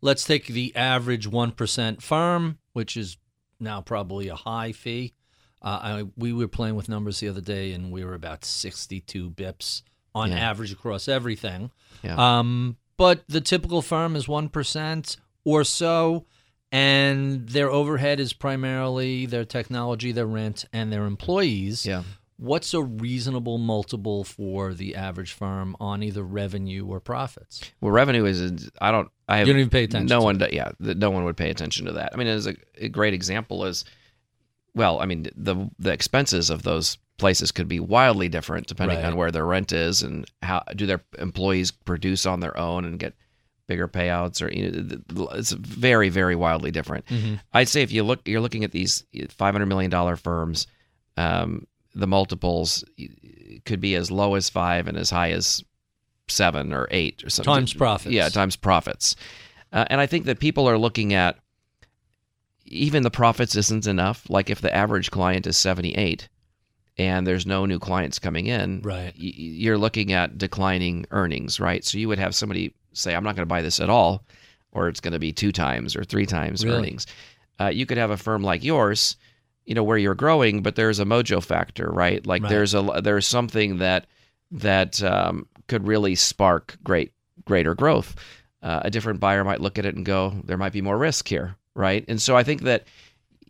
Let's 0.02 0.24
take 0.26 0.46
the 0.48 0.76
average 0.76 1.26
one 1.28 1.52
percent 1.52 2.04
firm, 2.04 2.60
which 2.74 2.96
is 2.96 3.18
now 3.60 3.82
probably 3.82 4.28
a 4.28 4.36
high 4.36 4.72
fee. 4.72 5.14
Uh, 5.60 5.80
I, 5.82 6.04
we 6.16 6.34
were 6.34 6.48
playing 6.48 6.76
with 6.76 6.88
numbers 6.88 7.20
the 7.20 7.30
other 7.30 7.42
day, 7.42 7.72
and 7.74 7.92
we 7.92 8.06
were 8.06 8.14
about 8.14 8.46
sixty-two 8.46 9.32
bips 9.32 9.82
on 10.14 10.30
Yeah. 10.30 10.38
average 10.38 10.72
across 10.72 11.08
everything. 11.08 11.72
Yeah. 12.04 12.40
Um, 12.40 12.78
but 12.96 13.24
the 13.28 13.42
typical 13.42 13.82
firm 13.82 14.16
is 14.16 14.28
one 14.28 14.50
percent 14.50 15.18
or 15.44 15.64
so, 15.64 16.28
and 16.72 17.50
their 17.50 17.72
overhead 17.72 18.20
is 18.20 18.34
primarily 18.34 19.26
their 19.26 19.46
technology, 19.46 20.12
their 20.12 20.28
rent, 20.28 20.66
and 20.72 20.94
their 20.94 21.06
employees. 21.06 21.88
Yeah. 21.88 22.04
What's 22.40 22.74
a 22.76 22.82
reasonable 22.82 23.58
multiple 23.58 24.24
for 24.24 24.74
the 24.74 24.96
average 24.96 25.34
firm 25.34 25.76
on 25.80 26.04
either 26.04 26.22
revenue 26.24 26.86
or 26.86 27.00
profits? 27.00 27.62
Well, 27.82 27.92
revenue 27.92 28.26
is 28.26 28.70
I 28.80 28.92
don't 28.92 29.10
I 29.28 29.38
have 29.38 29.48
You 29.48 29.54
don't 29.54 29.60
even 29.62 29.70
pay 29.72 29.84
attention 29.86 30.08
No 30.08 30.20
to 30.20 30.24
one, 30.26 30.40
yeah, 30.52 30.72
no 30.80 31.10
one 31.10 31.24
would 31.24 31.36
pay 31.38 31.50
attention 31.50 31.88
to 31.88 31.94
that. 31.94 32.12
I 32.14 32.18
mean, 32.18 32.28
as 32.28 32.46
a, 32.46 32.56
a 32.78 32.90
great 32.90 33.16
example 33.16 33.66
is, 33.66 33.86
well, 34.76 35.00
I 35.00 35.06
mean, 35.08 35.28
the 35.36 35.70
the 35.80 35.92
expenses 35.92 36.50
of 36.52 36.62
those 36.62 36.98
places 37.18 37.52
could 37.52 37.68
be 37.68 37.80
wildly 37.80 38.30
different 38.30 38.68
depending 38.68 38.98
Right. 38.98 39.06
on 39.06 39.16
where 39.16 39.32
their 39.32 39.46
rent 39.46 39.72
is 39.72 40.04
and 40.04 40.30
how 40.44 40.62
do 40.76 40.86
their 40.86 41.04
employees 41.18 41.72
produce 41.72 42.28
on 42.28 42.40
their 42.42 42.56
own 42.56 42.86
and 42.86 43.00
get 43.00 43.16
bigger 43.66 43.88
payouts 43.88 44.42
or 44.46 44.54
you 44.54 44.72
know, 45.12 45.28
it's 45.34 45.52
very 45.52 46.10
very 46.10 46.36
wildly 46.36 46.70
different. 46.70 47.06
I'd 47.52 47.68
say 47.68 47.82
if 47.82 47.92
you 47.92 48.04
look, 48.04 48.28
you're 48.28 48.42
looking 48.42 48.64
at 48.64 48.72
these 48.72 49.04
500 49.30 49.66
million 49.66 49.90
dollar 49.90 50.16
firms. 50.16 50.68
Um, 51.18 51.66
the 51.98 52.08
multiples 52.08 52.84
could 53.66 53.80
be 53.82 53.96
as 53.96 54.12
low 54.12 54.36
as 54.36 54.50
five 54.50 54.88
and 54.88 54.98
as 54.98 55.10
high 55.10 55.32
as 55.32 55.64
seven 56.28 56.74
or 56.74 56.88
eight 56.92 57.24
or 57.24 57.30
something. 57.30 57.54
Times 57.54 57.74
profits. 57.74 58.14
Yeah, 58.14 58.30
times 58.30 58.56
profits. 58.56 59.16
Uh, 59.74 59.86
and 59.90 60.00
I 60.00 60.06
think 60.06 60.26
that 60.26 60.40
people 60.40 60.70
are 60.70 60.78
looking 60.78 61.14
at 61.14 61.38
even 62.66 63.04
the 63.04 63.12
profits 63.12 63.56
isn't 63.56 63.88
enough. 63.88 64.30
Like 64.30 64.50
if 64.50 64.62
the 64.62 64.74
average 64.74 65.12
client 65.12 65.48
is 65.48 65.58
78 65.58 66.28
and 66.98 67.26
there's 67.26 67.46
no 67.46 67.66
new 67.66 67.80
clients 67.80 68.20
coming 68.20 68.48
in, 68.48 68.82
Right. 68.82 69.14
y- 69.18 69.34
you're 69.36 69.78
looking 69.78 70.12
at 70.12 70.38
declining 70.38 71.06
earnings, 71.12 71.60
right? 71.60 71.84
So 71.86 71.98
you 71.98 72.08
would 72.10 72.20
have 72.20 72.36
somebody 72.36 72.74
say, 72.94 73.16
I'm 73.16 73.24
not 73.24 73.36
going 73.36 73.46
to 73.46 73.50
buy 73.50 73.62
this 73.62 73.80
at 73.80 73.90
all, 73.90 74.26
or 74.72 74.88
it's 74.90 75.00
going 75.00 75.14
to 75.14 75.20
be 75.20 75.32
two 75.32 75.52
times 75.52 75.96
or 75.96 76.04
three 76.04 76.26
times 76.26 76.66
Really? 76.66 76.78
earnings. 76.78 77.06
Uh, 77.60 77.68
you 77.68 77.86
could 77.86 77.98
have 77.98 78.12
a 78.12 78.18
firm 78.18 78.44
like 78.44 78.64
yours, 78.64 79.16
you 79.68 79.76
know, 79.76 79.84
where 79.84 79.98
you're 79.98 80.16
growing, 80.16 80.64
but 80.64 80.76
there's 80.76 81.00
a 81.00 81.06
mojo 81.06 81.44
factor, 81.44 81.90
right? 81.92 82.26
Like 82.26 82.42
Right. 82.42 82.50
there's 82.50 82.74
a 82.74 83.02
there's 83.04 83.28
something 83.28 83.78
that 83.78 84.08
that 84.52 85.04
um, 85.04 85.46
could 85.68 85.86
really 85.86 86.16
spark 86.16 86.78
great 86.84 87.12
greater 87.46 87.76
growth. 87.76 88.16
Uh, 88.64 88.82
a 88.86 88.90
different 88.90 89.20
buyer 89.20 89.44
might 89.44 89.62
look 89.62 89.78
at 89.78 89.86
it 89.86 89.96
and 89.96 90.06
go, 90.06 90.34
there 90.44 90.58
might 90.58 90.74
be 90.74 90.82
more 90.82 90.98
risk 90.98 91.28
here, 91.28 91.56
right? 91.76 92.04
And 92.08 92.20
so 92.22 92.36
I 92.36 92.44
think 92.44 92.62
that 92.64 92.86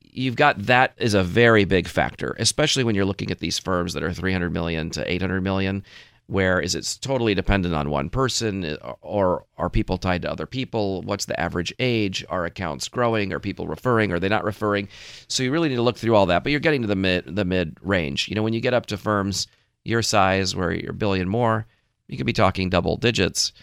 you've 0.01 0.35
got 0.35 0.57
that 0.65 0.93
is 0.97 1.13
a 1.13 1.23
very 1.23 1.63
big 1.63 1.87
factor, 1.87 2.35
especially 2.39 2.83
when 2.83 2.95
you're 2.95 3.05
looking 3.05 3.31
at 3.31 3.39
these 3.39 3.59
firms 3.59 3.93
that 3.93 4.03
are 4.03 4.11
300 4.11 4.51
million 4.51 4.89
to 4.91 5.09
800 5.11 5.41
million. 5.41 5.83
Where 6.27 6.59
is 6.59 6.75
it 6.75 6.97
totally 7.01 7.33
dependent 7.33 7.73
on 7.73 7.89
one 7.89 8.09
person, 8.09 8.77
or 9.01 9.45
are 9.57 9.69
people 9.69 9.97
tied 9.97 10.23
to 10.23 10.31
other 10.31 10.45
people? 10.45 11.01
What's 11.03 11.25
the 11.25 11.39
average 11.39 11.73
age? 11.79 12.25
Are 12.29 12.43
accounts 12.45 12.89
growing? 12.89 13.31
Are 13.31 13.39
people 13.39 13.65
referring? 13.65 14.11
Are 14.11 14.19
they 14.19 14.27
not 14.27 14.43
referring? 14.43 14.89
So 15.29 15.41
you 15.41 15.51
really 15.51 15.69
need 15.69 15.75
to 15.75 15.81
look 15.81 15.97
through 15.97 16.15
all 16.15 16.25
that. 16.25 16.43
But 16.43 16.51
you're 16.51 16.59
getting 16.59 16.81
to 16.81 16.87
the 16.87 16.97
mid 16.97 17.33
the 17.33 17.45
mid 17.45 17.77
range. 17.81 18.27
You 18.27 18.35
know, 18.35 18.43
when 18.43 18.53
you 18.53 18.59
get 18.59 18.73
up 18.73 18.87
to 18.87 18.97
firms 18.97 19.47
your 19.85 20.01
size, 20.01 20.53
where 20.53 20.73
you're 20.73 20.91
a 20.91 20.93
billion 20.93 21.29
more, 21.29 21.65
you 22.07 22.17
could 22.17 22.25
be 22.25 22.33
talking 22.33 22.69
double 22.69 22.97
digits. 22.97 23.53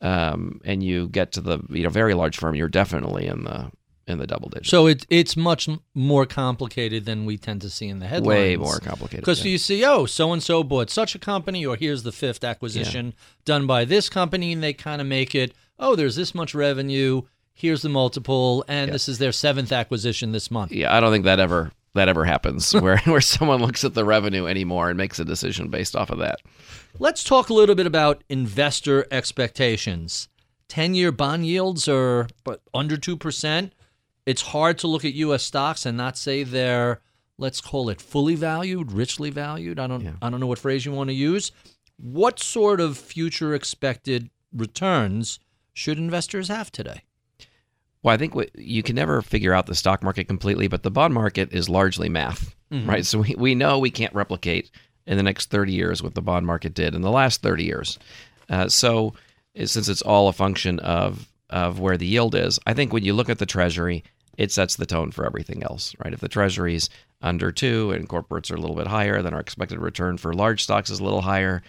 Um, 0.00 0.60
and 0.64 0.82
you 0.82 1.08
get 1.08 1.32
to 1.32 1.40
the 1.42 1.60
you 1.68 1.82
know 1.82 1.90
very 1.90 2.14
large 2.14 2.38
firm, 2.38 2.54
you're 2.54 2.68
definitely 2.68 3.26
in 3.26 3.44
the 3.44 3.70
in 4.06 4.18
the 4.18 4.26
double 4.26 4.48
digits. 4.48 4.70
So 4.70 4.86
it, 4.86 5.06
it's 5.08 5.36
much 5.36 5.68
more 5.94 6.26
complicated 6.26 7.04
than 7.04 7.24
we 7.24 7.38
tend 7.38 7.62
to 7.62 7.70
see 7.70 7.88
in 7.88 7.98
the 7.98 8.06
headlines. 8.06 8.26
Way 8.26 8.56
more 8.56 8.78
complicated. 8.78 9.20
Because 9.20 9.44
yeah. 9.44 9.52
you 9.52 9.58
see, 9.58 9.84
oh, 9.84 10.06
so 10.06 10.32
and 10.32 10.42
so 10.42 10.62
bought 10.62 10.90
such 10.90 11.14
a 11.14 11.18
company, 11.18 11.64
or 11.64 11.76
here's 11.76 12.02
the 12.02 12.12
fifth 12.12 12.44
acquisition 12.44 13.14
done 13.44 13.66
by 13.66 13.84
this 13.84 14.08
company, 14.08 14.52
and 14.52 14.62
they 14.62 14.72
kind 14.72 15.00
of 15.00 15.06
make 15.06 15.34
it, 15.34 15.54
oh, 15.78 15.96
there's 15.96 16.16
this 16.16 16.34
much 16.34 16.54
revenue, 16.54 17.22
here's 17.52 17.82
the 17.82 17.88
multiple, 17.88 18.64
and 18.68 18.92
this 18.92 19.08
is 19.08 19.18
their 19.18 19.32
seventh 19.32 19.72
acquisition 19.72 20.32
this 20.32 20.50
month. 20.50 20.72
yeah, 20.72 20.94
I 20.94 21.00
don't 21.00 21.12
think 21.12 21.24
that 21.24 21.40
ever 21.40 21.72
that 21.94 22.08
ever 22.08 22.24
happens 22.24 22.72
where 22.80 22.98
where 22.98 23.20
someone 23.20 23.60
looks 23.60 23.84
at 23.84 23.94
the 23.94 24.04
revenue 24.04 24.46
anymore 24.46 24.90
and 24.90 24.98
makes 24.98 25.18
a 25.18 25.24
decision 25.24 25.68
based 25.68 25.96
off 25.96 26.10
of 26.10 26.18
that. 26.18 26.40
Let's 26.98 27.24
talk 27.24 27.48
a 27.48 27.54
little 27.54 27.74
bit 27.74 27.86
about 27.86 28.22
investor 28.28 29.06
expectations. 29.10 30.28
10 30.68 30.94
year 30.94 31.12
bond 31.12 31.46
yields 31.46 31.88
are 31.88 32.28
but 32.42 32.62
under 32.72 32.96
2%. 32.96 33.70
It's 34.26 34.42
hard 34.42 34.78
to 34.78 34.86
look 34.86 35.04
at 35.04 35.14
US 35.14 35.42
stocks 35.42 35.84
and 35.86 35.96
not 35.96 36.16
say 36.16 36.42
they're 36.44 37.00
let's 37.36 37.60
call 37.60 37.88
it 37.88 38.00
fully 38.00 38.34
valued, 38.36 38.92
richly 38.92 39.30
valued. 39.30 39.78
I 39.78 39.86
don't 39.86 40.02
I 40.22 40.30
don't 40.30 40.40
know 40.40 40.46
what 40.46 40.58
phrase 40.58 40.84
you 40.86 40.92
want 40.92 41.08
to 41.10 41.14
use. 41.14 41.52
What 41.96 42.38
sort 42.40 42.80
of 42.80 42.96
future 42.98 43.54
expected 43.54 44.30
returns 44.52 45.38
should 45.72 45.98
investors 45.98 46.48
have 46.48 46.70
today? 46.72 47.02
Well, 48.02 48.14
I 48.14 48.18
think 48.18 48.34
what, 48.34 48.50
you 48.58 48.82
can 48.82 48.96
never 48.96 49.22
figure 49.22 49.54
out 49.54 49.66
the 49.66 49.74
stock 49.74 50.02
market 50.02 50.28
completely, 50.28 50.68
but 50.68 50.82
the 50.82 50.90
bond 50.90 51.14
market 51.14 51.52
is 51.52 51.68
largely 51.68 52.08
math, 52.08 52.54
right? 52.70 53.04
So 53.06 53.20
we, 53.20 53.34
we 53.38 53.54
know 53.54 53.78
we 53.78 53.90
can't 53.90 54.12
replicate 54.14 54.70
in 55.06 55.16
the 55.16 55.22
next 55.22 55.50
30 55.50 55.72
years 55.72 56.02
what 56.02 56.14
the 56.14 56.20
bond 56.22 56.46
market 56.46 56.74
did 56.74 56.94
in 56.94 57.00
the 57.02 57.10
last 57.10 57.40
30 57.42 57.64
years. 57.64 57.98
Uh, 58.50 58.68
so 58.68 59.14
it- 59.54 59.68
since 59.68 59.88
it's 59.88 60.02
all 60.02 60.28
a 60.28 60.32
function 60.32 60.78
of 60.80 61.28
of 61.50 61.78
where 61.80 61.96
the 61.96 62.06
yield 62.06 62.34
is, 62.34 62.58
I 62.66 62.74
think 62.74 62.92
when 62.92 63.04
you 63.04 63.12
look 63.12 63.28
at 63.28 63.38
the 63.38 63.46
Treasury, 63.46 64.04
it 64.36 64.50
sets 64.50 64.76
the 64.76 64.86
tone 64.86 65.10
for 65.10 65.24
everything 65.24 65.62
else, 65.62 65.94
right? 66.04 66.12
If 66.12 66.20
the 66.20 66.28
Treasury's 66.28 66.90
under 67.22 67.52
two 67.52 67.92
and 67.92 68.08
corporates 68.08 68.50
are 68.50 68.56
a 68.56 68.60
little 68.60 68.76
bit 68.76 68.86
higher, 68.86 69.22
then 69.22 69.34
our 69.34 69.40
expected 69.40 69.78
return 69.78 70.16
for 70.18 70.34
large 70.34 70.62
stocks 70.62 70.90
is 70.90 71.00
a 71.00 71.04
little 71.04 71.22
higher. 71.22 71.62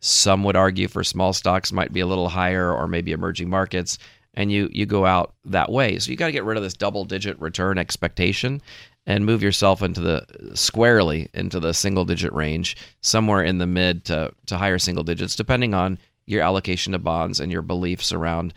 Some 0.00 0.44
would 0.44 0.56
argue 0.56 0.88
for 0.88 1.02
small 1.02 1.32
stocks 1.32 1.72
might 1.72 1.92
be 1.92 2.00
a 2.00 2.06
little 2.06 2.28
higher, 2.28 2.72
or 2.72 2.86
maybe 2.86 3.12
emerging 3.12 3.48
markets, 3.48 3.98
and 4.34 4.52
you 4.52 4.68
you 4.72 4.86
go 4.86 5.06
out 5.06 5.34
that 5.46 5.70
way. 5.70 5.98
So 5.98 6.10
you 6.10 6.16
got 6.16 6.26
to 6.26 6.32
get 6.32 6.44
rid 6.44 6.56
of 6.56 6.62
this 6.62 6.74
double 6.74 7.04
digit 7.04 7.40
return 7.40 7.78
expectation 7.78 8.60
and 9.06 9.26
move 9.26 9.42
yourself 9.42 9.82
into 9.82 10.00
the 10.00 10.26
squarely 10.54 11.28
into 11.34 11.60
the 11.60 11.74
single 11.74 12.04
digit 12.04 12.32
range, 12.32 12.76
somewhere 13.00 13.42
in 13.42 13.58
the 13.58 13.66
mid 13.66 14.04
to, 14.06 14.32
to 14.46 14.56
higher 14.56 14.78
single 14.78 15.04
digits, 15.04 15.36
depending 15.36 15.74
on 15.74 15.98
your 16.26 16.42
allocation 16.42 16.92
to 16.92 16.98
bonds 16.98 17.40
and 17.40 17.52
your 17.52 17.62
beliefs 17.62 18.12
around 18.12 18.54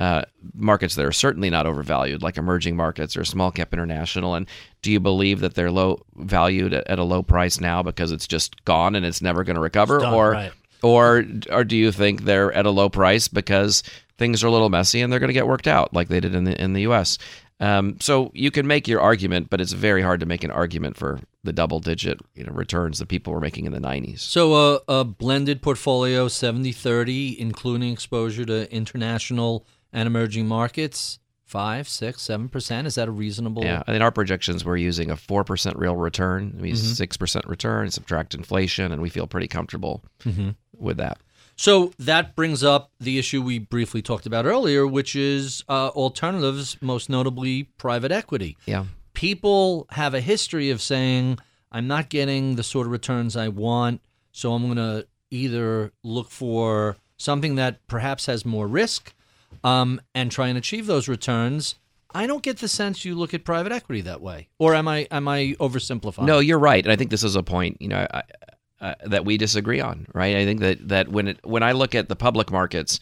uh, 0.00 0.22
markets 0.54 0.94
that 0.94 1.04
are 1.04 1.12
certainly 1.12 1.50
not 1.50 1.66
overvalued, 1.66 2.22
like 2.22 2.38
emerging 2.38 2.74
markets 2.74 3.18
or 3.18 3.24
small 3.24 3.50
cap 3.50 3.74
international. 3.74 4.34
And 4.34 4.46
do 4.80 4.90
you 4.90 4.98
believe 4.98 5.40
that 5.40 5.54
they're 5.54 5.70
low 5.70 6.02
valued 6.16 6.72
at, 6.72 6.86
at 6.86 6.98
a 6.98 7.04
low 7.04 7.22
price 7.22 7.60
now 7.60 7.82
because 7.82 8.10
it's 8.10 8.26
just 8.26 8.64
gone 8.64 8.96
and 8.96 9.04
it's 9.04 9.20
never 9.20 9.44
going 9.44 9.56
to 9.56 9.60
recover, 9.60 9.98
done, 9.98 10.14
or 10.14 10.30
right. 10.30 10.52
or 10.82 11.26
or 11.52 11.64
do 11.64 11.76
you 11.76 11.92
think 11.92 12.24
they're 12.24 12.50
at 12.52 12.64
a 12.64 12.70
low 12.70 12.88
price 12.88 13.28
because 13.28 13.82
things 14.16 14.42
are 14.42 14.46
a 14.46 14.50
little 14.50 14.70
messy 14.70 15.02
and 15.02 15.12
they're 15.12 15.20
going 15.20 15.28
to 15.28 15.34
get 15.34 15.46
worked 15.46 15.68
out 15.68 15.92
like 15.92 16.08
they 16.08 16.20
did 16.20 16.34
in 16.34 16.44
the 16.44 16.58
in 16.58 16.72
the 16.72 16.82
U.S. 16.82 17.18
Um, 17.60 17.98
so 18.00 18.30
you 18.32 18.50
can 18.50 18.66
make 18.66 18.88
your 18.88 19.02
argument, 19.02 19.50
but 19.50 19.60
it's 19.60 19.72
very 19.72 20.00
hard 20.00 20.20
to 20.20 20.26
make 20.26 20.44
an 20.44 20.50
argument 20.50 20.96
for 20.96 21.20
the 21.44 21.52
double 21.52 21.78
digit 21.78 22.18
you 22.34 22.44
know 22.44 22.52
returns 22.54 23.00
that 23.00 23.08
people 23.08 23.34
were 23.34 23.40
making 23.40 23.66
in 23.66 23.72
the 23.72 23.80
90s. 23.80 24.20
So 24.20 24.54
a, 24.54 24.80
a 24.88 25.04
blended 25.04 25.60
portfolio 25.60 26.26
70-30 26.26 27.36
including 27.36 27.92
exposure 27.92 28.46
to 28.46 28.72
international 28.72 29.66
and 29.92 30.06
emerging 30.06 30.46
markets 30.46 31.20
Five, 31.50 31.88
six, 31.88 32.22
seven 32.22 32.48
percent. 32.48 32.86
Is 32.86 32.94
that 32.94 33.08
a 33.08 33.10
reasonable? 33.10 33.64
Yeah, 33.64 33.82
and 33.88 33.96
in 33.96 34.02
our 34.02 34.12
projections, 34.12 34.64
we're 34.64 34.76
using 34.76 35.10
a 35.10 35.16
four 35.16 35.42
percent 35.42 35.76
real 35.76 35.96
return. 35.96 36.56
We 36.60 36.68
use 36.68 36.96
6 36.96 37.16
percent 37.16 37.44
return, 37.48 37.90
subtract 37.90 38.34
inflation, 38.34 38.92
and 38.92 39.02
we 39.02 39.08
feel 39.08 39.26
pretty 39.26 39.48
comfortable 39.48 40.04
with 40.78 40.98
that. 40.98 41.18
So 41.56 41.92
that 41.98 42.36
brings 42.36 42.62
up 42.62 42.92
the 43.00 43.18
issue 43.18 43.42
we 43.42 43.58
briefly 43.58 44.00
talked 44.00 44.26
about 44.26 44.46
earlier, 44.46 44.86
which 44.86 45.16
is 45.16 45.64
uh, 45.68 45.88
alternatives, 45.88 46.76
most 46.80 47.10
notably 47.10 47.64
private 47.78 48.12
equity. 48.12 48.56
Yeah. 48.66 48.84
People 49.14 49.88
have 49.90 50.14
a 50.14 50.20
history 50.20 50.70
of 50.70 50.80
saying, 50.80 51.40
I'm 51.72 51.88
not 51.88 52.10
getting 52.10 52.54
the 52.54 52.62
sort 52.62 52.86
of 52.86 52.92
returns 52.92 53.36
I 53.36 53.48
want, 53.48 54.02
so 54.30 54.52
I'm 54.52 54.72
going 54.72 54.76
to 54.76 55.08
either 55.32 55.90
look 56.04 56.30
for 56.30 56.96
something 57.16 57.56
that 57.56 57.84
perhaps 57.88 58.26
has 58.26 58.46
more 58.46 58.68
risk 58.68 59.12
um, 59.64 60.00
and 60.14 60.30
try 60.30 60.48
and 60.48 60.58
achieve 60.58 60.86
those 60.86 61.08
returns. 61.08 61.76
I 62.12 62.26
don't 62.26 62.42
get 62.42 62.58
the 62.58 62.68
sense 62.68 63.04
you 63.04 63.14
look 63.14 63.34
at 63.34 63.44
private 63.44 63.70
equity 63.72 64.00
that 64.02 64.20
way, 64.20 64.48
or 64.58 64.74
am 64.74 64.88
I 64.88 65.06
am 65.10 65.28
I 65.28 65.54
oversimplifying? 65.60 66.24
No, 66.24 66.40
you're 66.40 66.58
right, 66.58 66.84
and 66.84 66.92
I 66.92 66.96
think 66.96 67.10
this 67.10 67.22
is 67.22 67.36
a 67.36 67.42
point 67.42 67.76
you 67.80 67.88
know 67.88 68.06
I, 68.12 68.22
uh, 68.80 68.94
that 69.06 69.24
we 69.24 69.36
disagree 69.36 69.80
on. 69.80 70.06
Right? 70.12 70.36
I 70.36 70.44
think 70.44 70.60
that 70.60 70.88
that 70.88 71.08
when 71.08 71.28
it, 71.28 71.40
when 71.44 71.62
I 71.62 71.72
look 71.72 71.94
at 71.94 72.08
the 72.08 72.16
public 72.16 72.50
markets, 72.50 72.98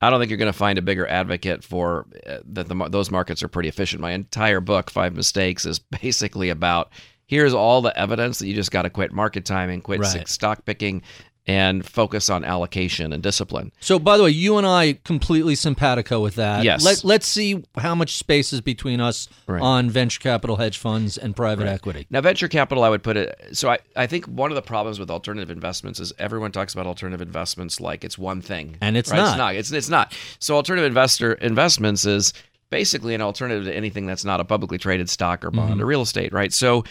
I 0.00 0.10
don't 0.10 0.20
think 0.20 0.30
you're 0.30 0.38
going 0.38 0.52
to 0.52 0.58
find 0.58 0.78
a 0.78 0.82
bigger 0.82 1.06
advocate 1.08 1.64
for 1.64 2.06
uh, 2.26 2.38
that. 2.44 2.68
The, 2.68 2.88
those 2.90 3.10
markets 3.10 3.42
are 3.42 3.48
pretty 3.48 3.68
efficient. 3.68 4.00
My 4.00 4.12
entire 4.12 4.60
book, 4.60 4.88
Five 4.90 5.16
Mistakes, 5.16 5.66
is 5.66 5.78
basically 6.02 6.50
about 6.50 6.92
here's 7.26 7.54
all 7.54 7.82
the 7.82 7.98
evidence 7.98 8.38
that 8.38 8.46
you 8.46 8.54
just 8.54 8.70
got 8.70 8.82
to 8.82 8.90
quit 8.90 9.12
market 9.12 9.44
timing, 9.44 9.80
quit 9.80 10.00
Right. 10.00 10.28
stock 10.28 10.64
picking, 10.64 11.02
and 11.46 11.84
focus 11.86 12.30
on 12.30 12.42
allocation 12.44 13.12
and 13.12 13.22
discipline. 13.22 13.70
So, 13.80 13.98
by 13.98 14.16
the 14.16 14.22
way, 14.24 14.30
you 14.30 14.56
and 14.56 14.66
I 14.66 14.94
completely 15.04 15.54
simpatico 15.54 16.20
with 16.22 16.36
that. 16.36 16.64
Yes. 16.64 16.82
Let, 16.82 17.04
let's 17.04 17.26
see 17.26 17.62
how 17.76 17.94
much 17.94 18.16
space 18.16 18.52
is 18.54 18.60
between 18.62 19.00
us 19.00 19.28
Right. 19.46 19.60
on 19.60 19.90
venture 19.90 20.20
capital, 20.20 20.56
hedge 20.56 20.78
funds, 20.78 21.18
and 21.18 21.36
private 21.36 21.66
equity. 21.66 22.06
Now, 22.08 22.22
venture 22.22 22.48
capital, 22.48 22.82
I 22.82 22.88
would 22.88 23.02
put 23.02 23.18
it. 23.18 23.38
So, 23.52 23.68
I, 23.68 23.78
I 23.94 24.06
think 24.06 24.24
one 24.24 24.50
of 24.50 24.54
the 24.54 24.62
problems 24.62 24.98
with 24.98 25.10
alternative 25.10 25.50
investments 25.50 26.00
is 26.00 26.14
everyone 26.18 26.50
talks 26.50 26.72
about 26.72 26.86
alternative 26.86 27.20
investments 27.20 27.78
like 27.78 28.04
it's 28.04 28.16
one 28.16 28.40
thing, 28.40 28.76
And 28.80 28.96
it's 28.96 29.10
Right? 29.10 29.18
not. 29.18 29.28
It's 29.28 29.36
not. 29.38 29.54
It's 29.56 29.70
it's 29.72 29.88
not. 29.90 30.16
So, 30.38 30.54
alternative 30.56 30.86
investor 30.86 31.34
investments 31.34 32.06
is 32.06 32.32
basically 32.70 33.14
an 33.14 33.20
alternative 33.20 33.64
to 33.66 33.74
anything 33.76 34.06
that's 34.06 34.24
not 34.24 34.40
a 34.40 34.44
publicly 34.44 34.78
traded 34.78 35.10
stock 35.10 35.44
or 35.44 35.50
bond 35.50 35.72
Mm-hmm. 35.72 35.82
or 35.82 35.86
real 35.86 36.00
estate, 36.02 36.32
right? 36.32 36.52
So. 36.54 36.84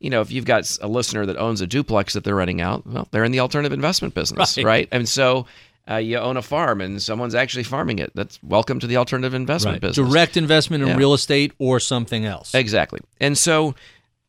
You 0.00 0.08
know, 0.10 0.22
if 0.22 0.32
you've 0.32 0.46
got 0.46 0.76
a 0.80 0.88
listener 0.88 1.26
that 1.26 1.36
owns 1.36 1.60
a 1.60 1.66
duplex 1.66 2.14
that 2.14 2.24
they're 2.24 2.34
renting 2.34 2.60
out, 2.60 2.86
well, 2.86 3.06
they're 3.10 3.24
in 3.24 3.32
the 3.32 3.40
alternative 3.40 3.72
investment 3.72 4.14
business, 4.14 4.56
Right. 4.56 4.64
right? 4.66 4.88
And 4.90 5.06
so 5.08 5.46
uh, 5.90 5.96
you 5.96 6.16
own 6.16 6.36
a 6.38 6.42
farm 6.42 6.80
and 6.80 7.02
someone's 7.02 7.34
actually 7.34 7.64
farming 7.64 7.98
it. 7.98 8.10
That's 8.14 8.38
welcome 8.42 8.80
to 8.80 8.86
the 8.86 8.96
alternative 8.96 9.34
investment 9.34 9.80
business. 9.82 10.08
Direct 10.08 10.36
investment 10.38 10.82
in 10.82 10.88
Yeah. 10.88 10.96
real 10.96 11.12
estate 11.12 11.52
or 11.58 11.78
something 11.80 12.24
else. 12.24 12.54
Exactly. 12.54 13.00
And 13.20 13.36
so 13.36 13.74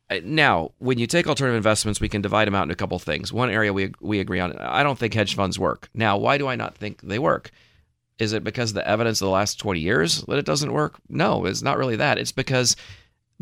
uh, 0.09 0.19
now, 0.26 0.72
when 0.80 0.97
you 0.97 1.07
take 1.07 1.26
alternative 1.28 1.55
investments, 1.55 2.01
we 2.01 2.09
can 2.09 2.22
divide 2.22 2.47
them 2.47 2.55
out 2.55 2.63
into 2.63 2.74
a 2.74 2.76
couple 2.76 2.97
of 2.97 3.03
things. 3.03 3.32
One 3.32 3.49
area 3.49 3.72
we 3.72 3.91
we 4.01 4.19
agree 4.19 4.41
on. 4.41 4.51
I 4.57 4.84
don't 4.84 4.99
think 4.99 5.13
hedge 5.13 5.36
funds 5.36 5.57
work. 5.57 5.89
Now, 5.93 6.17
why 6.17 6.38
do 6.38 6.47
I 6.47 6.57
not 6.57 6.76
think 6.76 6.99
they 7.01 7.17
work? 7.17 7.49
Is 8.19 8.34
it 8.34 8.43
because 8.43 8.72
of 8.72 8.76
the 8.76 8.86
evidence 8.88 9.22
of 9.22 9.26
the 9.28 9.32
last 9.32 9.57
20 9.57 9.80
years 9.80 10.22
that 10.24 10.38
it 10.38 10.45
doesn't 10.45 10.74
work? 10.74 10.95
No, 11.07 11.45
it's 11.45 11.61
not 11.61 11.78
really 11.78 11.95
that. 11.95 12.17
It's 12.17 12.34
because 12.34 12.76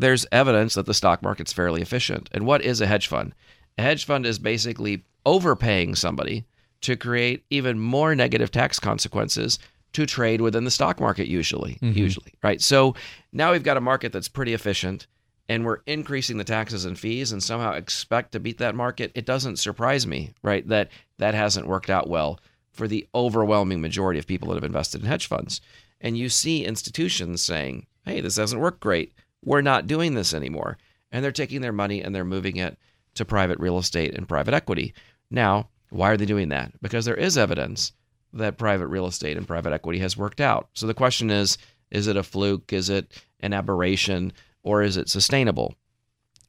there's 0.00 0.26
evidence 0.32 0.74
that 0.74 0.86
the 0.86 0.94
stock 0.94 1.22
market's 1.22 1.52
fairly 1.52 1.82
efficient. 1.82 2.28
And 2.32 2.46
what 2.46 2.62
is 2.62 2.80
a 2.80 2.86
hedge 2.86 3.06
fund? 3.06 3.34
A 3.78 3.82
hedge 3.82 4.04
fund 4.04 4.26
is 4.26 4.38
basically 4.38 5.04
overpaying 5.26 5.94
somebody 5.94 6.44
to 6.80 6.96
create 6.96 7.44
even 7.50 7.78
more 7.78 8.14
negative 8.14 8.50
tax 8.50 8.78
consequences 8.78 9.58
to 9.92 10.06
trade 10.06 10.40
within 10.40 10.64
the 10.64 10.70
stock 10.70 11.00
market 11.00 11.26
usually 11.26 11.78
mm-hmm. 11.82 11.98
usually 11.98 12.32
right? 12.42 12.62
So 12.62 12.94
now 13.32 13.52
we've 13.52 13.62
got 13.62 13.76
a 13.76 13.82
market 13.82 14.12
that's 14.12 14.28
pretty 14.28 14.54
efficient 14.54 15.06
and 15.48 15.64
we're 15.64 15.80
increasing 15.86 16.38
the 16.38 16.44
taxes 16.44 16.84
and 16.84 16.98
fees 16.98 17.32
and 17.32 17.42
somehow 17.42 17.72
expect 17.72 18.32
to 18.32 18.40
beat 18.40 18.58
that 18.58 18.74
market. 18.74 19.10
It 19.14 19.26
doesn't 19.26 19.58
surprise 19.58 20.06
me 20.06 20.32
right 20.42 20.66
that 20.68 20.90
that 21.18 21.34
hasn't 21.34 21.66
worked 21.66 21.90
out 21.90 22.08
well 22.08 22.40
for 22.72 22.88
the 22.88 23.06
overwhelming 23.14 23.80
majority 23.80 24.18
of 24.18 24.26
people 24.26 24.48
that 24.48 24.54
have 24.54 24.64
invested 24.64 25.02
in 25.02 25.08
hedge 25.08 25.26
funds. 25.26 25.60
And 26.00 26.16
you 26.16 26.28
see 26.30 26.64
institutions 26.64 27.42
saying 27.42 27.86
hey 28.06 28.20
this 28.20 28.36
doesn't 28.36 28.60
work 28.60 28.80
great 28.80 29.12
we're 29.44 29.60
not 29.60 29.86
doing 29.86 30.14
this 30.14 30.34
anymore 30.34 30.78
and 31.12 31.24
they're 31.24 31.32
taking 31.32 31.60
their 31.60 31.72
money 31.72 32.02
and 32.02 32.14
they're 32.14 32.24
moving 32.24 32.56
it 32.56 32.78
to 33.14 33.24
private 33.24 33.58
real 33.58 33.78
estate 33.78 34.14
and 34.14 34.28
private 34.28 34.54
equity 34.54 34.94
now 35.30 35.68
why 35.90 36.10
are 36.10 36.16
they 36.16 36.26
doing 36.26 36.48
that 36.48 36.72
because 36.80 37.04
there 37.04 37.16
is 37.16 37.36
evidence 37.36 37.92
that 38.32 38.58
private 38.58 38.86
real 38.86 39.06
estate 39.06 39.36
and 39.36 39.46
private 39.46 39.72
equity 39.72 39.98
has 39.98 40.16
worked 40.16 40.40
out. 40.40 40.68
So 40.74 40.86
the 40.86 40.94
question 40.94 41.30
is 41.30 41.58
is 41.90 42.06
it 42.06 42.16
a 42.16 42.22
fluke? 42.22 42.72
Is 42.72 42.88
it 42.88 43.20
an 43.40 43.52
aberration? 43.52 44.32
Or 44.62 44.82
is 44.82 44.96
it 44.96 45.08
sustainable? 45.08 45.74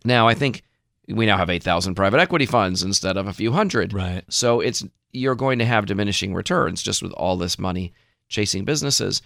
Now, 0.03 0.27
I 0.27 0.33
think 0.33 0.63
we 1.07 1.25
now 1.25 1.37
have 1.37 1.49
8,000 1.49 1.95
private 1.95 2.19
equity 2.19 2.45
funds 2.45 2.83
instead 2.83 3.17
of 3.17 3.25
a 3.25 3.33
few 3.33 3.51
hundred. 3.51 3.93
Right. 3.93 4.23
So 4.29 4.59
it's 4.59 4.85
you're 5.11 5.35
going 5.35 5.59
to 5.59 5.65
have 5.65 5.85
diminishing 5.85 6.33
returns 6.33 6.83
just 6.83 7.01
with 7.01 7.11
all 7.13 7.37
this 7.37 7.57
money 7.57 7.93
chasing 8.29 8.65
businesses. 8.65 9.21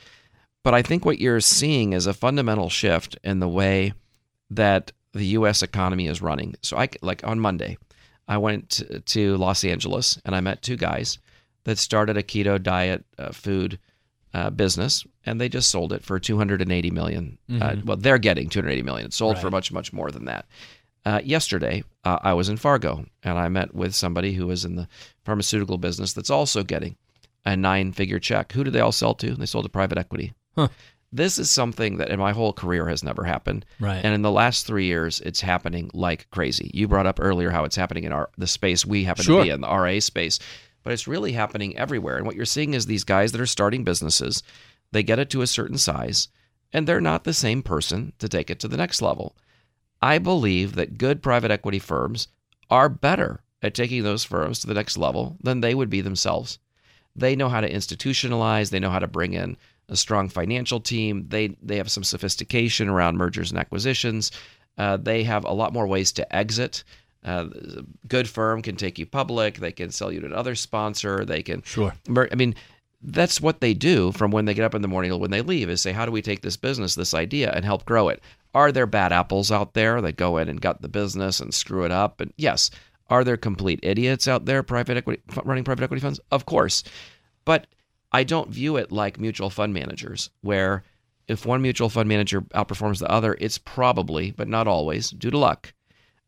But 0.65 0.73
I 0.73 0.81
think 0.81 1.05
what 1.05 1.19
you're 1.19 1.41
seeing 1.41 1.93
is 1.93 2.07
a 2.07 2.13
fundamental 2.13 2.69
shift 2.69 3.19
in 3.23 3.39
the 3.39 3.47
way 3.47 3.93
that 4.49 4.91
the 5.13 5.25
U.S. 5.37 5.61
economy 5.61 6.07
is 6.07 6.23
running. 6.23 6.55
So 6.63 6.75
I 6.75 6.89
like 7.03 7.21
on 7.23 7.39
Monday, 7.39 7.77
I 8.27 8.39
went 8.39 8.81
to, 9.05 9.37
Los 9.37 9.63
Angeles 9.63 10.19
and 10.25 10.35
I 10.35 10.41
met 10.41 10.63
two 10.63 10.75
guys 10.75 11.19
that 11.65 11.77
started 11.77 12.17
a 12.17 12.23
keto 12.23 12.61
diet 12.61 13.05
uh, 13.19 13.31
food 13.31 13.77
uh, 14.33 14.49
business, 14.49 15.05
and 15.23 15.39
they 15.39 15.49
just 15.49 15.69
sold 15.69 15.93
it 15.93 16.03
for 16.03 16.17
280 16.17 16.89
million. 16.89 17.37
Uh, 17.61 17.75
well, 17.85 17.97
they're 17.97 18.17
getting 18.17 18.49
280 18.49 18.81
million. 18.81 19.05
It 19.05 19.13
sold 19.13 19.37
for 19.37 19.51
much, 19.51 19.71
much 19.71 19.93
more 19.93 20.09
than 20.09 20.25
that. 20.25 20.47
Uh, 21.05 21.21
yesterday, 21.23 21.83
uh, 22.05 22.17
I 22.23 22.33
was 22.33 22.49
in 22.49 22.57
Fargo, 22.57 23.05
and 23.21 23.37
I 23.37 23.49
met 23.49 23.75
with 23.75 23.93
somebody 23.93 24.33
who 24.33 24.47
was 24.47 24.65
in 24.65 24.77
the 24.77 24.87
pharmaceutical 25.25 25.77
business 25.77 26.13
that's 26.13 26.31
also 26.31 26.63
getting 26.63 26.95
a 27.45 27.55
nine-figure 27.55 28.17
check. 28.17 28.51
Who 28.53 28.63
did 28.63 28.73
they 28.73 28.79
all 28.79 28.91
sell 28.91 29.13
to? 29.13 29.35
They 29.35 29.45
sold 29.45 29.65
to 29.65 29.69
private 29.69 29.99
equity. 29.99 30.33
Huh. 30.55 30.67
This 31.11 31.39
is 31.39 31.49
something 31.49 31.97
that 31.97 32.09
in 32.09 32.19
my 32.19 32.33
whole 32.33 32.51
career 32.51 32.87
has 32.89 33.01
never 33.03 33.23
happened. 33.23 33.65
Right. 33.79 34.03
And 34.03 34.13
in 34.13 34.21
the 34.21 34.31
last 34.31 34.65
three 34.67 34.85
years, 34.85 35.21
it's 35.21 35.39
happening 35.39 35.89
like 35.93 36.29
crazy. 36.29 36.71
You 36.73 36.87
brought 36.89 37.05
up 37.05 37.19
earlier 37.21 37.51
how 37.51 37.63
it's 37.63 37.75
happening 37.77 38.03
in 38.03 38.11
our 38.11 38.29
the 38.37 38.47
space 38.47 38.85
we 38.85 39.05
happen 39.05 39.23
Sure. 39.23 39.39
to 39.39 39.43
be 39.45 39.49
in, 39.49 39.61
the 39.61 39.73
RIA 39.73 40.01
space, 40.01 40.39
but 40.83 40.91
it's 40.91 41.07
really 41.07 41.31
happening 41.31 41.77
everywhere. 41.77 42.17
And 42.17 42.25
what 42.25 42.35
you're 42.35 42.45
seeing 42.45 42.73
is 42.73 42.85
these 42.85 43.05
guys 43.05 43.31
that 43.31 43.39
are 43.41 43.45
starting 43.45 43.83
businesses, 43.85 44.43
they 44.91 45.03
get 45.03 45.19
it 45.19 45.29
to 45.29 45.41
a 45.41 45.47
certain 45.47 45.77
size, 45.77 46.27
and 46.73 46.85
they're 46.85 46.99
not 46.99 47.23
the 47.23 47.33
same 47.33 47.63
person 47.63 48.11
to 48.19 48.27
take 48.27 48.49
it 48.49 48.59
to 48.59 48.67
the 48.67 48.77
next 48.77 49.01
level. 49.01 49.37
I 50.01 50.17
believe 50.17 50.75
that 50.75 50.97
good 50.97 51.23
private 51.23 51.51
equity 51.51 51.79
firms 51.79 52.27
are 52.69 52.89
better 52.89 53.41
at 53.61 53.73
taking 53.73 54.03
those 54.03 54.25
firms 54.25 54.59
to 54.59 54.67
the 54.67 54.73
next 54.73 54.97
level 54.97 55.37
than 55.41 55.61
they 55.61 55.73
would 55.73 55.89
be 55.89 56.01
themselves. 56.01 56.59
They 57.15 57.35
know 57.37 57.47
how 57.47 57.61
to 57.61 57.71
institutionalize, 57.71 58.69
they 58.69 58.79
know 58.79 58.89
how 58.89 58.99
to 58.99 59.07
bring 59.07 59.33
in 59.33 59.55
a 59.89 59.95
strong 59.95 60.29
financial 60.29 60.79
team. 60.79 61.25
They 61.27 61.49
they 61.61 61.77
have 61.77 61.91
some 61.91 62.03
sophistication 62.03 62.89
around 62.89 63.17
mergers 63.17 63.51
and 63.51 63.59
acquisitions. 63.59 64.31
Uh, 64.77 64.97
they 64.97 65.23
have 65.23 65.45
a 65.45 65.53
lot 65.53 65.73
more 65.73 65.87
ways 65.87 66.11
to 66.13 66.35
exit. 66.35 66.83
Uh, 67.23 67.45
a 67.53 67.81
good 68.07 68.27
firm 68.29 68.61
can 68.61 68.75
take 68.75 68.99
you 68.99 69.05
public. 69.05 69.55
They 69.57 69.71
can 69.71 69.89
sell 69.91 70.11
you 70.11 70.19
to 70.19 70.25
another 70.27 70.53
sponsor. 70.55 71.25
They 71.25 71.41
can 71.41 71.63
Sure. 71.63 71.93
mer- 72.07 72.29
I 72.31 72.35
mean, 72.35 72.53
that's 73.01 73.39
what 73.41 73.61
they 73.61 73.73
do 73.73 74.11
from 74.11 74.31
when 74.31 74.45
they 74.45 74.53
get 74.53 74.65
up 74.65 74.75
in 74.75 74.81
the 74.81 74.87
morning 74.87 75.09
till 75.11 75.19
when 75.19 75.31
they 75.31 75.41
leave 75.41 75.69
is 75.69 75.81
say, 75.81 75.91
how 75.91 76.05
do 76.05 76.11
we 76.11 76.21
take 76.21 76.41
this 76.41 76.57
business, 76.57 76.95
this 76.95 77.13
idea, 77.13 77.51
and 77.51 77.63
help 77.65 77.85
grow 77.85 78.09
it? 78.09 78.21
Are 78.53 78.71
there 78.71 78.85
bad 78.85 79.11
apples 79.11 79.51
out 79.51 79.73
there 79.73 80.01
that 80.01 80.17
go 80.17 80.37
in 80.37 80.49
and 80.49 80.61
gut 80.61 80.81
the 80.81 80.87
business 80.87 81.39
and 81.39 81.53
screw 81.53 81.83
it 81.83 81.91
up? 81.91 82.21
And 82.21 82.31
yes, 82.37 82.69
are 83.09 83.23
there 83.23 83.37
complete 83.37 83.79
idiots 83.83 84.27
out 84.27 84.45
there, 84.45 84.61
private 84.63 84.97
equity 84.97 85.21
running 85.43 85.63
private 85.63 85.83
equity 85.83 86.01
funds? 86.01 86.19
Of 86.31 86.45
course, 86.45 86.83
but 87.43 87.67
I 88.15 88.23
don't 88.23 88.49
view 88.49 88.77
it 88.77 88.93
like 88.93 89.19
mutual 89.19 89.49
fund 89.49 89.73
managers, 89.73 90.29
where 90.39 90.83
if 91.27 91.45
one 91.45 91.61
mutual 91.61 91.89
fund 91.89 92.07
manager 92.07 92.39
outperforms 92.41 92.99
the 92.99 93.11
other, 93.11 93.35
it's 93.41 93.57
probably, 93.57 94.31
but 94.31 94.47
not 94.47 94.67
always, 94.67 95.09
due 95.09 95.31
to 95.31 95.37
luck. 95.37 95.73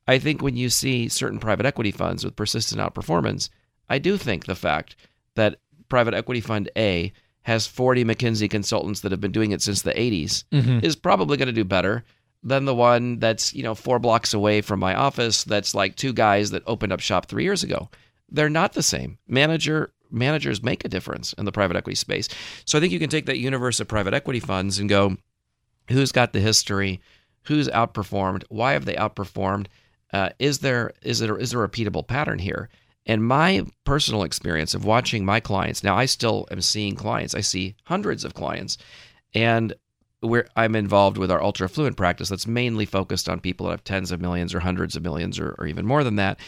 I 0.06 0.20
think 0.20 0.42
when 0.42 0.58
you 0.58 0.70
see 0.70 1.08
certain 1.08 1.40
private 1.40 1.66
equity 1.66 1.92
funds 1.92 2.26
with 2.26 2.36
persistent 2.36 2.82
outperformance, 2.82 3.50
I 3.88 4.00
do 4.00 4.18
think 4.18 4.46
the 4.46 4.56
fact 4.56 4.98
that 5.36 5.62
private 5.88 6.14
equity 6.14 6.42
fund 6.42 6.70
A 6.76 7.14
has 7.44 7.68
40 7.68 8.04
McKinsey 8.04 8.50
consultants 8.50 9.00
that 9.00 9.14
have 9.14 9.22
been 9.22 9.32
doing 9.32 9.52
it 9.52 9.62
since 9.62 9.82
the 9.82 9.94
80s 9.94 10.44
mm-hmm. 10.52 10.80
is 10.84 10.98
probably 10.98 11.38
going 11.38 11.48
to 11.48 11.54
do 11.54 11.64
better 11.64 12.04
than 12.44 12.66
the 12.66 12.76
one 12.76 13.20
that's, 13.20 13.54
you 13.54 13.64
know, 13.64 13.76
4 13.76 14.00
blocks 14.00 14.34
away 14.34 14.60
from 14.60 14.82
my 14.82 14.94
office 14.94 15.46
that's 15.46 15.74
like 15.74 15.96
two 15.96 16.12
guys 16.12 16.52
that 16.52 16.64
opened 16.68 16.92
up 16.92 17.00
shop 17.00 17.28
3 17.28 17.44
years 17.46 17.64
ago. 17.64 17.90
They're 18.30 18.50
not 18.50 18.74
the 18.74 18.84
same. 18.84 19.20
Manager 19.26 19.94
managers 20.12 20.64
make 20.64 20.86
a 20.86 20.90
difference 20.90 21.34
in 21.34 21.46
the 21.46 21.52
private 21.52 21.78
equity 21.78 21.96
space. 21.96 22.28
So 22.66 22.78
I 22.78 22.82
think 22.82 22.94
you 22.94 23.00
can 23.00 23.10
take 23.10 23.26
that 23.26 23.40
universe 23.40 23.80
of 23.80 23.88
private 23.88 24.14
equity 24.14 24.40
funds 24.40 24.80
and 24.80 24.90
go 24.90 25.18
who's 25.90 26.12
got 26.12 26.34
the 26.34 26.40
history, 26.40 27.02
who's 27.44 27.68
outperformed, 27.70 28.44
why 28.50 28.74
have 28.74 28.86
they 28.86 28.96
outperformed? 28.96 29.68
Uh, 30.14 30.30
is 30.40 30.60
there 30.60 30.92
is 31.02 31.20
there 31.20 31.38
is 31.38 31.52
there 31.52 31.64
a 31.64 31.70
repeatable 31.70 32.06
pattern 32.06 32.40
here? 32.40 32.70
And 33.06 33.24
my 33.24 33.66
personal 33.86 34.24
experience 34.24 34.74
of 34.74 34.84
watching 34.84 35.24
my 35.24 35.40
clients 35.40 35.84
now, 35.84 35.96
I 35.96 36.06
still 36.06 36.48
am 36.52 36.62
seeing 36.62 36.96
clients. 36.96 37.36
I 37.36 37.42
see 37.42 37.76
hundreds 37.86 38.26
of 38.26 38.34
clients, 38.34 38.78
and 39.34 39.74
we're 40.22 40.48
I'm 40.56 40.76
involved 40.76 41.18
with 41.18 41.32
our 41.32 41.42
ultra 41.42 41.66
affluent 41.66 41.98
practice 41.98 42.30
that's 42.30 42.48
mainly 42.48 42.86
focused 42.86 43.30
on 43.30 43.40
people 43.40 43.66
that 43.66 43.74
have 43.74 43.84
tens 43.84 44.12
of 44.12 44.22
millions 44.22 44.54
or 44.54 44.60
hundreds 44.60 44.96
of 44.96 45.04
millions 45.04 45.40
or, 45.40 45.56
or 45.58 45.68
even 45.68 45.86
more 45.86 46.04
than 46.04 46.18
that, 46.18 46.40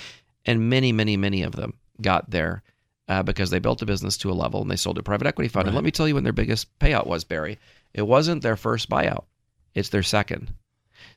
and 0.46 0.70
many, 0.70 0.92
many, 0.92 1.18
many 1.18 1.44
of 1.44 1.54
them 1.54 1.74
got 2.02 2.30
there 2.30 2.64
uh, 3.10 3.24
because 3.24 3.50
they 3.50 3.60
built 3.60 3.82
a 3.82 3.86
business 3.86 4.16
to 4.18 4.32
a 4.32 4.34
level 4.34 4.62
and 4.62 4.70
they 4.70 4.76
sold 4.76 4.98
a 4.98 5.04
private 5.04 5.28
equity 5.28 5.50
fund. 5.50 5.68
And 5.68 5.76
let 5.76 5.84
me 5.84 5.92
tell 5.92 6.08
you 6.08 6.16
when 6.16 6.24
their 6.24 6.32
biggest 6.32 6.68
payout 6.80 7.08
was, 7.08 7.24
Barry. 7.24 7.58
It 7.94 8.04
wasn't 8.04 8.44
their 8.44 8.56
first 8.56 8.90
buyout; 8.90 9.26
it's 9.74 9.90
their 9.90 10.04
second. 10.04 10.54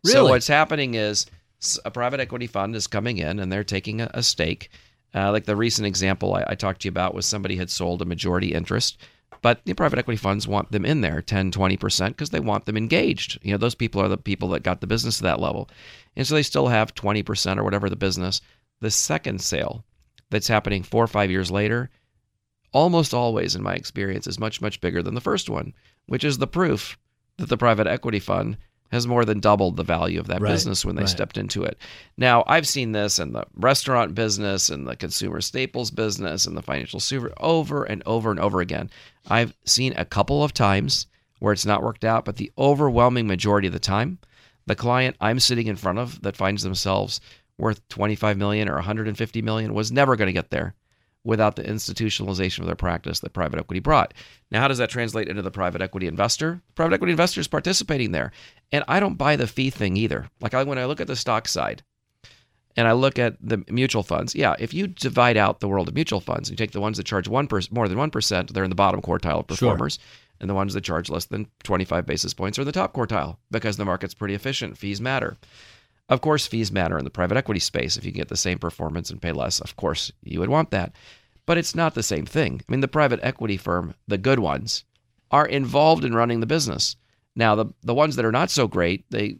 So 0.04 0.26
what's 0.26 0.48
happening 0.48 0.94
is 0.94 1.26
a 1.84 1.90
private 1.90 2.18
equity 2.18 2.46
fund 2.46 2.74
is 2.74 2.86
coming 2.86 3.18
in 3.18 3.38
and 3.38 3.52
they're 3.52 3.62
taking 3.62 4.00
a, 4.00 4.10
a 4.14 4.22
stake. 4.22 4.70
Uh, 5.14 5.30
like 5.30 5.44
the 5.44 5.54
recent 5.54 5.86
example 5.86 6.34
I, 6.34 6.44
I 6.48 6.54
talked 6.54 6.82
to 6.82 6.86
you 6.86 6.90
about 6.90 7.14
was 7.14 7.26
somebody 7.26 7.56
had 7.56 7.70
sold 7.70 8.00
a 8.00 8.06
majority 8.06 8.54
interest, 8.54 8.96
but 9.42 9.60
the 9.64 9.74
private 9.74 9.98
equity 9.98 10.16
funds 10.16 10.48
want 10.48 10.72
them 10.72 10.86
in 10.86 11.02
there 11.02 11.20
10, 11.20 11.52
20% 11.52 12.08
because 12.08 12.30
they 12.30 12.40
want 12.40 12.64
them 12.64 12.76
engaged. 12.76 13.38
You 13.42 13.52
know, 13.52 13.58
those 13.58 13.74
people 13.74 14.00
are 14.00 14.08
the 14.08 14.16
people 14.16 14.48
that 14.50 14.62
got 14.62 14.80
the 14.80 14.86
business 14.86 15.18
to 15.18 15.24
that 15.24 15.40
level. 15.40 15.68
And 16.16 16.26
so 16.26 16.34
they 16.34 16.42
still 16.42 16.68
have 16.68 16.94
20% 16.94 17.58
or 17.58 17.64
whatever 17.64 17.90
the 17.90 17.96
business. 17.96 18.40
The 18.80 18.90
second 18.90 19.42
sale 19.42 19.84
that's 20.32 20.48
happening 20.48 20.82
four 20.82 21.04
or 21.04 21.08
five 21.08 21.30
years 21.30 21.50
later, 21.50 21.90
almost 22.72 23.14
always, 23.14 23.54
in 23.54 23.62
my 23.62 23.74
experience, 23.74 24.26
is 24.26 24.40
much, 24.40 24.60
much 24.60 24.80
bigger 24.80 25.02
than 25.02 25.14
the 25.14 25.20
first 25.20 25.48
one, 25.48 25.74
which 26.06 26.24
is 26.24 26.38
the 26.38 26.46
proof 26.46 26.98
that 27.36 27.48
the 27.48 27.56
private 27.56 27.86
equity 27.86 28.18
fund 28.18 28.56
has 28.90 29.06
more 29.06 29.24
than 29.24 29.40
doubled 29.40 29.76
the 29.76 29.82
value 29.82 30.20
of 30.20 30.26
that 30.26 30.40
Right, 30.40 30.50
business 30.50 30.84
when 30.84 30.96
they 30.96 31.02
right. 31.02 31.08
stepped 31.08 31.38
into 31.38 31.64
it. 31.64 31.78
Now, 32.18 32.44
I've 32.46 32.66
seen 32.68 32.92
this 32.92 33.18
in 33.18 33.32
the 33.32 33.44
restaurant 33.54 34.14
business 34.14 34.68
and 34.68 34.86
the 34.86 34.96
consumer 34.96 35.40
staples 35.40 35.90
business 35.90 36.46
and 36.46 36.56
the 36.56 36.62
financial 36.62 37.00
super 37.00 37.32
over 37.40 37.84
and 37.84 38.02
over 38.04 38.30
and 38.30 38.38
over 38.40 38.60
again. 38.60 38.90
I've 39.28 39.54
seen 39.64 39.94
a 39.96 40.04
couple 40.04 40.44
of 40.44 40.52
times 40.52 41.06
where 41.38 41.52
it's 41.52 41.66
not 41.66 41.82
worked 41.82 42.04
out, 42.04 42.24
but 42.24 42.36
the 42.36 42.52
overwhelming 42.58 43.26
majority 43.26 43.66
of 43.66 43.72
the 43.72 43.78
time, 43.78 44.18
the 44.66 44.76
client 44.76 45.16
I'm 45.20 45.40
sitting 45.40 45.66
in 45.68 45.76
front 45.76 45.98
of 45.98 46.20
that 46.22 46.36
finds 46.36 46.62
themselves 46.62 47.20
worth 47.58 47.86
25 47.88 48.36
million 48.36 48.68
or 48.68 48.74
150 48.74 49.42
million 49.42 49.74
was 49.74 49.92
never 49.92 50.16
going 50.16 50.26
to 50.26 50.32
get 50.32 50.50
there 50.50 50.74
without 51.24 51.54
the 51.54 51.62
institutionalization 51.62 52.60
of 52.60 52.66
their 52.66 52.74
practice 52.74 53.20
that 53.20 53.32
private 53.32 53.58
equity 53.60 53.78
brought. 53.78 54.12
Now, 54.50 54.60
how 54.60 54.68
does 54.68 54.78
that 54.78 54.90
translate 54.90 55.28
into 55.28 55.42
the 55.42 55.52
private 55.52 55.80
equity 55.80 56.08
investor? 56.08 56.60
Private 56.74 56.94
equity 56.94 57.12
investor 57.12 57.40
is 57.40 57.46
participating 57.46 58.10
there. 58.10 58.32
And 58.72 58.82
I 58.88 58.98
don't 58.98 59.14
buy 59.14 59.36
the 59.36 59.46
fee 59.46 59.70
thing 59.70 59.96
either. 59.96 60.28
Like 60.40 60.52
I, 60.54 60.64
when 60.64 60.78
I 60.78 60.86
look 60.86 61.00
at 61.00 61.06
the 61.06 61.14
stock 61.14 61.46
side 61.46 61.84
and 62.76 62.88
I 62.88 62.92
look 62.92 63.20
at 63.20 63.36
the 63.40 63.62
mutual 63.68 64.02
funds, 64.02 64.34
yeah, 64.34 64.56
if 64.58 64.74
you 64.74 64.88
divide 64.88 65.36
out 65.36 65.60
the 65.60 65.68
world 65.68 65.86
of 65.86 65.94
mutual 65.94 66.20
funds, 66.20 66.48
and 66.48 66.58
you 66.58 66.64
take 66.64 66.72
the 66.72 66.80
ones 66.80 66.96
that 66.96 67.06
charge 67.06 67.28
one 67.28 67.46
per, 67.46 67.60
more 67.70 67.86
than 67.86 67.98
1%, 67.98 68.50
they're 68.50 68.64
in 68.64 68.70
the 68.70 68.74
bottom 68.74 69.00
quartile 69.00 69.48
of 69.48 69.56
Sure. 69.56 69.68
performers. 69.68 69.98
And 70.40 70.50
the 70.50 70.54
ones 70.54 70.74
that 70.74 70.80
charge 70.82 71.08
less 71.08 71.26
than 71.26 71.46
25 71.62 72.04
basis 72.04 72.34
points 72.34 72.58
are 72.58 72.62
in 72.62 72.66
the 72.66 72.72
top 72.72 72.94
quartile 72.94 73.36
because 73.52 73.76
the 73.76 73.84
market's 73.84 74.14
pretty 74.14 74.34
efficient. 74.34 74.76
Fees 74.76 75.00
matter. 75.00 75.36
Of 76.12 76.20
course, 76.20 76.46
fees 76.46 76.70
matter 76.70 76.98
in 76.98 77.06
the 77.06 77.10
private 77.10 77.38
equity 77.38 77.58
space. 77.58 77.96
If 77.96 78.04
you 78.04 78.12
get 78.12 78.28
the 78.28 78.36
same 78.36 78.58
performance 78.58 79.08
and 79.08 79.22
pay 79.22 79.32
less, 79.32 79.60
of 79.60 79.76
course, 79.76 80.12
you 80.22 80.40
would 80.40 80.50
want 80.50 80.70
that. 80.70 80.92
But 81.46 81.56
it's 81.56 81.74
not 81.74 81.94
the 81.94 82.02
same 82.02 82.26
thing. 82.26 82.60
I 82.60 82.70
mean, 82.70 82.80
the 82.80 82.86
private 82.86 83.20
equity 83.22 83.56
firm, 83.56 83.94
the 84.06 84.18
good 84.18 84.38
ones, 84.38 84.84
are 85.30 85.46
involved 85.46 86.04
in 86.04 86.14
running 86.14 86.40
the 86.40 86.46
business. 86.46 86.96
Now, 87.34 87.54
the 87.54 87.64
the 87.82 87.94
ones 87.94 88.16
that 88.16 88.26
are 88.26 88.30
not 88.30 88.50
so 88.50 88.68
great, 88.68 89.10
they 89.10 89.38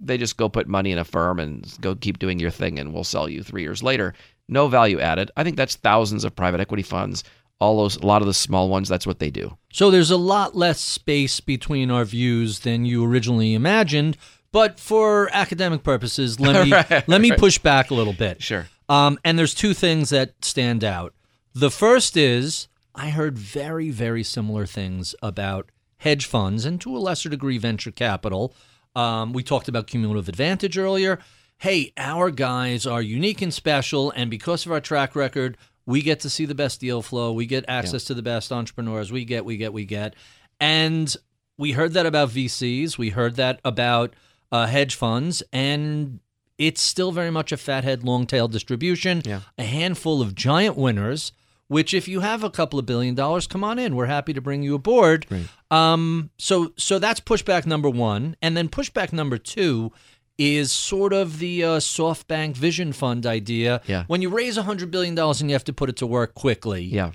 they 0.00 0.16
just 0.16 0.38
go 0.38 0.48
put 0.48 0.66
money 0.66 0.92
in 0.92 0.98
a 0.98 1.04
firm 1.04 1.38
and 1.38 1.70
go 1.82 1.94
keep 1.94 2.18
doing 2.18 2.38
your 2.38 2.50
thing, 2.50 2.78
and 2.78 2.94
we'll 2.94 3.04
sell 3.04 3.28
you 3.28 3.42
three 3.42 3.60
years 3.60 3.82
later. 3.82 4.14
No 4.48 4.68
value 4.68 5.00
added. 5.00 5.30
I 5.36 5.44
think 5.44 5.58
that's 5.58 5.76
thousands 5.76 6.24
of 6.24 6.34
private 6.34 6.60
equity 6.60 6.82
funds. 6.82 7.22
All 7.60 7.76
those, 7.76 7.96
a 7.96 8.06
lot 8.06 8.22
of 8.22 8.26
the 8.26 8.34
small 8.34 8.70
ones, 8.70 8.88
that's 8.88 9.06
what 9.06 9.18
they 9.18 9.30
do. 9.30 9.58
So 9.72 9.90
there's 9.90 10.10
a 10.10 10.16
lot 10.16 10.56
less 10.56 10.80
space 10.80 11.40
between 11.40 11.90
our 11.90 12.04
views 12.06 12.60
than 12.60 12.86
you 12.86 13.04
originally 13.04 13.52
imagined. 13.52 14.16
But 14.54 14.78
for 14.78 15.28
academic 15.32 15.82
purposes, 15.82 16.38
let 16.46 16.64
me 16.64 16.72
Right, 16.72 17.08
let 17.08 17.20
me 17.20 17.30
right. 17.30 17.38
push 17.38 17.58
back 17.58 17.90
a 17.90 17.94
little 17.94 18.12
bit. 18.12 18.40
Sure. 18.40 18.68
Um, 18.88 19.18
and 19.24 19.36
there's 19.36 19.52
two 19.52 19.74
things 19.74 20.10
that 20.10 20.44
stand 20.44 20.84
out. 20.84 21.12
The 21.54 21.72
first 21.72 22.16
is 22.16 22.68
I 22.94 23.10
heard 23.10 23.36
very, 23.36 23.90
very 23.90 24.22
similar 24.22 24.64
things 24.64 25.12
about 25.20 25.72
hedge 25.96 26.26
funds 26.26 26.64
and 26.64 26.80
to 26.82 26.96
a 26.96 27.00
lesser 27.00 27.28
degree 27.28 27.58
venture 27.58 27.90
capital. 27.90 28.54
Um, 28.94 29.32
we 29.32 29.42
talked 29.42 29.66
about 29.66 29.88
cumulative 29.88 30.28
advantage 30.28 30.78
earlier. 30.78 31.18
Hey, 31.58 31.92
our 31.96 32.30
guys 32.30 32.86
are 32.86 33.02
unique 33.02 33.42
and 33.42 33.52
special, 33.52 34.12
and 34.12 34.30
because 34.30 34.66
of 34.66 34.70
our 34.70 34.80
track 34.80 35.16
record, 35.16 35.56
we 35.84 36.00
get 36.00 36.20
to 36.20 36.30
see 36.30 36.44
the 36.46 36.54
best 36.54 36.78
deal 36.80 37.02
flow. 37.02 37.32
We 37.32 37.46
get 37.46 37.64
access 37.66 38.04
to 38.04 38.14
the 38.14 38.22
best 38.22 38.52
entrepreneurs. 38.52 39.10
We 39.10 39.24
get, 39.24 39.44
we 39.44 39.56
get, 39.56 39.72
we 39.72 39.84
get. 39.84 40.14
And 40.60 41.12
we 41.58 41.72
heard 41.72 41.94
that 41.94 42.06
about 42.06 42.28
VCs. 42.28 42.98
We 42.98 43.10
heard 43.10 43.34
that 43.34 43.60
about 43.64 44.14
uh, 44.54 44.66
hedge 44.66 44.94
funds, 44.94 45.42
and 45.52 46.20
it's 46.58 46.80
still 46.82 47.10
very 47.12 47.30
much 47.30 47.50
a 47.52 47.56
fathead, 47.56 48.04
long 48.04 48.26
tail 48.26 48.46
distribution. 48.48 49.22
Yeah. 49.24 49.40
A 49.58 49.64
handful 49.64 50.22
of 50.22 50.34
giant 50.34 50.76
winners. 50.76 51.32
Which, 51.66 51.94
if 51.94 52.06
you 52.06 52.20
have 52.20 52.44
a 52.44 52.50
couple 52.50 52.78
of 52.78 52.84
billion 52.84 53.14
dollars, 53.14 53.46
come 53.46 53.64
on 53.64 53.78
in. 53.78 53.96
We're 53.96 54.04
happy 54.18 54.34
to 54.34 54.40
bring 54.42 54.62
you 54.62 54.74
aboard. 54.74 55.26
Um, 55.70 56.28
so, 56.38 56.74
so 56.76 56.98
that's 56.98 57.20
pushback 57.20 57.64
number 57.64 57.88
one, 57.88 58.36
and 58.42 58.54
then 58.54 58.68
pushback 58.68 59.12
number 59.14 59.38
two 59.38 59.90
is 60.36 60.70
sort 60.70 61.14
of 61.14 61.38
the 61.38 61.64
uh, 61.64 61.68
SoftBank 61.78 62.54
Vision 62.54 62.92
Fund 62.92 63.24
idea. 63.24 63.80
Yeah. 63.86 64.04
When 64.08 64.20
you 64.20 64.28
raise 64.28 64.58
a 64.58 64.62
hundred 64.64 64.90
billion 64.90 65.14
dollars 65.14 65.40
and 65.40 65.48
you 65.48 65.54
have 65.54 65.64
to 65.64 65.72
put 65.72 65.88
it 65.88 65.96
to 65.96 66.06
work 66.06 66.34
quickly, 66.34 66.82
Yeah. 66.84 67.12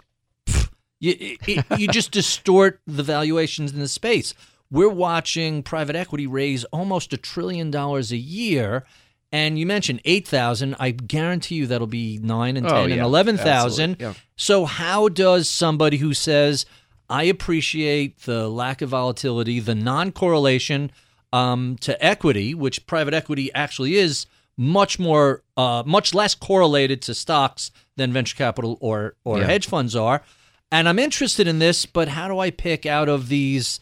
you, 0.99 1.11
it, 1.19 1.37
it- 1.47 1.79
you 1.79 1.87
just 1.87 2.11
distort 2.19 2.81
the 2.87 3.03
valuations 3.03 3.71
in 3.71 3.79
the 3.79 3.87
space. 3.87 4.33
We're 4.71 4.89
watching 4.89 5.63
private 5.63 5.95
equity 5.95 6.27
raise 6.27 6.63
almost 6.65 7.11
a 7.13 7.17
trillion 7.17 7.71
dollars 7.71 8.11
a 8.11 8.17
year. 8.17 8.85
And 9.31 9.59
you 9.59 9.65
mentioned 9.67 10.01
8,000. 10.05 10.75
I 10.79 10.89
guarantee 10.91 11.55
you 11.55 11.67
that'll 11.67 11.85
be 11.87 12.17
9 12.21 12.57
and 12.57 12.67
10 12.67 12.75
Oh, 12.75 12.83
and 12.85 12.93
11,000. 12.93 13.97
Yeah. 13.99 14.13
So, 14.35 14.65
how 14.65 15.07
does 15.07 15.47
somebody 15.47 15.97
who 15.97 16.15
says, 16.15 16.65
I 17.09 17.23
appreciate 17.25 18.21
the 18.21 18.49
lack 18.49 18.81
of 18.81 18.89
volatility, 18.89 19.59
the 19.59 19.75
non 19.75 20.11
correlation 20.11 20.91
um, 21.31 21.77
to 21.81 22.03
equity, 22.03 22.55
which 22.55 22.87
private 22.87 23.13
equity 23.13 23.51
actually 23.53 23.95
is 23.95 24.25
much 24.57 24.97
more, 24.97 25.43
uh, 25.55 25.83
much 25.85 26.13
less 26.15 26.33
correlated 26.33 27.01
to 27.03 27.13
stocks 27.13 27.69
than 27.97 28.11
venture 28.11 28.35
capital 28.35 28.77
or, 28.81 29.15
or 29.23 29.39
Yeah. 29.39 29.45
hedge 29.45 29.67
funds 29.67 29.95
are. 29.95 30.23
And 30.71 30.89
I'm 30.89 30.97
interested 30.99 31.47
in 31.47 31.59
this, 31.59 31.85
but 31.85 32.07
how 32.09 32.27
do 32.27 32.39
I 32.39 32.49
pick 32.49 32.85
out 32.87 33.09
of 33.09 33.29
these 33.29 33.79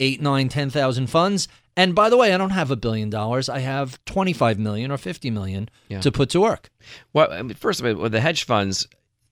eight, 0.00 0.20
nine, 0.20 0.48
ten 0.48 0.70
thousand 0.70 1.06
funds? 1.08 1.46
And 1.76 1.94
by 1.94 2.10
the 2.10 2.16
way, 2.16 2.34
I 2.34 2.36
don't 2.38 2.50
have 2.50 2.70
a 2.72 2.76
billion 2.76 3.10
dollars. 3.10 3.48
I 3.48 3.60
have 3.60 4.04
25 4.04 4.58
million 4.58 4.90
or 4.90 4.98
50 4.98 5.30
million 5.30 5.70
Yeah. 5.88 6.00
to 6.00 6.10
put 6.10 6.30
to 6.30 6.40
work. 6.40 6.68
Well, 7.12 7.32
I 7.32 7.42
mean, 7.42 7.54
first 7.54 7.80
of 7.80 7.86
all, 7.86 7.94
with 8.02 8.12
the 8.12 8.20
hedge 8.20 8.44
funds, 8.44 8.88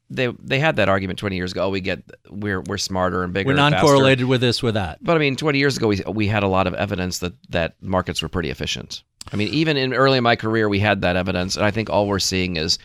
they 0.09 0.29
they 0.43 0.59
had 0.59 0.77
that 0.77 0.89
argument 0.89 1.19
20 1.19 1.37
years 1.37 1.53
ago. 1.53 1.65
Oh, 1.65 1.71
we 1.71 1.81
get 1.81 2.03
we're 2.31 2.61
we're 2.63 2.79
smarter 2.79 3.25
and 3.25 3.33
bigger. 3.33 3.49
We're 3.49 3.53
and 3.53 3.59
non 3.59 3.73
faster. 3.73 3.87
correlated 3.87 4.27
with 4.27 4.41
this, 4.41 4.63
with 4.63 4.75
that. 4.75 4.99
But 5.03 5.17
I 5.17 5.19
mean, 5.19 5.37
20 5.37 5.59
years 5.59 5.77
ago, 5.77 5.89
we 5.89 6.01
we 6.07 6.29
had 6.29 6.43
a 6.45 6.49
lot 6.49 6.67
of 6.67 6.75
evidence 6.75 7.19
that 7.19 7.35
that 7.51 7.75
markets 7.83 8.23
were 8.23 8.29
pretty 8.29 8.49
efficient. 8.51 9.03
I 9.31 9.37
mean, 9.37 9.49
even 9.49 9.77
in 9.77 9.93
early 9.93 10.17
in 10.17 10.25
my 10.25 10.37
career, 10.37 10.69
we 10.69 10.79
had 10.79 11.03
that 11.03 11.17
evidence, 11.17 11.57
and 11.57 11.67
I 11.67 11.71
think 11.71 11.91
all 11.91 12.07
we're 12.07 12.19
seeing 12.21 12.57
is, 12.57 12.79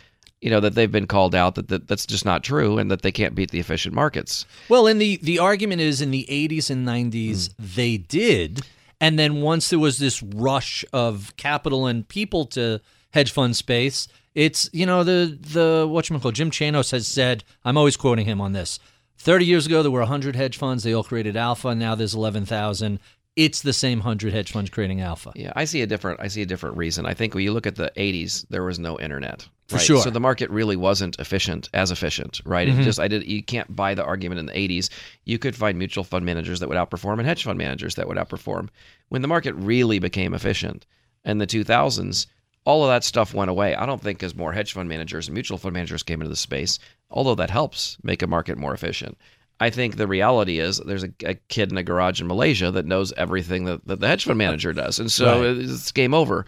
you 0.44 0.50
know, 0.50 0.60
that 0.60 0.76
they've 0.76 0.91
been 0.91 1.08
called 1.08 1.34
out 1.34 1.56
that, 1.56 1.70
that 1.70 1.88
that's 1.88 2.06
just 2.06 2.26
not 2.26 2.44
true, 2.44 2.78
and 2.78 2.91
that 2.91 3.02
they 3.02 3.14
can't 3.14 3.34
beat 3.34 3.52
the 3.52 3.62
efficient 3.62 3.96
markets. 3.96 4.46
Well, 4.68 4.88
in 4.88 4.98
the 4.98 5.18
the 5.24 5.39
argument 5.39 5.80
is 5.80 6.02
in 6.02 6.12
the 6.12 6.28
80s 6.30 6.70
and 6.70 6.86
90s 6.86 7.48
hmm. 7.48 7.64
they 7.76 7.96
did, 7.96 8.62
and 9.00 9.18
then 9.18 9.41
once 9.41 9.70
there 9.70 9.80
was 9.80 10.00
this 10.00 10.22
rush 10.22 10.84
of 10.91 11.34
capital 11.38 11.88
and 11.88 12.06
people 12.06 12.46
to 12.48 12.82
hedge 13.12 13.32
fund 13.32 13.56
space, 13.56 14.10
it's 14.36 14.70
you 14.74 14.86
know 14.86 15.06
the 15.06 15.38
the 15.39 15.88
whatchamacallit, 15.88 16.34
Jim 16.34 16.52
Chanos 16.52 16.91
has 16.91 17.08
said. 17.08 17.46
I'm 17.64 17.78
always 17.78 17.96
quoting 17.96 18.26
him 18.26 18.41
on 18.41 18.52
this. 18.52 18.80
30 19.20 19.46
years 19.46 19.66
ago 19.66 19.82
there 19.82 19.91
were 19.91 20.02
100 20.02 20.36
hedge 20.36 20.58
funds. 20.58 20.84
They 20.84 20.94
all 20.94 21.06
created 21.06 21.38
alpha. 21.38 21.74
Now 21.74 21.96
there's 21.96 22.14
11,000. 22.14 23.00
It's 23.36 23.63
the 23.63 23.73
same 23.73 23.99
100 23.99 24.31
hedge 24.31 24.51
funds 24.51 24.69
creating 24.69 25.01
alpha. 25.01 25.31
Yeah, 25.36 25.53
I 25.55 25.65
see 25.65 25.81
a 25.81 25.88
different 25.88 26.19
I 26.19 26.27
see 26.27 26.43
a 26.43 26.45
different 26.45 26.77
reason. 26.77 27.07
I 27.07 27.15
think 27.15 27.34
when 27.34 27.43
you 27.43 27.51
look 27.51 27.65
at 27.65 27.75
the 27.75 27.91
80s, 27.97 28.45
there 28.49 28.63
was 28.63 28.77
no 28.77 28.99
internet. 28.99 29.47
For 29.67 29.77
right? 29.77 29.86
sure. 29.86 30.01
So 30.01 30.11
the 30.11 30.19
market 30.19 30.51
really 30.51 30.75
wasn't 30.75 31.17
efficient 31.19 31.69
as 31.73 31.89
efficient, 31.89 32.41
right? 32.45 32.67
It 32.67 32.73
mm-hmm. 32.73 32.84
just 32.84 32.99
I 32.99 33.07
did 33.07 33.25
you 33.25 33.41
can't 33.41 33.75
buy 33.75 33.95
the 33.95 34.03
argument 34.03 34.39
in 34.39 34.45
the 34.45 34.53
80s. 34.53 34.89
You 35.25 35.39
could 35.39 35.55
find 35.55 35.79
mutual 35.79 36.03
fund 36.03 36.25
managers 36.25 36.59
that 36.59 36.69
would 36.69 36.77
outperform 36.77 37.17
and 37.17 37.27
hedge 37.27 37.43
fund 37.43 37.57
managers 37.57 37.95
that 37.95 38.07
would 38.07 38.17
outperform. 38.17 38.69
When 39.09 39.23
the 39.23 39.27
market 39.27 39.55
really 39.55 39.97
became 39.97 40.36
efficient 40.36 40.86
in 41.25 41.39
the 41.39 41.47
2000s, 41.47 42.27
all 42.65 42.84
of 42.84 42.89
that 42.89 43.03
stuff 43.03 43.34
went 43.34 43.49
away. 43.49 43.75
I 43.75 43.86
don't 43.86 44.01
think 44.01 44.21
as 44.21 44.36
more 44.36 44.53
hedge 44.53 44.73
fund 44.73 44.88
managers 44.88 45.27
and 45.27 45.34
mutual 45.34 45.57
fund 45.57 45.73
managers 45.73 46.03
came 46.03 46.21
into 46.21 46.29
the 46.29 46.36
space, 46.36 46.79
although 47.09 47.36
that 47.36 47.49
helps 47.49 47.97
make 48.03 48.21
a 48.21 48.27
market 48.27 48.57
more 48.57 48.73
efficient. 48.73 49.17
I 49.66 49.70
think 49.70 49.95
the 49.95 50.07
reality 50.07 50.59
is 50.59 50.78
there's 50.78 51.03
a, 51.03 51.11
a 51.26 51.36
kid 51.47 51.72
in 51.72 51.78
a 51.78 51.84
garage 51.84 52.20
in 52.22 52.28
Malaysia 52.28 52.70
that 52.72 52.86
knows 52.86 53.14
everything 53.14 53.66
that, 53.66 53.86
that 53.88 53.99
the 53.99 54.07
hedge 54.07 54.26
fund 54.26 54.38
manager 54.38 54.74
does. 54.74 54.99
And 54.99 55.11
so 55.11 55.41
Right. 55.41 55.57
it's 55.57 55.91
game 55.91 56.14
over. 56.14 56.45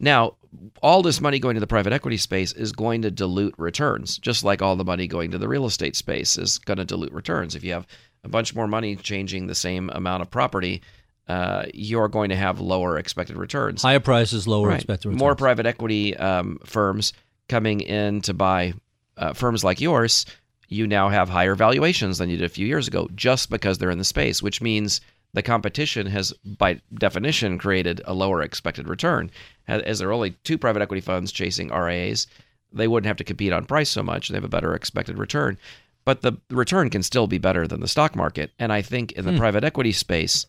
Now, 0.00 0.34
all 0.82 1.02
this 1.02 1.20
money 1.20 1.38
going 1.38 1.54
to 1.54 1.60
the 1.60 1.66
private 1.66 1.92
equity 1.92 2.16
space 2.16 2.52
is 2.52 2.72
going 2.72 3.02
to 3.02 3.10
dilute 3.10 3.54
returns, 3.58 4.18
just 4.18 4.44
like 4.44 4.62
all 4.62 4.76
the 4.76 4.84
money 4.84 5.06
going 5.06 5.30
to 5.32 5.38
the 5.38 5.48
real 5.48 5.66
estate 5.66 5.96
space 5.96 6.38
is 6.38 6.58
going 6.58 6.78
to 6.78 6.84
dilute 6.84 7.12
returns. 7.12 7.54
If 7.54 7.64
you 7.64 7.72
have 7.72 7.86
a 8.24 8.28
bunch 8.28 8.54
more 8.54 8.66
money 8.66 8.96
changing 8.96 9.46
the 9.46 9.54
same 9.54 9.90
amount 9.90 10.22
of 10.22 10.30
property, 10.30 10.82
uh, 11.28 11.64
you're 11.74 12.08
going 12.08 12.30
to 12.30 12.36
have 12.36 12.60
lower 12.60 12.98
expected 12.98 13.36
returns. 13.36 13.82
Higher 13.82 14.00
prices, 14.00 14.46
lower 14.48 14.68
Right. 14.68 14.76
expected 14.76 15.08
returns. 15.08 15.20
More 15.20 15.34
private 15.36 15.66
equity 15.66 16.16
um, 16.16 16.58
firms 16.64 17.12
coming 17.48 17.80
in 17.80 18.20
to 18.22 18.32
buy 18.34 18.74
uh, 19.16 19.32
firms 19.32 19.62
like 19.64 19.80
yours, 19.80 20.24
you 20.68 20.86
now 20.86 21.08
have 21.08 21.28
higher 21.28 21.54
valuations 21.54 22.18
than 22.18 22.28
you 22.28 22.36
did 22.36 22.44
a 22.44 22.50
few 22.50 22.66
years 22.66 22.88
ago 22.88 23.08
just 23.14 23.50
because 23.50 23.78
they're 23.78 23.90
in 23.90 23.98
the 23.98 24.04
space, 24.04 24.42
which 24.42 24.60
means 24.60 25.00
the 25.34 25.42
competition 25.42 26.06
has, 26.06 26.32
by 26.44 26.80
definition, 26.94 27.58
created 27.58 28.00
a 28.04 28.14
lower 28.14 28.42
expected 28.42 28.88
return. 28.88 29.30
As 29.66 29.98
there 29.98 30.08
are 30.08 30.12
only 30.12 30.32
two 30.44 30.58
private 30.58 30.82
equity 30.82 31.00
funds 31.00 31.32
chasing 31.32 31.68
RIAs, 31.68 32.26
they 32.72 32.88
wouldn't 32.88 33.08
have 33.08 33.16
to 33.18 33.24
compete 33.24 33.52
on 33.52 33.64
price 33.64 33.90
so 33.90 34.02
much. 34.02 34.28
They 34.28 34.36
have 34.36 34.44
a 34.44 34.48
better 34.48 34.74
expected 34.74 35.18
return. 35.18 35.58
But 36.04 36.22
the 36.22 36.38
return 36.50 36.88
can 36.88 37.02
still 37.02 37.26
be 37.26 37.38
better 37.38 37.66
than 37.66 37.80
the 37.80 37.88
stock 37.88 38.16
market. 38.16 38.52
And 38.58 38.72
I 38.72 38.80
think 38.80 39.12
in 39.12 39.24
the 39.26 39.32
hmm. 39.32 39.38
private 39.38 39.64
equity 39.64 39.92
space, 39.92 40.46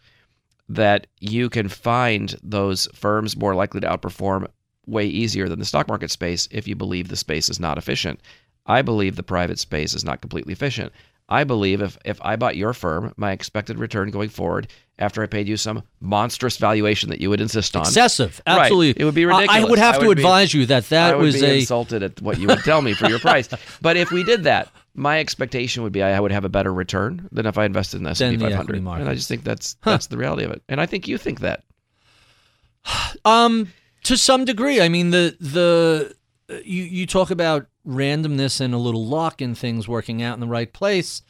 that 0.70 1.08
you 1.20 1.50
can 1.50 1.68
find 1.68 2.38
those 2.44 2.88
firms 2.94 3.36
more 3.36 3.56
likely 3.56 3.82
to 3.82 3.88
outperform 3.88 4.48
way 4.86 5.06
easier 5.06 5.50
than 5.50 5.60
the 5.60 5.66
stock 5.66 5.88
market 5.88 6.12
space 6.12 6.48
if 6.52 6.68
you 6.68 6.76
believe 6.76 7.08
the 7.08 7.16
space 7.16 7.50
is 7.50 7.60
not 7.60 7.78
efficient. 7.78 8.22
I 8.70 8.82
believe 8.84 9.16
the 9.18 9.24
private 9.24 9.60
space 9.60 9.94
is 9.94 10.06
not 10.06 10.22
completely 10.22 10.54
efficient. 10.54 10.94
I 11.28 11.44
believe 11.44 11.82
if, 11.82 11.98
if 12.06 12.20
I 12.24 12.36
bought 12.38 12.56
your 12.56 12.74
firm, 12.74 13.14
my 13.18 13.32
expected 13.34 13.78
return 13.78 14.10
going 14.10 14.30
forward 14.30 14.68
after 14.98 15.22
I 15.22 15.28
paid 15.28 15.48
you 15.48 15.58
some 15.58 15.84
monstrous 16.00 16.58
valuation 16.58 17.10
that 17.10 17.22
you 17.22 17.30
would 17.30 17.40
insist 17.42 17.76
on. 17.76 17.82
excessive. 17.84 18.42
Right. 18.48 18.62
Absolutely, 18.62 19.02
It 19.02 19.06
would 19.06 19.14
be 19.14 19.26
I- 19.28 19.46
I, 19.50 19.64
would 19.64 19.78
have 19.80 19.96
I 19.96 20.00
to 20.00 20.06
be- 20.06 20.12
advise 20.22 20.54
you 20.54 20.66
that 20.68 20.90
that 20.90 21.14
I 21.14 21.16
would 21.18 21.24
was 21.26 21.40
be 21.40 21.46
a 21.46 21.54
insulted 21.60 22.02
at 22.04 22.20
what 22.22 22.40
you 22.40 22.48
would 22.48 22.64
tell 22.64 22.82
me 22.82 22.94
for 22.94 23.08
your 23.10 23.20
price. 23.30 23.48
But 23.82 23.96
if 23.98 24.12
we 24.12 24.24
did 24.24 24.44
that, 24.46 24.70
my 24.96 25.20
expectation 25.20 25.84
would 25.84 25.94
be 25.94 26.02
I 26.02 26.20
would 26.20 26.32
have 26.32 26.46
a 26.46 26.50
better 26.50 26.74
return 26.74 27.30
than 27.32 27.46
if 27.46 27.58
I 27.60 27.66
invested 27.66 27.98
in 27.98 28.04
the 28.04 28.10
S&P 28.12 28.26
Than 28.32 28.40
the 28.40 28.46
500. 28.50 28.76
equity. 28.78 29.02
And 29.02 29.10
I 29.10 29.14
just 29.16 29.28
think 29.30 29.44
that's 29.44 29.76
that's 29.84 30.08
the 30.08 30.18
reality 30.18 30.46
of 30.46 30.52
it. 30.52 30.64
And 30.68 30.82
I 30.82 30.86
think 30.88 31.08
you 31.08 31.18
think 31.18 31.42
that. 31.42 31.64
Um, 33.26 33.72
to 34.04 34.18
some 34.18 34.46
degree. 34.46 34.82
I 34.82 34.90
mean, 34.90 35.12
the 35.12 35.36
the 35.40 36.16
you 36.66 36.84
you 36.84 37.06
talk 37.06 37.30
about 37.32 37.68
randomness 37.90 38.62
and 38.62 38.74
a 38.74 38.78
little 38.78 39.06
luck 39.06 39.42
and 39.42 39.58
things 39.58 39.88
working 39.88 40.22
out 40.22 40.36
in 40.36 40.40
the 40.40 40.48
right 40.48 40.72
place. 40.72 41.22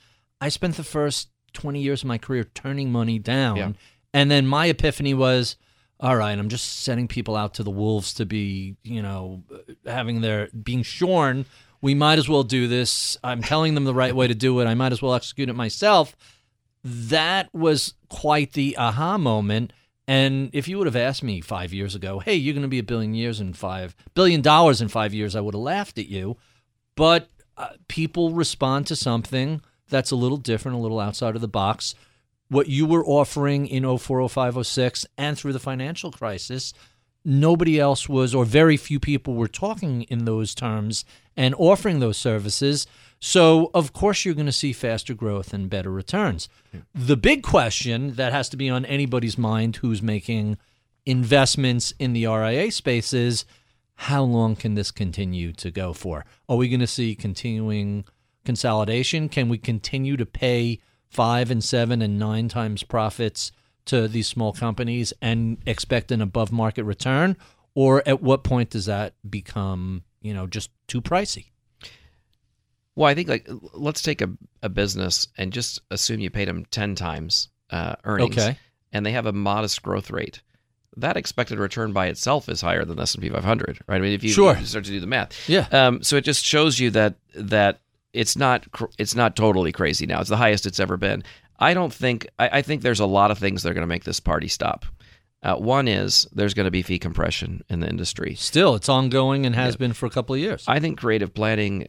I 0.42 0.50
spent 0.50 0.76
the 0.76 0.84
first 0.84 1.30
twenty 1.54 1.82
years 1.82 2.02
of 2.04 2.08
my 2.08 2.18
career 2.18 2.44
turning 2.44 2.92
money 2.92 3.18
down, 3.20 3.58
Yeah. 3.58 3.72
and 4.14 4.30
then 4.30 4.46
my 4.46 4.68
epiphany 4.68 5.14
was, 5.14 5.56
all 6.00 6.16
right, 6.16 6.38
I'm 6.38 6.50
just 6.50 6.82
sending 6.84 7.08
people 7.08 7.36
out 7.36 7.54
to 7.56 7.64
the 7.64 7.72
wolves 7.72 8.14
to 8.16 8.26
be, 8.26 8.76
you 8.84 9.02
know, 9.02 9.44
having 9.86 10.22
their 10.22 10.48
being 10.50 10.84
shorn. 10.84 11.46
We 11.82 11.94
might 11.96 12.20
as 12.20 12.28
well 12.30 12.44
do 12.44 12.68
this. 12.68 13.18
I'm 13.24 13.42
telling 13.42 13.74
them 13.74 13.86
the 13.86 13.94
right 13.94 14.16
way 14.16 14.28
to 14.28 14.36
do 14.36 14.60
it. 14.60 14.66
I 14.66 14.76
might 14.76 14.92
as 14.92 15.02
well 15.02 15.14
execute 15.16 15.50
it 15.50 15.56
myself 15.56 16.16
that 16.84 17.54
was 17.54 17.94
quite 18.10 18.54
the 18.54 18.78
aha 18.78 19.18
moment. 19.18 19.74
And 20.08 20.50
if 20.54 20.68
you 20.68 20.78
would 20.78 20.88
have 20.88 20.96
asked 20.96 21.24
me 21.24 21.42
five 21.42 21.74
years 21.74 21.94
ago, 21.94 22.20
hey, 22.20 22.36
you're 22.36 22.54
going 22.54 22.62
to 22.64 22.68
be 22.68 22.80
a 22.80 22.84
billion 22.84 23.14
years 23.14 23.40
in 23.40 23.54
five 23.54 23.96
billion 24.14 24.42
dollars 24.42 24.82
in 24.82 24.88
five 24.88 25.14
years, 25.14 25.36
I 25.36 25.42
would 25.42 25.54
have 25.54 25.62
laughed 25.62 25.98
at 25.98 26.08
you. 26.08 26.38
But 27.00 27.30
uh, 27.56 27.70
people 27.88 28.34
respond 28.34 28.88
to 28.88 28.96
something 28.98 29.62
that's 29.88 30.12
a 30.12 30.18
little 30.18 30.38
different, 30.38 30.76
a 30.76 30.82
little 30.82 31.00
outside 31.00 31.34
of 31.34 31.40
the 31.40 31.48
box. 31.48 31.96
What 32.50 32.68
you 32.68 32.86
were 32.86 33.06
offering 33.06 33.68
in 33.68 33.98
04, 33.98 34.28
05, 34.28 34.68
06, 34.68 35.06
and 35.18 35.38
through 35.38 35.54
the 35.54 35.62
financial 35.62 36.12
crisis, 36.12 36.74
nobody 37.24 37.80
else 37.80 38.10
was, 38.10 38.36
or 38.36 38.44
very 38.44 38.76
few 38.76 39.00
people 39.00 39.36
were 39.36 39.48
talking 39.48 40.02
in 40.10 40.26
those 40.26 40.54
terms 40.54 41.06
and 41.38 41.56
offering 41.58 42.02
those 42.02 42.18
services. 42.18 42.86
So, 43.22 43.72
of 43.74 43.94
course, 43.94 44.26
you're 44.26 44.34
going 44.34 44.46
to 44.48 44.52
see 44.52 44.74
faster 44.74 45.14
growth 45.14 45.54
and 45.54 45.70
better 45.70 45.92
returns. 45.92 46.50
The 46.94 47.16
big 47.16 47.44
question 47.44 48.16
that 48.16 48.34
has 48.34 48.50
to 48.50 48.58
be 48.58 48.70
on 48.70 48.84
anybody's 48.84 49.38
mind 49.38 49.78
who's 49.78 50.02
making 50.02 50.58
investments 51.06 51.94
in 51.98 52.12
the 52.12 52.28
RIA 52.28 52.74
space 52.74 53.14
is 53.14 53.46
how 54.04 54.24
long 54.24 54.56
can 54.56 54.76
this 54.76 54.92
continue 54.92 55.52
to 55.52 55.70
go 55.70 55.92
for? 55.92 56.26
Are 56.48 56.56
we 56.56 56.70
going 56.70 56.80
to 56.80 56.88
see 56.88 57.16
continuing 57.16 58.06
consolidation? 58.46 59.28
Can 59.28 59.50
we 59.50 59.58
continue 59.58 60.16
to 60.16 60.26
pay 60.26 60.80
five 61.10 61.52
and 61.52 61.62
seven 61.62 62.02
and 62.02 62.18
nine 62.18 62.48
times 62.48 62.82
profits 62.82 63.52
to 63.86 64.08
these 64.08 64.26
small 64.26 64.54
companies 64.54 65.12
and 65.22 65.58
expect 65.66 66.14
an 66.14 66.22
above 66.22 66.50
market 66.50 66.86
return? 66.86 67.36
Or 67.76 68.02
at 68.08 68.22
what 68.22 68.46
point 68.46 68.70
does 68.70 68.86
that 68.86 69.16
become, 69.30 70.04
you 70.22 70.34
know, 70.34 70.48
just 70.48 70.70
too 70.88 71.02
pricey? 71.02 71.48
Well, 72.96 73.10
I 73.10 73.16
think 73.16 73.28
like 73.28 73.50
let's 73.74 74.02
take 74.02 74.22
a, 74.22 74.30
a 74.64 74.70
business 74.70 75.28
and 75.38 75.52
just 75.52 75.82
assume 75.92 76.22
you 76.22 76.30
paid 76.30 76.48
them 76.48 76.66
10 76.72 76.96
times 76.96 77.50
uh, 77.70 77.96
earnings 78.06 78.38
Okay. 78.38 78.58
and 78.94 79.06
they 79.06 79.12
have 79.12 79.26
a 79.26 79.34
modest 79.34 79.82
growth 79.84 80.10
rate. 80.10 80.42
That 80.98 81.18
expected 81.18 81.60
return 81.60 81.94
by 81.94 82.08
itself 82.08 82.50
is 82.50 82.62
higher 82.62 82.84
than 82.84 82.98
the 82.98 83.04
S&P 83.04 83.30
500, 83.30 83.80
right? 83.88 83.96
I 83.98 84.00
mean, 84.00 84.14
if 84.14 84.24
you, 84.24 84.32
Sure. 84.32 84.56
start 84.64 84.86
to 84.86 84.92
do 84.92 85.00
the 85.00 85.08
math. 85.08 85.48
Yeah. 85.48 85.68
Um, 85.72 86.02
so 86.04 86.16
it 86.18 86.24
just 86.24 86.44
shows 86.44 86.80
you 86.80 86.90
that 86.92 87.16
that 87.36 87.80
it's 88.14 88.36
not 88.36 88.70
cr- 88.72 88.86
it's 88.98 89.16
not 89.16 89.36
totally 89.36 89.72
crazy 89.72 90.06
now. 90.06 90.20
It's 90.20 90.30
the 90.30 90.38
highest 90.38 90.66
it's 90.66 90.80
ever 90.80 90.98
been. 90.98 91.24
I 91.60 91.74
don't 91.74 91.94
think 91.94 92.28
I, 92.40 92.50
I 92.60 92.62
think 92.62 92.82
there's 92.82 93.00
a 93.00 93.06
lot 93.06 93.32
of 93.32 93.38
things 93.38 93.64
that 93.64 93.70
are 93.70 93.74
going 93.74 93.84
to 93.84 93.88
make 93.88 94.04
this 94.04 94.20
party 94.20 94.48
stop. 94.48 94.86
Uh, 95.42 95.56
one 95.56 95.88
is 95.88 96.28
there's 96.34 96.54
going 96.54 96.66
to 96.66 96.72
be 96.72 96.82
fee 96.82 97.00
compression 97.00 97.64
in 97.70 97.80
the 97.80 97.88
industry. 97.88 98.36
Still, 98.36 98.76
it's 98.76 98.90
ongoing 98.90 99.46
and 99.46 99.56
has 99.56 99.78
been 99.78 99.94
for 99.94 100.06
a 100.06 100.10
couple 100.10 100.36
of 100.36 100.42
years. 100.42 100.66
I 100.68 100.80
think 100.80 101.00
creative 101.00 101.34
planning 101.34 101.88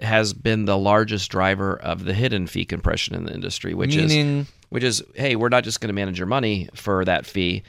has 0.00 0.32
been 0.32 0.64
the 0.64 0.78
largest 0.78 1.28
driver 1.30 1.76
of 1.80 2.04
the 2.04 2.14
hidden 2.14 2.46
fee 2.46 2.64
compression 2.64 3.16
in 3.16 3.24
the 3.24 3.32
industry, 3.34 3.74
which 3.74 3.96
is 3.96 4.46
which 4.68 4.84
is 4.84 5.02
hey, 5.14 5.34
we're 5.34 5.48
not 5.48 5.64
just 5.64 5.80
going 5.80 5.88
to 5.88 5.94
manage 5.94 6.18
your 6.18 6.26
money 6.28 6.68
for 6.74 7.04
that 7.04 7.26
fee. 7.26 7.62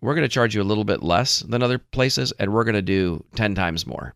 We're 0.00 0.14
going 0.14 0.28
to 0.28 0.28
charge 0.28 0.54
you 0.54 0.62
a 0.62 0.64
little 0.64 0.84
bit 0.84 1.02
less 1.02 1.40
than 1.40 1.62
other 1.62 1.78
places, 1.78 2.32
and 2.38 2.52
we're 2.52 2.64
going 2.64 2.74
to 2.74 2.82
do 2.82 3.24
ten 3.34 3.54
times 3.54 3.86
more. 3.86 4.14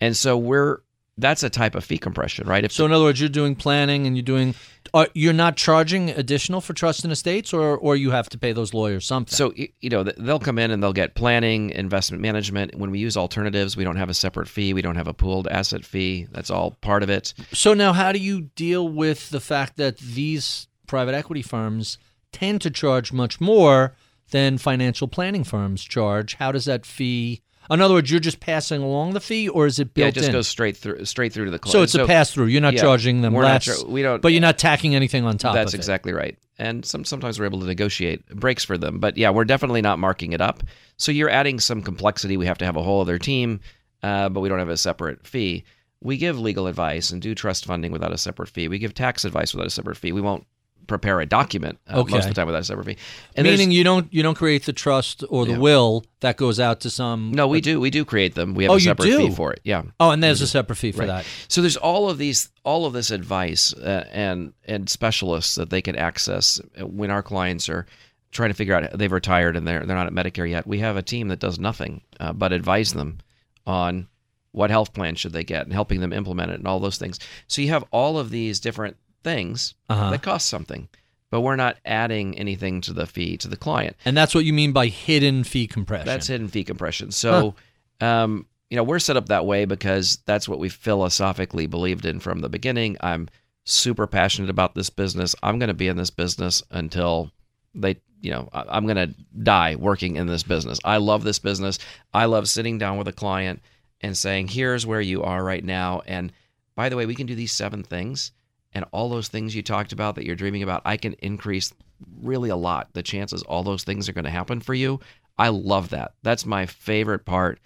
And 0.00 0.16
so 0.16 0.36
we're 0.36 0.78
that's 1.18 1.42
a 1.42 1.50
type 1.50 1.74
of 1.74 1.84
fee 1.84 1.98
compression, 1.98 2.46
right? 2.46 2.64
If 2.64 2.72
so 2.72 2.86
in 2.86 2.92
other 2.92 3.04
words, 3.04 3.20
you're 3.20 3.28
doing 3.28 3.56
planning 3.56 4.06
and 4.06 4.16
you're 4.16 4.22
doing, 4.22 4.54
are, 4.94 5.08
you're 5.14 5.32
not 5.32 5.56
charging 5.56 6.10
additional 6.10 6.60
for 6.60 6.72
trust 6.72 7.02
and 7.02 7.12
estates, 7.12 7.52
or 7.52 7.76
or 7.76 7.96
you 7.96 8.12
have 8.12 8.28
to 8.30 8.38
pay 8.38 8.52
those 8.52 8.72
lawyers 8.72 9.04
something. 9.04 9.34
So 9.34 9.52
you 9.56 9.90
know 9.90 10.04
they'll 10.04 10.38
come 10.38 10.58
in 10.58 10.70
and 10.70 10.82
they'll 10.82 10.92
get 10.92 11.14
planning, 11.14 11.70
investment 11.70 12.22
management. 12.22 12.76
When 12.76 12.90
we 12.90 13.00
use 13.00 13.16
alternatives, 13.16 13.76
we 13.76 13.84
don't 13.84 13.96
have 13.96 14.08
a 14.08 14.14
separate 14.14 14.48
fee. 14.48 14.72
We 14.72 14.82
don't 14.82 14.96
have 14.96 15.08
a 15.08 15.14
pooled 15.14 15.48
asset 15.48 15.84
fee. 15.84 16.28
That's 16.30 16.50
all 16.50 16.72
part 16.80 17.02
of 17.02 17.10
it. 17.10 17.34
So 17.52 17.74
now, 17.74 17.92
how 17.92 18.12
do 18.12 18.20
you 18.20 18.42
deal 18.42 18.88
with 18.88 19.30
the 19.30 19.40
fact 19.40 19.76
that 19.76 19.98
these 19.98 20.68
private 20.86 21.14
equity 21.14 21.42
firms 21.42 21.98
tend 22.32 22.60
to 22.60 22.70
charge 22.70 23.12
much 23.12 23.40
more 23.40 23.94
than 24.30 24.58
financial 24.58 25.08
planning 25.08 25.44
firms 25.44 25.82
charge? 25.84 26.34
How 26.34 26.52
does 26.52 26.64
that 26.66 26.84
fee? 26.86 27.42
In 27.70 27.82
other 27.82 27.92
words, 27.94 28.10
you're 28.10 28.18
just 28.20 28.40
passing 28.40 28.80
along 28.82 29.12
the 29.12 29.20
fee, 29.20 29.46
or 29.48 29.66
is 29.66 29.78
it 29.78 29.92
built 29.92 30.04
Yeah, 30.04 30.08
it 30.08 30.14
just 30.14 30.26
in? 30.28 30.32
goes 30.32 30.48
straight 30.48 30.74
through 30.76 31.04
straight 31.04 31.34
through 31.34 31.44
to 31.46 31.50
the 31.50 31.58
client. 31.58 31.72
so 31.72 31.82
it's 31.82 31.94
a 31.94 32.06
pass 32.06 32.30
through. 32.32 32.46
You're 32.46 32.62
not 32.62 32.72
yeah, 32.72 32.80
charging 32.80 33.20
them 33.20 33.34
less, 33.34 33.64
char- 33.66 33.86
we 33.86 34.00
don't- 34.00 34.22
but 34.22 34.32
you're 34.32 34.40
not 34.40 34.56
tacking 34.58 34.94
anything 34.94 35.24
on 35.26 35.36
top. 35.36 35.52
That's 35.54 35.72
of 35.72 35.74
it. 35.74 35.76
That's 35.76 35.86
exactly 35.86 36.12
right. 36.14 36.38
And 36.58 36.84
some 36.84 37.04
sometimes 37.04 37.38
we're 37.38 37.44
able 37.44 37.60
to 37.60 37.66
negotiate 37.66 38.26
breaks 38.28 38.64
for 38.64 38.78
them. 38.78 39.00
But 39.00 39.18
yeah, 39.18 39.28
we're 39.30 39.44
definitely 39.44 39.82
not 39.82 39.98
marking 39.98 40.32
it 40.32 40.40
up. 40.40 40.62
So 40.96 41.12
you're 41.12 41.28
adding 41.28 41.60
some 41.60 41.82
complexity. 41.82 42.36
We 42.38 42.46
have 42.46 42.58
to 42.58 42.64
have 42.64 42.76
a 42.76 42.82
whole 42.82 43.02
other 43.02 43.18
team, 43.18 43.60
uh, 44.02 44.30
but 44.30 44.40
we 44.40 44.48
don't 44.48 44.58
have 44.58 44.70
a 44.70 44.76
separate 44.78 45.26
fee. 45.26 45.64
We 46.00 46.16
give 46.16 46.38
legal 46.40 46.68
advice 46.68 47.10
and 47.10 47.20
do 47.20 47.34
trust 47.34 47.66
funding 47.66 47.92
without 47.92 48.12
a 48.14 48.18
separate 48.18 48.48
fee. 48.48 48.68
We 48.68 48.78
give 48.78 48.94
tax 48.94 49.24
advice 49.26 49.52
without 49.52 49.66
a 49.66 49.70
separate 49.70 49.96
fee. 49.98 50.12
We 50.12 50.20
won't 50.22 50.46
prepare 50.88 51.20
a 51.20 51.26
document 51.26 51.78
uh, 51.88 52.00
Okay. 52.00 52.10
most 52.14 52.24
of 52.24 52.30
the 52.30 52.34
time 52.34 52.46
without 52.46 52.62
a 52.62 52.64
separate 52.64 52.86
fee. 52.86 52.96
And 53.36 53.46
Meaning 53.46 53.70
you 53.70 53.84
don't 53.84 54.12
you 54.12 54.24
don't 54.24 54.34
create 54.34 54.64
the 54.64 54.72
trust 54.72 55.22
or 55.28 55.44
the 55.46 55.52
Yeah. 55.52 55.58
will 55.58 56.04
that 56.20 56.36
goes 56.36 56.58
out 56.58 56.80
to 56.80 56.90
some. 56.90 57.30
no, 57.30 57.46
we 57.46 57.60
do 57.60 57.78
we 57.78 57.90
do 57.90 58.04
create 58.04 58.34
them. 58.34 58.54
We 58.54 58.64
have 58.64 58.72
Oh, 58.72 58.76
a 58.76 58.80
separate 58.80 59.06
fee 59.16 59.30
for 59.30 59.52
it. 59.52 59.60
Yeah. 59.62 59.82
Oh, 60.00 60.10
and 60.10 60.20
there's 60.20 60.40
a 60.40 60.46
separate 60.48 60.76
fee 60.76 60.90
for 60.90 61.00
Right. 61.02 61.06
that. 61.06 61.26
So 61.46 61.60
there's 61.60 61.76
all 61.76 62.10
of 62.10 62.18
these, 62.18 62.48
all 62.64 62.86
of 62.86 62.92
this 62.92 63.12
advice 63.12 63.72
uh, 63.74 64.04
and 64.10 64.52
and 64.64 64.88
specialists 64.88 65.54
that 65.54 65.70
they 65.70 65.80
can 65.82 65.94
access 65.94 66.60
when 66.80 67.10
our 67.12 67.22
clients 67.22 67.68
are 67.68 67.86
trying 68.32 68.50
to 68.50 68.54
figure 68.54 68.74
out 68.74 68.98
they've 68.98 69.12
retired 69.12 69.56
and 69.56 69.66
they're 69.68 69.86
they're 69.86 69.96
not 69.96 70.06
at 70.06 70.12
Medicare 70.12 70.48
yet. 70.50 70.66
We 70.66 70.80
have 70.80 70.96
a 70.96 71.02
team 71.02 71.28
that 71.28 71.38
does 71.38 71.58
nothing 71.58 72.00
uh, 72.18 72.32
but 72.32 72.52
advise 72.52 72.92
them 72.94 73.18
on 73.66 74.08
what 74.52 74.70
health 74.70 74.92
plan 74.94 75.14
should 75.14 75.32
they 75.32 75.44
get 75.44 75.64
and 75.64 75.72
helping 75.72 76.00
them 76.00 76.12
implement 76.12 76.50
it 76.50 76.54
and 76.58 76.66
all 76.66 76.80
those 76.80 76.96
things. 76.98 77.18
So 77.46 77.60
you 77.62 77.68
have 77.68 77.84
all 77.90 78.18
of 78.18 78.30
these 78.30 78.58
different 78.60 78.96
things 79.30 79.74
Uh-huh. 79.88 80.10
that 80.10 80.22
cost 80.22 80.48
something, 80.48 80.88
but 81.30 81.40
we're 81.42 81.56
not 81.56 81.76
adding 81.84 82.36
anything 82.38 82.80
to 82.82 82.92
the 82.92 83.06
fee 83.06 83.36
to 83.38 83.48
the 83.48 83.56
client. 83.56 83.96
And 84.04 84.16
that's 84.16 84.34
what 84.34 84.44
you 84.44 84.52
mean 84.52 84.72
by 84.72 84.86
hidden 84.88 85.44
fee 85.44 85.66
compression. 85.66 86.06
That's 86.06 86.26
hidden 86.28 86.48
fee 86.48 86.64
compression. 86.64 87.10
So, 87.12 87.54
um, 88.00 88.46
you 88.70 88.76
know, 88.76 88.84
we're 88.84 88.98
set 88.98 89.16
up 89.16 89.26
that 89.28 89.44
way 89.46 89.64
because 89.64 90.18
that's 90.26 90.48
what 90.48 90.58
we 90.58 90.68
philosophically 90.68 91.66
believed 91.66 92.04
in 92.04 92.20
from 92.20 92.40
the 92.40 92.48
beginning. 92.48 92.96
I'm 93.00 93.28
super 93.64 94.06
passionate 94.06 94.50
about 94.50 94.74
this 94.74 94.90
business. 94.90 95.34
I'm 95.42 95.58
going 95.58 95.68
to 95.68 95.74
be 95.84 95.88
in 95.88 95.96
this 95.96 96.10
business 96.10 96.62
until 96.70 97.30
they, 97.74 97.96
you 98.20 98.30
know, 98.30 98.48
I'm 98.52 98.84
going 98.86 98.96
to 99.08 99.14
die 99.42 99.74
working 99.76 100.16
in 100.16 100.26
this 100.26 100.42
business. 100.42 100.78
I 100.84 100.96
love 100.98 101.22
this 101.24 101.38
business. 101.38 101.78
I 102.12 102.24
love 102.26 102.48
sitting 102.48 102.78
down 102.78 102.98
with 102.98 103.08
a 103.08 103.12
client 103.12 103.60
and 104.00 104.16
saying, 104.16 104.48
here's 104.48 104.86
where 104.86 105.00
you 105.00 105.22
are 105.22 105.42
right 105.44 105.64
now. 105.64 106.02
And 106.06 106.32
by 106.74 106.88
the 106.88 106.96
way, 106.96 107.06
we 107.06 107.14
can 107.14 107.26
do 107.26 107.34
these 107.34 107.52
seven 107.52 107.82
things. 107.82 108.32
And 108.72 108.84
all 108.92 109.08
those 109.08 109.28
things 109.28 109.54
you 109.54 109.62
talked 109.62 109.92
about 109.92 110.14
that 110.14 110.24
you're 110.24 110.36
dreaming 110.36 110.62
about, 110.62 110.82
I 110.84 110.96
can 110.96 111.14
increase 111.14 111.72
really 112.20 112.50
a 112.50 112.56
lot. 112.56 112.88
The 112.92 113.02
chances 113.02 113.42
all 113.42 113.62
those 113.62 113.84
things 113.84 114.08
are 114.08 114.12
going 114.12 114.24
to 114.24 114.30
happen 114.30 114.60
for 114.60 114.74
you. 114.74 115.00
I 115.38 115.48
love 115.48 115.90
that. 115.90 116.12
That's 116.22 116.44
my 116.44 116.66
favorite 116.66 117.24
part 117.24 117.60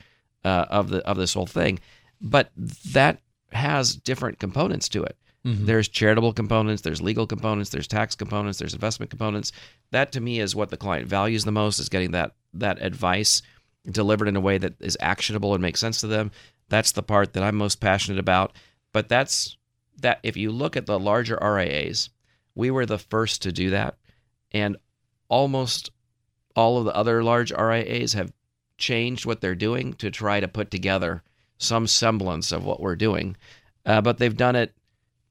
uh, 0.44 0.66
of 0.68 0.90
the 0.90 1.06
of 1.06 1.16
this 1.16 1.34
whole 1.34 1.46
thing. 1.46 1.80
But 2.20 2.50
that 2.92 3.20
has 3.52 3.96
different 3.96 4.38
components 4.38 4.88
to 4.90 5.02
it. 5.02 5.16
Mm-hmm. 5.44 5.66
There's 5.66 5.88
charitable 5.88 6.34
components, 6.34 6.82
there's 6.82 7.02
legal 7.02 7.26
components, 7.26 7.70
there's 7.70 7.88
tax 7.88 8.14
components, 8.14 8.58
there's 8.58 8.74
investment 8.74 9.10
components. 9.10 9.50
That 9.90 10.12
to 10.12 10.20
me 10.20 10.38
is 10.38 10.54
what 10.54 10.70
the 10.70 10.76
client 10.76 11.08
values 11.08 11.44
the 11.44 11.50
most 11.50 11.80
is 11.80 11.88
getting 11.88 12.12
that 12.12 12.32
that 12.54 12.80
advice 12.80 13.42
delivered 13.90 14.28
in 14.28 14.36
a 14.36 14.40
way 14.40 14.58
that 14.58 14.74
is 14.80 14.96
actionable 15.00 15.54
and 15.54 15.62
makes 15.62 15.80
sense 15.80 16.00
to 16.00 16.06
them. 16.06 16.30
That's 16.68 16.92
the 16.92 17.02
part 17.02 17.32
that 17.32 17.42
I'm 17.42 17.56
most 17.56 17.80
passionate 17.80 18.20
about. 18.20 18.52
But 18.92 19.08
that's 19.08 19.56
that 20.02 20.20
if 20.22 20.36
you 20.36 20.50
look 20.50 20.76
at 20.76 20.86
the 20.86 20.98
larger 20.98 21.38
RIAs, 21.40 22.10
we 22.54 22.70
were 22.70 22.86
the 22.86 22.98
first 22.98 23.42
to 23.42 23.52
do 23.52 23.70
that. 23.70 23.96
And 24.52 24.76
almost 25.28 25.90
all 26.54 26.78
of 26.78 26.84
the 26.84 26.94
other 26.94 27.24
large 27.24 27.50
RIAs 27.50 28.12
have 28.12 28.32
changed 28.76 29.24
what 29.24 29.40
they're 29.40 29.54
doing 29.54 29.94
to 29.94 30.10
try 30.10 30.40
to 30.40 30.48
put 30.48 30.70
together 30.70 31.22
some 31.58 31.86
semblance 31.86 32.52
of 32.52 32.64
what 32.64 32.80
we're 32.80 32.96
doing. 32.96 33.36
Uh, 33.86 34.00
but 34.00 34.18
they've 34.18 34.36
done 34.36 34.56
it 34.56 34.74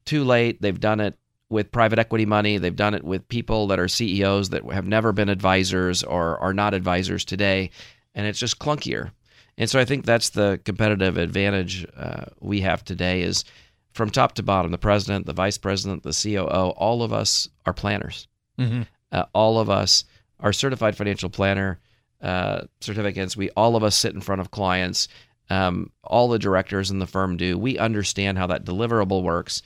too 0.04 0.24
late. 0.24 0.60
They've 0.60 0.80
done 0.80 1.00
it 1.00 1.16
with 1.48 1.70
private 1.70 1.98
equity 1.98 2.26
money. 2.26 2.58
They've 2.58 2.74
done 2.74 2.94
it 2.94 3.04
with 3.04 3.28
people 3.28 3.66
that 3.68 3.78
are 3.78 3.88
CEOs 3.88 4.48
that 4.50 4.64
have 4.72 4.86
never 4.86 5.12
been 5.12 5.28
advisors 5.28 6.02
or 6.02 6.38
are 6.38 6.54
not 6.54 6.74
advisors 6.74 7.24
today. 7.24 7.70
And 8.14 8.26
it's 8.26 8.38
just 8.38 8.58
clunkier. 8.58 9.12
And 9.58 9.68
so 9.68 9.78
I 9.78 9.84
think 9.84 10.06
that's 10.06 10.30
the 10.30 10.60
competitive 10.64 11.18
advantage 11.18 11.86
uh, 11.96 12.24
we 12.40 12.62
have 12.62 12.84
today 12.84 13.20
is 13.22 13.44
from 13.92 14.10
top 14.10 14.34
to 14.34 14.42
bottom, 14.42 14.70
the 14.70 14.78
president, 14.78 15.26
the 15.26 15.32
vice 15.32 15.58
president, 15.58 16.02
the 16.02 16.18
COO, 16.22 16.70
all 16.70 17.02
of 17.02 17.12
us 17.12 17.48
are 17.66 17.72
planners. 17.72 18.26
Mm-hmm. 18.58 18.82
Uh, 19.10 19.24
all 19.34 19.58
of 19.58 19.68
us 19.68 20.04
are 20.40 20.52
certified 20.52 20.96
financial 20.96 21.30
planner 21.30 21.78
uh, 22.22 22.62
certificates. 22.80 23.36
We 23.36 23.50
all 23.50 23.76
of 23.76 23.82
us 23.82 23.96
sit 23.96 24.14
in 24.14 24.20
front 24.20 24.40
of 24.40 24.50
clients. 24.50 25.08
Um, 25.50 25.90
all 26.04 26.28
the 26.28 26.38
directors 26.38 26.90
in 26.90 26.98
the 26.98 27.06
firm 27.06 27.36
do. 27.36 27.58
We 27.58 27.78
understand 27.78 28.38
how 28.38 28.46
that 28.46 28.64
deliverable 28.64 29.22
works, 29.22 29.62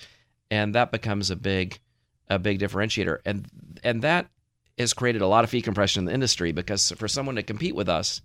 and 0.50 0.74
that 0.74 0.90
becomes 0.90 1.30
a 1.30 1.36
big, 1.36 1.78
a 2.28 2.38
big 2.38 2.58
differentiator. 2.58 3.18
And 3.24 3.46
and 3.84 4.02
that 4.02 4.28
has 4.78 4.94
created 4.94 5.22
a 5.22 5.26
lot 5.26 5.44
of 5.44 5.50
fee 5.50 5.62
compression 5.62 6.00
in 6.00 6.04
the 6.06 6.14
industry 6.14 6.52
because 6.52 6.90
for 6.92 7.08
someone 7.08 7.36
to 7.36 7.42
compete 7.42 7.74
with 7.74 7.88
us, 7.88 8.20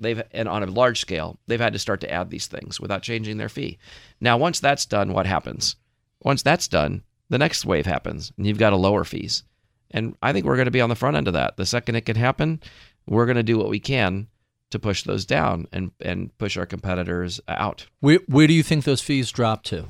they've 0.00 0.22
and 0.32 0.48
on 0.48 0.62
a 0.62 0.66
large 0.66 1.00
scale, 1.00 1.38
they've 1.46 1.60
had 1.60 1.72
to 1.74 1.78
start 1.78 2.00
to 2.00 2.10
add 2.10 2.30
these 2.30 2.46
things 2.46 2.80
without 2.80 3.02
changing 3.02 3.36
their 3.36 3.48
fee. 3.48 3.78
Now, 4.20 4.36
once 4.36 4.60
that's 4.60 4.86
done, 4.86 5.12
what 5.12 5.26
happens? 5.26 5.76
Once 6.22 6.42
that's 6.42 6.68
done, 6.68 7.02
the 7.28 7.38
next 7.38 7.64
wave 7.64 7.86
happens, 7.86 8.32
and 8.36 8.46
you've 8.46 8.58
got 8.58 8.70
to 8.70 8.76
lower 8.76 9.04
fees. 9.04 9.44
And 9.92 10.16
I 10.22 10.32
think 10.32 10.46
we're 10.46 10.56
going 10.56 10.66
to 10.66 10.72
be 10.72 10.80
on 10.80 10.88
the 10.88 10.96
front 10.96 11.16
end 11.16 11.28
of 11.28 11.34
that. 11.34 11.56
The 11.56 11.66
second 11.66 11.96
it 11.96 12.06
can 12.06 12.16
happen, 12.16 12.60
we're 13.06 13.26
going 13.26 13.36
to 13.36 13.42
do 13.42 13.58
what 13.58 13.68
we 13.68 13.80
can 13.80 14.28
to 14.70 14.78
push 14.78 15.02
those 15.02 15.24
down 15.24 15.66
and 15.72 15.90
and 16.00 16.36
push 16.38 16.56
our 16.56 16.66
competitors 16.66 17.40
out. 17.48 17.86
Where 18.00 18.20
where 18.26 18.46
do 18.46 18.54
you 18.54 18.62
think 18.62 18.84
those 18.84 19.00
fees 19.00 19.30
drop 19.30 19.64
to? 19.64 19.88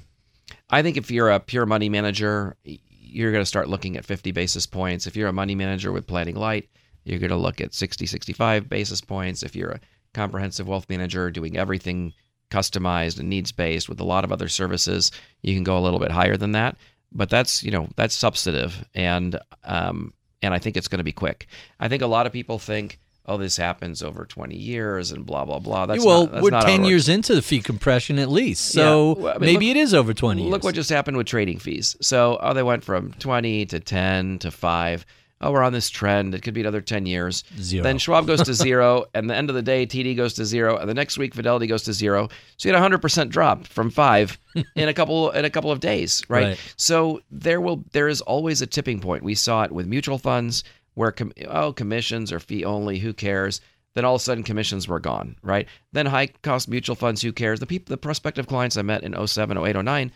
I 0.70 0.82
think 0.82 0.96
if 0.96 1.10
you're 1.10 1.30
a 1.30 1.40
pure 1.40 1.66
money 1.66 1.88
manager, 1.88 2.56
you're 2.64 3.32
going 3.32 3.42
to 3.42 3.46
start 3.46 3.68
looking 3.68 3.96
at 3.96 4.04
50 4.04 4.32
basis 4.32 4.66
points. 4.66 5.06
If 5.06 5.16
you're 5.16 5.28
a 5.28 5.32
money 5.32 5.54
manager 5.54 5.92
with 5.92 6.06
planning 6.06 6.36
light, 6.36 6.68
you're 7.04 7.18
going 7.18 7.30
to 7.30 7.36
look 7.36 7.60
at 7.60 7.74
60, 7.74 8.06
65 8.06 8.68
basis 8.68 9.00
points. 9.00 9.42
If 9.42 9.56
you're 9.56 9.72
a 9.72 9.80
comprehensive 10.14 10.68
wealth 10.68 10.86
manager 10.88 11.30
doing 11.30 11.56
everything 11.56 12.12
customized 12.50 13.18
and 13.18 13.28
needs 13.28 13.52
based 13.52 13.88
with 13.88 14.00
a 14.00 14.04
lot 14.04 14.24
of 14.24 14.32
other 14.32 14.48
services, 14.48 15.10
you 15.42 15.54
can 15.54 15.64
go 15.64 15.78
a 15.78 15.80
little 15.80 16.00
bit 16.00 16.10
higher 16.10 16.36
than 16.36 16.52
that. 16.52 16.76
But 17.12 17.28
that's 17.28 17.62
you 17.64 17.70
know 17.70 17.88
that's 17.96 18.14
substantive, 18.14 18.84
and 18.94 19.38
um, 19.64 20.12
and 20.42 20.54
I 20.54 20.58
think 20.58 20.76
it's 20.76 20.88
going 20.88 20.98
to 20.98 21.04
be 21.04 21.12
quick. 21.12 21.48
I 21.80 21.88
think 21.88 22.02
a 22.02 22.06
lot 22.06 22.26
of 22.26 22.32
people 22.32 22.60
think, 22.60 23.00
oh, 23.26 23.36
this 23.36 23.56
happens 23.56 24.02
over 24.02 24.24
20 24.24 24.56
years 24.56 25.10
and 25.10 25.26
blah 25.26 25.44
blah 25.44 25.58
blah. 25.58 25.86
That's 25.86 26.04
well, 26.04 26.22
not, 26.22 26.32
that's 26.32 26.42
we're 26.42 26.50
not 26.50 26.66
10 26.66 26.84
years 26.84 27.08
into 27.08 27.34
the 27.34 27.42
fee 27.42 27.60
compression 27.60 28.18
at 28.18 28.28
least. 28.28 28.68
So 28.68 29.16
Yeah. 29.16 29.22
Well, 29.22 29.34
I 29.34 29.38
mean, 29.38 29.54
maybe 29.54 29.66
look- 29.66 29.76
it 29.76 29.80
is 29.80 29.94
over 29.94 30.14
20 30.14 30.42
years. 30.42 30.50
Look 30.52 30.62
what 30.62 30.74
just 30.76 30.90
happened 30.90 31.16
with 31.16 31.26
trading 31.26 31.58
fees. 31.58 31.96
So, 32.00 32.38
oh, 32.40 32.54
they 32.54 32.62
went 32.62 32.84
from 32.84 33.12
20 33.14 33.66
to 33.66 33.80
10 33.80 34.38
to 34.40 34.50
5. 34.50 35.06
Oh, 35.42 35.52
we're 35.52 35.62
on 35.62 35.72
this 35.72 35.88
trend. 35.88 36.34
It 36.34 36.42
could 36.42 36.52
be 36.52 36.60
another 36.60 36.82
10 36.82 37.06
years. 37.06 37.44
Zero. 37.58 37.82
Then 37.82 37.96
Schwab 37.96 38.26
goes 38.26 38.42
to 38.42 38.52
zero, 38.66 39.06
and 39.14 39.28
the 39.30 39.34
end 39.34 39.48
of 39.48 39.56
the 39.56 39.62
day, 39.62 39.86
TD 39.86 40.14
goes 40.14 40.34
to 40.34 40.44
zero, 40.44 40.76
and 40.76 40.88
the 40.88 40.92
next 40.94 41.16
week 41.16 41.34
Fidelity 41.34 41.66
goes 41.66 41.82
to 41.84 41.94
zero. 41.94 42.28
So 42.58 42.68
you 42.68 42.74
had 42.74 42.78
a 42.78 42.82
hundred 42.82 43.00
percent 43.00 43.30
drop 43.30 43.66
from 43.66 43.90
five 43.90 44.38
in 44.76 44.88
a 44.88 44.94
couple 44.94 45.30
in 45.30 45.46
a 45.46 45.50
couple 45.50 45.70
of 45.70 45.80
days, 45.80 46.22
right? 46.28 46.48
Right. 46.48 46.74
So 46.76 47.22
there 47.30 47.60
will 47.60 47.84
there 47.92 48.08
is 48.08 48.20
always 48.20 48.60
a 48.60 48.66
tipping 48.66 49.00
point. 49.00 49.22
We 49.22 49.34
saw 49.34 49.62
it 49.62 49.72
with 49.72 49.86
mutual 49.86 50.18
funds 50.18 50.62
where 50.94 51.12
com- 51.12 51.32
oh 51.48 51.72
commissions 51.72 52.32
are 52.32 52.40
fee 52.40 52.64
only, 52.64 52.98
who 52.98 53.14
cares? 53.14 53.62
Then 53.94 54.04
all 54.04 54.16
of 54.16 54.20
a 54.20 54.24
sudden 54.24 54.44
commissions 54.44 54.86
were 54.86 55.00
gone, 55.00 55.36
right? 55.42 55.66
Then 55.92 56.04
high 56.06 56.26
cost 56.42 56.68
mutual 56.68 56.96
funds, 56.96 57.22
who 57.22 57.32
cares? 57.32 57.60
The 57.60 57.66
people, 57.66 57.90
the 57.90 57.96
prospective 57.96 58.46
clients 58.46 58.76
I 58.76 58.82
met 58.82 59.02
in 59.02 59.26
07, 59.26 59.56
08, 59.56 59.82
09, 59.82 60.12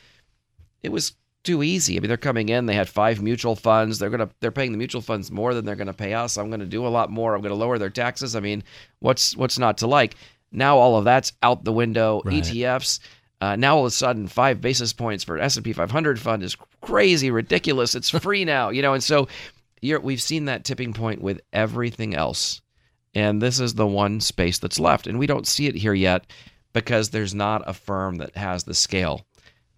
it 0.82 0.92
was 0.92 1.14
too 1.44 1.62
easy. 1.62 1.96
I 1.96 2.00
mean, 2.00 2.08
they're 2.08 2.16
coming 2.16 2.48
in. 2.48 2.66
They 2.66 2.74
had 2.74 2.88
five 2.88 3.22
mutual 3.22 3.54
funds. 3.54 3.98
They're 3.98 4.10
gonna 4.10 4.30
they're 4.40 4.50
paying 4.50 4.72
the 4.72 4.78
mutual 4.78 5.02
funds 5.02 5.30
more 5.30 5.54
than 5.54 5.64
they're 5.64 5.76
gonna 5.76 5.92
pay 5.92 6.14
us. 6.14 6.36
I'm 6.36 6.50
gonna 6.50 6.66
do 6.66 6.86
a 6.86 6.88
lot 6.88 7.10
more. 7.10 7.34
I'm 7.34 7.42
gonna 7.42 7.54
lower 7.54 7.78
their 7.78 7.90
taxes. 7.90 8.34
I 8.34 8.40
mean, 8.40 8.64
what's 8.98 9.36
what's 9.36 9.58
not 9.58 9.78
to 9.78 9.86
like? 9.86 10.16
Now 10.50 10.78
all 10.78 10.96
of 10.96 11.04
that's 11.04 11.32
out 11.42 11.64
the 11.64 11.72
window. 11.72 12.22
Right. 12.24 12.42
ETFs. 12.42 12.98
Uh, 13.40 13.56
now 13.56 13.76
all 13.76 13.82
of 13.82 13.88
a 13.88 13.90
sudden, 13.90 14.26
five 14.26 14.60
basis 14.60 14.92
points 14.92 15.22
for 15.22 15.36
an 15.36 15.42
S&P 15.42 15.72
500 15.74 16.18
fund 16.18 16.42
is 16.42 16.56
crazy, 16.80 17.30
ridiculous. 17.30 17.94
It's 17.94 18.08
free 18.22 18.44
now, 18.44 18.70
you 18.70 18.80
know. 18.80 18.94
And 18.94 19.02
so, 19.02 19.28
you're, 19.82 20.00
we've 20.00 20.22
seen 20.22 20.46
that 20.46 20.64
tipping 20.64 20.94
point 20.94 21.20
with 21.20 21.42
everything 21.52 22.14
else, 22.14 22.62
and 23.14 23.42
this 23.42 23.60
is 23.60 23.74
the 23.74 23.86
one 23.86 24.20
space 24.20 24.58
that's 24.58 24.80
left. 24.80 25.06
And 25.06 25.18
we 25.18 25.26
don't 25.26 25.46
see 25.46 25.66
it 25.66 25.74
here 25.74 25.92
yet 25.92 26.24
because 26.72 27.10
there's 27.10 27.34
not 27.34 27.62
a 27.66 27.74
firm 27.74 28.16
that 28.16 28.34
has 28.36 28.64
the 28.64 28.72
scale 28.72 29.26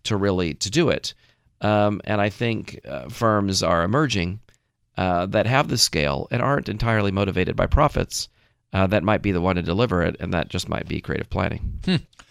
to 0.04 0.16
really 0.16 0.54
to 0.54 0.70
do 0.70 0.90
it. 0.90 1.14
Um, 1.60 2.00
and 2.04 2.20
I 2.20 2.28
think 2.28 2.80
uh, 2.86 3.08
firms 3.08 3.62
are 3.62 3.82
emerging 3.82 4.40
uh, 4.96 5.26
that 5.26 5.46
have 5.46 5.68
the 5.68 5.78
scale 5.78 6.28
and 6.30 6.42
aren't 6.42 6.68
entirely 6.68 7.10
motivated 7.10 7.56
by 7.56 7.66
profits. 7.66 8.28
Uh, 8.72 8.86
that 8.88 9.02
might 9.02 9.22
be 9.22 9.32
the 9.32 9.40
one 9.40 9.56
to 9.56 9.62
deliver 9.62 10.02
it, 10.02 10.16
and 10.20 10.34
that 10.34 10.48
just 10.48 10.68
might 10.68 10.88
be 10.88 11.00
creative 11.00 11.30
planning. 11.30 11.80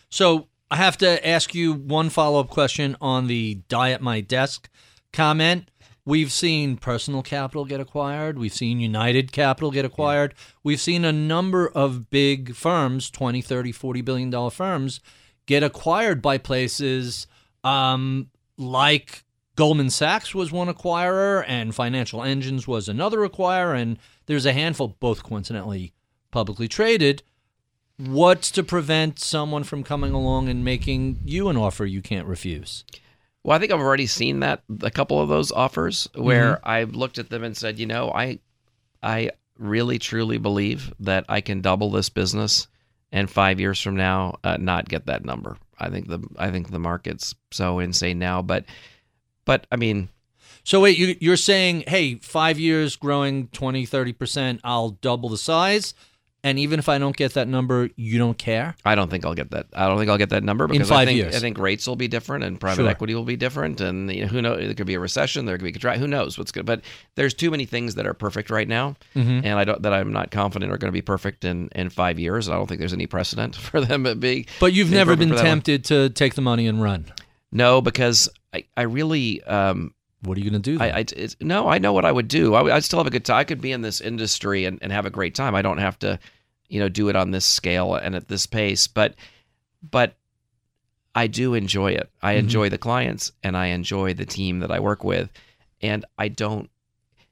So 0.10 0.48
I 0.72 0.78
have 0.78 0.98
to 1.00 1.28
ask 1.28 1.54
you 1.54 1.74
one 1.74 2.10
follow 2.10 2.40
up 2.40 2.50
question 2.50 2.96
on 3.02 3.28
the 3.28 3.56
die 3.68 3.92
at 3.92 4.02
my 4.02 4.22
desk 4.22 4.70
comment. 5.12 5.70
We've 6.06 6.32
seen 6.32 6.78
Personal 6.78 7.24
Capital 7.24 7.66
get 7.66 7.80
acquired. 7.80 8.38
We've 8.38 8.54
seen 8.54 8.80
United 8.80 9.32
Capital 9.32 9.72
get 9.72 9.86
acquired. 9.86 10.36
We've 10.64 10.80
seen 10.80 11.04
a 11.04 11.12
number 11.12 11.68
of 11.68 12.10
big 12.12 12.56
firms, 12.56 13.10
20, 13.10 13.42
30, 13.42 13.72
40 13.72 14.02
billion 14.02 14.30
dollar 14.30 14.52
firms, 14.52 15.02
get 15.48 15.64
acquired 15.64 16.22
by 16.22 16.38
places 16.38 17.28
um, 17.64 18.30
like 18.58 19.24
Goldman 19.56 19.90
Sachs 19.90 20.36
was 20.36 20.52
one 20.52 20.68
acquirer 20.68 21.44
and 21.48 21.74
Financial 21.74 22.24
Engines 22.24 22.68
was 22.68 22.90
another 22.90 23.20
acquirer. 23.20 23.80
And 23.80 23.98
there's 24.26 24.46
a 24.46 24.54
handful, 24.54 24.96
both 25.00 25.24
coincidentally 25.24 25.94
publicly 26.32 26.68
traded. 26.68 27.24
What's 27.98 28.52
to 28.52 28.64
prevent 28.64 29.20
someone 29.20 29.64
from 29.64 29.84
coming 29.84 30.12
along 30.12 30.50
and 30.50 30.66
making 30.66 31.20
you 31.24 31.48
an 31.48 31.56
offer 31.56 31.86
you 31.86 32.02
can't 32.02 32.28
refuse? 32.28 32.84
Well, 33.44 33.56
I 33.56 33.60
think 33.60 33.72
I've 33.72 33.80
already 33.80 34.08
seen 34.08 34.40
that 34.40 34.64
a 34.82 34.92
couple 34.92 35.22
of 35.22 35.30
those 35.30 35.52
offers 35.52 36.10
where 36.16 36.60
I've 36.68 36.96
looked 36.96 37.20
at 37.20 37.30
them 37.30 37.44
and 37.44 37.56
said, 37.56 37.80
you 37.80 37.86
know, 37.86 38.12
I, 38.12 38.40
I 39.04 39.30
really 39.58 40.00
truly 40.00 40.40
believe 40.40 40.94
that 41.00 41.26
I 41.30 41.42
can 41.42 41.62
double 41.62 41.92
this 41.92 42.10
business, 42.10 42.68
and 43.12 43.30
five 43.30 43.60
years 43.60 43.80
from 43.80 43.96
now, 43.96 44.40
uh, 44.44 44.58
not 44.58 44.90
get 44.90 45.06
that 45.06 45.24
number. 45.24 45.58
I 45.80 45.90
think 45.90 46.08
the 46.08 46.20
I 46.38 46.52
think 46.52 46.72
the 46.72 46.80
market's 46.80 47.36
so 47.52 47.80
insane 47.80 48.20
now, 48.20 48.42
but, 48.42 48.66
but 49.46 49.68
I 49.72 49.76
mean, 49.76 50.10
So 50.64 50.82
wait, 50.82 50.98
you, 50.98 51.16
you're 51.20 51.38
saying, 51.38 51.84
hey, 51.88 52.16
five 52.16 52.58
years 52.60 52.96
growing 52.96 53.50
20, 53.50 53.86
30%, 53.86 54.60
I'll 54.64 54.90
double 54.90 55.30
the 55.30 55.38
size. 55.38 55.94
And 56.46 56.60
even 56.60 56.78
if 56.78 56.88
I 56.88 57.00
don't 57.00 57.18
get 57.18 57.34
that 57.34 57.48
number, 57.48 57.90
you 57.96 58.20
don't 58.20 58.38
care? 58.38 58.76
I 58.86 58.94
don't 58.94 59.10
think 59.10 59.26
I'll 59.26 59.34
get 59.34 59.50
that. 59.50 59.66
I 59.74 59.88
don't 59.88 59.98
think 59.98 60.12
I'll 60.12 60.18
get 60.20 60.30
that 60.30 60.44
number 60.44 60.68
because 60.68 60.88
in 60.88 60.94
five 60.96 61.02
I 61.02 61.06
think 61.06 61.18
years. 61.18 61.36
I 61.36 61.40
think 61.40 61.58
rates 61.58 61.88
will 61.88 61.96
be 61.96 62.08
different 62.08 62.44
and 62.44 62.60
private 62.60 62.84
Sure. 62.84 62.88
equity 62.88 63.16
will 63.16 63.24
be 63.24 63.36
different, 63.36 63.82
and 63.82 64.12
you 64.14 64.22
know, 64.22 64.28
who 64.28 64.42
knows? 64.44 64.60
There 64.60 64.74
could 64.76 64.86
be 64.86 64.94
a 64.94 65.00
recession. 65.00 65.46
There 65.46 65.58
could 65.58 65.64
be 65.64 65.72
a 65.72 65.74
contract. 65.74 66.00
Who 66.00 66.08
knows 66.08 66.38
what's 66.38 66.52
good? 66.52 66.66
But 66.68 66.82
there's 67.16 67.34
too 67.34 67.50
many 67.50 67.66
things 67.66 67.96
that 67.96 68.06
are 68.06 68.14
perfect 68.14 68.52
right 68.52 68.68
now, 68.68 68.96
Mm-hmm. 69.16 69.42
and 69.44 69.60
I 69.60 69.64
don't 69.64 69.82
that 69.82 69.92
I'm 69.92 70.14
not 70.14 70.30
confident 70.30 70.72
are 70.72 70.78
going 70.78 70.90
to 70.94 70.96
be 70.96 71.02
perfect 71.02 71.44
in 71.46 71.70
in 71.74 71.90
five 71.90 72.20
years. 72.20 72.48
I 72.48 72.54
don't 72.54 72.68
think 72.68 72.78
there's 72.80 72.94
any 72.94 73.08
precedent 73.08 73.56
for 73.68 73.82
them 73.82 74.04
being. 74.20 74.46
But 74.60 74.72
you've 74.74 74.92
never 74.92 75.16
been 75.16 75.30
tempted 75.36 75.84
to 75.86 76.10
take 76.12 76.36
the 76.36 76.42
money 76.42 76.68
and 76.68 76.80
run. 76.80 77.06
No, 77.52 77.82
because 77.82 78.30
I 78.54 78.66
I 78.78 78.84
really 78.84 79.42
um 79.46 79.96
What 80.22 80.38
are 80.38 80.42
you 80.42 80.50
going 80.50 80.62
to 80.62 80.72
do 80.72 80.78
then? 80.78 80.92
I, 80.94 81.00
I 81.00 81.06
it's, 81.16 81.36
no 81.42 81.68
I 81.68 81.78
know 81.80 81.94
what 81.94 82.06
I 82.06 82.12
would 82.12 82.28
do. 82.28 82.54
I 82.56 82.76
I'd 82.76 82.84
still 82.84 83.00
have 83.00 83.08
a 83.08 83.12
good 83.18 83.26
time. 83.26 83.38
I 83.38 83.44
could 83.46 83.62
be 83.62 83.72
in 83.72 83.82
this 83.82 84.00
industry 84.02 84.66
and, 84.66 84.78
and 84.84 84.92
have 84.92 85.06
a 85.06 85.10
great 85.12 85.34
time. 85.36 85.56
I 85.56 85.62
don't 85.62 85.78
have 85.80 85.98
to, 86.00 86.20
you 86.76 86.82
know, 86.82 86.90
do 86.90 87.08
it 87.08 87.16
on 87.16 87.32
this 87.32 87.46
scale 87.46 87.96
and 87.96 88.16
at 88.16 88.28
this 88.28 88.46
pace. 88.46 88.86
But 88.86 89.16
but 89.90 90.16
I 91.16 91.28
do 91.28 91.54
enjoy 91.54 91.92
it. 91.94 92.10
I 92.22 92.34
Mhm. 92.34 92.40
enjoy 92.40 92.68
the 92.70 92.78
clients 92.78 93.32
and 93.44 93.56
I 93.56 93.68
enjoy 93.68 94.14
the 94.14 94.26
team 94.26 94.60
that 94.60 94.72
I 94.72 94.80
work 94.82 95.04
with, 95.06 95.30
and 95.82 96.04
I 96.18 96.28
don't. 96.28 96.70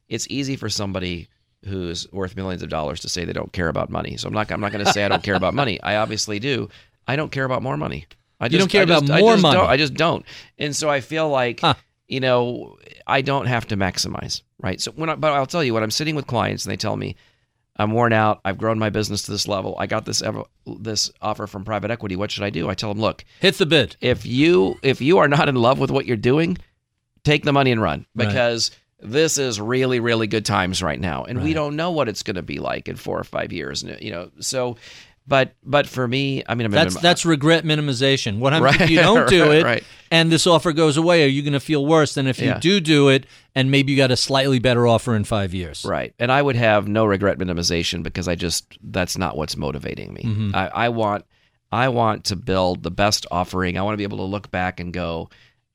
it's 0.10 0.28
easy 0.30 0.56
for 0.56 0.70
somebody 0.70 1.28
who's 1.66 2.12
worth 2.12 2.36
millions 2.36 2.62
of 2.62 2.70
dollars 2.70 3.00
to 3.00 3.10
say 3.10 3.26
they 3.26 3.34
don't 3.34 3.52
care 3.54 3.68
about 3.68 3.90
money. 3.90 4.16
So 4.18 4.28
I'm 4.28 4.34
not 4.34 4.52
I'm 4.52 4.62
not 4.62 4.72
going 4.72 4.86
to 4.86 4.92
say 4.94 5.04
I 5.04 5.10
don't 5.10 5.24
care 5.24 5.36
about 5.36 5.54
money. 5.54 5.82
I 5.82 5.96
obviously 5.96 6.40
do. 6.40 6.70
I 7.08 7.16
don't 7.16 7.32
care 7.32 7.46
about 7.46 7.64
more 7.64 7.78
money. 7.78 8.06
I 8.40 8.46
You 8.46 8.60
don't 8.60 8.70
care 8.70 8.82
I 8.82 8.84
about 8.84 9.10
I 9.10 9.20
more 9.22 9.34
just 9.34 9.42
money. 9.44 9.60
I 9.60 9.76
just 9.78 9.94
don't. 9.96 10.26
And 10.60 10.76
so 10.76 10.90
I 10.90 11.02
feel 11.02 11.28
like 11.30 11.60
Huh. 11.62 11.74
you 12.08 12.20
know 12.20 12.78
I 13.08 13.22
don't 13.22 13.48
have 13.48 13.66
to 13.68 13.78
maximize, 13.78 14.42
right? 14.62 14.80
So 14.80 14.92
when 14.92 15.10
I, 15.10 15.16
but 15.16 15.32
I'll 15.34 15.46
tell 15.48 15.64
you 15.64 15.74
when 15.74 15.84
I'm 15.84 15.92
sitting 15.92 16.16
with 16.16 16.28
clients 16.28 16.64
and 16.66 16.72
they 16.72 16.78
tell 16.78 16.96
me 16.96 17.16
I'm 17.78 17.92
worn 17.92 18.14
out, 18.14 18.40
I've 18.46 18.58
grown 18.60 18.78
my 18.78 18.90
business 18.90 19.24
to 19.24 19.32
this 19.32 19.48
level, 19.48 19.76
I 19.80 19.88
got 19.88 20.06
this 20.06 20.22
ever, 20.22 20.44
this 20.80 21.12
offer 21.22 21.48
from 21.48 21.66
private 21.66 21.90
equity, 21.92 22.16
what 22.16 22.30
should 22.32 22.44
I 22.44 22.50
do? 22.52 22.70
I 22.70 22.76
tell 22.76 22.94
them, 22.94 23.02
look, 23.02 23.26
Hit 23.40 23.56
the 23.58 23.66
bid. 23.66 23.96
if 24.00 24.26
you 24.26 24.76
if 24.84 25.02
you 25.02 25.18
are 25.18 25.28
not 25.28 25.50
in 25.50 25.56
love 25.56 25.80
with 25.80 25.90
what 25.92 26.06
you're 26.06 26.18
doing, 26.18 26.58
take 27.24 27.44
the 27.44 27.54
money 27.54 27.72
and 27.72 27.82
run 27.82 28.06
Right. 28.16 28.28
because 28.28 28.72
this 29.00 29.38
is 29.38 29.60
really 29.60 30.00
really 30.00 30.28
good 30.28 30.46
times 30.46 30.82
right 30.84 31.00
now, 31.00 31.24
and 31.24 31.44
we 31.44 31.54
don't 31.54 31.76
know 31.76 31.92
what 31.92 32.08
it's 32.08 32.24
going 32.24 32.36
to 32.38 32.42
be 32.44 32.60
like 32.60 32.88
in 32.88 32.96
four 32.96 33.20
or 33.20 33.24
five 33.26 33.52
years. 33.52 33.84
And 33.84 34.00
you 34.02 34.12
know, 34.12 34.30
so 34.40 34.78
but 35.26 35.54
but 35.64 35.88
for 35.88 36.08
me, 36.08 36.44
I 36.48 36.56
mean, 36.56 36.66
I'm 36.66 36.72
That's 36.72 36.96
in- 36.96 37.02
that's 37.02 37.26
regret 37.26 37.64
minimization. 37.64 38.40
What 38.40 38.54
happens 38.54 38.82
if 38.82 38.90
you 38.90 38.98
don't 39.00 39.30
do 39.30 39.44
right, 39.44 39.58
it 39.58 39.64
right. 39.64 39.84
and 40.12 40.32
this 40.32 40.46
offer 40.46 40.74
goes 40.74 40.98
away? 40.98 41.24
Are 41.24 41.28
you 41.28 41.42
going 41.42 41.54
to 41.54 41.60
feel 41.60 41.86
worse 41.86 42.14
than 42.16 42.28
if 42.28 42.40
you 42.40 42.54
do 42.60 42.80
do 42.80 43.10
it 43.10 43.26
and 43.56 43.72
maybe 43.72 43.92
you 43.92 43.98
got 43.98 44.12
a 44.12 44.18
slightly 44.18 44.60
better 44.60 44.86
offer 44.86 45.16
in 45.16 45.24
five 45.24 45.54
years? 45.54 45.86
Right. 45.86 46.14
And 46.20 46.32
I 46.32 46.42
would 46.42 46.56
have 46.56 46.88
no 46.88 47.06
regret 47.06 47.38
minimization 47.38 48.04
because 48.04 48.28
I 48.28 48.36
just 48.36 48.78
that's 48.82 49.18
not 49.18 49.38
what's 49.38 49.56
motivating 49.56 50.14
me. 50.14 50.24
Mm-hmm. 50.24 50.56
I, 50.56 50.68
I 50.68 50.90
want 50.90 51.26
I 51.72 51.90
want 51.90 52.26
to 52.26 52.36
build 52.36 52.84
the 52.84 52.92
best 52.92 53.26
offering. 53.32 53.78
I 53.78 53.82
want 53.82 53.94
to 53.94 53.98
be 53.98 54.04
able 54.04 54.20
to 54.20 54.24
look 54.24 54.52
back 54.52 54.80
and 54.80 54.94
go, 54.94 55.30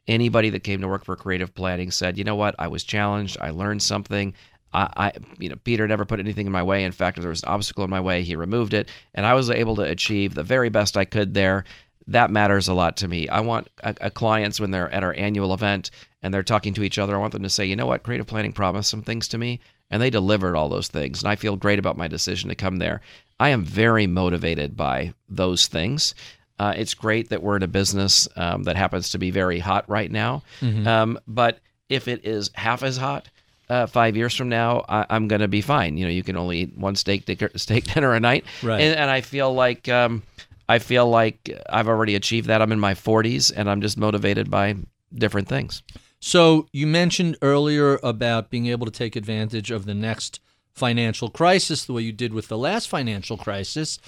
anybody 0.07 0.51
that 0.51 0.61
came 0.61 0.81
to 0.81 0.89
work 0.89 1.05
for 1.05 1.17
creative 1.17 1.55
planning 1.55 1.91
said, 1.91 2.17
you 2.19 2.25
know 2.25 2.37
what, 2.37 2.55
I 2.59 2.69
was 2.69 2.85
challenged, 2.85 3.37
I 3.41 3.51
learned 3.51 3.83
something. 3.83 4.35
I, 4.73 4.89
I 4.97 5.13
you 5.39 5.49
know, 5.49 5.57
Peter 5.65 5.87
never 5.89 6.05
put 6.05 6.21
anything 6.21 6.47
in 6.47 6.53
my 6.53 6.63
way. 6.63 6.85
In 6.85 6.93
fact, 6.93 7.19
if 7.19 7.23
there 7.23 7.31
was 7.31 7.43
an 7.43 7.49
obstacle 7.49 7.85
in 7.85 7.91
my 7.91 8.01
way, 8.01 8.23
he 8.23 8.37
removed 8.37 8.75
it, 8.75 8.89
and 9.15 9.27
I 9.27 9.35
was 9.35 9.51
able 9.51 9.77
to 9.77 9.83
achieve 9.83 10.35
the 10.35 10.43
very 10.43 10.69
best 10.69 10.97
I 10.97 11.05
could 11.05 11.35
there. 11.35 11.65
That 12.07 12.31
matters 12.31 12.69
a 12.69 12.75
lot 12.75 12.97
to 12.99 13.09
me. 13.09 13.29
I 13.29 13.41
want 13.41 13.69
a, 13.83 13.95
a 14.03 14.11
clients 14.11 14.59
when 14.61 14.71
they're 14.71 14.91
at 14.91 15.05
our 15.05 15.15
annual 15.15 15.53
event 15.53 15.91
and 16.23 16.33
they're 16.33 16.43
talking 16.43 16.73
to 16.75 16.83
each 16.83 16.99
other. 16.99 17.15
I 17.15 17.19
want 17.19 17.33
them 17.33 17.43
to 17.43 17.51
say, 17.51 17.67
you 17.67 17.77
know 17.77 17.87
what, 17.87 18.03
creative 18.03 18.27
planning 18.27 18.53
promised 18.53 18.91
some 18.91 19.03
things 19.03 19.29
to 19.29 19.39
me, 19.39 19.61
and 19.91 20.01
they 20.01 20.11
delivered 20.11 20.57
all 20.57 20.69
those 20.69 20.89
things, 20.89 21.23
and 21.23 21.31
I 21.31 21.37
feel 21.37 21.57
great 21.57 21.79
about 21.79 21.97
my 21.97 22.09
decision 22.09 22.49
to 22.49 22.55
come 22.55 22.77
there. 22.79 23.01
I 23.41 23.51
am 23.51 23.65
very 23.65 24.07
motivated 24.07 24.77
by 24.77 25.15
those 25.29 25.67
things. 25.69 26.15
Uh, 26.59 26.75
it's 26.77 26.95
great 26.95 27.29
that 27.29 27.41
we're 27.43 27.57
in 27.57 27.63
a 27.63 27.69
business 27.69 28.27
um, 28.35 28.65
that 28.65 28.75
happens 28.75 29.11
to 29.11 29.19
be 29.19 29.31
very 29.31 29.61
hot 29.61 29.89
right 29.89 30.11
now. 30.11 30.43
Um, 30.89 31.21
but 31.29 31.61
if 31.89 32.09
it 32.09 32.25
is 32.25 32.51
half 32.55 32.83
as 32.83 32.97
hot 32.97 33.29
uh, 33.71 33.87
five 33.87 34.17
years 34.17 34.35
from 34.35 34.49
now, 34.49 34.85
I, 34.89 35.05
I'm 35.11 35.29
going 35.29 35.41
to 35.43 35.49
be 35.49 35.61
fine. 35.61 35.97
You 35.97 36.07
know, 36.07 36.11
you 36.11 36.23
can 36.23 36.37
only 36.37 36.59
eat 36.61 36.77
one 36.79 36.95
steak 36.97 37.25
dicker, 37.27 37.51
steak 37.57 37.85
dinner 37.85 38.15
a 38.15 38.21
night, 38.21 38.45
Right. 38.63 38.81
and, 38.81 38.99
and 38.99 39.11
I 39.11 39.21
feel 39.21 39.53
like 39.53 39.89
um, 39.89 40.23
I 40.69 40.79
feel 40.79 41.09
like 41.09 41.51
I've 41.71 41.89
already 41.89 42.15
achieved 42.15 42.49
that. 42.49 42.61
I'm 42.63 42.73
in 42.73 42.81
my 42.81 42.95
40s, 42.95 43.53
and 43.55 43.69
I'm 43.71 43.81
just 43.81 43.97
motivated 43.99 44.51
by 44.51 44.77
different 45.15 45.49
things. 45.49 45.83
So 46.21 46.67
you 46.73 46.87
mentioned 46.87 47.37
earlier 47.43 47.99
about 48.03 48.51
being 48.51 48.67
able 48.67 48.87
to 48.87 48.93
take 48.93 49.15
advantage 49.17 49.71
of 49.71 49.85
the 49.85 49.95
next 49.95 50.41
financial 50.75 51.29
crisis 51.31 51.85
the 51.85 51.93
way 51.93 52.03
you 52.03 52.13
did 52.13 52.33
with 52.33 52.49
the 52.49 52.59
last 52.59 52.89
financial 52.89 53.37
crisis. 53.37 53.99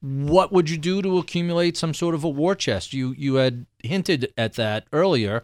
What 0.00 0.52
would 0.52 0.70
you 0.70 0.76
do 0.78 1.02
to 1.02 1.18
accumulate 1.18 1.76
some 1.76 1.92
sort 1.92 2.14
of 2.14 2.22
a 2.24 2.28
war 2.28 2.54
chest? 2.54 2.92
You 2.92 3.14
you 3.18 3.34
had 3.36 3.66
hinted 3.82 4.32
at 4.36 4.54
that 4.54 4.86
earlier. 4.92 5.42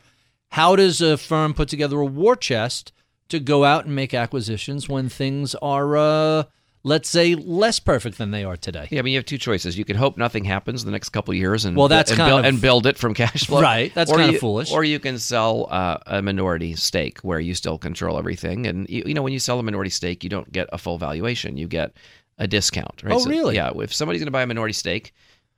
How 0.51 0.77
does 0.77 1.01
a 1.01 1.17
firm 1.17 1.55
put 1.55 1.69
together 1.69 1.99
a 2.01 2.05
war 2.07 2.37
chest 2.37 2.93
to 3.35 3.41
go 3.41 3.65
out 3.65 3.85
and 3.85 3.95
make 3.95 4.15
acquisitions 4.15 4.89
when 4.89 5.09
things 5.09 5.55
are 5.57 5.97
uh, 5.97 6.45
let's 6.83 7.09
say 7.09 7.35
less 7.35 7.81
perfect 7.81 8.19
than 8.19 8.31
they 8.31 8.45
are 8.45 8.57
today? 8.57 8.89
Yeah, 8.91 9.01
I 9.01 9.03
mean, 9.03 9.13
you 9.13 9.19
have 9.19 9.25
two 9.27 9.39
choices. 9.39 9.77
You 9.77 9.85
can 9.85 9.97
hope 9.97 10.17
nothing 10.17 10.45
happens 10.45 10.83
in 10.83 10.87
the 10.87 10.93
next 10.93 11.11
couple 11.11 11.33
of 11.33 11.39
years, 11.39 11.65
and 11.65 11.77
Well, 11.77 11.89
that's 11.89 12.11
and, 12.11 12.19
kind 12.19 12.31
build, 12.31 12.41
of- 12.41 12.45
and 12.47 12.61
build 12.61 12.87
it 12.87 12.99
from 12.99 13.15
cash 13.15 13.47
flow. 13.47 13.61
Right, 13.61 13.93
that's 13.95 14.11
Or 14.11 14.17
kind 14.17 14.35
of 14.35 14.41
foolish. 14.41 14.73
Or 14.73 14.85
you 14.85 14.99
can 14.99 15.19
sell 15.19 15.67
uh, 15.71 15.99
a 16.07 16.23
minority 16.23 16.75
stake 16.77 17.19
where 17.21 17.41
you 17.41 17.55
still 17.55 17.79
control 17.79 18.19
everything, 18.19 18.67
and 18.67 18.89
you, 18.89 19.03
you 19.07 19.15
know 19.15 19.23
when 19.23 19.33
you 19.33 19.39
sell 19.41 19.59
a 19.59 19.63
minority 19.63 19.91
stake, 19.91 20.23
you 20.23 20.31
don't 20.31 20.51
get 20.53 20.69
a 20.73 20.79
full 20.79 20.99
valuation; 20.99 21.57
you 21.57 21.67
get 21.67 21.93
a 22.39 22.47
discount. 22.47 23.03
Right? 23.03 23.15
Oh, 23.15 23.25
really? 23.25 23.57
Yeah. 23.57 23.73
If 23.77 23.95
somebody's 23.95 24.21
going 24.21 24.27
to 24.27 24.33
buy 24.33 24.43
a 24.43 24.47
minority 24.47 24.75
stake, 24.75 25.13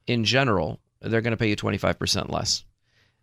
in 0.06 0.24
general, 0.24 0.80
they're 1.00 1.20
going 1.22 1.32
to 1.32 1.36
pay 1.36 1.48
you 1.48 1.56
twenty 1.56 1.78
five 1.78 1.98
percent 1.98 2.30
less. 2.30 2.64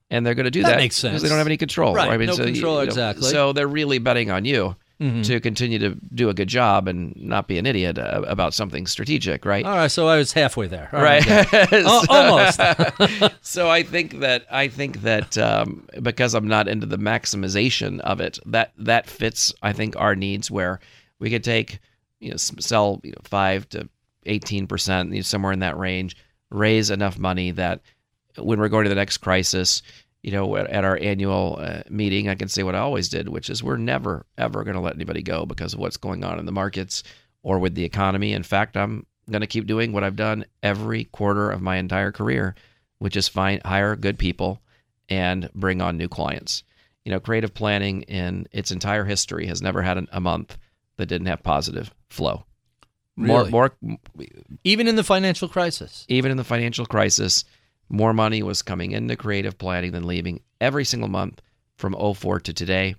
And 0.10 0.26
they're 0.26 0.36
going 0.36 0.46
to 0.46 0.52
do 0.52 0.62
That 0.64 0.72
that, 0.72 0.78
makes 0.78 0.96
sense. 0.96 1.12
because 1.14 1.24
they 1.24 1.30
don't 1.30 1.38
have 1.40 1.48
any 1.48 1.58
control. 1.58 1.96
Right, 1.96 2.10
I 2.10 2.18
mean, 2.18 2.28
no 2.28 2.36
so 2.36 2.44
control, 2.46 2.74
you 2.76 2.80
know, 2.82 2.84
exactly. 2.84 3.30
So 3.32 3.52
they're 3.54 3.68
really 3.68 3.98
betting 3.98 4.30
on 4.30 4.46
you 4.46 4.76
Mhm. 5.02 5.26
to 5.26 5.40
continue 5.40 5.80
to 5.80 5.98
do 6.14 6.30
a 6.30 6.34
good 6.36 6.48
job 6.48 6.88
and 6.88 7.16
not 7.18 7.48
be 7.48 7.58
an 7.58 7.66
idiot 7.66 7.98
uh, 7.98 8.22
about 8.28 8.54
something 8.54 8.86
strategic, 8.86 9.44
right? 9.44 9.66
All 9.66 9.76
right, 9.76 9.88
so 9.92 10.08
I 10.08 10.18
was 10.18 10.34
halfway 10.34 10.68
there. 10.68 10.90
All 10.94 11.02
right 11.02 11.24
Oh, 11.28 12.06
almost. 12.10 12.60
so 13.42 13.70
i 13.70 13.82
think 13.82 14.20
that 14.20 14.46
i 14.52 14.68
think 14.68 15.02
that 15.02 15.36
um, 15.38 15.88
because 16.02 16.36
i'm 16.36 16.48
not 16.48 16.68
into 16.68 16.86
the 16.86 16.98
maximization 17.00 18.00
of 18.02 18.22
it 18.22 18.38
that 18.46 18.72
that 18.78 19.08
fits 19.08 19.54
i 19.64 19.74
think 19.74 19.96
our 19.98 20.16
needs 20.16 20.50
where 20.52 20.80
we 21.20 21.30
could 21.30 21.44
take 21.44 21.80
you 22.20 22.30
know 22.32 22.38
sell 22.38 23.02
you 23.04 23.12
know, 23.12 23.18
5 23.24 23.70
to 23.70 23.90
18 24.26 24.68
percent 24.68 25.10
you 25.10 25.16
know, 25.18 25.22
somewhere 25.22 25.52
in 25.52 25.60
that 25.60 25.78
range 25.78 26.16
raise 26.52 26.92
enough 26.92 27.18
money 27.18 27.50
that 27.52 27.82
when 28.38 28.60
we're 28.60 28.70
going 28.70 28.84
to 28.84 28.90
the 28.90 28.96
next 28.96 29.18
crisis 29.18 29.82
you 30.22 30.32
know 30.32 30.56
at 30.56 30.86
our 30.86 30.98
annual 31.02 31.58
uh, 31.62 31.82
meeting 31.90 32.30
i 32.30 32.36
can 32.36 32.48
say 32.48 32.64
what 32.64 32.76
i 32.76 32.80
always 32.80 33.10
did 33.10 33.30
which 33.30 33.50
is 33.50 33.62
we're 33.64 33.78
never 33.78 34.26
ever 34.38 34.64
going 34.64 34.76
to 34.76 34.82
let 34.82 34.96
anybody 34.96 35.22
go 35.22 35.46
because 35.46 35.74
of 35.74 35.80
what's 35.80 35.98
going 35.98 36.24
on 36.24 36.40
in 36.40 36.46
the 36.46 36.52
markets 36.52 37.04
or 37.44 37.60
with 37.60 37.76
the 37.76 37.84
economy 37.84 38.34
in 38.34 38.44
fact 38.44 38.78
i'm 38.78 39.06
going 39.30 39.42
to 39.42 39.48
keep 39.48 39.66
doing 39.68 39.92
what 39.92 40.04
i've 40.04 40.16
done 40.16 40.46
every 40.62 41.06
quarter 41.06 41.50
of 41.52 41.62
my 41.62 41.78
entire 41.78 42.12
career 42.12 42.56
which 43.00 43.16
is 43.18 43.28
find 43.28 43.62
hire 43.64 43.96
good 43.96 44.18
people 44.18 44.62
and 45.10 45.50
bring 45.54 45.82
on 45.82 45.98
new 45.98 46.08
clients 46.08 46.64
you 47.04 47.12
know 47.12 47.20
creative 47.20 47.54
planning 47.54 48.04
in 48.04 48.48
its 48.52 48.72
entire 48.72 49.04
history 49.06 49.46
has 49.48 49.62
never 49.62 49.82
had 49.82 49.98
an, 49.98 50.08
a 50.12 50.22
month 50.22 50.58
that 50.98 51.08
didn't 51.08 51.28
have 51.28 51.44
positive 51.44 51.94
flow 52.10 52.46
Really? 53.16 53.52
more 53.52 53.72
more 53.82 53.98
Even 54.64 54.88
in 54.88 54.96
the 54.96 55.04
financial 55.04 55.48
crisis. 55.48 56.06
even 56.08 56.32
in 56.32 56.38
the 56.38 56.44
financial 56.44 56.86
crisis, 56.88 57.44
more 57.90 58.14
money 58.14 58.44
was 58.44 58.62
coming 58.62 58.92
into 58.92 59.16
creative 59.16 59.58
planning 59.58 59.92
than 59.92 60.08
leaving 60.08 60.42
every 60.62 60.86
single 60.86 61.10
month 61.10 61.42
from 61.78 61.96
04 61.96 62.40
to 62.42 62.54
today. 62.54 62.96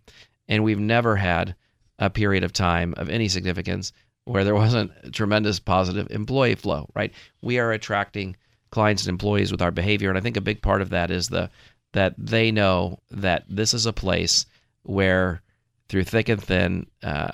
And 0.49 0.63
we've 0.63 0.79
never 0.79 1.17
had 1.17 1.55
a 1.99 2.11
period 2.11 2.45
of 2.45 2.53
time 2.53 2.95
of 2.97 3.09
any 3.09 3.29
significance 3.29 3.93
where 4.25 4.45
there 4.45 4.55
wasn't 4.55 5.13
tremendous 5.13 5.59
positive 5.61 6.07
employee 6.11 6.55
flow, 6.55 6.89
right? 6.95 7.13
We 7.43 7.59
are 7.59 7.73
attracting 7.73 8.37
clients 8.71 9.05
and 9.05 9.11
employees 9.11 9.53
with 9.53 9.63
our 9.63 9.71
behavior. 9.71 10.09
And 10.09 10.19
I 10.19 10.21
think 10.21 10.37
a 10.37 10.43
big 10.43 10.63
part 10.63 10.83
of 10.83 10.91
that 10.91 11.11
is 11.11 11.29
the 11.29 11.51
that 11.93 12.15
they 12.19 12.51
know 12.51 12.99
that 13.11 13.45
this 13.49 13.73
is 13.73 13.87
a 13.87 13.93
place 13.93 14.47
where 14.83 15.41
through 15.89 16.03
thick 16.03 16.29
and 16.29 16.43
thin, 16.43 16.87
uh, 17.05 17.31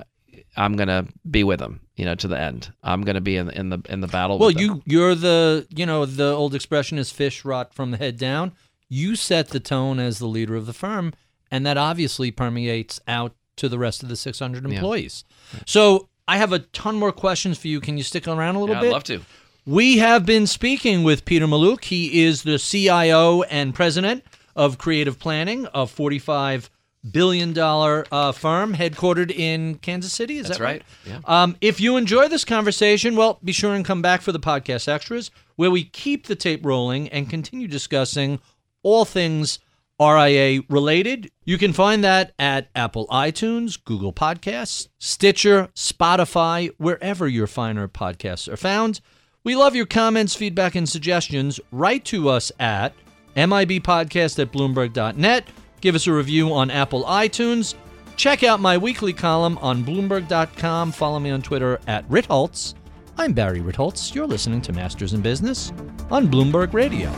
I'm 0.61 0.77
gonna 0.77 1.07
be 1.31 1.43
with 1.43 1.59
them, 1.59 1.81
you 1.97 2.05
know, 2.05 2.15
to 2.17 2.29
the 2.29 2.39
end. 2.39 2.71
I'm 2.83 3.01
gonna 3.01 3.23
be 3.23 3.37
in 3.37 3.47
the 3.47 3.59
in 3.59 3.71
the 3.71 3.81
in 3.89 4.03
the 4.03 4.07
battle. 4.07 4.39
Well, 4.39 4.51
them. 4.53 4.61
you 4.61 4.83
you're 4.85 5.15
the 5.15 5.67
you 5.75 5.87
know 5.87 6.05
the 6.05 6.33
old 6.33 6.55
expression 6.55 6.99
is 6.99 7.11
fish 7.11 7.47
rot 7.47 7.73
from 7.73 7.93
the 7.93 7.97
head 7.97 8.19
down. 8.19 8.53
You 8.89 9.17
set 9.17 9.49
the 9.49 9.61
tone 9.61 9.99
as 9.99 10.19
the 10.19 10.27
leader 10.27 10.57
of 10.57 10.67
the 10.67 10.75
firm, 10.75 11.15
and 11.51 11.65
that 11.65 11.79
obviously 11.79 12.31
permeates 12.31 13.01
out 13.09 13.35
to 13.57 13.71
the 13.71 13.79
rest 13.79 14.03
of 14.03 14.11
the 14.11 14.17
600 14.17 14.67
employees. 14.67 15.25
So 15.65 16.09
I 16.29 16.37
have 16.37 16.53
a 16.53 16.59
ton 16.59 16.97
more 16.97 17.13
questions 17.13 17.57
for 17.57 17.69
you. 17.69 17.81
Can 17.81 17.97
you 17.97 18.03
stick 18.03 18.29
around 18.29 18.57
a 18.57 18.61
little 18.61 18.75
Yeah, 18.75 18.83
bit? 18.83 18.89
I'd 18.89 18.93
love 18.93 19.05
to. 19.05 19.23
We 19.65 19.99
have 19.99 20.27
been 20.27 20.47
speaking 20.47 21.05
with 21.05 21.25
Peter 21.25 21.47
Mallouk. 21.47 21.85
He 21.85 22.23
is 22.25 22.43
the 22.43 22.59
CIO 22.59 23.43
and 23.45 23.75
president 23.75 24.25
of 24.57 24.77
Creative 24.79 25.19
Planning, 25.19 25.67
of 25.67 25.95
$45 25.95 26.69
billion 27.09 27.57
uh, 27.59 28.33
firm 28.33 28.75
headquartered 28.75 29.31
in 29.31 29.77
Kansas 29.77 30.13
City. 30.13 30.39
Is 30.39 30.49
That's 30.49 30.59
that 30.59 30.65
right. 30.65 30.83
Yeah. 31.07 31.21
Um, 31.25 31.57
if 31.61 31.81
you 31.81 31.97
enjoy 31.97 32.29
this 32.29 32.45
conversation, 32.45 33.17
well, 33.17 33.39
be 33.43 33.53
sure 33.53 33.75
and 33.75 33.85
come 33.85 34.03
back 34.03 34.23
for 34.23 34.33
the 34.33 34.41
podcast 34.41 34.89
extras, 34.89 35.31
where 35.57 35.71
we 35.71 35.85
keep 35.85 36.27
the 36.27 36.37
tape 36.37 36.65
rolling 36.65 37.09
and 37.09 37.29
continue 37.29 37.69
discussing 37.69 38.41
all 38.83 39.05
things 39.05 39.59
RIA 40.01 40.63
related. 40.71 41.31
You 41.45 41.59
can 41.59 41.73
find 41.75 42.03
that 42.05 42.33
at 42.39 42.69
Apple 42.75 43.07
iTunes, 43.09 43.83
Google 43.83 44.13
Podcasts, 44.13 44.89
Stitcher, 44.99 45.69
Spotify, 45.75 46.71
wherever 46.79 47.29
your 47.29 47.47
finer 47.47 47.87
podcasts 47.87 48.51
are 48.51 48.57
found. 48.57 49.01
We 49.45 49.57
love 49.57 49.75
your 49.75 49.87
comments, 49.87 50.35
feedback, 50.35 50.75
and 50.75 50.89
suggestions. 50.89 51.61
Write 51.71 52.05
to 52.07 52.29
us 52.29 52.51
at 52.59 52.95
MIBpodcast 53.37 54.39
at 54.39 54.53
Bloomberg.net. 54.53 55.45
Give 55.81 55.95
us 55.95 56.07
a 56.07 56.13
review 56.13 56.53
on 56.53 56.71
Apple 56.71 57.05
iTunes. 57.05 57.75
Check 58.17 58.43
out 58.43 58.61
my 58.61 58.77
weekly 58.77 59.15
column 59.15 59.57
on 59.59 59.83
Bloomberg.com. 59.83 60.93
Follow 60.93 61.19
me 61.19 61.31
on 61.31 61.41
Twitter 61.41 61.81
at 61.87 62.07
Ritholtz. 62.11 62.75
I'm 63.17 63.33
Barry 63.33 63.61
Ritholtz. 63.61 64.15
You're 64.15 64.27
listening 64.27 64.61
to 64.63 64.73
Masters 64.75 65.15
in 65.15 65.23
Business 65.23 65.73
on 66.11 66.29
Bloomberg 66.29 66.75
Radio. 66.75 67.11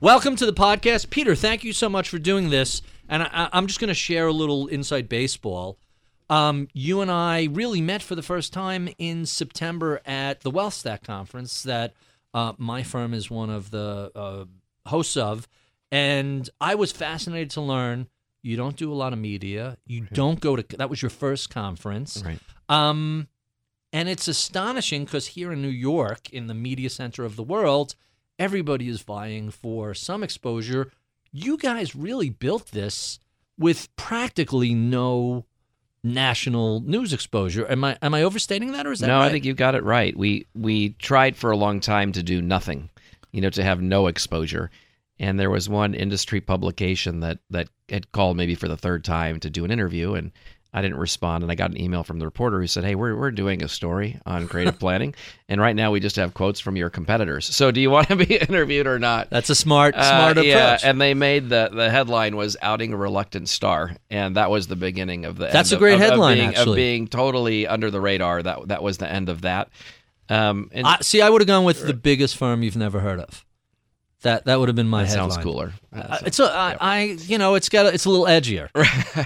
Welcome 0.00 0.34
to 0.36 0.46
the 0.46 0.52
podcast, 0.52 1.10
Peter. 1.10 1.36
Thank 1.36 1.62
you 1.62 1.72
so 1.72 1.88
much 1.88 2.08
for 2.08 2.18
doing 2.18 2.50
this. 2.50 2.82
And 3.08 3.22
I, 3.22 3.48
I'm 3.52 3.68
just 3.68 3.78
going 3.78 3.88
to 3.88 3.94
share 3.94 4.26
a 4.26 4.32
little 4.32 4.66
inside 4.66 5.08
baseball. 5.08 5.78
Um, 6.28 6.68
you 6.72 7.00
and 7.00 7.10
I 7.10 7.48
really 7.52 7.80
met 7.80 8.02
for 8.02 8.14
the 8.16 8.22
first 8.22 8.52
time 8.52 8.88
in 8.98 9.26
September 9.26 10.00
at 10.04 10.40
the 10.40 10.50
Wealth 10.50 10.74
Stack 10.74 11.04
conference 11.04 11.62
that 11.62 11.94
uh, 12.34 12.54
my 12.58 12.82
firm 12.82 13.14
is 13.14 13.30
one 13.30 13.50
of 13.50 13.70
the 13.70 14.10
uh, 14.14 14.44
hosts 14.88 15.16
of, 15.16 15.46
and 15.90 16.48
I 16.60 16.74
was 16.74 16.92
fascinated 16.92 17.50
to 17.50 17.60
learn 17.60 18.08
you 18.42 18.56
don't 18.56 18.76
do 18.76 18.92
a 18.92 18.94
lot 18.94 19.12
of 19.12 19.18
media. 19.18 19.76
You 19.86 20.06
don't 20.12 20.40
go 20.40 20.56
to 20.56 20.76
that 20.76 20.88
was 20.88 21.02
your 21.02 21.10
first 21.10 21.50
conference. 21.50 22.22
Right. 22.24 22.38
Um, 22.68 23.28
and 23.92 24.08
it's 24.08 24.28
astonishing 24.28 25.04
because 25.04 25.28
here 25.28 25.52
in 25.52 25.60
New 25.60 25.68
York, 25.68 26.30
in 26.30 26.46
the 26.46 26.54
media 26.54 26.90
center 26.90 27.24
of 27.24 27.36
the 27.36 27.42
world, 27.42 27.96
everybody 28.38 28.88
is 28.88 29.02
vying 29.02 29.50
for 29.50 29.94
some 29.94 30.22
exposure. 30.22 30.90
You 31.32 31.58
guys 31.58 31.94
really 31.94 32.30
built 32.30 32.70
this 32.70 33.18
with 33.58 33.94
practically 33.96 34.74
no 34.74 35.44
national 36.02 36.80
news 36.80 37.12
exposure. 37.12 37.70
Am 37.70 37.84
I 37.84 37.98
am 38.00 38.14
I 38.14 38.22
overstating 38.22 38.72
that 38.72 38.86
or 38.86 38.92
is 38.92 39.00
that 39.00 39.08
no, 39.08 39.18
right? 39.18 39.26
I 39.26 39.30
think 39.30 39.44
you 39.44 39.52
got 39.52 39.74
it 39.74 39.84
right. 39.84 40.16
We 40.16 40.46
we 40.54 40.90
tried 40.94 41.36
for 41.36 41.50
a 41.50 41.56
long 41.56 41.80
time 41.80 42.12
to 42.12 42.22
do 42.22 42.40
nothing, 42.40 42.88
you 43.32 43.40
know, 43.40 43.50
to 43.50 43.62
have 43.62 43.82
no 43.82 44.06
exposure. 44.06 44.70
And 45.20 45.38
there 45.38 45.50
was 45.50 45.68
one 45.68 45.94
industry 45.94 46.40
publication 46.40 47.20
that 47.20 47.38
that 47.50 47.68
had 47.88 48.10
called 48.10 48.36
maybe 48.36 48.54
for 48.56 48.66
the 48.68 48.76
third 48.76 49.04
time 49.04 49.38
to 49.40 49.50
do 49.50 49.64
an 49.64 49.70
interview, 49.70 50.14
and 50.14 50.32
I 50.72 50.80
didn't 50.82 50.96
respond. 50.98 51.42
And 51.42 51.52
I 51.52 51.56
got 51.56 51.70
an 51.72 51.80
email 51.80 52.02
from 52.04 52.18
the 52.20 52.24
reporter 52.24 52.58
who 52.58 52.66
said, 52.66 52.84
"Hey, 52.84 52.94
we're 52.94 53.14
we're 53.14 53.30
doing 53.30 53.62
a 53.62 53.68
story 53.68 54.18
on 54.24 54.48
creative 54.48 54.78
planning, 54.84 55.14
and 55.46 55.60
right 55.60 55.76
now 55.76 55.90
we 55.90 56.00
just 56.00 56.16
have 56.16 56.32
quotes 56.32 56.58
from 56.58 56.74
your 56.76 56.88
competitors. 56.88 57.44
So 57.54 57.70
do 57.70 57.82
you 57.82 57.90
want 57.90 58.08
to 58.08 58.16
be 58.16 58.36
interviewed 58.48 58.86
or 58.86 58.98
not?" 58.98 59.28
That's 59.28 59.50
a 59.50 59.54
smart 59.54 59.94
Uh, 59.94 60.02
smart 60.08 60.38
approach. 60.38 60.46
yeah, 60.46 60.78
and 60.82 60.98
they 60.98 61.12
made 61.12 61.50
the 61.50 61.68
the 61.70 61.90
headline 61.90 62.34
was 62.36 62.56
outing 62.62 62.94
a 62.94 62.96
reluctant 62.96 63.50
star, 63.50 63.92
and 64.08 64.36
that 64.36 64.50
was 64.50 64.68
the 64.68 64.76
beginning 64.76 65.26
of 65.26 65.36
the. 65.36 65.48
That's 65.48 65.70
end 65.70 65.72
a 65.72 65.74
of- 65.76 65.80
great 65.80 65.94
of- 65.96 66.00
of 66.00 66.06
headline, 66.08 66.36
being, 66.38 66.48
actually. 66.48 66.70
of 66.70 66.76
being 66.76 67.08
totally 67.08 67.66
under 67.66 67.90
the 67.90 68.00
radar. 68.00 68.42
That 68.42 68.68
that 68.68 68.82
was 68.82 68.96
the 68.96 69.10
end 69.12 69.28
of 69.28 69.42
that. 69.42 69.68
Um, 70.30 70.70
and 70.72 70.86
I, 70.86 70.96
see, 71.02 71.20
I 71.20 71.28
would 71.28 71.42
have 71.42 71.48
gone 71.48 71.64
with 71.64 71.86
the 71.86 71.92
biggest 71.92 72.36
firm 72.38 72.62
you've 72.62 72.76
never 72.76 73.00
heard 73.00 73.20
of. 73.20 73.44
That 74.22 74.44
that 74.44 74.58
would 74.60 74.68
have 74.68 74.76
been 74.76 74.88
my 74.88 75.04
that 75.04 75.08
headline. 75.10 75.30
sounds 75.30 75.42
cooler. 75.42 75.72
Uh, 75.94 76.18
it's 76.26 76.38
a, 76.38 76.44
I, 76.44 76.76
I, 76.80 77.00
you 77.26 77.38
know, 77.38 77.54
it's 77.54 77.68
got 77.70 77.86
a, 77.86 77.94
it's 77.94 78.04
a 78.04 78.10
little 78.10 78.26
edgier, 78.26 78.68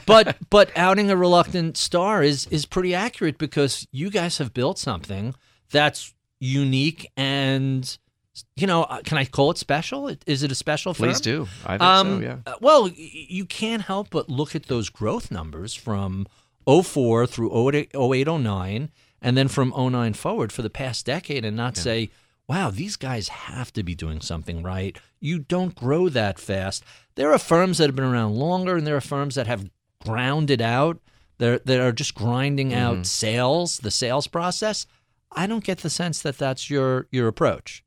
but 0.06 0.36
but 0.50 0.70
outing 0.76 1.10
a 1.10 1.16
reluctant 1.16 1.76
star 1.76 2.22
is 2.22 2.46
is 2.48 2.64
pretty 2.64 2.94
accurate 2.94 3.36
because 3.38 3.88
you 3.90 4.08
guys 4.10 4.38
have 4.38 4.54
built 4.54 4.78
something 4.78 5.34
that's 5.70 6.14
unique 6.38 7.10
and 7.16 7.98
you 8.56 8.66
know, 8.66 8.82
uh, 8.84 9.00
can 9.04 9.16
I 9.18 9.24
call 9.24 9.50
it 9.52 9.58
special? 9.58 10.10
Is 10.26 10.42
it 10.42 10.50
a 10.50 10.56
special 10.56 10.92
firm? 10.92 11.08
Please 11.08 11.20
do. 11.20 11.46
I 11.64 11.70
think 11.78 11.82
Um, 11.82 12.18
so. 12.18 12.24
Yeah. 12.24 12.36
uh, 12.46 12.54
Well, 12.60 12.88
you 12.88 13.44
can't 13.44 13.82
help 13.82 14.10
but 14.10 14.28
look 14.28 14.56
at 14.56 14.64
those 14.66 14.88
growth 14.90 15.30
numbers 15.30 15.72
from 15.74 16.26
04 16.66 17.26
through 17.28 17.70
08, 17.74 17.92
08 17.94 18.26
09, 18.26 18.90
and 19.22 19.36
then 19.36 19.46
from 19.48 19.72
09 19.76 20.14
forward 20.14 20.50
for 20.52 20.62
the 20.62 20.70
past 20.70 21.06
decade 21.06 21.44
and 21.44 21.56
not 21.56 21.76
say, 21.76 22.10
wow, 22.48 22.70
these 22.70 22.96
guys 22.96 23.28
have 23.28 23.72
to 23.72 23.82
be 23.82 23.94
doing 23.94 24.20
something 24.20 24.62
right. 24.62 24.98
You 25.20 25.38
don't 25.38 25.74
grow 25.74 26.08
that 26.10 26.38
fast. 26.38 26.84
There 27.14 27.32
are 27.32 27.38
firms 27.38 27.78
that 27.78 27.86
have 27.88 27.96
been 27.96 28.04
around 28.04 28.34
longer, 28.36 28.76
and 28.76 28.86
there 28.86 28.96
are 28.96 29.00
firms 29.00 29.34
that 29.36 29.46
have 29.46 29.70
grounded 30.04 30.60
out. 30.60 30.98
They're, 31.38 31.58
that 31.60 31.80
are 31.80 31.92
just 31.92 32.14
grinding 32.14 32.70
Mm-hmm. 32.70 32.78
out 33.00 33.06
sales, 33.06 33.78
the 33.78 33.90
sales 33.90 34.26
process. 34.26 34.86
I 35.32 35.46
don't 35.46 35.64
get 35.64 35.78
the 35.78 35.90
sense 35.90 36.22
that 36.22 36.38
that's 36.38 36.70
your 36.70 37.06
your 37.10 37.26
approach. 37.28 37.82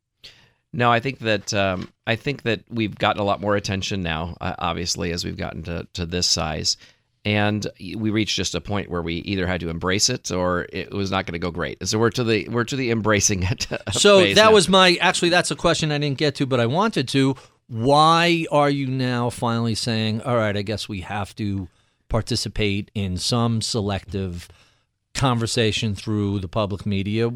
No, 0.73 0.91
I 0.91 0.99
think 0.99 1.19
that 1.19 1.53
um, 1.53 1.89
I 2.05 2.17
think 2.17 2.43
that 2.43 2.63
we've 2.69 2.93
gotten 2.95 3.21
a 3.21 3.25
lot 3.25 3.39
more 3.39 3.55
attention 3.55 4.03
now. 4.03 4.35
Uh, 4.41 4.53
obviously, 4.59 5.11
as 5.13 5.23
we've 5.23 5.37
gotten 5.37 5.63
to, 5.63 5.87
to 5.93 6.05
this 6.05 6.27
size, 6.27 6.75
and 7.27 7.67
we 7.77 8.09
reached 8.09 8.37
just 8.37 8.55
a 8.55 8.61
point 8.61 8.89
where 8.89 9.01
we 9.01 9.15
either 9.15 9.45
had 9.45 9.59
to 9.59 9.67
embrace 9.67 10.09
it 10.09 10.31
or 10.31 10.65
it 10.71 10.93
was 10.93 11.11
not 11.11 11.25
going 11.25 11.33
to 11.33 11.39
go 11.39 11.51
great. 11.51 11.85
So 11.85 11.99
we're 11.99 12.09
to 12.11 12.23
the 12.23 12.47
we're 12.47 12.63
to 12.63 12.77
the 12.77 12.89
embracing 12.89 13.43
it. 13.51 13.67
So 13.91 14.21
that 14.21 14.35
now. 14.35 14.51
was 14.53 14.69
my 14.69 14.95
actually 15.01 15.27
that's 15.27 15.51
a 15.51 15.55
question 15.57 15.91
I 15.91 15.97
didn't 15.97 16.19
get 16.19 16.35
to, 16.35 16.45
but 16.45 16.61
I 16.61 16.67
wanted 16.67 17.09
to. 17.09 17.35
Why 17.67 18.45
are 18.49 18.69
you 18.69 18.87
now 18.87 19.29
finally 19.29 19.75
saying, 19.75 20.21
"All 20.21 20.37
right, 20.37 20.55
I 20.55 20.61
guess 20.61 20.87
we 20.87 21.01
have 21.01 21.35
to 21.35 21.67
participate 22.07 22.91
in 22.95 23.17
some 23.17 23.61
selective 23.61 24.47
conversation 25.13 25.95
through 25.95 26.39
the 26.39 26.47
public 26.47 26.85
media"? 26.85 27.31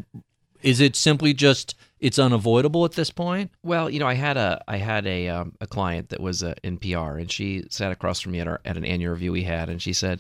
Is 0.62 0.80
it 0.80 0.96
simply 0.96 1.34
just 1.34 1.76
it's 2.02 2.18
unavoidable 2.20 2.84
at 2.84 2.94
this 2.94 3.12
point? 3.12 3.52
Well, 3.64 3.90
you 3.90 4.00
know, 4.00 4.08
I 4.08 4.16
had 4.16 4.36
a 4.36 4.62
I 4.68 4.78
had 4.78 5.06
a 5.06 5.30
um, 5.30 5.54
a 5.62 5.68
client 5.68 6.10
that 6.10 6.20
was 6.20 6.44
uh, 6.44 6.56
in 6.64 6.78
PR, 6.78 7.18
and 7.18 7.32
she 7.32 7.64
sat 7.70 7.92
across 7.92 8.20
from 8.20 8.34
me 8.34 8.40
at 8.40 8.48
our 8.48 8.60
at 8.66 8.76
an 8.76 8.84
annual 8.84 9.14
review 9.14 9.32
we 9.32 9.44
had, 9.44 9.70
and 9.70 9.82
she 9.82 9.94
said, 9.94 10.20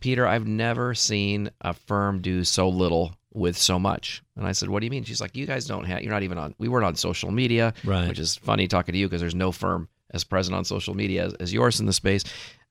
"Peter, 0.00 0.26
I've 0.26 0.46
never 0.46 0.94
seen 0.94 1.50
a 1.60 1.74
firm 1.74 2.22
do 2.22 2.44
so 2.44 2.68
little 2.68 3.14
with 3.32 3.58
so 3.58 3.78
much." 3.78 4.22
And 4.36 4.46
I 4.46 4.52
said, 4.52 4.70
"What 4.70 4.80
do 4.80 4.86
you 4.86 4.90
mean?" 4.90 5.04
She's 5.04 5.20
like, 5.20 5.36
"You 5.36 5.46
guys 5.46 5.66
don't 5.66 5.84
have. 5.84 6.02
You're 6.02 6.12
not 6.12 6.22
even 6.22 6.38
on. 6.38 6.54
We 6.58 6.68
weren't 6.68 6.86
on 6.86 6.94
social 6.94 7.32
media, 7.32 7.74
Right. 7.84 8.08
Which 8.08 8.20
is 8.20 8.36
funny 8.36 8.68
talking 8.68 8.92
to 8.92 8.98
you 8.98 9.08
because 9.08 9.20
there's 9.20 9.34
no 9.34 9.50
firm 9.52 9.88
as 10.12 10.22
present 10.22 10.56
on 10.56 10.64
social 10.64 10.94
media 10.94 11.26
as, 11.26 11.34
as 11.34 11.52
yours 11.52 11.80
in 11.80 11.86
the 11.86 11.92
space. 11.92 12.22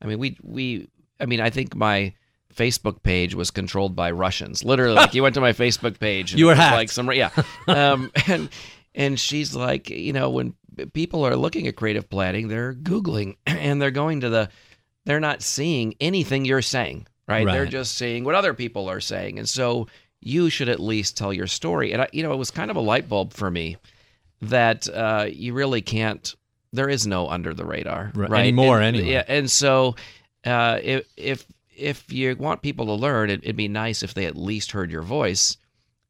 I 0.02 0.08
mean, 0.08 0.18
we 0.18 0.38
we. 0.42 0.88
I 1.20 1.26
mean, 1.26 1.42
I 1.42 1.50
think 1.50 1.76
my." 1.76 2.14
Facebook 2.56 3.04
page 3.04 3.36
was 3.36 3.51
controlled 3.51 3.95
by 3.95 4.12
Russians. 4.12 4.64
Literally, 4.64 4.95
like 4.95 5.14
you 5.14 5.24
went 5.24 5.36
to 5.36 5.41
my 5.41 5.54
Facebook 5.54 5.99
page, 5.99 6.32
and 6.32 6.39
You 6.39 6.47
were 6.47 6.56
hacked. 6.56 6.76
Like 6.76 6.89
some, 6.89 7.12
yeah, 7.12 7.30
um, 7.68 8.12
and 8.28 8.49
and 8.95 9.20
she's 9.20 9.56
like, 9.56 9.89
you 9.89 10.14
know, 10.14 10.30
when 10.30 10.54
people 10.93 11.26
are 11.26 11.36
looking 11.36 11.68
at 11.68 11.76
creative 11.76 12.10
planning, 12.10 12.47
they're 12.47 12.74
googling 12.74 13.38
and 13.45 13.82
they're 13.82 13.91
going 13.91 14.22
to 14.22 14.30
the, 14.30 14.49
they're 15.06 15.20
not 15.20 15.41
seeing 15.41 15.95
anything 15.99 16.45
you're 16.45 16.62
saying, 16.62 17.08
right? 17.28 17.45
They're 17.45 17.66
just 17.66 17.97
seeing 17.97 18.24
what 18.24 18.36
other 18.36 18.54
people 18.54 18.89
are 18.89 18.99
saying, 19.01 19.39
and 19.39 19.47
so 19.49 19.88
you 20.22 20.49
should 20.49 20.70
at 20.70 20.80
least 20.80 21.18
tell 21.18 21.34
your 21.34 21.47
story. 21.47 21.91
And 21.91 22.01
I, 22.04 22.08
you 22.14 22.24
know, 22.24 22.32
it 22.32 22.38
was 22.38 22.49
kind 22.51 22.72
of 22.72 22.78
a 22.78 22.82
light 22.82 23.10
bulb 23.10 23.34
for 23.34 23.51
me 23.51 23.76
that 24.41 24.88
uh, 24.89 25.26
you 25.30 25.54
really 25.54 25.82
can't. 25.82 26.34
There 26.72 26.89
is 26.89 27.06
no 27.06 27.28
under 27.30 27.54
the 27.54 27.66
radar, 27.66 28.12
Right. 28.16 28.30
right? 28.30 28.39
Anymore, 28.39 28.82
And- 28.82 28.95
anyway. 28.95 29.12
Yeah, 29.14 29.24
and 29.28 29.49
so 29.51 29.95
uh, 30.45 30.80
if 30.82 31.06
if 31.18 31.45
if 31.78 32.12
you 32.12 32.36
want 32.36 32.62
people 32.62 32.86
to 32.88 32.94
learn, 32.94 33.30
it, 33.30 33.42
it'd 33.44 33.56
be 33.56 33.68
nice 33.68 34.04
if 34.04 34.14
they 34.14 34.26
at 34.26 34.36
least 34.38 34.72
heard 34.72 34.92
your 34.92 35.02
voice 35.02 35.58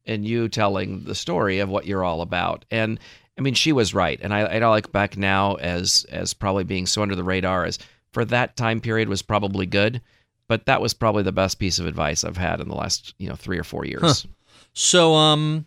and 0.06 0.26
you 0.26 0.48
telling 0.48 1.04
the 1.04 1.14
story 1.14 1.58
of 1.60 1.68
what 1.68 1.86
you're 1.86 2.04
all 2.04 2.20
about. 2.20 2.64
And 2.70 2.98
I 3.38 3.40
mean, 3.40 3.54
she 3.54 3.72
was 3.72 3.94
right, 3.94 4.18
and 4.22 4.32
I, 4.32 4.40
I 4.42 4.58
look 4.74 4.92
back 4.92 5.16
now 5.16 5.54
as 5.54 6.06
as 6.10 6.34
probably 6.34 6.64
being 6.64 6.86
so 6.86 7.02
under 7.02 7.16
the 7.16 7.24
radar 7.24 7.64
as 7.64 7.78
for 8.12 8.24
that 8.26 8.56
time 8.56 8.80
period 8.80 9.08
was 9.08 9.22
probably 9.22 9.66
good, 9.66 10.00
but 10.46 10.66
that 10.66 10.80
was 10.80 10.94
probably 10.94 11.24
the 11.24 11.32
best 11.32 11.58
piece 11.58 11.78
of 11.80 11.86
advice 11.86 12.22
I've 12.22 12.36
had 12.36 12.60
in 12.60 12.68
the 12.68 12.76
last 12.76 13.14
you 13.18 13.28
know 13.28 13.34
three 13.34 13.58
or 13.58 13.64
four 13.64 13.84
years. 13.84 14.26
So, 14.72 15.14
um, 15.14 15.66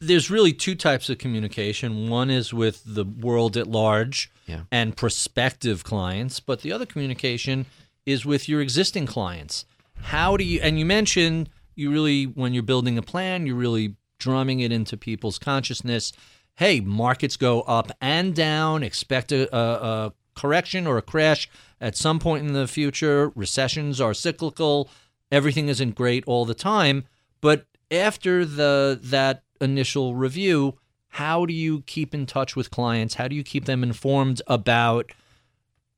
there's 0.00 0.30
really 0.30 0.52
two 0.52 0.74
types 0.74 1.08
of 1.08 1.18
communication. 1.18 2.08
One 2.10 2.28
is 2.30 2.52
with 2.52 2.82
the 2.84 3.04
world 3.04 3.56
at 3.56 3.66
large 3.66 4.30
Yeah. 4.46 4.62
and 4.70 4.94
prospective 4.96 5.82
clients, 5.84 6.40
but 6.40 6.60
the 6.60 6.72
other 6.72 6.84
communication 6.84 7.64
is 8.06 8.24
with 8.24 8.48
your 8.48 8.60
existing 8.60 9.06
clients. 9.06 9.64
How 9.96 10.36
do 10.36 10.44
you? 10.44 10.60
And 10.60 10.78
you 10.78 10.84
mentioned 10.84 11.48
you 11.74 11.90
really, 11.90 12.24
when 12.24 12.54
you're 12.54 12.62
building 12.62 12.98
a 12.98 13.02
plan, 13.02 13.46
you're 13.46 13.56
really 13.56 13.96
drumming 14.18 14.60
it 14.60 14.72
into 14.72 14.96
people's 14.96 15.38
consciousness. 15.38 16.12
Hey, 16.56 16.80
markets 16.80 17.36
go 17.36 17.62
up 17.62 17.90
and 18.00 18.34
down. 18.34 18.82
Expect 18.82 19.32
a, 19.32 19.54
a, 19.54 20.06
a 20.06 20.12
correction 20.34 20.86
or 20.86 20.98
a 20.98 21.02
crash 21.02 21.48
at 21.80 21.96
some 21.96 22.18
point 22.18 22.46
in 22.46 22.52
the 22.52 22.68
future. 22.68 23.32
Recessions 23.34 24.00
are 24.00 24.14
cyclical. 24.14 24.88
Everything 25.32 25.68
isn't 25.68 25.96
great 25.96 26.24
all 26.26 26.44
the 26.44 26.54
time. 26.54 27.04
But 27.40 27.66
after 27.90 28.44
the 28.44 28.98
that 29.02 29.42
initial 29.60 30.14
review, 30.14 30.78
how 31.08 31.44
do 31.46 31.52
you 31.52 31.82
keep 31.82 32.14
in 32.14 32.26
touch 32.26 32.54
with 32.56 32.70
clients? 32.70 33.14
How 33.14 33.28
do 33.28 33.34
you 33.34 33.42
keep 33.42 33.64
them 33.64 33.82
informed 33.82 34.42
about 34.46 35.10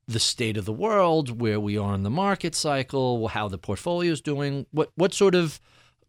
the 0.07 0.19
state 0.19 0.57
of 0.57 0.65
the 0.65 0.73
world, 0.73 1.41
where 1.41 1.59
we 1.59 1.77
are 1.77 1.93
in 1.93 2.03
the 2.03 2.09
market 2.09 2.55
cycle, 2.55 3.27
how 3.27 3.47
the 3.47 3.57
portfolio 3.57 4.11
is 4.11 4.21
doing? 4.21 4.65
What 4.71 4.89
what 4.95 5.13
sort 5.13 5.35
of 5.35 5.59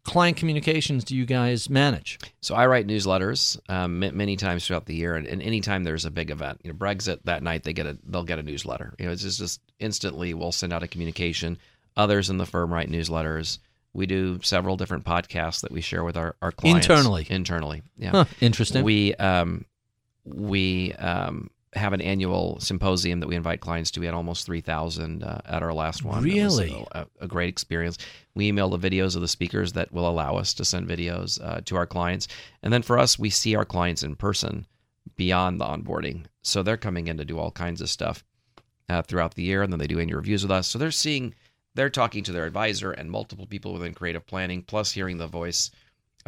client 0.03 0.37
communications 0.37 1.03
do 1.03 1.15
you 1.15 1.25
guys 1.25 1.69
manage? 1.69 2.17
So 2.41 2.55
I 2.55 2.65
write 2.67 2.87
newsletters 2.87 3.59
um, 3.69 3.99
many 3.99 4.37
times 4.37 4.65
throughout 4.65 4.85
the 4.85 4.95
year, 4.95 5.15
and, 5.15 5.27
and 5.27 5.41
anytime 5.41 5.83
there's 5.83 6.05
a 6.05 6.11
big 6.11 6.31
event, 6.31 6.61
you 6.63 6.71
know, 6.71 6.77
Brexit 6.77 7.19
that 7.25 7.43
night 7.43 7.63
they 7.63 7.73
get 7.73 7.85
a 7.85 7.97
they'll 8.05 8.23
get 8.23 8.39
a 8.39 8.43
newsletter. 8.43 8.95
You 8.97 9.05
know, 9.05 9.11
it's 9.11 9.21
just, 9.21 9.39
just 9.39 9.61
instantly 9.79 10.33
we'll 10.33 10.51
send 10.51 10.71
out 10.71 10.83
a 10.83 10.87
communication. 10.87 11.57
Others 11.97 12.29
in 12.29 12.37
the 12.37 12.45
firm 12.45 12.73
write 12.73 12.89
newsletters. 12.89 13.59
We 13.91 14.05
do 14.05 14.39
several 14.43 14.77
different 14.77 15.03
podcasts 15.03 15.61
that 15.61 15.71
we 15.71 15.81
share 15.81 16.03
with 16.03 16.15
our, 16.15 16.35
our 16.41 16.51
clients 16.51 16.87
Internally. 16.87 17.27
Internally, 17.29 17.81
yeah. 17.97 18.11
Huh, 18.11 18.25
interesting. 18.39 18.83
We 18.83 19.15
um, 19.15 19.65
we 20.23 20.93
um, 20.93 21.49
have 21.73 21.93
an 21.93 22.01
annual 22.01 22.59
symposium 22.59 23.19
that 23.19 23.27
we 23.27 23.35
invite 23.35 23.61
clients 23.61 23.91
to. 23.91 23.99
We 23.99 24.07
had 24.07 24.15
almost 24.15 24.45
three 24.45 24.61
thousand 24.61 25.23
uh, 25.23 25.41
at 25.45 25.61
our 25.61 25.73
last 25.73 26.03
one. 26.03 26.17
It 26.27 26.43
was 26.43 26.59
Really? 26.59 26.85
a, 26.91 27.05
a 27.21 27.27
great 27.27 27.49
experience. 27.49 27.97
We 28.33 28.47
email 28.47 28.69
the 28.69 28.89
videos 28.89 29.15
of 29.15 29.21
the 29.21 29.27
speakers 29.27 29.73
that 29.73 29.91
will 29.91 30.09
allow 30.09 30.35
us 30.35 30.53
to 30.55 30.65
send 30.65 30.87
videos 30.87 31.39
uh, 31.43 31.61
to 31.65 31.75
our 31.75 31.85
clients, 31.85 32.27
and 32.63 32.73
then 32.73 32.81
for 32.81 32.97
us, 32.97 33.19
we 33.19 33.29
see 33.29 33.55
our 33.55 33.65
clients 33.65 34.03
in 34.03 34.15
person 34.15 34.65
beyond 35.15 35.59
the 35.59 35.65
onboarding. 35.65 36.25
So 36.41 36.63
they're 36.63 36.77
coming 36.77 37.07
in 37.07 37.17
to 37.17 37.25
do 37.25 37.37
all 37.37 37.51
kinds 37.51 37.81
of 37.81 37.89
stuff 37.89 38.23
uh, 38.87 39.01
throughout 39.01 39.35
the 39.35 39.43
year, 39.43 39.61
and 39.61 39.71
then 39.71 39.79
they 39.79 39.87
do 39.87 39.99
annual 39.99 40.17
reviews 40.17 40.43
with 40.43 40.51
us. 40.51 40.67
So 40.67 40.79
they're 40.79 40.91
seeing, 40.91 41.35
they're 41.75 41.89
talking 41.89 42.23
to 42.23 42.31
their 42.31 42.45
advisor 42.45 42.91
and 42.91 43.11
multiple 43.11 43.45
people 43.45 43.73
within 43.73 43.93
creative 43.93 44.25
planning, 44.25 44.63
plus 44.63 44.91
hearing 44.91 45.17
the 45.17 45.27
voice 45.27 45.71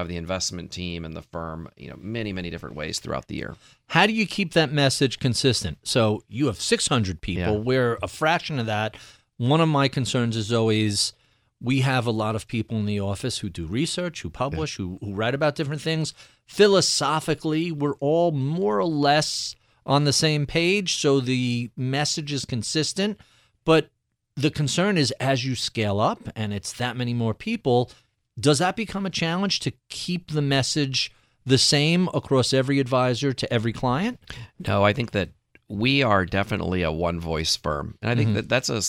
of 0.01 0.07
the 0.07 0.17
investment 0.17 0.71
team 0.71 1.05
and 1.05 1.15
the 1.15 1.21
firm, 1.21 1.69
you 1.77 1.89
know, 1.89 1.97
many, 1.99 2.33
many 2.33 2.49
different 2.49 2.75
ways 2.75 2.99
throughout 2.99 3.27
the 3.27 3.35
year. 3.35 3.55
How 3.87 4.05
do 4.05 4.13
you 4.13 4.25
keep 4.25 4.53
that 4.53 4.71
message 4.71 5.19
consistent? 5.19 5.77
So 5.83 6.23
you 6.27 6.47
have 6.47 6.59
600 6.59 7.21
people. 7.21 7.55
Yeah. 7.55 7.59
We're 7.59 7.97
a 8.01 8.07
fraction 8.07 8.59
of 8.59 8.65
that. 8.65 8.95
One 9.37 9.61
of 9.61 9.69
my 9.69 9.87
concerns 9.87 10.35
is 10.35 10.51
always 10.51 11.13
we 11.61 11.81
have 11.81 12.07
a 12.07 12.11
lot 12.11 12.35
of 12.35 12.47
people 12.47 12.77
in 12.77 12.85
the 12.85 12.99
office 12.99 13.39
who 13.39 13.49
do 13.49 13.67
research, 13.67 14.21
who 14.21 14.29
publish, 14.29 14.77
who, 14.77 14.97
who 15.01 15.13
write 15.13 15.35
about 15.35 15.55
different 15.55 15.81
things. 15.81 16.13
Philosophically, 16.47 17.71
we're 17.71 17.95
all 17.95 18.31
more 18.31 18.79
or 18.79 18.85
less 18.85 19.55
on 19.85 20.03
the 20.03 20.13
same 20.13 20.45
page, 20.45 20.95
so 20.95 21.19
the 21.19 21.69
message 21.77 22.33
is 22.33 22.45
consistent. 22.45 23.19
But 23.63 23.89
the 24.35 24.49
concern 24.49 24.97
is 24.97 25.11
as 25.19 25.45
you 25.45 25.55
scale 25.55 25.99
up 25.99 26.19
and 26.35 26.53
it's 26.53 26.73
that 26.73 26.97
many 26.97 27.13
more 27.13 27.33
people, 27.33 27.91
does 28.39 28.59
that 28.59 28.75
become 28.75 29.05
a 29.05 29.09
challenge 29.09 29.59
to 29.61 29.73
keep 29.89 30.31
the 30.31 30.41
message 30.41 31.11
the 31.45 31.57
same 31.57 32.07
across 32.13 32.53
every 32.53 32.79
advisor 32.79 33.33
to 33.33 33.51
every 33.53 33.73
client? 33.73 34.19
No, 34.65 34.83
I 34.83 34.93
think 34.93 35.11
that 35.11 35.29
we 35.67 36.03
are 36.03 36.25
definitely 36.25 36.83
a 36.83 36.91
one 36.91 37.19
voice 37.19 37.55
firm. 37.55 37.97
And 38.01 38.11
I 38.11 38.15
think 38.15 38.29
mm-hmm. 38.29 38.35
that 38.35 38.49
that's 38.49 38.69
a 38.69 38.81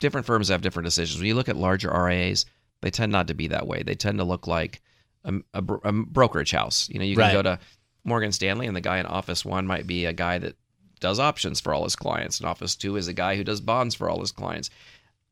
different 0.00 0.26
firms 0.26 0.48
have 0.48 0.62
different 0.62 0.84
decisions. 0.84 1.18
When 1.18 1.28
you 1.28 1.34
look 1.34 1.48
at 1.48 1.56
larger 1.56 1.90
RIAs, 1.90 2.44
they 2.80 2.90
tend 2.90 3.12
not 3.12 3.28
to 3.28 3.34
be 3.34 3.46
that 3.48 3.66
way. 3.66 3.82
They 3.82 3.94
tend 3.94 4.18
to 4.18 4.24
look 4.24 4.46
like 4.46 4.82
a, 5.24 5.34
a, 5.54 5.62
a 5.84 5.92
brokerage 5.92 6.50
house. 6.50 6.88
You 6.88 6.98
know, 6.98 7.04
you 7.04 7.14
can 7.14 7.22
Right. 7.22 7.32
go 7.32 7.42
to 7.42 7.58
Morgan 8.04 8.32
Stanley 8.32 8.66
and 8.66 8.76
the 8.76 8.80
guy 8.80 8.98
in 8.98 9.06
office 9.06 9.44
one 9.44 9.66
might 9.66 9.86
be 9.86 10.06
a 10.06 10.12
guy 10.12 10.38
that 10.38 10.56
does 10.98 11.18
options 11.20 11.60
for 11.60 11.72
all 11.72 11.84
his 11.84 11.96
clients. 11.96 12.40
And 12.40 12.48
office 12.48 12.74
two 12.74 12.96
is 12.96 13.08
a 13.08 13.12
guy 13.12 13.36
who 13.36 13.44
does 13.44 13.60
bonds 13.60 13.94
for 13.94 14.10
all 14.10 14.20
his 14.20 14.32
clients. 14.32 14.70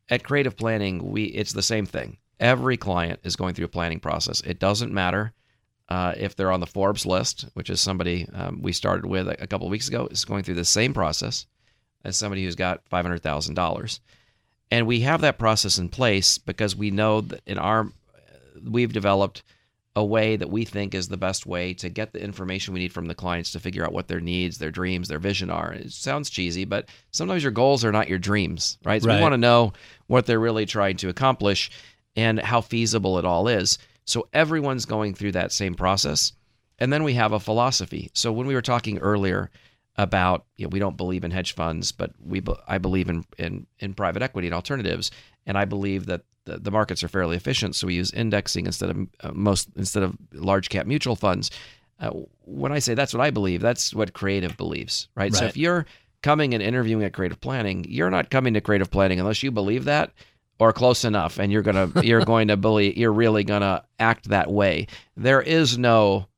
At 0.09 0.24
creative 0.24 0.57
planning, 0.57 1.11
we 1.11 1.24
it's 1.24 1.52
the 1.52 1.62
same 1.62 1.86
thing. 1.86 2.19
Every 2.41 2.77
client 2.77 3.21
is 3.23 3.37
going 3.37 3.55
through 3.55 3.67
a 3.67 3.69
planning 3.69 4.01
process. 4.01 4.41
It 4.41 4.59
doesn't 4.59 4.93
matter 4.93 5.33
uh, 5.89 6.15
if 6.17 6.35
they're 6.35 6.51
on 6.53 6.61
the 6.61 6.67
Forbes 6.67 7.05
list, 7.05 7.45
which 7.55 7.69
is 7.71 7.81
somebody 7.81 8.27
um, 8.33 8.62
we 8.62 8.73
started 8.73 9.05
with 9.07 9.29
a, 9.29 9.43
a 9.43 9.47
couple 9.47 9.67
of 9.67 9.71
weeks 9.71 9.89
ago, 9.89 10.09
is 10.11 10.25
going 10.25 10.43
through 10.43 10.55
the 10.55 10.65
same 10.65 10.95
process 10.95 11.47
as 12.05 12.17
somebody 12.17 12.43
who's 12.45 12.57
got 12.57 12.81
five 12.89 13.05
hundred 13.05 13.23
thousand 13.23 13.55
dollars, 13.55 14.01
and 14.71 14.87
we 14.87 15.01
have 15.01 15.21
that 15.21 15.39
process 15.39 15.79
in 15.79 15.89
place 15.91 16.39
because 16.39 16.75
we 16.75 16.91
know 16.91 17.21
that 17.21 17.43
in 17.47 17.59
our 17.59 17.93
we've 18.65 18.93
developed 18.93 19.43
a 19.97 20.05
way 20.05 20.37
that 20.37 20.49
we 20.49 20.65
think 20.65 20.95
is 20.95 21.09
the 21.09 21.17
best 21.17 21.45
way 21.47 21.75
to 21.75 21.89
get 21.89 22.12
the 22.12 22.23
information 22.23 22.73
we 22.73 22.81
need 22.81 22.93
from 22.93 23.07
the 23.07 23.15
clients 23.15 23.51
to 23.53 23.59
figure 23.61 23.85
out 23.85 23.93
what 23.93 24.07
their 24.07 24.21
needs, 24.21 24.57
their 24.59 24.71
dreams, 24.71 25.09
their 25.09 25.19
vision 25.19 25.51
are. 25.51 25.73
It 25.73 25.91
sounds 25.93 26.31
cheesy, 26.31 26.65
but 26.65 26.89
sometimes 27.11 27.43
your 27.43 27.51
goals 27.53 27.85
are 27.85 27.91
not 27.91 28.09
your 28.09 28.19
dreams, 28.21 28.79
right? 28.85 29.03
So 29.03 29.09
Right. 29.09 29.17
we 29.17 29.23
want 29.23 29.33
to 29.33 29.39
know 29.39 29.73
what 30.07 30.27
they're 30.27 30.39
really 30.39 30.65
trying 30.65 30.97
to 30.99 31.09
accomplish 31.09 31.71
and 32.21 32.39
how 32.39 32.61
feasible 32.61 33.19
it 33.19 33.25
all 33.25 33.49
is. 33.49 33.79
So 34.05 34.29
everyone's 34.33 34.85
going 34.85 35.15
through 35.15 35.33
that 35.33 35.53
same 35.53 35.75
process. 35.75 36.33
And 36.79 36.93
then 36.93 37.03
we 37.03 37.15
have 37.15 37.33
a 37.33 37.41
philosophy. 37.41 38.11
So 38.15 38.33
when 38.33 38.47
we 38.47 38.55
were 38.55 38.63
talking 38.63 38.99
earlier 38.99 39.51
about, 39.97 40.45
you 40.57 40.67
know, 40.67 40.71
we 40.71 40.79
don't 40.79 40.97
believe 40.97 41.25
in 41.25 41.31
hedge 41.31 41.55
funds, 41.55 41.93
but 41.93 42.13
we 42.25 42.43
I 42.69 42.79
believe 42.79 43.09
in, 43.09 43.25
in 43.39 43.67
in 43.79 43.95
private 43.95 44.23
equity 44.23 44.49
and 44.49 44.55
alternatives, 44.55 45.11
and 45.47 45.59
I 45.59 45.65
believe 45.65 46.07
that 46.07 46.23
the, 46.45 46.59
the 46.59 46.71
markets 46.71 47.03
are 47.03 47.09
fairly 47.09 47.37
efficient. 47.37 47.75
So 47.75 47.87
we 47.87 47.95
use 47.95 48.13
indexing 48.13 48.67
instead 48.67 48.91
of 48.91 48.99
uh, 49.21 49.33
most 49.33 49.69
instead 49.77 50.03
of 50.03 50.17
large 50.33 50.69
cap 50.69 50.87
mutual 50.87 51.17
funds. 51.17 51.51
Uh, 51.99 52.11
when 52.45 52.73
I 52.73 52.79
say 52.79 52.95
that's 52.95 53.13
what 53.13 53.21
I 53.21 53.31
believe, 53.31 53.61
that's 53.61 53.95
what 53.95 54.15
creative 54.15 54.57
believes, 54.57 55.09
right? 55.15 55.35
So 55.35 55.45
if 55.45 55.57
you're 55.57 55.85
coming 56.23 56.55
and 56.55 56.63
interviewing 56.63 57.05
at 57.05 57.13
creative 57.13 57.41
planning, 57.41 57.85
you're 57.89 58.11
not 58.11 58.31
coming 58.31 58.55
to 58.55 58.61
creative 58.63 58.91
planning 58.91 59.21
unless 59.21 59.43
you 59.43 59.51
believe 59.51 59.85
that 59.85 60.13
or 60.61 60.73
close 60.73 61.05
enough 61.05 61.39
and 61.39 61.51
you're 61.51 61.62
going 61.62 61.93
to 61.93 62.07
you're 62.07 62.24
going 62.24 62.49
to 62.49 62.57
believe 62.57 62.97
you're 62.97 63.12
really 63.12 63.43
going 63.43 63.62
to 63.62 63.82
act 63.99 64.28
that 64.28 64.51
way. 64.51 64.87
There 65.16 65.43
is 65.43 65.77
no 65.77 66.28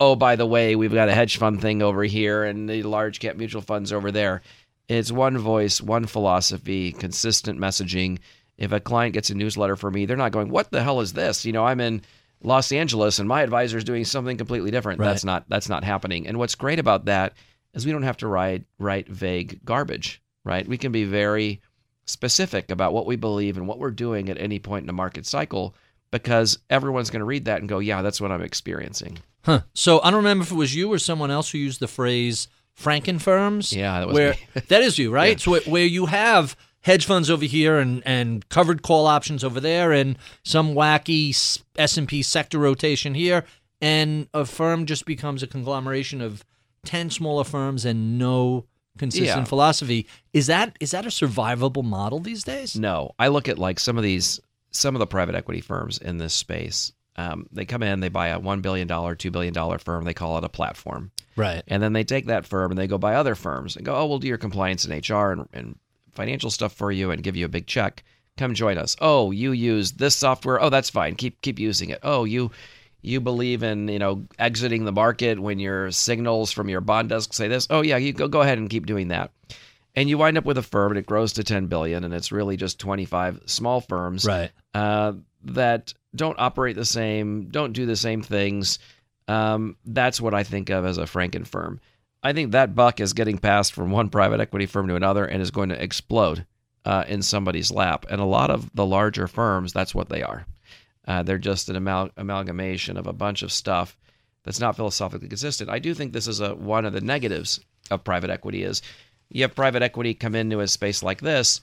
oh 0.00 0.16
by 0.16 0.36
the 0.36 0.46
way, 0.46 0.76
we've 0.76 0.94
got 0.94 1.10
a 1.10 1.14
hedge 1.14 1.36
fund 1.36 1.60
thing 1.60 1.82
over 1.82 2.04
here 2.04 2.44
and 2.44 2.70
the 2.70 2.82
large 2.84 3.20
cap 3.20 3.36
mutual 3.36 3.60
funds 3.60 3.92
over 3.92 4.10
there. 4.10 4.40
It's 4.88 5.10
one 5.12 5.36
voice, 5.36 5.80
one 5.80 6.06
philosophy, 6.06 6.92
consistent 6.92 7.58
messaging. 7.58 8.18
If 8.56 8.70
a 8.70 8.80
client 8.80 9.14
gets 9.14 9.30
a 9.30 9.34
newsletter 9.34 9.76
from 9.76 9.94
me, 9.94 10.06
they're 10.06 10.16
not 10.16 10.32
going, 10.32 10.48
"What 10.48 10.70
the 10.70 10.82
hell 10.82 11.00
is 11.00 11.12
this?" 11.12 11.44
You 11.44 11.52
know, 11.52 11.64
I'm 11.64 11.80
in 11.80 12.02
Los 12.42 12.70
Angeles 12.70 13.18
and 13.18 13.28
my 13.28 13.42
advisor 13.42 13.78
is 13.78 13.84
doing 13.84 14.04
something 14.04 14.36
completely 14.36 14.70
different. 14.70 15.00
Right. 15.00 15.08
That's 15.08 15.24
not 15.24 15.48
that's 15.48 15.68
not 15.68 15.82
happening. 15.82 16.28
And 16.28 16.38
what's 16.38 16.54
great 16.54 16.78
about 16.78 17.06
that 17.06 17.32
is 17.72 17.84
we 17.84 17.92
don't 17.92 18.02
have 18.02 18.18
to 18.18 18.28
write 18.28 18.64
write 18.78 19.08
vague 19.08 19.60
garbage, 19.64 20.22
right? 20.44 20.68
We 20.68 20.78
can 20.78 20.92
be 20.92 21.04
very 21.04 21.60
specific 22.06 22.70
about 22.70 22.92
what 22.92 23.06
we 23.06 23.16
believe 23.16 23.56
and 23.56 23.66
what 23.66 23.78
we're 23.78 23.90
doing 23.90 24.28
at 24.28 24.38
any 24.38 24.58
point 24.58 24.82
in 24.82 24.86
the 24.86 24.92
market 24.92 25.26
cycle 25.26 25.74
because 26.10 26.58
everyone's 26.70 27.10
going 27.10 27.20
to 27.20 27.26
read 27.26 27.46
that 27.46 27.60
and 27.60 27.68
go, 27.68 27.78
"Yeah, 27.80 28.02
that's 28.02 28.20
what 28.20 28.30
I'm 28.30 28.42
experiencing." 28.42 29.18
Huh. 29.42 29.62
So 29.74 30.00
I 30.02 30.10
don't 30.10 30.18
remember 30.18 30.44
if 30.44 30.52
it 30.52 30.56
was 30.56 30.74
you 30.74 30.92
or 30.92 30.98
someone 30.98 31.30
else 31.30 31.50
who 31.50 31.58
used 31.58 31.80
the 31.80 31.88
phrase 31.88 32.48
Frankenfirms. 32.80 33.74
Yeah, 33.74 34.00
that 34.00 34.06
was 34.06 34.14
where 34.14 34.30
me. 34.32 34.62
that 34.68 34.82
is 34.82 34.98
you, 34.98 35.10
right? 35.10 35.40
So 35.40 35.58
where- 35.60 35.84
you 35.84 36.06
have 36.06 36.56
hedge 36.82 37.06
funds 37.06 37.30
over 37.30 37.44
here 37.44 37.78
and, 37.78 38.02
and 38.06 38.48
covered 38.48 38.82
call 38.82 39.06
options 39.06 39.42
over 39.42 39.58
there 39.58 39.90
and 39.92 40.18
some 40.44 40.74
wacky 40.74 41.30
S 41.76 41.96
and 41.96 42.06
P 42.06 42.22
sector 42.22 42.58
rotation 42.58 43.14
here, 43.14 43.44
and 43.80 44.28
a 44.34 44.44
firm 44.44 44.86
just 44.86 45.06
becomes 45.06 45.42
a 45.42 45.46
conglomeration 45.46 46.20
of 46.20 46.44
ten 46.84 47.10
smaller 47.10 47.44
firms 47.44 47.84
and 47.84 48.18
no 48.18 48.66
consistent 48.98 49.26
Yeah. 49.40 49.44
philosophy. 49.44 50.06
Is 50.32 50.46
that 50.46 50.76
is 50.80 50.90
that 50.92 51.04
a 51.06 51.08
survivable 51.10 51.84
model 51.84 52.20
these 52.20 52.44
days? 52.44 52.76
No, 52.76 53.12
I 53.18 53.28
look 53.28 53.48
at 53.48 53.58
like 53.58 53.80
some 53.80 53.96
of 53.96 54.02
these, 54.04 54.40
some 54.70 54.94
of 54.94 54.98
the 55.00 55.06
private 55.06 55.34
equity 55.34 55.60
firms 55.60 55.98
in 55.98 56.18
this 56.18 56.34
space. 56.34 56.92
Um, 57.16 57.46
they 57.52 57.64
come 57.64 57.82
in, 57.84 58.00
they 58.00 58.08
buy 58.08 58.28
a 58.28 58.38
one 58.40 58.60
billion 58.60 58.88
dollar, 58.88 59.14
two 59.14 59.30
billion 59.30 59.54
dollar 59.54 59.78
firm. 59.78 60.04
They 60.04 60.14
call 60.14 60.36
it 60.38 60.44
a 60.44 60.48
platform, 60.48 61.12
Right. 61.36 61.62
and 61.68 61.80
then 61.82 61.92
they 61.92 62.02
take 62.02 62.26
that 62.26 62.44
firm 62.44 62.72
and 62.72 62.78
they 62.78 62.88
go 62.88 62.98
buy 62.98 63.14
other 63.14 63.36
firms 63.36 63.76
and 63.76 63.84
go, 63.86 63.94
oh, 63.94 64.06
we'll 64.06 64.18
do 64.18 64.26
your 64.26 64.36
compliance 64.38 64.84
and 64.84 65.08
HR 65.08 65.30
and, 65.30 65.48
and 65.52 65.78
financial 66.12 66.50
stuff 66.50 66.72
for 66.72 66.90
you 66.90 67.12
and 67.12 67.22
give 67.22 67.36
you 67.36 67.44
a 67.44 67.48
big 67.48 67.66
check. 67.68 68.02
Come 68.36 68.52
join 68.54 68.78
us. 68.78 68.96
Oh, 69.00 69.30
you 69.30 69.52
use 69.52 69.92
this 69.92 70.16
software. 70.16 70.60
Oh, 70.60 70.70
that's 70.70 70.90
fine. 70.90 71.14
Keep 71.14 71.40
keep 71.40 71.60
using 71.60 71.90
it. 71.90 72.00
Oh, 72.02 72.24
you 72.24 72.50
you 73.04 73.20
believe 73.20 73.62
in 73.62 73.88
you 73.88 73.98
know 73.98 74.24
exiting 74.38 74.84
the 74.84 74.92
market 74.92 75.38
when 75.38 75.58
your 75.58 75.90
signals 75.90 76.50
from 76.52 76.68
your 76.68 76.80
bond 76.80 77.08
desk 77.10 77.32
say 77.32 77.48
this. 77.48 77.66
Oh 77.70 77.82
yeah, 77.82 77.96
you 77.96 78.12
go 78.12 78.28
go 78.28 78.40
ahead 78.42 78.58
and 78.58 78.68
keep 78.70 78.86
doing 78.86 79.08
that 79.08 79.30
and 79.96 80.08
you 80.08 80.18
wind 80.18 80.36
up 80.36 80.44
with 80.44 80.58
a 80.58 80.62
firm 80.62 80.90
and 80.92 80.98
it 80.98 81.06
grows 81.06 81.34
to 81.34 81.44
10 81.44 81.66
billion 81.66 82.02
and 82.02 82.12
it's 82.12 82.32
really 82.32 82.56
just 82.56 82.80
25 82.80 83.42
small 83.46 83.80
firms 83.80 84.24
Right. 84.24 84.50
uh, 84.74 85.12
that 85.44 85.94
don't 86.16 86.36
operate 86.38 86.74
the 86.74 86.84
same 86.84 87.46
don't 87.50 87.72
do 87.74 87.86
the 87.86 87.94
same 87.94 88.20
things 88.22 88.80
um, 89.28 89.76
that's 89.84 90.20
what 90.20 90.34
i 90.34 90.42
think 90.42 90.70
of 90.70 90.84
as 90.84 90.98
a 90.98 91.04
franken 91.04 91.46
firm 91.46 91.78
i 92.24 92.32
think 92.32 92.52
that 92.52 92.74
buck 92.74 92.98
is 92.98 93.12
getting 93.12 93.38
passed 93.38 93.72
from 93.72 93.90
one 93.92 94.08
private 94.08 94.40
equity 94.40 94.66
firm 94.66 94.88
to 94.88 94.96
another 94.96 95.24
and 95.24 95.40
is 95.40 95.50
going 95.52 95.68
to 95.68 95.80
explode 95.80 96.44
uh, 96.84 97.04
in 97.06 97.22
somebody's 97.22 97.70
lap 97.70 98.04
and 98.10 98.20
a 98.20 98.24
lot 98.24 98.50
of 98.50 98.68
the 98.74 98.84
larger 98.86 99.28
firms 99.28 99.72
that's 99.72 99.94
what 99.94 100.08
they 100.08 100.22
are 100.22 100.44
uh, 101.06 101.22
they're 101.22 101.38
just 101.38 101.68
an 101.68 101.76
amal- 101.76 102.10
amalgamation 102.16 102.96
of 102.96 103.06
a 103.06 103.12
bunch 103.12 103.42
of 103.42 103.52
stuff 103.52 103.96
that's 104.44 104.60
not 104.60 104.76
philosophically 104.76 105.28
consistent. 105.28 105.70
I 105.70 105.78
do 105.78 105.94
think 105.94 106.12
this 106.12 106.26
is 106.28 106.40
a 106.40 106.54
one 106.54 106.84
of 106.84 106.92
the 106.92 107.00
negatives 107.00 107.60
of 107.90 108.04
private 108.04 108.30
equity 108.30 108.62
is 108.62 108.82
you 109.30 109.42
have 109.42 109.54
private 109.54 109.82
equity 109.82 110.14
come 110.14 110.34
into 110.34 110.60
a 110.60 110.68
space 110.68 111.02
like 111.02 111.20
this. 111.20 111.60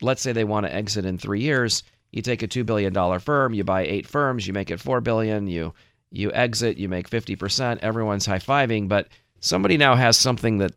Let's 0.00 0.20
say 0.22 0.32
they 0.32 0.44
want 0.44 0.66
to 0.66 0.74
exit 0.74 1.04
in 1.04 1.18
three 1.18 1.40
years. 1.40 1.82
You 2.10 2.22
take 2.22 2.42
a 2.42 2.46
two 2.46 2.64
billion 2.64 2.92
dollar 2.92 3.18
firm, 3.20 3.54
you 3.54 3.64
buy 3.64 3.84
eight 3.84 4.06
firms, 4.06 4.46
you 4.46 4.52
make 4.52 4.70
it 4.70 4.80
four 4.80 5.00
billion. 5.00 5.46
You 5.46 5.74
you 6.10 6.32
exit, 6.32 6.76
you 6.76 6.88
make 6.88 7.08
fifty 7.08 7.34
percent. 7.36 7.80
Everyone's 7.82 8.26
high 8.26 8.38
fiving, 8.38 8.88
but 8.88 9.08
somebody 9.40 9.76
now 9.76 9.94
has 9.96 10.16
something 10.16 10.58
that 10.58 10.72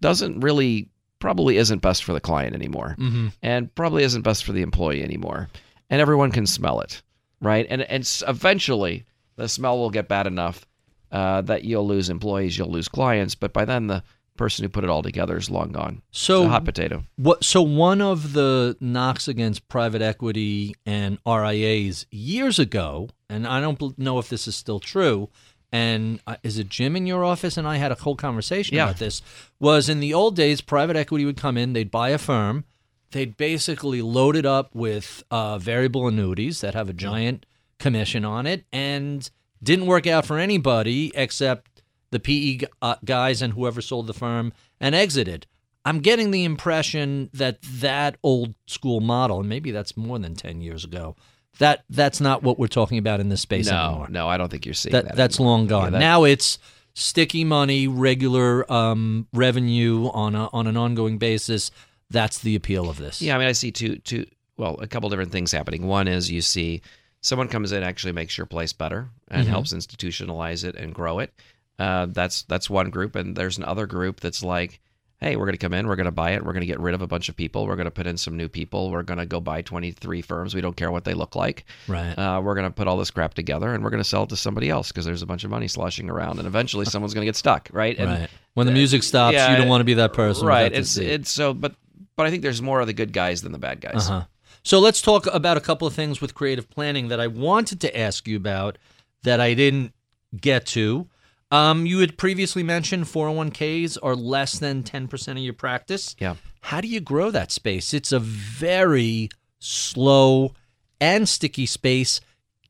doesn't 0.00 0.40
really 0.40 0.88
probably 1.18 1.56
isn't 1.58 1.82
best 1.82 2.02
for 2.04 2.12
the 2.12 2.20
client 2.20 2.54
anymore 2.54 2.96
Mm-hmm. 2.98 3.28
and 3.42 3.72
probably 3.74 4.04
isn't 4.04 4.22
best 4.22 4.44
for 4.44 4.52
the 4.52 4.62
employee 4.62 5.02
anymore. 5.02 5.48
And 5.90 6.00
everyone 6.00 6.32
can 6.32 6.46
smell 6.46 6.80
it, 6.80 7.02
right? 7.40 7.66
And 7.68 7.82
and 7.82 8.08
eventually 8.28 9.04
the 9.36 9.48
smell 9.48 9.78
will 9.78 9.90
get 9.90 10.08
bad 10.08 10.26
enough 10.26 10.66
uh, 11.12 11.40
that 11.42 11.64
you'll 11.64 11.86
lose 11.86 12.08
employees, 12.10 12.56
you'll 12.58 12.70
lose 12.70 12.88
clients, 12.88 13.34
but 13.34 13.52
by 13.52 13.64
then 13.64 13.86
the 13.88 14.02
person 14.36 14.62
who 14.62 14.68
put 14.68 14.84
it 14.84 14.90
all 14.90 15.02
together 15.02 15.36
is 15.36 15.50
long 15.50 15.70
gone. 15.72 16.00
So 16.12 16.46
hot 16.48 16.64
potato. 16.64 17.04
What? 17.16 17.44
So 17.44 17.60
one 17.62 18.00
of 18.00 18.32
the 18.32 18.76
knocks 18.80 19.28
against 19.28 19.68
private 19.68 20.00
equity 20.02 20.74
and 20.86 21.18
RIAs 21.26 22.06
years 22.10 22.58
ago, 22.58 23.10
and 23.28 23.46
I 23.46 23.60
don't 23.60 23.98
know 23.98 24.18
if 24.18 24.28
this 24.28 24.46
is 24.48 24.56
still 24.56 24.80
true. 24.80 25.28
And 25.72 26.20
uh, 26.26 26.34
is 26.42 26.58
it 26.58 26.68
Jim 26.68 26.96
in 26.96 27.06
your 27.06 27.22
office? 27.24 27.56
And 27.56 27.64
I 27.68 27.76
had 27.76 27.92
a 27.92 27.94
whole 27.94 28.16
conversation 28.16 28.74
Yeah. 28.76 28.84
about 28.86 28.98
this. 28.98 29.22
Was 29.60 29.88
in 29.88 30.00
the 30.00 30.12
old 30.12 30.34
days, 30.34 30.60
private 30.60 30.96
equity 30.96 31.24
would 31.24 31.36
come 31.36 31.56
in, 31.56 31.74
they'd 31.74 31.92
buy 31.92 32.08
a 32.08 32.18
firm, 32.18 32.64
they'd 33.12 33.36
basically 33.36 34.02
load 34.02 34.36
it 34.36 34.46
up 34.46 34.74
with 34.74 35.22
uh, 35.30 35.58
variable 35.58 36.06
annuities 36.08 36.60
that 36.60 36.74
have 36.74 36.88
a 36.88 36.92
giant 36.92 37.46
commission 37.78 38.24
on 38.24 38.46
it, 38.46 38.64
and 38.72 39.30
didn't 39.62 39.86
work 39.86 40.06
out 40.06 40.26
for 40.26 40.38
anybody 40.38 41.12
except 41.14 41.82
the 42.10 42.20
PE 42.20 42.66
uh, 42.82 42.96
guys 43.04 43.40
and 43.42 43.52
whoever 43.54 43.80
sold 43.80 44.06
the 44.06 44.12
firm 44.14 44.52
and 44.80 44.94
exited. 44.94 45.46
I'm 45.84 46.00
getting 46.00 46.30
the 46.30 46.44
impression 46.44 47.30
that 47.32 47.58
that 47.62 48.16
old 48.22 48.54
school 48.66 49.00
model, 49.00 49.40
and 49.40 49.48
maybe 49.48 49.70
that's 49.70 49.96
more 49.96 50.18
than 50.18 50.34
10 50.34 50.60
years 50.60 50.84
ago, 50.84 51.16
that 51.58 51.84
that's 51.88 52.20
not 52.20 52.42
what 52.42 52.58
we're 52.58 52.66
talking 52.68 52.98
about 52.98 53.18
in 53.20 53.28
this 53.28 53.40
space 53.40 53.68
no, 53.70 53.76
anymore. 53.88 54.08
no, 54.10 54.28
I 54.28 54.36
don't 54.36 54.50
think 54.50 54.66
you're 54.66 54.74
seeing 54.74 54.92
That, 54.92 55.04
that. 55.06 55.16
that's 55.16 55.38
anymore. 55.38 55.58
long 55.58 55.66
gone. 55.68 55.92
that- 55.92 55.98
now 55.98 56.24
it's 56.24 56.58
sticky 56.94 57.44
money, 57.44 57.86
regular 57.88 58.70
um, 58.70 59.26
revenue 59.32 60.10
on 60.12 60.34
a, 60.34 60.48
on 60.52 60.66
an 60.66 60.76
ongoing 60.76 61.16
basis. 61.18 61.70
That's 62.10 62.38
the 62.40 62.56
appeal 62.56 62.90
of 62.90 62.96
this. 62.98 63.22
Yeah, 63.22 63.36
I 63.36 63.38
mean, 63.38 63.48
I 63.48 63.52
see 63.52 63.70
two, 63.70 63.96
two, 63.98 64.26
well, 64.56 64.76
a 64.80 64.86
couple 64.86 65.08
different 65.10 65.32
things 65.32 65.52
happening. 65.52 65.86
One 65.86 66.08
is 66.08 66.30
you 66.30 66.40
see 66.42 66.82
someone 67.20 67.48
comes 67.48 67.72
in, 67.72 67.82
actually 67.82 68.12
makes 68.12 68.36
your 68.36 68.46
place 68.46 68.72
better 68.72 69.08
and 69.28 69.42
Mm-hmm. 69.42 69.50
helps 69.50 69.72
institutionalize 69.72 70.64
it 70.64 70.74
and 70.76 70.94
grow 70.94 71.18
it. 71.20 71.32
Uh, 71.78 72.06
that's 72.10 72.42
that's 72.42 72.68
one 72.68 72.90
group, 72.90 73.16
and 73.16 73.36
there's 73.36 73.56
another 73.56 73.86
group 73.86 74.20
that's 74.20 74.42
like, 74.42 74.80
hey, 75.20 75.36
we're 75.36 75.44
going 75.46 75.52
to 75.54 75.58
come 75.58 75.72
in, 75.72 75.86
we're 75.86 75.96
going 75.96 76.04
to 76.06 76.10
buy 76.10 76.32
it, 76.32 76.44
we're 76.44 76.52
going 76.52 76.60
to 76.62 76.66
get 76.66 76.80
rid 76.80 76.94
of 76.94 77.00
a 77.02 77.06
bunch 77.06 77.28
of 77.30 77.36
people, 77.36 77.66
we're 77.66 77.76
going 77.76 77.84
to 77.86 77.90
put 77.90 78.06
in 78.06 78.16
some 78.18 78.36
new 78.36 78.48
people, 78.48 78.90
we're 78.90 79.02
going 79.02 79.18
to 79.18 79.24
go 79.26 79.38
buy 79.40 79.62
23 79.62 80.20
firms, 80.22 80.54
we 80.54 80.60
don't 80.60 80.76
care 80.76 80.90
what 80.90 81.04
they 81.04 81.14
look 81.14 81.34
like. 81.36 81.64
Right. 81.88 82.12
Uh, 82.14 82.40
we're 82.42 82.54
going 82.54 82.66
to 82.66 82.70
put 82.72 82.86
all 82.88 82.96
this 82.98 83.10
crap 83.10 83.32
together, 83.34 83.72
and 83.72 83.82
we're 83.84 83.90
going 83.90 84.02
to 84.02 84.08
sell 84.08 84.24
it 84.24 84.28
to 84.30 84.36
somebody 84.36 84.68
else 84.68 84.88
because 84.88 85.04
there's 85.06 85.22
a 85.22 85.26
bunch 85.26 85.44
of 85.44 85.50
money 85.50 85.68
sloshing 85.68 86.10
around, 86.10 86.38
and 86.38 86.46
eventually 86.46 86.84
someone's 86.86 87.14
going 87.14 87.22
to 87.24 87.28
get 87.28 87.36
stuck, 87.36 87.68
right? 87.72 87.98
And 87.98 88.10
right. 88.10 88.30
When 88.54 88.66
the 88.66 88.72
music 88.72 89.02
stops, 89.02 89.34
yeah, 89.34 89.50
you 89.52 89.56
don't 89.56 89.68
want 89.68 89.80
to 89.80 89.84
be 89.86 89.94
that 89.94 90.12
person. 90.12 90.46
right. 90.46 90.70
It's 90.72 90.96
it's 90.98 91.30
so, 91.30 91.54
but 91.54 91.74
but 92.16 92.26
I 92.26 92.30
think 92.30 92.42
there's 92.42 92.62
more 92.62 92.80
of 92.80 92.86
the 92.86 92.92
good 92.92 93.12
guys 93.12 93.42
than 93.42 93.52
the 93.52 93.58
bad 93.58 93.80
guys. 93.80 94.08
Uh-huh. 94.08 94.24
So 94.62 94.78
let's 94.78 95.00
talk 95.00 95.26
about 95.26 95.56
a 95.56 95.60
couple 95.60 95.86
of 95.86 95.94
things 95.94 96.20
with 96.20 96.34
creative 96.34 96.68
planning 96.68 97.08
that 97.08 97.20
I 97.20 97.26
wanted 97.26 97.80
to 97.80 97.98
ask 97.98 98.28
you 98.28 98.36
about 98.36 98.78
that 99.22 99.40
I 99.40 99.54
didn't 99.54 99.94
get 100.38 100.66
to. 100.66 101.08
Um, 101.50 101.86
you 101.86 101.98
had 101.98 102.16
previously 102.16 102.62
mentioned 102.62 103.06
401ks 103.06 103.98
are 104.02 104.14
less 104.14 104.58
than 104.58 104.82
10% 104.82 105.30
of 105.32 105.38
your 105.38 105.52
practice. 105.52 106.14
Yeah. 106.18 106.36
How 106.60 106.80
do 106.80 106.88
you 106.88 107.00
grow 107.00 107.30
that 107.30 107.50
space? 107.50 107.92
It's 107.92 108.12
a 108.12 108.20
very 108.20 109.30
slow 109.58 110.54
and 111.00 111.28
sticky 111.28 111.66
space, 111.66 112.20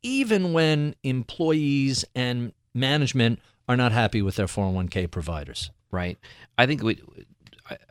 even 0.03 0.53
when 0.53 0.95
employees 1.03 2.05
and 2.15 2.53
management 2.73 3.41
are 3.69 3.77
not 3.77 3.93
happy 3.93 4.23
with 4.23 4.37
their 4.37 4.47
401k 4.47 5.11
providers. 5.11 5.71
Right. 5.91 6.19
I 6.57 6.67
think 6.67 6.83
we 6.83 7.03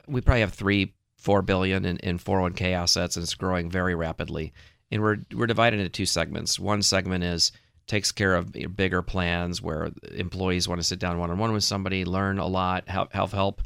we 0.07 0.21
probably 0.21 0.41
have 0.41 0.53
three, 0.53 0.93
four 1.19 1.41
billion 1.41 1.85
in, 1.85 1.97
in 1.97 2.17
401k 2.17 2.71
assets, 2.71 3.15
and 3.17 3.23
it's 3.23 3.35
growing 3.35 3.69
very 3.69 3.93
rapidly. 3.93 4.53
And 4.91 5.01
we're 5.01 5.17
we're 5.35 5.47
divided 5.47 5.79
into 5.79 5.89
two 5.89 6.05
segments. 6.05 6.57
One 6.57 6.81
segment 6.81 7.23
is 7.23 7.51
takes 7.85 8.11
care 8.11 8.35
of 8.35 8.51
bigger 8.75 9.01
plans 9.01 9.61
where 9.61 9.91
employees 10.15 10.67
want 10.67 10.79
to 10.79 10.87
sit 10.87 10.99
down 10.99 11.19
one 11.19 11.29
on 11.29 11.37
one 11.37 11.51
with 11.51 11.63
somebody, 11.63 12.05
learn 12.05 12.39
a 12.39 12.47
lot, 12.47 12.87
help 12.87 13.13
help 13.13 13.31
help. 13.31 13.61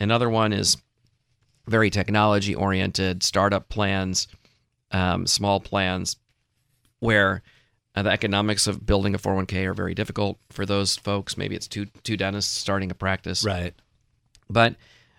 Another 0.00 0.28
one 0.28 0.52
is 0.52 0.76
very 1.66 1.90
technology 1.90 2.54
oriented 2.54 3.22
startup 3.22 3.68
plans, 3.68 4.28
um, 4.92 5.26
small 5.26 5.60
plans, 5.60 6.16
where 7.00 7.42
uh, 7.94 8.02
the 8.02 8.10
economics 8.10 8.66
of 8.66 8.84
building 8.84 9.14
a 9.14 9.18
401k 9.18 9.64
are 9.66 9.74
very 9.74 9.94
difficult 9.94 10.38
for 10.50 10.66
those 10.66 10.96
folks. 10.96 11.36
Maybe 11.36 11.54
it's 11.54 11.68
two 11.68 11.86
two 12.02 12.16
dentists 12.16 12.56
starting 12.56 12.90
a 12.90 12.94
practice. 12.94 13.44
Right. 13.44 13.74
But 14.50 14.76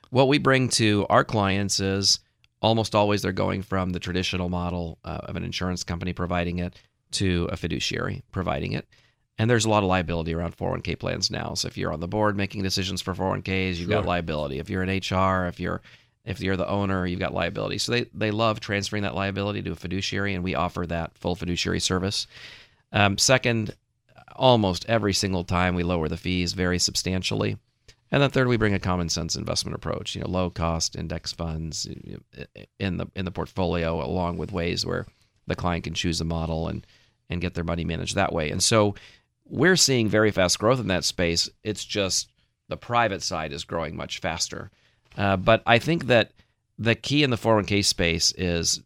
what 0.09 0.27
we 0.27 0.38
bring 0.38 0.69
to 0.69 1.05
our 1.09 1.23
clients 1.23 1.79
is 1.79 2.19
almost 2.61 2.95
always 2.95 3.21
they're 3.21 3.31
going 3.31 3.61
from 3.61 3.91
the 3.91 3.99
traditional 3.99 4.49
model 4.49 4.97
uh, 5.03 5.19
of 5.23 5.35
an 5.35 5.43
insurance 5.43 5.84
company 5.84 6.13
providing 6.13 6.59
it 6.59 6.75
to 7.11 7.47
a 7.51 7.57
fiduciary 7.57 8.23
providing 8.31 8.73
it. 8.73 8.88
And 9.38 9.49
there's 9.49 9.65
a 9.65 9.69
lot 9.69 9.84
of 9.84 9.89
liability 9.89 10.34
around 10.34 10.57
401k 10.57 10.97
plans 10.97 11.29
now. 11.29 11.53
So 11.53 11.67
if 11.67 11.77
you're 11.77 11.93
on 11.93 11.99
the 11.99 12.07
board 12.07 12.35
making 12.35 12.63
decisions 12.63 13.01
for 13.01 13.13
401ks, 13.13 13.75
you've 13.75 13.89
got 13.89 14.05
liability. 14.05 14.57
If 14.57 14.69
you're 14.69 14.84
in 14.84 14.89
HR, 14.89 15.45
if 15.47 15.59
you're 15.59 15.81
if 16.25 16.41
you're 16.41 16.57
the 16.57 16.67
owner, 16.67 17.05
you've 17.05 17.19
got 17.19 17.34
liability. 17.34 17.77
So 17.77 17.91
they 17.91 18.05
they 18.13 18.31
love 18.31 18.59
transferring 18.59 19.03
that 19.03 19.15
liability 19.15 19.61
to 19.61 19.71
a 19.71 19.75
fiduciary, 19.75 20.34
and 20.34 20.43
we 20.43 20.55
offer 20.55 20.85
that 20.88 21.17
full 21.17 21.35
fiduciary 21.35 21.79
service. 21.79 22.27
Um, 22.91 23.17
second, 23.17 23.75
almost 24.35 24.85
every 24.88 25.13
single 25.13 25.43
time 25.43 25.75
we 25.75 25.84
lower 25.84 26.07
the 26.09 26.17
fees 26.17 26.53
very 26.53 26.79
substantially. 26.79 27.57
And 28.11 28.21
then 28.21 28.29
third, 28.29 28.47
we 28.47 28.57
bring 28.57 28.73
a 28.73 28.79
common 28.79 29.09
sense 29.09 29.35
investment 29.35 29.75
approach. 29.75 30.15
You 30.15 30.21
know, 30.21 30.29
low 30.29 30.49
cost 30.49 30.95
index 30.95 31.34
funds 31.34 31.88
in 32.79 32.97
the 32.97 33.07
in 33.15 33.25
the 33.25 33.31
portfolio, 33.31 34.03
along 34.03 34.38
with 34.38 34.51
ways 34.51 34.85
where 34.85 35.05
the 35.45 35.55
client 35.55 35.84
can 35.84 35.93
choose 35.93 36.21
a 36.21 36.25
model 36.25 36.67
and 36.67 36.85
and 37.29 37.41
get 37.41 37.53
their 37.53 37.63
money 37.63 37.84
managed 37.84 38.15
that 38.15 38.31
way. 38.31 38.49
And 38.49 38.63
so 38.63 38.95
we're 39.45 39.75
seeing 39.75 40.07
very 40.07 40.31
fast 40.31 40.59
growth 40.59 40.79
in 40.79 40.88
that 40.88 41.03
space. 41.03 41.49
It's 41.63 41.84
just 41.84 42.31
the 42.69 42.77
private 42.77 43.21
side 43.23 43.51
is 43.51 43.63
growing 43.63 43.95
much 43.95 44.19
faster. 44.19 44.71
Uh, 45.17 45.38
but 45.38 45.63
I 45.65 45.79
think 45.79 46.07
that 46.07 46.31
the 46.77 46.95
key 46.95 47.23
in 47.23 47.29
the 47.29 47.38
401k 47.38 47.84
space 47.84 48.31
is 48.38 48.81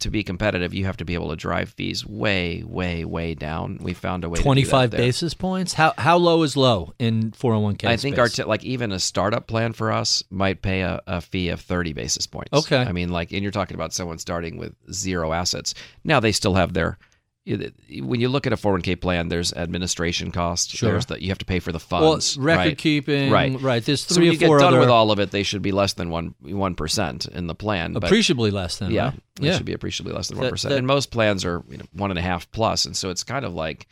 to 0.00 0.10
be 0.10 0.24
competitive, 0.24 0.74
you 0.74 0.84
have 0.86 0.96
to 0.96 1.04
be 1.04 1.14
able 1.14 1.30
to 1.30 1.36
drive 1.36 1.70
fees 1.70 2.04
way, 2.04 2.62
way, 2.66 3.04
way 3.04 3.34
down. 3.34 3.78
We 3.80 3.94
found 3.94 4.24
a 4.24 4.28
way. 4.28 4.36
to 4.36 4.42
25 4.42 4.90
basis 4.90 5.34
points? 5.34 5.74
How 5.74 5.92
how 5.98 6.16
low 6.16 6.42
is 6.42 6.56
low 6.56 6.94
in 6.98 7.30
401k? 7.32 7.84
I 7.86 7.96
think 7.96 8.18
our 8.18 8.26
space? 8.26 8.44
t- 8.44 8.48
like 8.48 8.64
even 8.64 8.92
a 8.92 8.98
startup 8.98 9.46
plan 9.46 9.72
for 9.72 9.92
us 9.92 10.22
might 10.30 10.62
pay 10.62 10.80
a, 10.80 11.00
a 11.06 11.20
fee 11.20 11.48
of 11.50 11.60
30 11.60 11.92
basis 11.92 12.26
points. 12.26 12.52
Okay. 12.52 12.78
I 12.78 12.92
mean, 12.92 13.10
like, 13.10 13.32
and 13.32 13.42
you're 13.42 13.52
talking 13.52 13.74
about 13.74 13.92
someone 13.92 14.18
starting 14.18 14.56
with 14.56 14.74
zero 14.92 15.32
assets. 15.32 15.74
Now 16.04 16.20
they 16.20 16.32
still 16.32 16.54
have 16.54 16.72
their. 16.72 16.98
When 17.44 18.20
you 18.20 18.28
look 18.28 18.46
at 18.46 18.52
a 18.52 18.56
401k 18.56 19.00
plan, 19.00 19.28
there's 19.28 19.52
administration 19.52 20.30
costs. 20.30 20.72
Sure. 20.76 20.92
There's 20.92 21.06
the, 21.06 21.20
you 21.20 21.28
have 21.30 21.38
to 21.38 21.44
pay 21.44 21.58
for 21.58 21.72
the 21.72 21.80
funds, 21.80 22.36
well, 22.38 22.46
record 22.46 22.58
right? 22.68 22.78
keeping, 22.78 23.30
Right. 23.32 23.60
right. 23.60 23.84
There's 23.84 24.02
So 24.02 24.14
three 24.14 24.26
when 24.28 24.30
or 24.30 24.32
you 24.34 24.38
get 24.38 24.48
done 24.60 24.62
other 24.74 24.78
with 24.80 24.88
all 24.88 25.10
of 25.10 25.18
it, 25.18 25.32
they 25.32 25.42
should 25.42 25.60
be 25.62 25.72
less 25.72 25.94
than 25.94 26.08
one 26.10 26.34
one 26.40 26.76
percent 26.76 27.26
in 27.26 27.48
the 27.48 27.54
plan. 27.56 27.94
But 27.94 28.04
appreciably 28.04 28.52
less 28.52 28.78
than 28.78 28.92
yeah, 28.92 29.06
right? 29.06 29.20
they 29.40 29.46
yeah. 29.48 29.56
should 29.56 29.66
be 29.66 29.72
appreciably 29.72 30.12
less 30.12 30.28
than 30.28 30.38
one 30.38 30.50
percent. 30.50 30.70
that- 30.70 30.78
And 30.78 30.86
most 30.86 31.10
plans 31.10 31.44
are 31.44 31.64
you 31.68 31.78
know, 31.78 31.84
one 31.92 32.10
and 32.10 32.18
a 32.18 32.22
half 32.22 32.48
plus, 32.52 32.84
and 32.86 32.96
so 32.96 33.10
it's 33.10 33.24
kind 33.24 33.44
of 33.44 33.52
like 33.54 33.88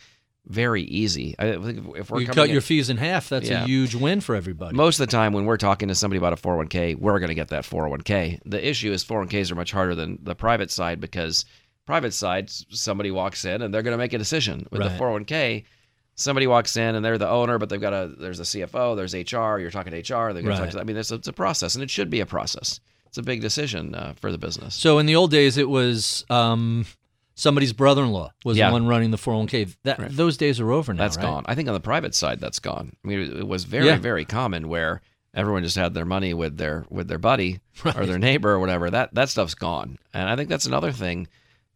very 0.46 0.82
easy. 0.84 1.34
I 1.38 1.52
think 1.56 1.78
if- 1.88 1.96
if 2.02 2.10
we're 2.10 2.20
you 2.20 2.26
cut 2.28 2.46
in- 2.46 2.52
your 2.52 2.60
fees 2.60 2.88
in 2.88 2.98
half. 2.98 3.28
That's 3.28 3.48
Yeah. 3.50 3.64
a 3.64 3.66
huge 3.66 3.96
win 3.96 4.20
for 4.20 4.36
everybody. 4.36 4.76
most 4.76 5.00
of 5.00 5.06
the 5.08 5.10
time 5.10 5.32
when 5.32 5.44
we're 5.44 5.56
talking 5.56 5.88
to 5.88 5.94
somebody 5.96 6.18
about 6.18 6.32
a 6.32 6.36
401k, 6.36 6.94
we're 6.94 7.18
going 7.18 7.28
to 7.30 7.34
get 7.34 7.48
that 7.48 7.64
401k. 7.64 8.38
The 8.46 8.64
issue 8.68 8.92
is 8.92 9.02
401ks 9.04 9.50
are 9.50 9.56
much 9.56 9.72
harder 9.72 9.96
than 9.96 10.18
the 10.22 10.36
private 10.36 10.70
side 10.70 11.00
because 11.00 11.44
private 11.90 12.14
side 12.14 12.50
somebody 12.70 13.10
walks 13.10 13.44
in 13.44 13.62
and 13.62 13.72
they're 13.72 13.82
going 13.82 13.92
to 13.98 13.98
make 14.04 14.12
a 14.12 14.18
decision. 14.18 14.66
With 14.70 14.82
the 14.82 14.88
401k, 14.90 15.64
somebody 16.14 16.46
walks 16.46 16.76
in 16.76 16.94
and 16.94 17.04
they're 17.04 17.18
the 17.18 17.28
owner, 17.28 17.58
but 17.58 17.68
they've 17.68 17.80
got 17.80 17.92
a 17.92 18.12
there's 18.18 18.40
a 18.40 18.44
CFO, 18.44 18.96
there's 18.96 19.14
HR, 19.14 19.58
you're 19.60 19.70
talking 19.70 19.92
to 19.92 19.98
HR, 19.98 20.32
they're 20.32 20.42
going 20.42 20.56
to 20.56 20.62
talk 20.62 20.70
to 20.70 20.80
I 20.80 20.84
mean 20.84 20.96
it's 20.96 21.10
a, 21.10 21.16
it's 21.16 21.28
a 21.28 21.32
process 21.32 21.74
and 21.74 21.82
it 21.82 21.90
should 21.90 22.10
be 22.10 22.20
a 22.20 22.26
process. 22.26 22.80
It's 23.06 23.18
a 23.18 23.22
big 23.22 23.40
decision 23.40 23.94
uh, 23.94 24.12
for 24.20 24.30
the 24.30 24.38
business. 24.38 24.74
so 24.74 24.98
in 24.98 25.06
the 25.06 25.16
old 25.16 25.30
days, 25.32 25.56
it 25.58 25.68
was 25.68 26.24
um, 26.30 26.86
somebody's 27.34 27.72
brother-in-law 27.72 28.30
was 28.44 28.56
Yeah. 28.56 28.68
the 28.68 28.72
one 28.74 28.86
running 28.86 29.10
the 29.10 29.16
401k. 29.18 29.74
That 29.82 29.98
Right. 29.98 30.10
those 30.12 30.36
days 30.36 30.60
are 30.60 30.70
over 30.70 30.94
now. 30.94 31.02
That's 31.02 31.16
right? 31.16 31.24
gone. 31.24 31.44
I 31.46 31.54
think 31.56 31.66
on 31.68 31.74
the 31.74 31.80
private 31.80 32.14
side, 32.14 32.38
that's 32.38 32.60
gone. 32.60 32.92
I 33.04 33.08
mean, 33.08 33.18
it, 33.38 33.48
was 33.48 33.64
very, 33.64 33.86
Yeah. 33.86 33.96
very 33.96 34.24
common 34.24 34.68
where 34.68 35.00
everyone 35.34 35.64
just 35.64 35.76
had 35.76 35.92
their 35.94 36.04
money 36.04 36.34
with 36.34 36.56
their 36.56 36.84
with 36.88 37.08
their 37.08 37.18
buddy 37.18 37.58
or 37.84 38.06
their 38.06 38.18
neighbor 38.18 38.50
or 38.50 38.60
whatever. 38.60 38.90
That 38.90 39.12
that 39.14 39.28
stuff's 39.28 39.54
gone. 39.54 39.98
And 40.14 40.28
I 40.28 40.36
think 40.36 40.48
that's 40.48 40.66
another 40.66 40.92
thing 40.92 41.26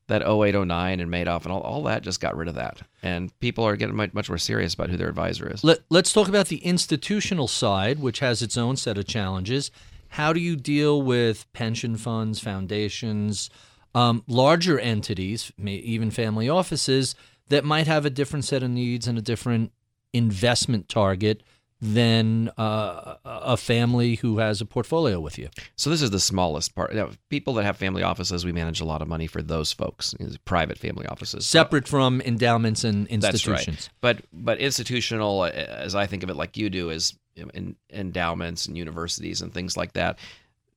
that 0.09 0.23
08, 0.23 0.55
09 0.55 1.01
and 1.01 1.11
Madoff 1.11 1.45
and 1.45 1.53
all, 1.53 1.61
all 1.61 1.83
that 1.85 2.03
just 2.03 2.21
got 2.21 2.37
rid 2.37 2.49
of 2.49 2.55
that. 2.57 2.83
And 3.03 3.39
people 3.41 3.65
are 3.65 3.77
getting 3.77 3.97
much, 3.97 4.13
much 4.13 4.29
more 4.29 4.39
serious 4.39 4.75
about 4.75 4.91
who 4.91 4.97
their 4.97 5.09
advisor 5.09 5.51
is. 5.51 5.65
Let, 5.65 5.81
let's 5.89 6.13
talk 6.13 6.29
about 6.29 6.49
the 6.49 6.59
institutional 6.59 7.49
side, 7.49 7.99
which 7.99 8.19
has 8.19 8.43
its 8.43 8.57
own 8.57 8.77
set 8.77 8.99
of 8.99 9.07
challenges. 9.07 9.71
How 10.09 10.33
do 10.33 10.41
you 10.41 10.57
deal 10.57 11.01
with 11.01 11.51
pension 11.53 11.97
funds, 11.97 12.39
foundations, 12.39 13.51
um, 13.95 14.23
larger 14.27 14.79
entities, 14.79 15.53
even 15.59 16.11
family 16.11 16.49
offices 16.49 17.15
that 17.49 17.65
might 17.65 17.87
have 17.87 18.05
a 18.05 18.11
different 18.11 18.45
set 18.45 18.63
of 18.63 18.71
needs 18.71 19.07
and 19.07 19.17
a 19.19 19.23
different 19.23 19.73
investment 20.13 20.89
target 20.89 21.43
than 21.85 22.51
uh, 22.57 23.17
a 23.25 23.59
family 23.59 24.15
who 24.15 24.39
has 24.39 24.63
a 24.63 24.65
portfolio 24.65 25.21
with 25.21 25.39
you? 25.39 25.51
So 25.77 25.91
this 25.91 26.01
is 26.01 26.11
the 26.11 26.19
smallest 26.19 26.75
part. 26.75 26.95
Now, 26.95 27.11
people 27.29 27.53
that 27.55 27.65
have 27.65 27.77
family 27.77 28.03
offices, 28.03 28.45
we 28.45 28.53
manage 28.53 28.81
a 28.81 28.87
lot 28.87 29.03
of 29.03 29.09
money 29.09 29.27
for 29.27 29.43
those 29.43 29.71
folks, 29.71 30.15
private 30.47 30.79
family 30.79 31.07
offices. 31.07 31.45
Separate 31.45 31.87
from 31.87 32.23
endowments 32.23 32.85
and 32.85 33.07
institutions. 33.09 33.67
That's 33.67 33.89
right. 33.89 33.89
But 34.01 34.23
but 34.33 34.59
institutional, 34.59 35.45
as 35.45 35.95
I 35.95 36.07
think 36.07 36.23
of 36.23 36.31
it, 36.31 36.37
like 36.37 36.57
you 36.57 36.71
do, 36.71 36.89
is 36.89 37.15
you 37.35 37.45
know, 37.45 37.51
in, 37.53 37.77
endowments 37.93 38.65
and 38.65 38.79
universities 38.79 39.43
and 39.43 39.53
things 39.53 39.77
like 39.77 39.93
that. 39.93 40.19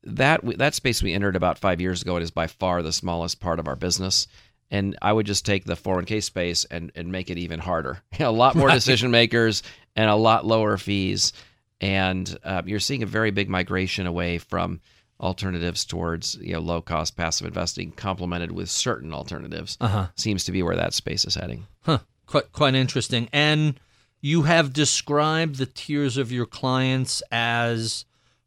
That 0.03 0.41
that 0.57 0.75
space 0.75 1.01
we 1.01 1.13
entered 1.13 1.37
about 1.37 1.57
five 1.57 1.79
years 1.79 2.01
ago. 2.01 2.17
It 2.17 2.23
is 2.23 2.31
by 2.31 2.47
far 2.47 2.81
the 2.81 2.93
smallest 2.93 3.39
part 3.39 3.59
of 3.59 3.67
our 3.67 3.77
business. 3.77 4.27
And 4.69 4.97
I 5.01 5.13
would 5.13 5.25
just 5.25 5.45
take 5.45 5.63
the 5.65 5.75
401k 5.75 6.21
space 6.23 6.65
and, 6.65 6.91
and 6.95 7.11
make 7.11 7.29
it 7.29 7.37
even 7.37 7.59
harder. 7.59 7.99
a 8.19 8.29
lot 8.31 8.55
more 8.55 8.67
Right. 8.67 8.73
decision 8.75 9.11
makers 9.11 9.63
and 9.95 10.09
a 10.09 10.15
lot 10.15 10.45
lower 10.45 10.77
fees. 10.77 11.31
And 11.79 12.37
uh, 12.43 12.63
you're 12.65 12.79
seeing 12.79 13.03
a 13.03 13.05
very 13.07 13.31
big 13.31 13.49
migration 13.49 14.07
away 14.07 14.37
from 14.39 14.81
alternatives 15.19 15.83
towards 15.85 16.35
you 16.35 16.53
know 16.53 16.59
low 16.59 16.81
cost 16.81 17.15
passive 17.17 17.47
investing, 17.47 17.91
complemented 17.91 18.51
with 18.51 18.69
certain 18.69 19.13
alternatives. 19.13 19.77
Uh 19.81 19.87
huh. 19.87 20.07
Seems 20.15 20.43
to 20.45 20.51
be 20.51 20.61
where 20.63 20.75
that 20.75 20.93
space 20.93 21.25
is 21.25 21.35
heading. 21.35 21.65
Huh. 21.83 21.99
Quite 22.25 22.51
quite 22.51 22.75
interesting. 22.75 23.29
And 23.31 23.79
You 24.21 24.43
have 24.43 24.73
described 24.73 25.55
the 25.57 25.65
tiers 25.67 26.17
of 26.17 26.31
your 26.31 26.45
clients 26.47 27.21
as 27.31 28.05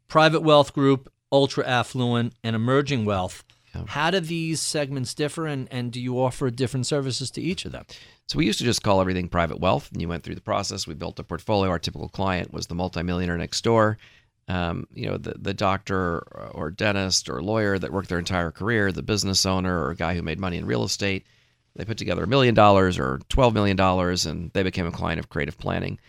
private 0.09 0.41
wealth 0.41 0.73
group, 0.73 1.11
ultra 1.31 1.65
affluent, 1.65 2.33
and 2.43 2.55
emerging 2.55 3.05
wealth. 3.05 3.43
How 3.87 4.11
do 4.11 4.19
these 4.19 4.59
segments 4.61 5.13
differ, 5.13 5.47
and, 5.47 5.67
and 5.71 5.91
do 5.91 6.01
you 6.01 6.19
offer 6.19 6.49
different 6.49 6.87
services 6.87 7.31
to 7.31 7.41
each 7.41 7.65
of 7.65 7.71
them? 7.71 7.85
So 8.27 8.37
we 8.37 8.45
used 8.45 8.59
to 8.59 8.65
just 8.65 8.83
call 8.83 9.01
everything 9.01 9.29
private 9.29 9.59
wealth, 9.59 9.89
and 9.91 10.01
you 10.01 10.07
went 10.07 10.23
through 10.23 10.35
the 10.35 10.41
process. 10.41 10.87
We 10.87 10.93
built 10.93 11.19
a 11.19 11.23
portfolio. 11.23 11.69
Our 11.69 11.79
typical 11.79 12.09
client 12.09 12.53
was 12.53 12.67
the 12.67 12.75
multimillionaire 12.75 13.37
next 13.37 13.63
door, 13.63 13.97
um, 14.47 14.87
you 14.93 15.07
know, 15.07 15.17
the 15.17 15.35
the 15.37 15.53
doctor 15.53 16.19
or 16.53 16.71
dentist 16.71 17.29
or 17.29 17.41
lawyer 17.41 17.79
that 17.79 17.91
worked 17.91 18.09
their 18.09 18.19
entire 18.19 18.51
career, 18.51 18.91
the 18.91 19.03
business 19.03 19.45
owner 19.45 19.83
or 19.83 19.91
a 19.91 19.95
guy 19.95 20.15
who 20.15 20.21
made 20.21 20.39
money 20.39 20.57
in 20.57 20.65
real 20.65 20.83
estate. 20.83 21.25
They 21.75 21.85
put 21.85 21.97
together 21.97 22.23
a 22.23 22.27
million 22.27 22.55
dollars 22.55 22.99
or 22.99 23.19
twelve 23.29 23.53
million 23.53 23.77
dollars, 23.77 24.25
and 24.25 24.51
they 24.51 24.63
became 24.63 24.87
a 24.87 24.91
client 24.91 25.19
of 25.19 25.29
creative 25.29 25.57
planning. 25.57 25.99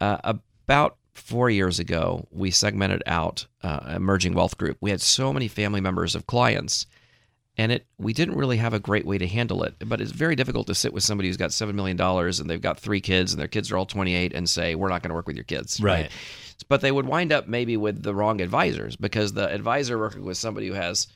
Uh, 0.00 0.34
about 0.66 0.96
four 1.14 1.50
years 1.50 1.78
ago, 1.78 2.26
we 2.30 2.50
segmented 2.50 3.02
out 3.06 3.46
uh, 3.62 3.94
emerging 3.96 4.34
wealth 4.34 4.56
group. 4.56 4.76
We 4.80 4.90
had 4.90 5.00
so 5.00 5.32
many 5.32 5.48
family 5.48 5.80
members 5.80 6.14
of 6.14 6.26
clients 6.26 6.86
and 7.58 7.72
it 7.72 7.86
we 7.98 8.12
didn't 8.12 8.36
really 8.36 8.56
have 8.56 8.72
a 8.72 8.78
great 8.78 9.04
way 9.04 9.18
to 9.18 9.26
handle 9.26 9.62
it 9.64 9.74
but 9.84 10.00
it's 10.00 10.12
very 10.12 10.36
difficult 10.36 10.66
to 10.68 10.74
sit 10.74 10.92
with 10.92 11.02
somebody 11.02 11.28
who's 11.28 11.36
got 11.36 11.50
$7 11.50 11.74
million 11.74 12.00
and 12.00 12.48
they've 12.48 12.62
got 12.62 12.78
three 12.78 13.00
kids 13.00 13.32
and 13.32 13.40
their 13.40 13.48
kids 13.48 13.70
are 13.70 13.76
all 13.76 13.84
28 13.84 14.32
and 14.32 14.48
say 14.48 14.74
we're 14.74 14.88
not 14.88 15.02
going 15.02 15.10
to 15.10 15.14
work 15.14 15.26
with 15.26 15.36
your 15.36 15.44
kids. 15.44 15.80
Right. 15.80 16.10
but 16.68 16.80
they 16.80 16.92
would 16.92 17.06
wind 17.06 17.32
up 17.32 17.48
maybe 17.48 17.76
with 17.76 18.02
the 18.02 18.14
wrong 18.14 18.40
advisors 18.40 18.96
because 18.96 19.32
the 19.32 19.52
advisor 19.52 19.98
working 19.98 20.24
with 20.24 20.38
somebody 20.38 20.68
who 20.68 20.74
has 20.74 21.08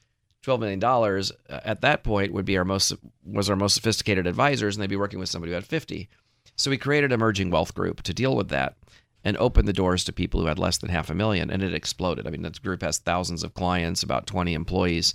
$12 0.45 0.59
million 0.59 0.85
uh, 0.85 1.61
at 1.65 1.81
that 1.83 2.03
point 2.03 2.33
would 2.33 2.45
be 2.45 2.59
our 2.59 2.65
most 2.65 2.93
was 3.25 3.49
our 3.49 3.57
most 3.57 3.75
sophisticated 3.75 4.27
advisors 4.27 4.77
and 4.77 4.83
they'd 4.83 4.91
be 4.91 4.97
working 4.97 5.21
with 5.21 5.29
somebody 5.29 5.53
who 5.53 5.55
had 5.55 5.65
50 5.65 6.09
so 6.57 6.71
we 6.71 6.79
created 6.79 7.13
emerging 7.13 7.51
wealth 7.51 7.75
group 7.75 8.03
to 8.03 8.13
deal 8.13 8.37
with 8.37 8.49
that 8.49 8.77
and 9.25 9.37
open 9.37 9.67
the 9.67 9.73
doors 9.73 10.03
to 10.05 10.13
people 10.13 10.41
who 10.41 10.47
had 10.47 10.59
less 10.59 10.79
than 10.79 10.91
half 10.91 11.09
a 11.09 11.15
million 11.15 11.49
and 11.49 11.63
it 11.63 11.73
exploded. 11.73 12.27
I 12.27 12.31
mean 12.31 12.43
that 12.43 12.61
group 12.61 12.83
has 12.83 12.99
thousands 12.99 13.45
of 13.45 13.55
clients 13.55 14.03
about 14.03 14.27
20 14.27 14.53
employees 14.53 15.15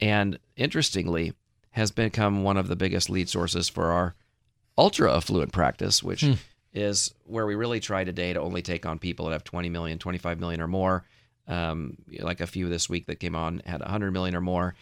and 0.00 0.38
interestingly 0.56 1.32
has 1.72 1.90
become 1.90 2.42
one 2.42 2.56
of 2.56 2.68
the 2.68 2.76
biggest 2.76 3.08
lead 3.10 3.28
sources 3.28 3.68
for 3.68 3.86
our 3.86 4.14
ultra 4.76 5.14
affluent 5.14 5.52
practice 5.52 6.02
which 6.02 6.24
is 6.72 7.12
where 7.24 7.46
we 7.46 7.54
really 7.54 7.80
try 7.80 8.04
today 8.04 8.32
to 8.32 8.40
only 8.40 8.62
take 8.62 8.86
on 8.86 8.98
people 8.98 9.26
that 9.26 9.32
have 9.32 9.44
20 9.44 9.68
million 9.68 9.98
25 9.98 10.38
million 10.38 10.60
or 10.60 10.68
more. 10.68 11.04
Um, 11.48 11.96
like 12.20 12.40
a 12.40 12.46
few 12.46 12.68
this 12.68 12.88
week 12.88 13.06
that 13.06 13.18
came 13.18 13.34
on 13.34 13.60
had 13.64 13.80
100 13.80 14.12
million 14.12 14.36
or 14.36 14.40
more. 14.40 14.74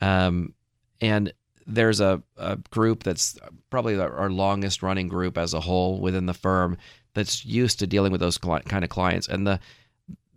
Um, 0.00 0.54
and 1.00 1.34
there's 1.66 2.00
a, 2.00 2.22
a 2.38 2.56
group 2.70 3.02
that's 3.02 3.38
probably 3.68 3.98
our 3.98 4.30
longest 4.30 4.82
running 4.82 5.08
group 5.08 5.36
as 5.36 5.52
a 5.52 5.60
whole 5.60 6.00
within 6.00 6.24
the 6.24 6.32
firm 6.32 6.78
that's 7.12 7.44
used 7.44 7.78
to 7.80 7.86
dealing 7.86 8.10
with 8.10 8.22
those 8.22 8.38
cli- 8.38 8.62
kind 8.62 8.84
of 8.84 8.90
clients. 8.90 9.28
And 9.28 9.46
the 9.46 9.60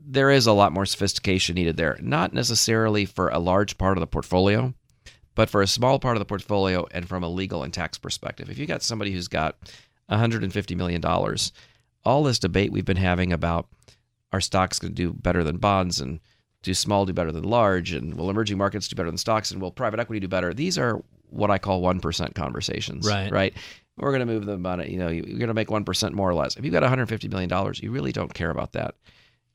there 0.09 0.31
is 0.31 0.47
a 0.47 0.53
lot 0.53 0.71
more 0.71 0.85
sophistication 0.85 1.55
needed 1.55 1.75
there 1.75 1.97
not 2.01 2.31
necessarily 2.33 3.03
for 3.03 3.27
a 3.29 3.39
large 3.39 3.77
part 3.77 3.97
of 3.97 3.99
the 3.99 4.07
portfolio 4.07 4.73
but 5.35 5.49
for 5.49 5.61
a 5.61 5.67
small 5.67 5.99
part 5.99 6.15
of 6.15 6.19
the 6.19 6.25
portfolio 6.25 6.87
and 6.91 7.07
from 7.07 7.23
a 7.23 7.29
legal 7.29 7.61
and 7.61 7.71
tax 7.71 7.99
perspective. 7.99 8.49
If 8.49 8.57
you 8.57 8.65
got 8.65 8.81
somebody 8.81 9.11
who's 9.11 9.27
got 9.27 9.55
150 10.07 10.75
million 10.75 11.01
dollars 11.01 11.51
all 12.05 12.23
this 12.23 12.39
debate 12.39 12.71
we've 12.71 12.85
been 12.85 12.95
having 12.97 13.33
about 13.33 13.67
are 14.31 14.41
stocks 14.41 14.79
going 14.79 14.95
to 14.95 14.95
do 14.95 15.13
better 15.13 15.43
than 15.43 15.57
bonds 15.57 15.99
and 15.99 16.19
do 16.63 16.73
small 16.73 17.05
do 17.05 17.13
better 17.13 17.31
than 17.31 17.43
large 17.43 17.91
and 17.91 18.15
will 18.15 18.29
emerging 18.29 18.57
markets 18.57 18.87
do 18.87 18.95
better 18.95 19.09
than 19.09 19.17
stocks 19.17 19.51
and 19.51 19.61
will 19.61 19.71
private 19.71 19.99
equity 19.99 20.19
do 20.21 20.27
better? 20.27 20.53
These 20.53 20.77
are 20.77 21.01
what 21.29 21.51
i 21.51 21.57
call 21.57 21.81
1% 21.81 22.33
conversations 22.35 23.05
Right. 23.05 23.29
right? 23.31 23.53
We're 23.97 24.11
going 24.11 24.25
to 24.25 24.33
move 24.33 24.45
them 24.45 24.65
on 24.65 24.79
it 24.79 24.89
you 24.89 24.97
know 24.97 25.09
you're 25.09 25.23
going 25.25 25.49
to 25.49 25.53
make 25.53 25.67
1% 25.67 26.13
more 26.13 26.29
or 26.29 26.33
less. 26.33 26.55
If 26.55 26.63
you've 26.63 26.71
got 26.73 26.83
150 26.83 27.27
million 27.27 27.49
dollars 27.49 27.81
you 27.83 27.91
really 27.91 28.13
don't 28.13 28.33
care 28.33 28.49
about 28.49 28.71
that 28.71 28.95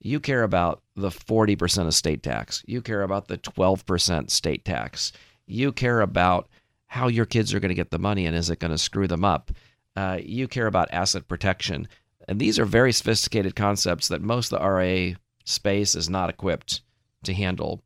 you 0.04 0.20
care 0.20 0.42
about 0.42 0.82
the 0.96 1.08
40% 1.08 1.86
of 1.86 1.94
state 1.94 2.22
tax 2.22 2.62
you 2.66 2.82
care 2.82 3.02
about 3.02 3.28
the 3.28 3.38
12% 3.38 4.30
state 4.30 4.64
tax 4.64 5.12
you 5.46 5.72
care 5.72 6.00
about 6.00 6.48
how 6.86 7.08
your 7.08 7.26
kids 7.26 7.54
are 7.54 7.60
going 7.60 7.70
to 7.70 7.74
get 7.74 7.90
the 7.90 7.98
money 7.98 8.26
and 8.26 8.36
is 8.36 8.50
it 8.50 8.58
going 8.58 8.70
to 8.70 8.78
screw 8.78 9.06
them 9.06 9.24
up 9.24 9.50
uh, 9.96 10.18
you 10.22 10.48
care 10.48 10.66
about 10.66 10.88
asset 10.92 11.28
protection 11.28 11.88
and 12.28 12.40
these 12.40 12.58
are 12.58 12.64
very 12.64 12.92
sophisticated 12.92 13.56
concepts 13.56 14.08
that 14.08 14.22
most 14.22 14.52
of 14.52 14.60
the 14.60 14.68
RIA 14.68 15.16
space 15.44 15.94
is 15.94 16.08
not 16.08 16.30
equipped 16.30 16.82
to 17.24 17.34
handle. 17.34 17.82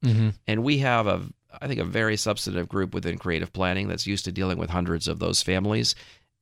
And 0.47 0.63
we 0.63 0.79
have 0.79 1.07
a, 1.07 1.23
I 1.61 1.69
think, 1.69 1.81
a 1.81 1.85
very 1.85 2.17
substantive 2.17 2.69
group 2.69 2.95
within 2.95 3.19
creative 3.19 3.53
planning 3.53 3.89
that's 3.89 4.07
used 4.07 4.25
to 4.27 4.33
dealing 4.33 4.59
with 4.59 4.71
hundreds 4.71 5.09
of 5.09 5.19
those 5.19 5.43
families. 5.43 5.95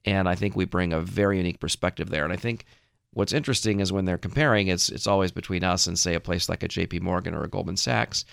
And 0.05 0.29
I 0.29 0.35
think 0.35 0.55
we 0.55 0.65
bring 0.65 0.93
a 0.93 1.01
very 1.01 1.39
unique 1.39 1.61
perspective 1.61 2.11
there. 2.11 2.25
And 2.25 2.33
I 2.33 2.37
think 2.37 2.65
what's 3.15 3.33
interesting 3.33 3.81
is 3.81 3.93
when 3.93 4.05
they're 4.05 4.19
comparing, 4.19 4.69
it's 4.69 4.89
it's 4.89 5.07
always 5.07 5.33
between 5.33 5.65
us 5.65 5.87
and 5.87 5.99
say 5.99 6.15
a 6.15 6.21
place 6.21 6.49
like 6.49 6.63
a 6.63 6.69
J.P. 6.69 7.01
Morgan 7.01 7.35
or 7.35 7.45
a 7.45 7.49
Goldman 7.49 7.77
Sachs. 7.77 8.25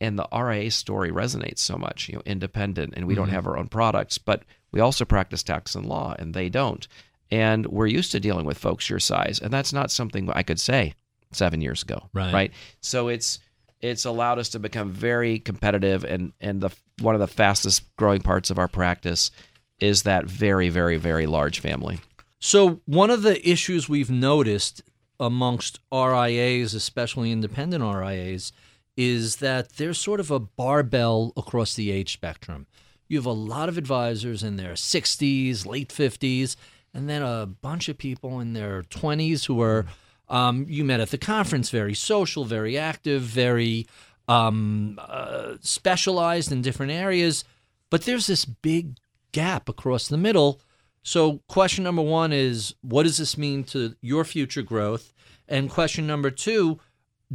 And 0.00 0.18
the 0.18 0.28
RIA 0.36 0.70
story 0.72 1.10
resonates 1.10 1.60
so 1.60 1.78
much, 1.78 2.08
you 2.08 2.16
know, 2.16 2.22
independent, 2.26 2.94
and 2.96 3.06
we 3.06 3.14
don't 3.14 3.26
mm-hmm. 3.26 3.34
have 3.36 3.46
our 3.46 3.56
own 3.56 3.68
products, 3.68 4.18
but 4.18 4.42
we 4.72 4.80
also 4.80 5.04
practice 5.04 5.42
tax 5.42 5.76
and 5.76 5.86
law, 5.86 6.16
and 6.18 6.34
they 6.34 6.48
don't. 6.48 6.86
And 7.30 7.64
we're 7.66 7.86
used 7.86 8.10
to 8.12 8.20
dealing 8.20 8.44
with 8.44 8.58
folks 8.58 8.90
your 8.90 8.98
size, 8.98 9.38
and 9.38 9.52
that's 9.52 9.72
not 9.72 9.92
something 9.92 10.28
I 10.30 10.42
could 10.42 10.58
say 10.60 10.94
seven 11.30 11.60
years 11.60 11.82
ago, 11.82 12.08
Right. 12.12 12.34
Right. 12.34 12.52
So 12.80 13.08
it's 13.08 13.38
it's 13.80 14.04
allowed 14.04 14.38
us 14.38 14.48
to 14.50 14.58
become 14.58 14.90
very 14.90 15.38
competitive, 15.38 16.04
and 16.04 16.32
and 16.40 16.60
the 16.60 16.70
one 17.00 17.14
of 17.14 17.20
the 17.20 17.28
fastest 17.28 17.84
growing 17.96 18.20
parts 18.20 18.50
of 18.50 18.58
our 18.58 18.68
practice 18.68 19.30
is 19.78 20.02
that 20.02 20.26
very 20.26 20.70
very 20.70 20.96
very 20.96 21.26
large 21.26 21.60
family. 21.60 22.00
So, 22.46 22.82
one 22.84 23.08
of 23.08 23.22
the 23.22 23.48
issues 23.48 23.88
we've 23.88 24.10
noticed 24.10 24.82
amongst 25.18 25.80
RIAs, 25.90 26.74
especially 26.74 27.32
independent 27.32 27.82
RIAs, 27.82 28.52
is 28.98 29.36
that 29.36 29.76
there's 29.76 29.98
sort 29.98 30.20
of 30.20 30.30
a 30.30 30.40
barbell 30.40 31.32
across 31.38 31.72
the 31.72 31.90
age 31.90 32.12
spectrum. 32.12 32.66
You 33.08 33.16
have 33.16 33.24
a 33.24 33.32
lot 33.32 33.70
of 33.70 33.78
advisors 33.78 34.42
in 34.42 34.56
their 34.56 34.74
60s, 34.74 35.64
late 35.64 35.88
50s, 35.88 36.56
and 36.92 37.08
then 37.08 37.22
a 37.22 37.46
bunch 37.46 37.88
of 37.88 37.96
people 37.96 38.40
in 38.40 38.52
their 38.52 38.82
20s 38.82 39.46
who 39.46 39.62
are, 39.62 39.86
um, 40.28 40.66
you 40.68 40.84
met 40.84 41.00
at 41.00 41.12
the 41.12 41.16
conference, 41.16 41.70
very 41.70 41.94
social, 41.94 42.44
very 42.44 42.76
active, 42.76 43.22
very 43.22 43.86
um, 44.28 45.00
uh, 45.02 45.54
specialized 45.62 46.52
in 46.52 46.60
different 46.60 46.92
areas. 46.92 47.42
But 47.88 48.02
there's 48.02 48.26
this 48.26 48.44
big 48.44 48.98
gap 49.32 49.66
across 49.66 50.08
the 50.08 50.18
middle. 50.18 50.60
So, 51.06 51.42
question 51.48 51.84
number 51.84 52.02
one 52.02 52.32
is 52.32 52.74
what 52.80 53.02
does 53.04 53.18
this 53.18 53.36
mean 53.38 53.62
to 53.64 53.94
your 54.00 54.24
future 54.24 54.62
growth? 54.62 55.12
And 55.46 55.68
question 55.70 56.06
number 56.06 56.30
two, 56.30 56.80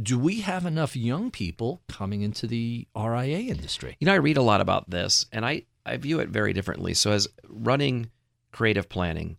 do 0.02 0.18
we 0.18 0.40
have 0.40 0.66
enough 0.66 0.96
young 0.96 1.30
people 1.30 1.80
coming 1.88 2.22
into 2.22 2.46
the 2.48 2.88
RIA 2.96 3.38
industry? 3.50 3.96
You 4.00 4.06
know, 4.06 4.12
I 4.12 4.16
read 4.16 4.36
a 4.36 4.42
lot 4.42 4.60
about 4.60 4.90
this, 4.90 5.26
and 5.32 5.46
I 5.46 5.62
I 5.86 5.96
view 5.96 6.18
it 6.20 6.28
very 6.28 6.52
differently. 6.52 6.94
So 6.94 7.12
as 7.12 7.28
running 7.48 8.10
creative 8.52 8.88
planning, 8.88 9.36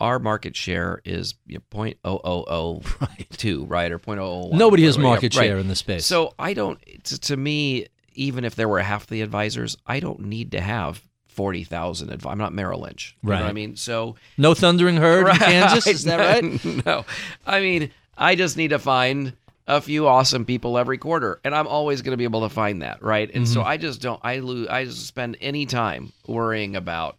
our 0.00 0.18
market 0.18 0.54
share 0.56 1.00
is 1.04 1.34
you 1.46 1.58
know, 1.58 1.62
0.0002, 2.04 3.68
right, 3.70 3.90
or 3.92 3.98
0.001. 3.98 4.52
Nobody 4.52 4.84
has 4.84 4.96
Yeah, 4.96 5.02
market 5.02 5.34
right. 5.36 5.46
share 5.46 5.58
in 5.58 5.68
this 5.68 5.80
space. 5.80 6.06
So 6.06 6.34
I 6.38 6.54
don't. 6.54 6.80
To, 7.04 7.20
to 7.20 7.36
me, 7.36 7.86
even 8.14 8.44
if 8.44 8.54
there 8.54 8.68
were 8.68 8.80
half 8.80 9.06
the 9.06 9.22
advisors, 9.22 9.76
I 9.86 10.00
don't 10.00 10.20
need 10.20 10.52
to 10.52 10.60
have 10.60 11.02
forty 11.32 11.64
thousand. 11.64 12.10
Adv- 12.12 12.26
I'm 12.26 12.38
not 12.38 12.52
Merrill 12.52 12.80
Lynch. 12.80 13.16
You 13.22 13.30
know 13.30 13.36
what 13.36 13.44
I 13.44 13.52
mean, 13.52 13.76
so 13.76 14.16
no 14.38 14.54
thundering 14.54 14.96
herd 14.96 15.28
in 15.28 15.36
Kansas, 15.38 15.86
is 15.86 16.04
that 16.04 16.18
right? 16.18 16.64
no, 16.86 17.04
I 17.46 17.60
mean, 17.60 17.90
I 18.16 18.34
just 18.36 18.56
need 18.56 18.68
to 18.68 18.78
find 18.78 19.32
a 19.68 19.80
few 19.80 20.06
awesome 20.08 20.44
people 20.44 20.76
every 20.76 20.98
quarter, 20.98 21.40
and 21.44 21.54
I'm 21.54 21.66
always 21.68 22.02
going 22.02 22.10
to 22.12 22.16
be 22.16 22.24
able 22.24 22.42
to 22.42 22.48
find 22.48 22.82
that, 22.82 23.02
right? 23.02 23.30
And 23.32 23.44
Mm-hmm. 23.44 23.52
so 23.54 23.62
I 23.62 23.76
just 23.76 24.00
don't. 24.02 24.20
I 24.22 24.38
lose. 24.40 24.68
I 24.68 24.84
just 24.84 25.06
spend 25.06 25.36
any 25.40 25.66
time 25.66 26.12
worrying 26.26 26.76
about 26.76 27.16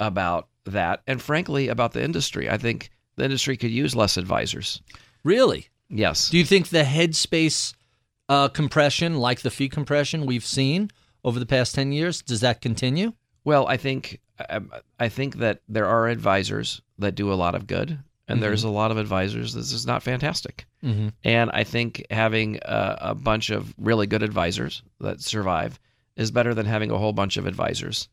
about 0.00 0.48
that, 0.66 1.02
and 1.06 1.20
frankly, 1.20 1.68
about 1.68 1.92
the 1.92 2.02
industry. 2.04 2.48
I 2.50 2.58
think 2.58 2.90
the 3.16 3.24
industry 3.24 3.56
could 3.56 3.70
use 3.70 3.96
less 3.96 4.16
advisors. 4.16 4.80
Really? 5.24 5.68
Yes. 5.90 6.28
Do 6.30 6.38
you 6.38 6.44
think 6.44 6.68
the 6.68 6.82
headspace 6.84 7.74
uh, 8.28 8.48
compression, 8.48 9.16
like 9.16 9.40
the 9.40 9.50
fee 9.50 9.68
compression 9.70 10.26
we've 10.26 10.44
seen 10.44 10.90
over 11.24 11.40
the 11.40 11.46
past 11.46 11.74
10 11.74 11.90
years, 11.92 12.22
does 12.22 12.40
that 12.42 12.60
continue? 12.60 13.12
Well, 13.48 13.66
I 13.66 13.78
think 13.78 14.20
I, 14.38 14.60
I 15.00 15.08
think 15.08 15.36
that 15.36 15.62
there 15.70 15.86
are 15.86 16.06
advisors 16.06 16.82
that 16.98 17.14
do 17.14 17.32
a 17.32 17.40
lot 17.42 17.54
of 17.54 17.66
good, 17.66 17.98
and 18.28 18.42
there's 18.42 18.62
a 18.62 18.68
lot 18.68 18.90
of 18.90 18.98
advisors 18.98 19.54
this 19.54 19.72
is 19.72 19.86
not 19.86 20.02
fantastic. 20.02 20.66
Mm-hmm. 20.84 21.08
And 21.24 21.50
I 21.54 21.64
think 21.64 22.04
having 22.10 22.56
a, 22.56 22.98
a 23.00 23.14
bunch 23.14 23.48
of 23.48 23.74
really 23.78 24.06
good 24.06 24.22
advisors 24.22 24.82
that 25.00 25.22
survive 25.22 25.80
is 26.14 26.30
better 26.30 26.52
than 26.52 26.66
having 26.66 26.90
a 26.90 26.98
whole 26.98 27.14
bunch 27.14 27.38
of 27.38 27.46
advisors. 27.46 28.10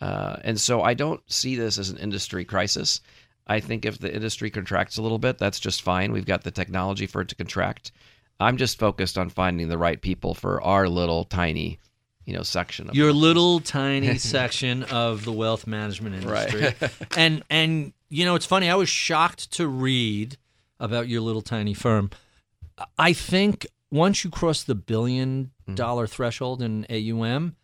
Uh, 0.00 0.36
and 0.44 0.58
so 0.58 0.80
I 0.80 0.94
don't 0.94 1.20
see 1.30 1.56
this 1.56 1.76
as 1.76 1.90
an 1.90 1.98
industry 1.98 2.46
crisis. 2.46 3.02
I 3.46 3.60
think 3.60 3.84
if 3.84 3.98
the 3.98 4.10
industry 4.10 4.48
contracts 4.48 4.96
a 4.96 5.02
little 5.02 5.18
bit, 5.18 5.36
that's 5.36 5.60
just 5.60 5.82
fine. 5.82 6.10
We've 6.10 6.24
got 6.24 6.42
the 6.42 6.50
technology 6.50 7.04
for 7.06 7.20
it 7.20 7.28
to 7.28 7.34
contract. 7.34 7.92
I'm 8.40 8.56
just 8.56 8.78
focused 8.78 9.18
on 9.18 9.28
finding 9.28 9.68
the 9.68 9.76
right 9.76 10.00
people 10.00 10.32
for 10.32 10.62
our 10.62 10.88
little 10.88 11.24
tiny, 11.24 11.80
you 12.24 12.34
know, 12.34 12.42
section 12.42 12.88
of 12.88 12.94
Your 12.94 13.12
little 13.12 13.60
tiny 13.60 14.18
section 14.36 14.82
of 14.84 15.24
the 15.24 15.32
wealth 15.32 15.66
management 15.66 16.14
industry. 16.16 16.60
Right. 16.80 16.92
and 17.16 17.42
and 17.50 17.92
You 18.08 18.24
know, 18.24 18.34
it's 18.34 18.46
funny. 18.46 18.68
I 18.70 18.74
was 18.74 18.88
shocked 18.88 19.50
to 19.52 19.66
read 19.68 20.36
about 20.78 21.08
your 21.08 21.20
little 21.20 21.42
tiny 21.42 21.74
firm. 21.74 22.10
I 22.98 23.12
think 23.12 23.66
once 23.90 24.24
you 24.24 24.30
cross 24.30 24.62
the 24.62 24.74
billion 24.74 25.50
Mm-hmm. 25.68 26.04
threshold 26.06 26.62
in 26.62 26.84
AUM, 26.90 27.54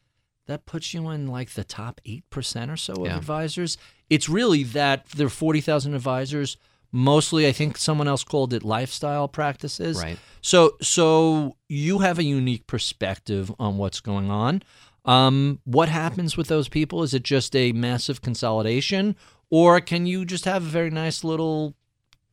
that 0.47 0.65
puts 0.65 0.95
you 0.95 1.09
in 1.11 1.27
like 1.27 1.51
the 1.55 1.65
top 1.65 2.01
8% 2.07 2.73
or 2.73 2.77
so 2.77 2.93
of 2.93 3.07
Yeah. 3.07 3.17
advisors. 3.17 3.77
It's 4.09 4.29
really 4.29 4.63
that 4.63 5.07
there 5.09 5.27
are 5.27 5.31
40,000 5.31 5.93
advisors. 5.95 6.57
Mostly, 6.93 7.47
I 7.47 7.53
think 7.53 7.77
someone 7.77 8.09
else 8.09 8.25
called 8.25 8.53
it 8.53 8.65
lifestyle 8.65 9.29
practices. 9.29 9.99
Right. 10.03 10.19
So, 10.41 10.77
so 10.81 11.57
you 11.69 11.99
have 11.99 12.19
a 12.19 12.25
unique 12.25 12.67
perspective 12.67 13.53
on 13.59 13.79
what's 13.79 14.01
going 14.01 14.31
on. 14.31 14.63
Um, 15.05 15.61
what 15.65 15.89
happens 15.89 16.37
with 16.37 16.49
those 16.49 16.69
people? 16.69 17.03
Is 17.03 17.15
it 17.15 17.23
just 17.23 17.55
a 17.55 17.73
massive 17.73 18.23
consolidation, 18.23 19.17
or 19.51 19.81
can 19.81 20.07
you 20.07 20.25
just 20.25 20.45
have 20.45 20.65
a 20.65 20.69
very 20.69 20.91
nice 20.91 21.23
little 21.23 21.75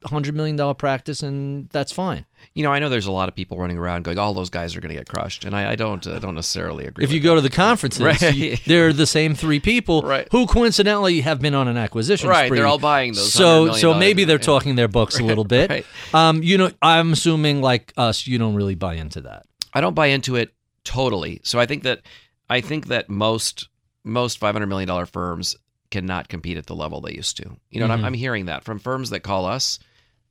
hundred 0.05 0.35
million 0.35 0.55
dollar 0.55 0.73
practice 0.73 1.23
and 1.23 1.69
that's 1.69 1.91
fine? 1.91 2.25
You 2.53 2.63
know, 2.63 2.71
I 2.71 2.79
know 2.79 2.89
there's 2.89 3.05
a 3.05 3.11
lot 3.11 3.29
of 3.29 3.35
people 3.35 3.57
running 3.57 3.77
around 3.77 4.03
going, 4.03 4.17
"All 4.19 4.33
those 4.33 4.49
guys 4.49 4.75
are 4.75 4.81
going 4.81 4.89
to 4.89 4.95
get 4.95 5.07
crushed," 5.07 5.45
and 5.45 5.55
I, 5.55 5.71
I 5.71 5.75
don't, 5.75 6.05
uh, 6.05 6.19
don't 6.19 6.35
necessarily 6.35 6.85
agree. 6.85 7.03
If 7.03 7.11
you 7.11 7.19
go 7.19 7.35
to 7.35 7.41
the 7.41 7.49
conferences, 7.49 8.01
Right. 8.01 8.21
you- 8.35 8.57
they're 8.67 8.91
the 8.93 9.05
same 9.07 9.33
three 9.35 9.59
people 9.59 10.01
Right. 10.01 10.27
who 10.31 10.45
coincidentally 10.45 11.21
have 11.21 11.39
been 11.41 11.55
on 11.55 11.67
an 11.67 11.77
acquisition 11.77 12.29
Right, 12.29 12.47
spree. 12.47 12.57
they're 12.57 12.67
all 12.67 12.77
buying 12.79 13.13
those 13.13 13.31
So, 13.33 13.71
so 13.73 13.93
maybe 13.93 14.23
they're 14.25 14.37
yeah. 14.37 14.43
talking 14.43 14.75
their 14.75 14.87
books 14.87 15.19
a 15.19 15.23
little 15.23 15.45
bit. 15.45 15.69
right. 15.69 15.85
Um, 16.13 16.43
you 16.43 16.57
know, 16.57 16.71
I'm 16.81 17.13
assuming 17.13 17.61
like 17.61 17.93
us, 17.97 18.27
you 18.27 18.37
don't 18.37 18.55
really 18.55 18.75
buy 18.75 18.95
into 18.95 19.21
that. 19.21 19.45
I 19.73 19.81
don't 19.81 19.95
buy 19.95 20.07
into 20.07 20.35
it 20.35 20.53
totally. 20.83 21.39
So 21.43 21.59
I 21.59 21.65
think 21.65 21.83
that 21.83 22.01
I 22.49 22.61
think 22.61 22.87
that 22.87 23.09
most 23.09 23.69
most 24.03 24.37
five 24.37 24.53
hundred 24.53 24.67
million 24.67 24.87
dollar 24.87 25.05
firms 25.05 25.55
cannot 25.91 26.27
compete 26.27 26.57
at 26.57 26.65
the 26.65 26.75
level 26.75 27.01
they 27.01 27.13
used 27.13 27.37
to. 27.37 27.55
You 27.69 27.79
know, 27.79 27.85
and 27.85 27.93
I'm, 27.93 28.03
I'm 28.05 28.13
hearing 28.13 28.45
that 28.47 28.63
from 28.63 28.79
firms 28.79 29.11
that 29.11 29.21
call 29.21 29.45
us 29.45 29.79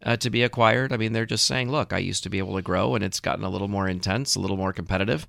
uh, 0.05 0.17
to 0.19 0.31
be 0.31 0.43
acquired. 0.43 0.93
I 0.93 0.97
mean, 0.97 1.13
they're 1.13 1.27
just 1.27 1.47
saying, 1.47 1.71
"Look, 1.71 1.93
I 1.93 1.99
used 1.99 2.23
to 2.25 2.31
be 2.31 2.39
able 2.39 2.57
to 2.57 2.63
grow, 2.63 2.95
and 2.95 3.05
it's 3.05 3.21
gotten 3.21 3.45
a 3.45 3.51
little 3.51 3.69
more 3.69 3.89
intense, 3.89 4.35
a 4.35 4.41
little 4.41 4.57
more 4.57 4.73
competitive, 4.73 5.27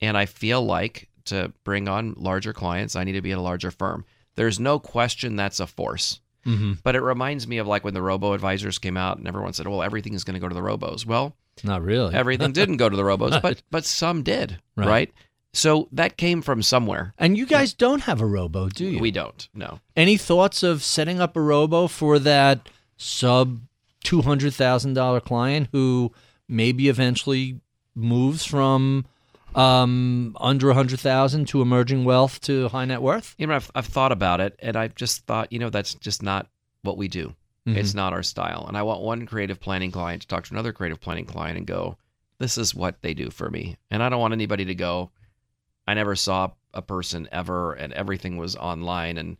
and 0.00 0.16
I 0.16 0.26
feel 0.26 0.62
like 0.64 1.08
to 1.26 1.52
bring 1.64 1.88
on 1.88 2.14
larger 2.16 2.52
clients, 2.52 2.96
I 2.96 3.04
need 3.04 3.12
to 3.12 3.22
be 3.22 3.32
at 3.32 3.38
a 3.38 3.42
larger 3.42 3.70
firm." 3.70 4.04
There's 4.36 4.60
no 4.60 4.78
question 4.78 5.36
that's 5.36 5.60
a 5.60 5.66
force. 5.66 6.20
Mm-hmm. 6.46 6.74
But 6.82 6.96
it 6.96 7.02
reminds 7.02 7.46
me 7.46 7.58
of 7.58 7.66
like 7.66 7.84
when 7.84 7.92
the 7.94 8.00
robo 8.00 8.32
advisors 8.32 8.78
came 8.78 8.96
out 8.96 9.18
and 9.18 9.28
everyone 9.28 9.52
said, 9.52 9.68
well, 9.68 9.82
everything 9.82 10.14
is 10.14 10.24
going 10.24 10.34
to 10.34 10.40
go 10.40 10.48
to 10.48 10.54
the 10.54 10.62
robos. 10.62 11.04
Well, 11.04 11.36
Not 11.62 11.82
really. 11.82 12.14
everything 12.14 12.52
didn't 12.54 12.78
go 12.78 12.88
to 12.88 12.96
the 12.96 13.02
robos, 13.02 13.42
but 13.42 13.62
but 13.70 13.84
some 13.84 14.22
did, 14.22 14.58
Right. 14.76 14.88
right. 14.88 15.12
So 15.52 15.88
that 15.92 16.16
came 16.16 16.40
from 16.40 16.62
somewhere. 16.62 17.12
and 17.18 17.36
you 17.36 17.44
guys 17.44 17.74
don't 17.74 18.02
have 18.02 18.22
a 18.22 18.26
robo, 18.26 18.68
do 18.70 18.86
you? 18.86 19.00
We 19.00 19.10
don't. 19.10 19.46
No. 19.52 19.80
Any 19.96 20.16
thoughts 20.16 20.62
of 20.62 20.82
setting 20.82 21.20
up 21.20 21.36
a 21.36 21.40
robo 21.42 21.88
for 21.88 22.18
that 22.20 22.70
sub 22.96 23.58
two 24.02 24.22
hundred 24.22 24.54
thousand 24.54 24.94
dollar 24.94 25.20
client 25.20 25.68
who 25.72 26.12
maybe 26.48 26.88
eventually 26.88 27.60
moves 27.94 28.44
from 28.44 29.04
um, 29.54 30.36
under 30.40 30.70
a 30.70 30.74
hundred 30.74 31.00
thousand 31.00 31.48
to 31.48 31.62
emerging 31.62 32.04
wealth 32.04 32.40
to 32.42 32.68
high 32.68 32.84
net 32.84 33.02
worth? 33.02 33.34
You 33.38 33.46
know, 33.46 33.54
I've 33.54 33.70
I've 33.74 33.86
thought 33.86 34.12
about 34.12 34.40
it, 34.40 34.58
and 34.60 34.76
I've 34.76 34.94
just 34.94 35.26
thought, 35.26 35.52
you 35.52 35.58
know, 35.58 35.70
that's 35.70 35.94
just 35.94 36.22
not 36.22 36.46
what 36.82 36.96
we 36.96 37.08
do. 37.08 37.34
Mm-hmm. 37.66 37.78
It's 37.78 37.94
not 37.94 38.12
our 38.12 38.22
style. 38.22 38.64
And 38.66 38.76
I 38.76 38.82
want 38.82 39.02
one 39.02 39.26
creative 39.26 39.60
planning 39.60 39.90
client 39.90 40.22
to 40.22 40.28
talk 40.28 40.44
to 40.44 40.54
another 40.54 40.72
creative 40.72 41.00
planning 41.00 41.26
client 41.26 41.58
and 41.58 41.66
go, 41.66 41.96
"This 42.38 42.56
is 42.56 42.74
what 42.74 43.02
they 43.02 43.14
do 43.14 43.30
for 43.30 43.50
me." 43.50 43.76
And 43.90 44.02
I 44.02 44.08
don't 44.08 44.20
want 44.20 44.32
anybody 44.32 44.64
to 44.66 44.74
go, 44.74 45.10
"I 45.86 45.94
never 45.94 46.16
saw 46.16 46.52
a 46.72 46.82
person 46.82 47.28
ever, 47.32 47.74
and 47.74 47.92
everything 47.92 48.36
was 48.36 48.56
online." 48.56 49.18
And 49.18 49.36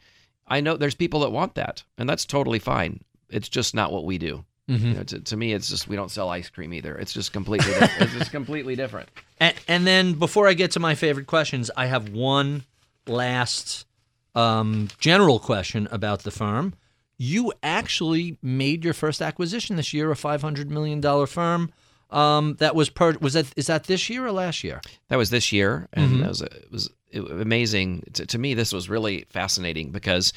I 0.47 0.61
know 0.61 0.77
there's 0.77 0.95
people 0.95 1.21
that 1.21 1.31
want 1.31 1.55
that, 1.55 1.85
and 1.97 2.09
that's 2.09 2.27
totally 2.27 2.59
fine. 2.59 3.01
It's 3.31 3.49
just 3.49 3.75
not 3.75 3.93
what 3.93 4.05
we 4.05 4.19
do. 4.19 4.45
Mm-hmm. 4.71 4.87
You 4.87 4.95
know, 4.95 5.03
to, 5.03 5.21
to 5.21 5.37
me, 5.37 5.53
it's 5.53 5.69
just 5.69 5.89
we 5.89 5.97
don't 5.97 6.11
sell 6.11 6.29
ice 6.31 6.49
cream 6.49 6.73
either. 6.73 6.97
It's 6.97 7.13
just 7.13 7.33
completely 7.33 7.73
different. 7.75 8.03
it's 8.03 8.13
just 8.13 8.31
completely 8.31 8.77
different. 8.77 9.09
And, 9.43 9.55
and 9.67 9.87
then 9.87 10.13
before 10.15 10.49
I 10.49 10.53
get 10.53 10.73
to 10.73 10.81
my 10.81 10.95
favorite 10.95 11.27
questions, 11.27 11.71
I 11.75 11.87
have 11.87 12.11
one 12.11 12.65
last 13.07 13.87
um, 14.35 14.89
general 14.99 15.39
question 15.39 15.89
about 15.91 16.23
the 16.25 16.31
firm. 16.31 16.75
You 17.17 17.53
actually 17.63 18.37
made 18.43 18.85
your 18.85 18.95
first 18.95 19.21
acquisition 19.23 19.77
this 19.77 19.93
year, 19.93 20.11
a 20.11 20.17
five 20.17 20.43
hundred 20.43 20.71
million 20.71 21.01
dollar 21.01 21.27
firm. 21.27 21.73
Um, 22.11 22.57
that 22.59 22.75
was 22.75 22.91
per 22.91 23.15
was 23.21 23.33
that 23.35 23.47
is 23.57 23.67
that 23.69 23.85
this 23.85 24.11
year 24.11 24.27
or 24.27 24.33
last 24.33 24.63
year? 24.65 24.81
That 25.09 25.17
was 25.17 25.31
this 25.31 25.53
year, 25.53 25.89
and 25.93 26.17
Mhm. 26.17 26.21
that 26.21 26.29
was 26.29 26.43
it 26.43 26.69
was 26.71 26.91
amazing. 27.15 28.05
To, 28.15 28.27
to 28.27 28.39
me, 28.39 28.55
this 28.55 28.73
was 28.73 28.89
really 28.89 29.27
fascinating 29.31 29.91
because 29.91 30.33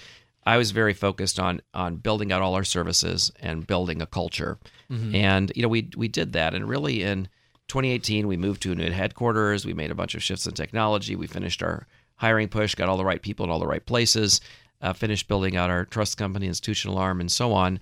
I 0.45 0.57
was 0.57 0.71
very 0.71 0.93
focused 0.93 1.39
on 1.39 1.61
on 1.73 1.97
building 1.97 2.31
out 2.31 2.41
all 2.41 2.55
our 2.55 2.63
services 2.63 3.31
and 3.39 3.65
building 3.65 4.01
a 4.01 4.05
culture, 4.05 4.57
and 5.15 5.51
you 5.55 5.61
know 5.61 5.67
we 5.67 5.89
we 5.95 6.07
did 6.07 6.33
that, 6.33 6.53
and 6.53 6.67
really 6.67 7.03
in 7.03 7.27
2018 7.67 8.27
we 8.27 8.37
moved 8.37 8.61
to 8.63 8.71
a 8.71 8.75
new 8.75 8.91
headquarters. 8.91 9.65
We 9.65 9.73
made 9.73 9.91
a 9.91 9.95
bunch 9.95 10.15
of 10.15 10.23
shifts 10.23 10.45
in 10.45 10.53
technology. 10.53 11.15
We 11.15 11.27
finished 11.27 11.63
our 11.63 11.87
hiring 12.15 12.49
push, 12.49 12.75
got 12.75 12.89
all 12.89 12.97
the 12.97 13.05
right 13.05 13.21
people 13.21 13.45
in 13.45 13.51
all 13.51 13.59
the 13.59 13.67
right 13.67 13.85
places, 13.85 14.41
uh, 14.81 14.93
finished 14.93 15.27
building 15.27 15.55
out 15.55 15.69
our 15.69 15.85
trust 15.85 16.17
company, 16.17 16.47
institutional 16.47 16.97
arm, 16.97 17.19
and 17.19 17.31
so 17.31 17.53
on. 17.53 17.79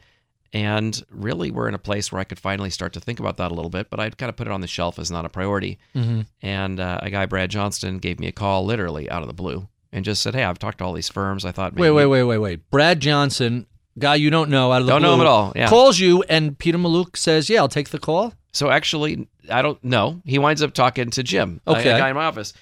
And 0.54 1.02
really, 1.10 1.50
we're 1.50 1.70
in 1.70 1.74
a 1.74 1.80
place 1.80 2.12
where 2.12 2.20
I 2.20 2.26
could 2.26 2.40
finally 2.40 2.70
start 2.70 2.94
to 2.94 3.00
think 3.00 3.20
about 3.20 3.38
that 3.38 3.52
a 3.52 3.54
little 3.54 3.70
bit, 3.70 3.90
but 3.90 4.00
I'd 4.02 4.18
kind 4.18 4.30
of 4.30 4.36
put 4.36 4.48
it 4.48 4.54
on 4.54 4.62
the 4.62 4.68
shelf 4.68 5.00
as 5.00 5.10
not 5.10 5.26
a 5.26 5.30
priority. 5.30 5.80
Mm-hmm. 5.96 6.22
And 6.42 6.80
uh, 6.80 7.00
a 7.02 7.10
guy, 7.10 7.26
Brad 7.26 7.50
Johnston, 7.50 8.00
gave 8.00 8.20
me 8.20 8.28
a 8.28 8.34
call 8.34 8.66
literally 8.66 9.10
out 9.10 9.22
of 9.22 9.28
the 9.28 9.34
blue 9.34 9.68
and 9.92 10.06
just 10.06 10.22
said, 10.22 10.34
"Hey, 10.36 10.44
I've 10.44 10.60
talked 10.60 10.78
to 10.80 10.84
all 10.86 10.94
these 10.94 11.10
firms. 11.10 11.46
I 11.46 11.52
thought 11.52 11.74
maybe 11.74 11.82
Wait, 11.90 11.92
wait, 11.92 12.06
wait, 12.08 12.24
wait, 12.24 12.38
wait. 12.38 12.70
Brad 12.72 13.00
Johnson, 13.00 13.66
guy 14.00 14.16
you 14.16 14.30
don't 14.30 14.50
know 14.50 14.72
out 14.72 14.82
of 14.82 14.88
the 14.88 14.94
Don't 14.94 15.02
know 15.02 15.10
blue, 15.16 15.16
him 15.16 15.22
at 15.22 15.28
all, 15.28 15.54
yeah. 15.56 15.68
calls 15.70 16.00
you, 16.00 16.24
and 16.30 16.58
Peter 16.58 16.78
Mallouk 16.78 17.18
says, 17.18 17.50
"Yeah, 17.50 17.60
I'll 17.60 17.68
take 17.68 17.90
the 17.90 18.00
call." 18.00 18.34
So 18.54 18.70
actually, 18.70 19.28
I 19.50 19.62
don't 19.62 19.82
know. 19.84 20.22
He 20.26 20.38
winds 20.40 20.62
up 20.62 20.74
talking 20.74 21.10
to 21.12 21.24
Jim, 21.24 21.62
a- 21.66 21.72
Okay. 21.72 21.92
a 21.92 21.98
guy 21.98 22.10
in 22.10 22.16
my 22.16 22.26
office, 22.26 22.54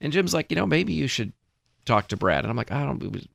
and 0.00 0.12
Jim's 0.12 0.34
like, 0.34 0.50
you 0.50 0.56
know, 0.56 0.66
maybe 0.66 0.92
you 0.92 1.06
should 1.06 1.32
talk 1.84 2.08
to 2.08 2.16
Brad. 2.16 2.44
And 2.44 2.50
I'm 2.50 2.56
like, 2.56 2.72
I 2.72 2.84
don't. 2.84 3.28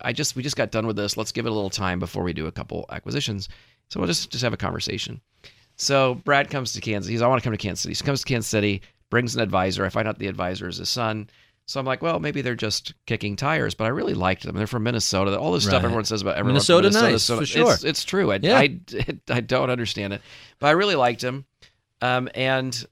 I 0.00 0.12
just 0.12 0.36
we 0.36 0.42
just 0.42 0.56
got 0.56 0.70
done 0.70 0.86
with 0.86 0.96
this. 0.96 1.16
Let's 1.16 1.32
give 1.32 1.46
it 1.46 1.50
a 1.50 1.54
little 1.54 1.70
time 1.70 1.98
before 1.98 2.22
we 2.22 2.32
do 2.32 2.46
a 2.46 2.52
couple 2.52 2.84
acquisitions. 2.90 3.48
So 3.88 3.98
we'll 3.98 4.06
just 4.06 4.30
just 4.30 4.44
have 4.44 4.52
a 4.52 4.56
conversation. 4.58 5.20
So 5.76 6.16
Brad 6.16 6.50
comes 6.50 6.72
to 6.74 6.80
Kansas. 6.80 7.08
He's 7.08 7.22
I 7.22 7.26
want 7.28 7.40
to 7.42 7.44
come 7.44 7.52
to 7.52 7.58
Kansas 7.58 7.82
City. 7.82 7.94
He 7.94 8.04
comes 8.04 8.20
to 8.20 8.26
Kansas 8.26 8.48
City, 8.48 8.82
brings 9.10 9.34
an 9.34 9.40
advisor. 9.40 9.84
I 9.84 9.88
find 9.88 10.06
out 10.08 10.18
the 10.18 10.26
advisor 10.26 10.68
is 10.68 10.76
his 10.78 10.88
son. 10.90 11.28
So 11.68 11.78
I'm 11.78 11.84
like, 11.84 12.00
well, 12.00 12.18
maybe 12.18 12.40
they're 12.40 12.54
just 12.54 12.94
kicking 13.04 13.36
tires, 13.36 13.74
but 13.74 13.84
I 13.84 13.88
really 13.88 14.14
liked 14.14 14.42
them. 14.44 14.56
They're 14.56 14.66
from 14.66 14.84
Minnesota. 14.84 15.38
All 15.38 15.52
this 15.52 15.66
Right. 15.66 15.72
stuff 15.72 15.84
everyone 15.84 16.04
says 16.06 16.22
about 16.22 16.36
everyone 16.36 16.54
Minnesota 16.54 16.88
from 16.90 16.94
Minnesota, 16.94 17.12
nice, 17.12 17.22
so 17.22 17.36
for 17.38 17.44
sure. 17.44 17.74
It's, 17.74 17.84
it's 17.84 18.04
true. 18.04 18.32
I, 18.32 18.38
Yeah. 18.42 18.56
I, 18.56 18.80
I 19.28 19.40
don't 19.40 19.68
understand 19.68 20.14
it, 20.14 20.22
but 20.60 20.68
I 20.68 20.70
really 20.70 20.94
liked 20.94 21.20
them. 21.20 21.44
Um, 22.00 22.30
and 22.34 22.86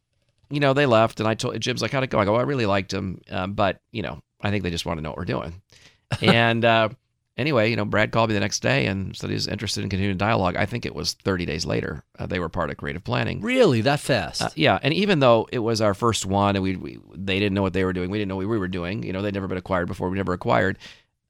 you 0.50 0.60
know, 0.60 0.74
they 0.74 0.84
left, 0.84 1.20
and 1.20 1.28
I 1.28 1.32
told 1.34 1.58
Jim's 1.58 1.80
like, 1.80 1.90
"How'd 1.90 2.04
it 2.04 2.10
go?" 2.10 2.18
I 2.18 2.26
go, 2.26 2.36
"I 2.36 2.42
really 2.42 2.66
liked 2.66 2.90
them, 2.90 3.20
um, 3.30 3.54
but 3.54 3.80
you 3.92 4.02
know, 4.02 4.20
I 4.42 4.50
think 4.50 4.62
they 4.62 4.70
just 4.70 4.84
want 4.84 4.98
to 4.98 5.02
know 5.02 5.08
what 5.08 5.16
we're 5.18 5.24
doing." 5.24 5.60
and 6.20 6.62
uh, 6.64 6.90
anyway, 7.36 7.70
you 7.70 7.76
know, 7.76 7.84
Brad 7.84 8.12
called 8.12 8.30
me 8.30 8.34
the 8.34 8.40
next 8.40 8.60
day 8.60 8.86
and 8.86 9.16
said 9.16 9.30
he 9.30 9.34
was 9.34 9.46
interested 9.46 9.82
in 9.82 9.90
continuing 9.90 10.16
dialogue. 10.16 10.56
I 10.56 10.66
think 10.66 10.86
it 10.86 10.94
was 10.94 11.12
30 11.12 11.46
days 11.46 11.64
later. 11.66 12.02
Uh, 12.18 12.26
they 12.26 12.38
were 12.38 12.48
part 12.48 12.70
of 12.70 12.76
creative 12.76 13.04
planning. 13.04 13.40
Really, 13.40 13.80
that 13.82 14.00
fast? 14.00 14.42
Uh, 14.42 14.48
yeah, 14.54 14.78
and 14.82 14.94
even 14.94 15.20
though 15.20 15.48
it 15.52 15.58
was 15.58 15.80
our 15.80 15.94
first 15.94 16.26
one, 16.26 16.56
and 16.56 16.62
we, 16.62 16.76
we 16.76 16.98
they 17.14 17.38
didn't 17.38 17.54
know 17.54 17.62
what 17.62 17.72
they 17.72 17.84
were 17.84 17.92
doing, 17.92 18.10
we 18.10 18.18
didn't 18.18 18.28
know 18.28 18.36
what 18.36 18.48
we 18.48 18.58
were 18.58 18.68
doing. 18.68 19.02
You 19.02 19.12
know, 19.12 19.22
they'd 19.22 19.34
never 19.34 19.48
been 19.48 19.58
acquired 19.58 19.88
before. 19.88 20.08
We 20.08 20.16
never 20.16 20.32
acquired. 20.32 20.78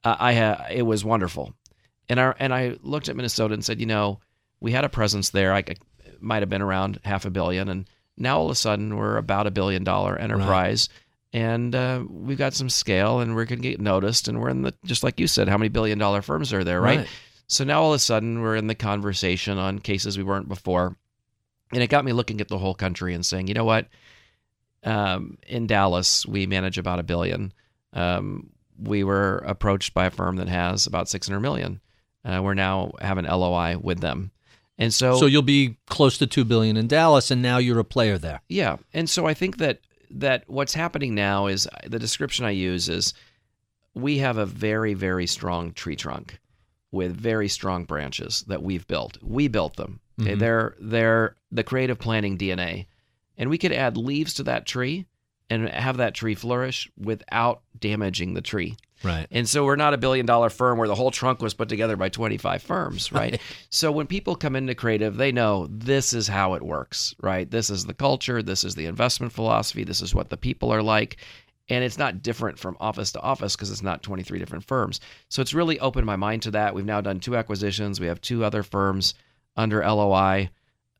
Uh, 0.04 0.16
I 0.18 0.34
ha- 0.34 0.66
it 0.70 0.82
was 0.82 1.04
wonderful, 1.04 1.54
and 2.08 2.20
I 2.20 2.34
and 2.38 2.54
I 2.54 2.76
looked 2.82 3.08
at 3.08 3.16
Minnesota 3.16 3.54
and 3.54 3.64
said, 3.64 3.80
you 3.80 3.86
know, 3.86 4.20
we 4.60 4.72
had 4.72 4.84
a 4.84 4.88
presence 4.88 5.30
there. 5.30 5.52
I, 5.52 5.58
I 5.58 5.74
might 6.20 6.42
have 6.42 6.48
been 6.48 6.62
around 6.62 7.00
half 7.04 7.24
a 7.24 7.30
billion, 7.30 7.68
and 7.68 7.88
now 8.16 8.38
all 8.38 8.46
of 8.46 8.50
a 8.52 8.54
sudden 8.54 8.96
we're 8.96 9.16
about 9.16 9.46
a 9.46 9.50
billion 9.50 9.84
dollar 9.84 10.16
enterprise. 10.16 10.88
And 11.36 11.74
uh, 11.74 12.02
we've 12.08 12.38
got 12.38 12.54
some 12.54 12.70
scale, 12.70 13.20
and 13.20 13.36
we're 13.36 13.44
going 13.44 13.60
to 13.60 13.68
get 13.68 13.78
noticed. 13.78 14.26
And 14.26 14.40
we're 14.40 14.48
in 14.48 14.62
the 14.62 14.72
just 14.86 15.04
like 15.04 15.20
you 15.20 15.26
said, 15.26 15.48
how 15.48 15.58
many 15.58 15.68
billion 15.68 15.98
dollar 15.98 16.22
firms 16.22 16.50
are 16.50 16.64
there, 16.64 16.80
right? 16.80 17.00
Right. 17.00 17.08
So 17.46 17.62
now 17.62 17.82
all 17.82 17.92
of 17.92 17.96
a 17.96 17.98
sudden 17.98 18.40
we're 18.40 18.56
in 18.56 18.68
the 18.68 18.74
conversation 18.74 19.58
on 19.58 19.80
cases 19.80 20.16
we 20.16 20.24
weren't 20.24 20.48
before. 20.48 20.96
And 21.74 21.82
it 21.82 21.90
got 21.90 22.06
me 22.06 22.14
looking 22.14 22.40
at 22.40 22.48
the 22.48 22.56
whole 22.56 22.74
country 22.74 23.12
and 23.12 23.24
saying, 23.24 23.48
you 23.48 23.54
know 23.54 23.66
what? 23.66 23.86
Um, 24.82 25.36
in 25.46 25.66
Dallas, 25.66 26.24
we 26.24 26.46
manage 26.46 26.78
about 26.78 27.00
a 27.00 27.02
billion. 27.02 27.52
Um, 27.92 28.48
we 28.80 29.04
were 29.04 29.42
approached 29.46 29.92
by 29.92 30.06
a 30.06 30.10
firm 30.10 30.36
that 30.36 30.48
has 30.48 30.86
about 30.86 31.06
600 31.06 31.38
million. 31.40 31.82
Uh, 32.24 32.40
we're 32.42 32.54
now 32.54 32.92
have 33.02 33.18
an 33.18 33.26
LOI 33.26 33.76
with 33.78 34.00
them. 34.00 34.30
And 34.78 34.92
so, 34.94 35.16
so 35.16 35.26
you'll 35.26 35.42
be 35.42 35.76
close 35.86 36.16
to 36.18 36.26
two 36.26 36.44
billion 36.44 36.78
in 36.78 36.86
Dallas, 36.86 37.30
and 37.30 37.42
now 37.42 37.58
you're 37.58 37.78
a 37.78 37.84
player 37.84 38.16
there. 38.16 38.40
yeah. 38.48 38.78
And 38.94 39.10
so 39.10 39.26
I 39.26 39.34
think 39.34 39.58
that 39.58 39.80
that 40.20 40.44
what's 40.46 40.74
happening 40.74 41.14
now 41.14 41.46
is 41.46 41.68
the 41.86 41.98
description 41.98 42.44
I 42.44 42.50
use 42.50 42.88
is 42.88 43.14
we 43.94 44.18
have 44.18 44.36
a 44.38 44.46
very 44.46 44.94
very 44.94 45.26
strong 45.26 45.72
tree 45.72 45.96
trunk 45.96 46.38
with 46.92 47.16
very 47.16 47.48
strong 47.48 47.84
branches 47.84 48.44
that 48.48 48.62
we've 48.62 48.86
built. 48.86 49.18
We 49.22 49.48
built 49.48 49.76
them. 49.76 50.00
Mhm. 50.18 50.38
they're 50.38 50.74
they're 50.80 51.36
the 51.52 51.62
creative 51.64 51.98
planning 51.98 52.38
DNA, 52.38 52.86
and 53.36 53.50
we 53.50 53.58
could 53.58 53.72
add 53.72 53.96
leaves 53.98 54.32
to 54.34 54.42
that 54.44 54.64
tree, 54.66 55.04
and 55.50 55.68
have 55.68 55.98
that 55.98 56.14
tree 56.14 56.34
flourish 56.34 56.90
without 56.96 57.62
damaging 57.78 58.32
the 58.34 58.40
tree. 58.40 58.76
Right. 59.02 59.26
And 59.30 59.48
so 59.48 59.64
we're 59.64 59.76
not 59.76 59.94
a 59.94 59.98
billion 59.98 60.26
dollar 60.26 60.50
firm 60.50 60.78
where 60.78 60.88
the 60.88 60.94
whole 60.94 61.10
trunk 61.10 61.42
was 61.42 61.54
put 61.54 61.68
together 61.68 61.96
by 61.96 62.08
25 62.08 62.62
firms, 62.62 63.12
right? 63.12 63.40
so 63.70 63.92
when 63.92 64.06
people 64.06 64.36
come 64.36 64.56
into 64.56 64.74
creative, 64.74 65.16
they 65.16 65.32
know 65.32 65.66
this 65.70 66.12
is 66.12 66.28
how 66.28 66.54
it 66.54 66.62
works, 66.62 67.14
right? 67.22 67.50
This 67.50 67.70
is 67.70 67.84
the 67.84 67.94
culture, 67.94 68.42
this 68.42 68.64
is 68.64 68.74
the 68.74 68.86
investment 68.86 69.32
philosophy, 69.32 69.84
this 69.84 70.00
is 70.00 70.14
what 70.14 70.30
the 70.30 70.36
people 70.36 70.72
are 70.72 70.82
like. 70.82 71.18
And 71.68 71.82
it's 71.82 71.98
not 71.98 72.22
different 72.22 72.58
from 72.58 72.76
office 72.78 73.10
to 73.12 73.20
office 73.20 73.56
because 73.56 73.72
it's 73.72 73.82
not 73.82 74.02
23 74.02 74.38
different 74.38 74.64
firms. 74.64 75.00
So 75.28 75.42
it's 75.42 75.52
really 75.52 75.80
opened 75.80 76.06
my 76.06 76.14
mind 76.14 76.42
to 76.42 76.52
that. 76.52 76.74
We've 76.74 76.84
now 76.84 77.00
done 77.00 77.18
two 77.18 77.36
acquisitions. 77.36 77.98
We 77.98 78.06
have 78.06 78.20
two 78.20 78.44
other 78.44 78.62
firms 78.62 79.14
under 79.56 79.84
LOI, 79.84 80.50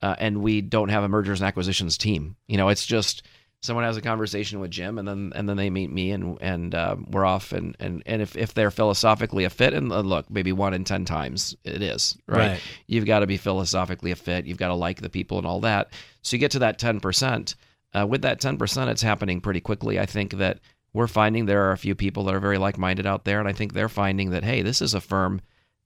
uh, 0.02 0.16
and 0.18 0.42
we 0.42 0.60
don't 0.60 0.88
have 0.88 1.04
a 1.04 1.08
mergers 1.08 1.40
and 1.40 1.46
acquisitions 1.46 1.96
team. 1.96 2.34
You 2.48 2.56
know, 2.56 2.68
it's 2.68 2.84
just 2.84 3.22
someone 3.62 3.84
has 3.84 3.96
a 3.96 4.02
conversation 4.02 4.60
with 4.60 4.70
Jim, 4.70 4.98
and 4.98 5.06
then 5.08 5.32
and 5.34 5.48
then 5.48 5.56
they 5.56 5.70
meet 5.70 5.90
me, 5.90 6.10
and 6.12 6.38
and 6.40 6.74
uh, 6.74 6.96
we're 7.10 7.24
off. 7.24 7.52
And 7.52 7.76
and 7.80 8.02
and 8.06 8.22
if 8.22 8.36
if 8.36 8.54
they're 8.54 8.70
philosophically 8.70 9.44
a 9.44 9.50
fit, 9.50 9.74
and 9.74 9.92
uh, 9.92 10.00
look, 10.00 10.30
maybe 10.30 10.52
one 10.52 10.74
in 10.74 10.84
ten 10.84 11.04
times 11.04 11.56
it 11.64 11.82
is 11.82 12.16
right. 12.26 12.38
Right. 12.52 12.60
You've 12.86 13.06
got 13.06 13.20
to 13.20 13.26
be 13.26 13.36
philosophically 13.36 14.10
a 14.10 14.16
fit. 14.16 14.46
You've 14.46 14.58
got 14.58 14.68
to 14.68 14.74
like 14.74 15.00
the 15.00 15.10
people 15.10 15.38
and 15.38 15.46
all 15.46 15.60
that. 15.60 15.90
So 16.22 16.36
you 16.36 16.40
get 16.40 16.52
to 16.52 16.58
that 16.60 16.78
ten 16.78 17.00
percent. 17.00 17.54
Uh, 17.94 18.06
with 18.06 18.22
that 18.22 18.40
ten 18.40 18.58
percent, 18.58 18.90
it's 18.90 19.02
happening 19.02 19.40
pretty 19.40 19.60
quickly. 19.60 19.98
I 19.98 20.06
think 20.06 20.34
that 20.34 20.60
we're 20.92 21.06
finding 21.06 21.46
there 21.46 21.64
are 21.68 21.72
a 21.72 21.78
few 21.78 21.94
people 21.94 22.24
that 22.24 22.34
are 22.34 22.40
very 22.40 22.58
like 22.58 22.78
minded 22.78 23.06
out 23.06 23.24
there, 23.24 23.38
and 23.40 23.48
I 23.48 23.52
think 23.52 23.72
they're 23.72 23.88
finding 23.88 24.30
that 24.30 24.44
hey, 24.44 24.62
this 24.62 24.80
is 24.82 24.94
a 24.94 25.00
firm 25.00 25.40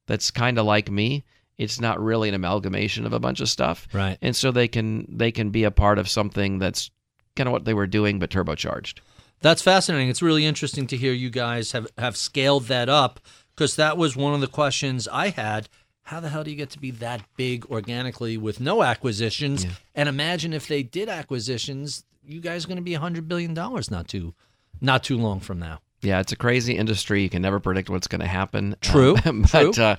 that's 0.07 0.31
kind 0.31 0.59
of 0.59 0.67
like 0.67 0.91
me. 0.91 1.25
It's 1.59 1.79
not 1.81 2.01
really 2.03 2.29
an 2.31 2.35
amalgamation 2.35 3.05
of 3.07 3.13
a 3.13 3.21
bunch 3.21 3.41
of 3.41 3.49
stuff, 3.49 3.87
Right. 3.93 4.17
and 4.23 4.35
so 4.35 4.51
they 4.51 4.67
can 4.67 5.07
they 5.09 5.31
can 5.31 5.51
be 5.51 5.65
a 5.65 5.71
part 5.71 5.99
of 5.99 6.09
something 6.09 6.59
that's 6.59 6.91
kind 7.37 7.47
of 7.49 7.53
what 7.53 7.65
they 7.65 7.75
were 7.75 7.87
doing 7.87 8.19
but 8.19 8.31
turbocharged. 8.31 8.99
That's 9.41 9.63
fascinating. 9.63 10.09
It's 10.09 10.23
really 10.23 10.45
interesting 10.45 10.87
to 10.89 10.97
hear 10.97 11.13
you 11.13 11.31
guys 11.31 11.73
have, 11.73 11.87
have 11.97 12.17
scaled 12.17 12.65
that 12.65 12.89
up 12.89 13.21
because 13.55 13.77
that 13.77 13.97
was 13.97 14.17
one 14.17 14.35
of 14.35 14.41
the 14.41 14.47
questions 14.47 15.09
I 15.09 15.29
had. 15.31 15.69
How 16.03 16.21
the 16.21 16.29
hell 16.29 16.45
do 16.45 16.51
you 16.51 16.57
get 16.57 16.71
to 16.71 16.79
be 16.79 16.91
that 16.93 17.23
big 17.37 17.65
organically 17.67 18.37
with 18.37 18.61
no 18.61 18.83
acquisitions? 18.83 19.65
And 19.95 20.09
imagine 20.09 20.53
if 20.53 20.67
they 20.67 20.83
did 20.83 21.09
acquisitions, 21.09 22.05
you 22.25 22.41
guys 22.41 22.65
are 22.65 22.69
going 22.69 22.77
to 22.77 22.83
be 22.83 22.93
$100 22.93 23.29
billion 23.29 23.55
not 23.55 24.09
too, 24.09 24.35
not 24.81 25.05
too 25.05 25.17
long 25.17 25.41
from 25.41 25.59
now. 25.59 25.81
Yeah, 26.03 26.21
it's 26.21 26.33
a 26.33 26.37
crazy 26.37 26.77
industry. 26.77 27.23
You 27.23 27.31
can 27.31 27.43
never 27.43 27.61
predict 27.61 27.91
what's 27.91 28.07
going 28.09 28.23
to 28.23 28.27
happen. 28.27 28.77
True, 28.81 29.17
Um, 29.25 29.43
but 29.53 29.75
true. 29.75 29.85
Uh, 29.85 29.97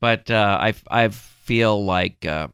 but 0.00 0.30
uh, 0.30 0.58
I 0.60 0.74
I 0.90 1.08
feel 1.08 1.84
like 1.84 2.26
uh, 2.26 2.48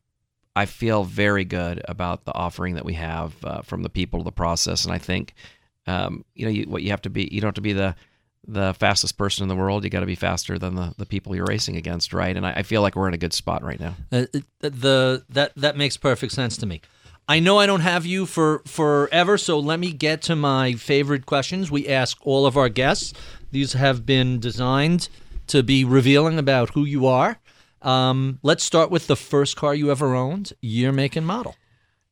I 0.55 0.67
feel 0.67 1.05
very 1.05 1.45
good 1.45 1.81
about 1.87 2.25
the 2.25 2.35
offering 2.35 2.75
that 2.75 2.85
we 2.85 2.95
have 2.95 3.33
uh, 3.45 3.63
from 3.63 3.83
the 3.83 3.89
people 3.89 4.21
to 4.21 4.25
the 4.25 4.33
process, 4.33 4.85
and 4.85 4.93
I 4.93 4.99
think 4.99 5.35
um, 5.87 6.25
you 6.35 6.45
know 6.45 6.51
you, 6.51 6.65
what 6.65 6.83
you 6.83 6.91
have 6.91 7.03
to 7.03 7.11
be. 7.11 7.29
You 7.31 7.41
don't 7.41 7.49
have 7.49 7.55
to 7.55 7.61
be 7.61 7.73
the 7.73 7.95
the 8.47 8.75
fastest 8.75 9.17
person 9.17 9.45
in 9.45 9.49
the 9.49 9.57
world. 9.57 9.85
You 9.85 9.91
got 9.91 10.01
to 10.01 10.07
be 10.07 10.17
faster 10.17 10.59
than 10.59 10.75
the, 10.75 10.95
the 10.99 11.07
people 11.07 11.35
you're 11.37 11.47
racing 11.47 11.77
against, 11.77 12.13
right? 12.13 12.37
And 12.37 12.45
I, 12.45 12.53
I 12.57 12.63
feel 12.65 12.83
like 12.83 12.97
we're 12.97 13.09
in 13.09 13.15
a 13.15 13.19
good 13.19 13.33
spot 13.33 13.63
right 13.63 13.79
now. 13.79 13.95
Uh, 14.11 14.27
the 14.61 15.25
that 15.31 15.53
that 15.57 15.77
makes 15.77 15.97
perfect 15.97 16.33
sense 16.33 16.57
to 16.59 16.67
me. 16.67 16.81
I 17.29 17.39
know 17.39 17.59
I 17.59 17.67
don't 17.67 17.81
have 17.81 18.05
you 18.05 18.27
for 18.27 18.63
forever, 18.67 19.39
so 19.39 19.59
let 19.59 19.79
me 19.79 19.93
get 19.93 20.23
to 20.23 20.37
my 20.37 20.75
favorite 20.75 21.25
questions. 21.25 21.71
We 21.71 21.89
ask 21.89 22.19
all 22.27 22.47
of 22.47 22.57
our 22.57 22.69
guests. 22.69 23.15
These 23.53 23.75
have 23.75 24.05
been 24.05 24.41
designed 24.41 25.09
to 25.47 25.63
be 25.63 25.85
revealing 25.85 26.39
about 26.39 26.71
who 26.71 26.85
you 26.85 27.07
are. 27.07 27.39
Um, 27.85 28.39
let's 28.43 28.65
start 28.65 28.91
with 28.91 29.07
the 29.07 29.17
first 29.17 29.57
car 29.57 29.75
you 29.75 29.91
ever 29.91 30.15
owned, 30.15 30.53
year, 30.61 30.93
make, 30.93 31.17
and 31.17 31.27
model. 31.27 31.57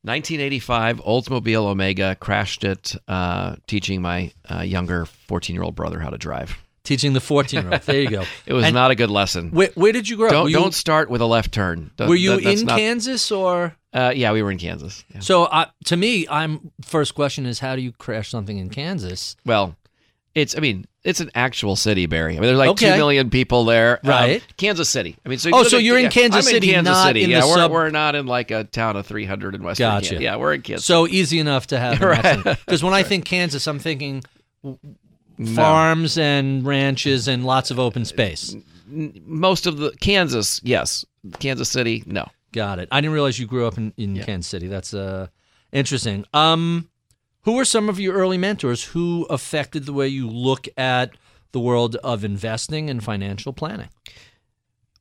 1985 0.03 0.97
Oldsmobile 1.01 1.65
Omega 1.67 2.15
crashed 2.15 2.63
it, 2.63 2.95
uh, 3.07 3.55
teaching 3.67 4.01
my 4.01 4.31
uh, 4.49 4.61
younger 4.61 5.05
14 5.05 5.53
year 5.53 5.63
old 5.63 5.75
brother 5.75 5.99
how 5.99 6.09
to 6.09 6.17
drive. 6.17 6.57
Teaching 6.83 7.13
the 7.13 7.19
14 7.21 7.61
year 7.61 7.71
old. 7.73 7.81
There 7.83 8.01
you 8.01 8.09
go. 8.09 8.23
It 8.47 8.53
was 8.53 8.65
And 8.65 8.73
not 8.73 8.89
a 8.89 8.95
good 8.95 9.11
lesson. 9.11 9.51
Where, 9.51 9.69
where 9.75 9.91
did 9.91 10.09
you 10.09 10.17
grow 10.17 10.27
up? 10.27 10.31
Don't 10.31 10.43
Were 10.45 10.49
you, 10.49 10.55
don't 10.55 10.73
start 10.73 11.11
with 11.11 11.21
a 11.21 11.27
left 11.27 11.51
turn. 11.53 11.91
Don't- 11.97 12.09
were 12.09 12.15
you 12.15 12.41
that- 12.41 12.59
in 12.59 12.65
not- 12.65 12.79
Kansas 12.79 13.31
or? 13.31 13.75
Uh, 13.93 14.11
yeah, 14.15 14.31
we 14.31 14.41
were 14.41 14.49
in 14.51 14.57
Kansas. 14.57 15.03
Yeah. 15.13 15.19
So 15.19 15.43
uh, 15.43 15.65
to 15.85 15.97
me, 15.97 16.25
I'm 16.29 16.71
first 16.81 17.13
question 17.13 17.45
is 17.45 17.59
how 17.59 17.75
do 17.75 17.81
you 17.83 17.91
crash 17.91 18.29
something 18.31 18.57
in 18.57 18.69
Kansas? 18.69 19.35
Well, 19.45 19.75
it's 20.33 20.55
I 20.57 20.61
mean 20.61 20.85
it's 21.03 21.19
an 21.19 21.31
actual 21.33 21.75
city, 21.75 22.05
Barry. 22.05 22.33
I 22.33 22.39
mean, 22.39 22.47
there's 22.47 22.57
like 22.57 22.69
Okay. 22.71 22.91
two 22.91 22.97
million 22.97 23.29
people 23.29 23.65
there. 23.65 23.99
Um, 24.03 24.09
Right. 24.09 24.43
Kansas 24.57 24.87
City. 24.89 25.15
I 25.25 25.29
mean, 25.29 25.39
so 25.39 25.49
Oh, 25.53 25.63
so 25.63 25.77
at- 25.77 25.83
you're 25.83 25.97
in 25.97 26.03
yeah, 26.05 26.09
Kansas 26.09 26.45
I'm 26.45 26.51
City, 26.53 26.69
in 26.69 26.73
Kansas 26.75 26.91
not 26.93 27.07
City. 27.07 27.23
in 27.23 27.29
the 27.31 27.35
yeah, 27.37 27.45
we're, 27.45 27.55
sub- 27.55 27.71
we're 27.71 27.89
not 27.89 28.15
in 28.15 28.25
like 28.27 28.51
a 28.51 28.63
town 28.65 28.95
of 28.95 29.05
300 29.07 29.55
in 29.55 29.63
West 29.63 29.79
Gotcha. 29.79 30.05
Virginia. 30.09 30.23
Yeah, 30.29 30.35
we're 30.35 30.53
in 30.53 30.61
Kansas. 30.61 30.85
So 30.85 31.07
easy 31.07 31.39
enough 31.39 31.67
to 31.67 31.79
have. 31.79 31.99
Right. 32.01 32.43
Because 32.43 32.83
when 32.83 32.93
I 32.93 33.03
think 33.03 33.25
Kansas, 33.25 33.65
I'm 33.67 33.79
thinking 33.79 34.23
farms 35.55 36.17
and 36.17 36.65
ranches 36.65 37.27
and 37.27 37.45
lots 37.45 37.71
of 37.71 37.79
open 37.79 38.05
space. 38.05 38.55
Most 38.87 39.65
of 39.67 39.77
the 39.77 39.91
Kansas, 40.01 40.59
yes. 40.63 41.05
Kansas 41.39 41.69
City, 41.69 42.03
no. 42.05 42.27
Got 42.51 42.79
it. 42.79 42.89
I 42.91 42.99
didn't 42.99 43.13
realize 43.13 43.39
you 43.39 43.47
grew 43.47 43.65
up 43.65 43.77
in, 43.77 43.93
in 43.97 44.21
Kansas 44.21 44.49
City. 44.49 44.67
That's 44.67 44.93
uh, 44.93 45.27
interesting. 45.71 46.25
Um, 46.33 46.89
who 47.43 47.53
were 47.53 47.65
some 47.65 47.89
of 47.89 47.99
your 47.99 48.13
early 48.15 48.37
mentors 48.37 48.83
who 48.85 49.25
affected 49.29 49.85
the 49.85 49.93
way 49.93 50.07
you 50.07 50.27
look 50.27 50.67
at 50.77 51.11
the 51.51 51.59
world 51.59 51.95
of 51.97 52.23
investing 52.23 52.89
and 52.89 53.03
financial 53.03 53.53
planning? 53.53 53.89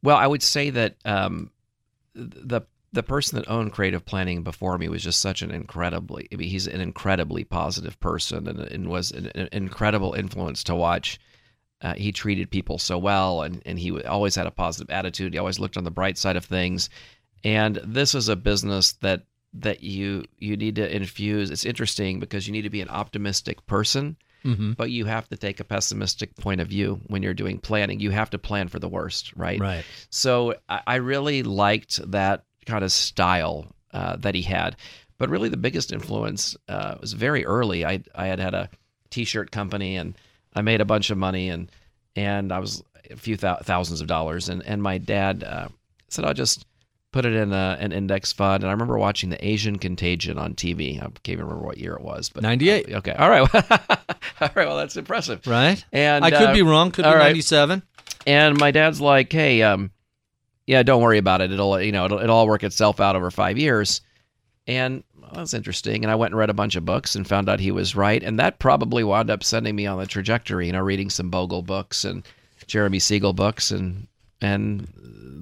Well, 0.02 0.16
I 0.16 0.26
would 0.26 0.42
say 0.42 0.70
that 0.70 0.96
um, 1.04 1.50
the 2.14 2.62
the 2.92 3.02
person 3.04 3.38
that 3.38 3.48
owned 3.48 3.72
creative 3.72 4.04
planning 4.04 4.42
before 4.42 4.76
me 4.76 4.88
was 4.88 5.04
just 5.04 5.20
such 5.20 5.42
an 5.42 5.52
incredibly 5.52 6.28
I 6.32 6.36
mean, 6.36 6.48
he's 6.48 6.66
an 6.66 6.80
incredibly 6.80 7.44
positive 7.44 7.98
person 8.00 8.48
and, 8.48 8.58
and 8.58 8.88
was 8.88 9.12
an, 9.12 9.30
an 9.34 9.48
incredible 9.52 10.14
influence 10.14 10.64
to 10.64 10.74
watch. 10.74 11.20
Uh, 11.82 11.94
he 11.94 12.12
treated 12.12 12.50
people 12.50 12.78
so 12.78 12.98
well, 12.98 13.42
and 13.42 13.62
and 13.64 13.78
he 13.78 14.02
always 14.02 14.34
had 14.34 14.46
a 14.46 14.50
positive 14.50 14.90
attitude. 14.90 15.32
He 15.32 15.38
always 15.38 15.58
looked 15.58 15.76
on 15.76 15.84
the 15.84 15.90
bright 15.90 16.18
side 16.18 16.36
of 16.36 16.44
things. 16.44 16.90
And 17.42 17.80
this 17.84 18.14
is 18.14 18.28
a 18.28 18.36
business 18.36 18.92
that 19.00 19.24
that 19.54 19.82
you 19.82 20.24
you 20.38 20.56
need 20.56 20.76
to 20.76 20.94
infuse. 20.96 21.50
It's 21.50 21.64
interesting 21.64 22.20
because 22.20 22.46
you 22.46 22.52
need 22.52 22.62
to 22.62 22.70
be 22.70 22.80
an 22.80 22.88
optimistic 22.88 23.66
person 23.66 24.16
Mm-hmm. 24.42 24.72
but 24.72 24.90
you 24.90 25.04
have 25.04 25.28
to 25.28 25.36
take 25.36 25.60
a 25.60 25.64
pessimistic 25.64 26.34
point 26.36 26.62
of 26.62 26.68
view 26.68 26.98
when 27.08 27.22
you're 27.22 27.34
doing 27.34 27.58
planning. 27.58 28.00
You 28.00 28.08
have 28.10 28.30
to 28.30 28.38
plan 28.38 28.68
for 28.68 28.78
the 28.78 28.88
worst, 28.88 29.36
right? 29.36 29.60
Right. 29.60 29.84
So 30.08 30.54
I 30.66 30.80
I 30.86 30.94
really 30.96 31.42
liked 31.42 32.00
that 32.10 32.44
kind 32.64 32.82
of 32.82 32.90
style 32.90 33.66
uh, 33.92 34.16
that 34.16 34.34
he 34.34 34.40
had. 34.40 34.76
But 35.18 35.28
really, 35.28 35.50
the 35.50 35.58
biggest 35.58 35.92
influence 35.92 36.56
uh, 36.70 36.94
was 37.02 37.12
very 37.12 37.44
early. 37.44 37.84
I 37.84 38.02
I 38.14 38.28
had 38.28 38.38
had 38.38 38.54
a 38.54 38.70
t-shirt 39.10 39.50
company 39.50 39.96
and 39.96 40.16
I 40.54 40.62
made 40.62 40.80
a 40.80 40.86
bunch 40.86 41.10
of 41.10 41.18
money 41.18 41.50
and 41.50 41.70
and 42.16 42.50
I 42.50 42.60
was 42.60 42.82
a 43.10 43.16
few 43.16 43.36
thou- 43.36 43.58
thousands 43.62 44.00
of 44.00 44.06
dollars 44.06 44.48
and 44.48 44.62
and 44.62 44.82
my 44.82 44.96
dad 44.96 45.44
uh, 45.44 45.68
said 46.08 46.24
I'll 46.24 46.32
just 46.32 46.64
put 47.12 47.24
it 47.26 47.34
in 47.34 47.52
a, 47.52 47.76
an 47.80 47.92
index 47.92 48.32
fund. 48.32 48.62
And 48.62 48.68
I 48.68 48.72
remember 48.72 48.98
watching 48.98 49.30
the 49.30 49.44
Asian 49.44 49.78
Contagion 49.78 50.38
on 50.38 50.54
TV. 50.54 50.98
I 50.98 51.06
can't 51.06 51.28
even 51.28 51.44
remember 51.44 51.66
what 51.66 51.78
year 51.78 51.94
it 51.94 52.02
was, 52.02 52.28
but 52.28 52.42
98. 52.42 52.92
Okay, 52.94 53.12
all 53.12 53.28
right, 53.30 53.40
all 53.54 54.50
right. 54.54 54.66
Well, 54.66 54.76
that's 54.76 54.96
impressive. 54.96 55.46
Right. 55.46 55.84
And 55.92 56.24
I 56.24 56.30
could 56.30 56.48
uh, 56.48 56.54
be 56.54 56.62
wrong. 56.62 56.90
Could 56.90 57.04
be 57.04 57.10
right. 57.10 57.18
97. 57.18 57.82
and 58.26 58.58
my 58.58 58.70
dad's 58.70 59.00
like, 59.00 59.32
"Hey, 59.32 59.62
um, 59.62 59.90
yeah, 60.66 60.82
don't 60.82 61.02
worry 61.02 61.18
about 61.18 61.40
it. 61.40 61.52
It'll, 61.52 61.80
you 61.80 61.92
know, 61.92 62.04
it'll, 62.04 62.20
it'll 62.20 62.36
all 62.36 62.46
work 62.46 62.64
itself 62.64 63.00
out 63.00 63.16
over 63.16 63.30
five 63.30 63.58
years." 63.58 64.02
And 64.66 65.02
well, 65.20 65.32
that's 65.34 65.54
interesting. 65.54 66.04
And 66.04 66.10
I 66.10 66.14
went 66.14 66.32
and 66.32 66.38
read 66.38 66.50
a 66.50 66.54
bunch 66.54 66.76
of 66.76 66.84
books 66.84 67.16
and 67.16 67.26
found 67.26 67.48
out 67.48 67.60
he 67.60 67.72
was 67.72 67.96
right. 67.96 68.22
And 68.22 68.38
that 68.38 68.58
probably 68.58 69.02
wound 69.02 69.30
up 69.30 69.42
sending 69.42 69.74
me 69.74 69.86
on 69.86 69.98
the 69.98 70.06
trajectory. 70.06 70.66
You 70.66 70.72
know, 70.72 70.80
reading 70.80 71.10
some 71.10 71.30
Bogle 71.30 71.62
books 71.62 72.04
and 72.04 72.24
Jeremy 72.66 73.00
Siegel 73.00 73.32
books, 73.32 73.72
and 73.72 74.06
and 74.42 74.86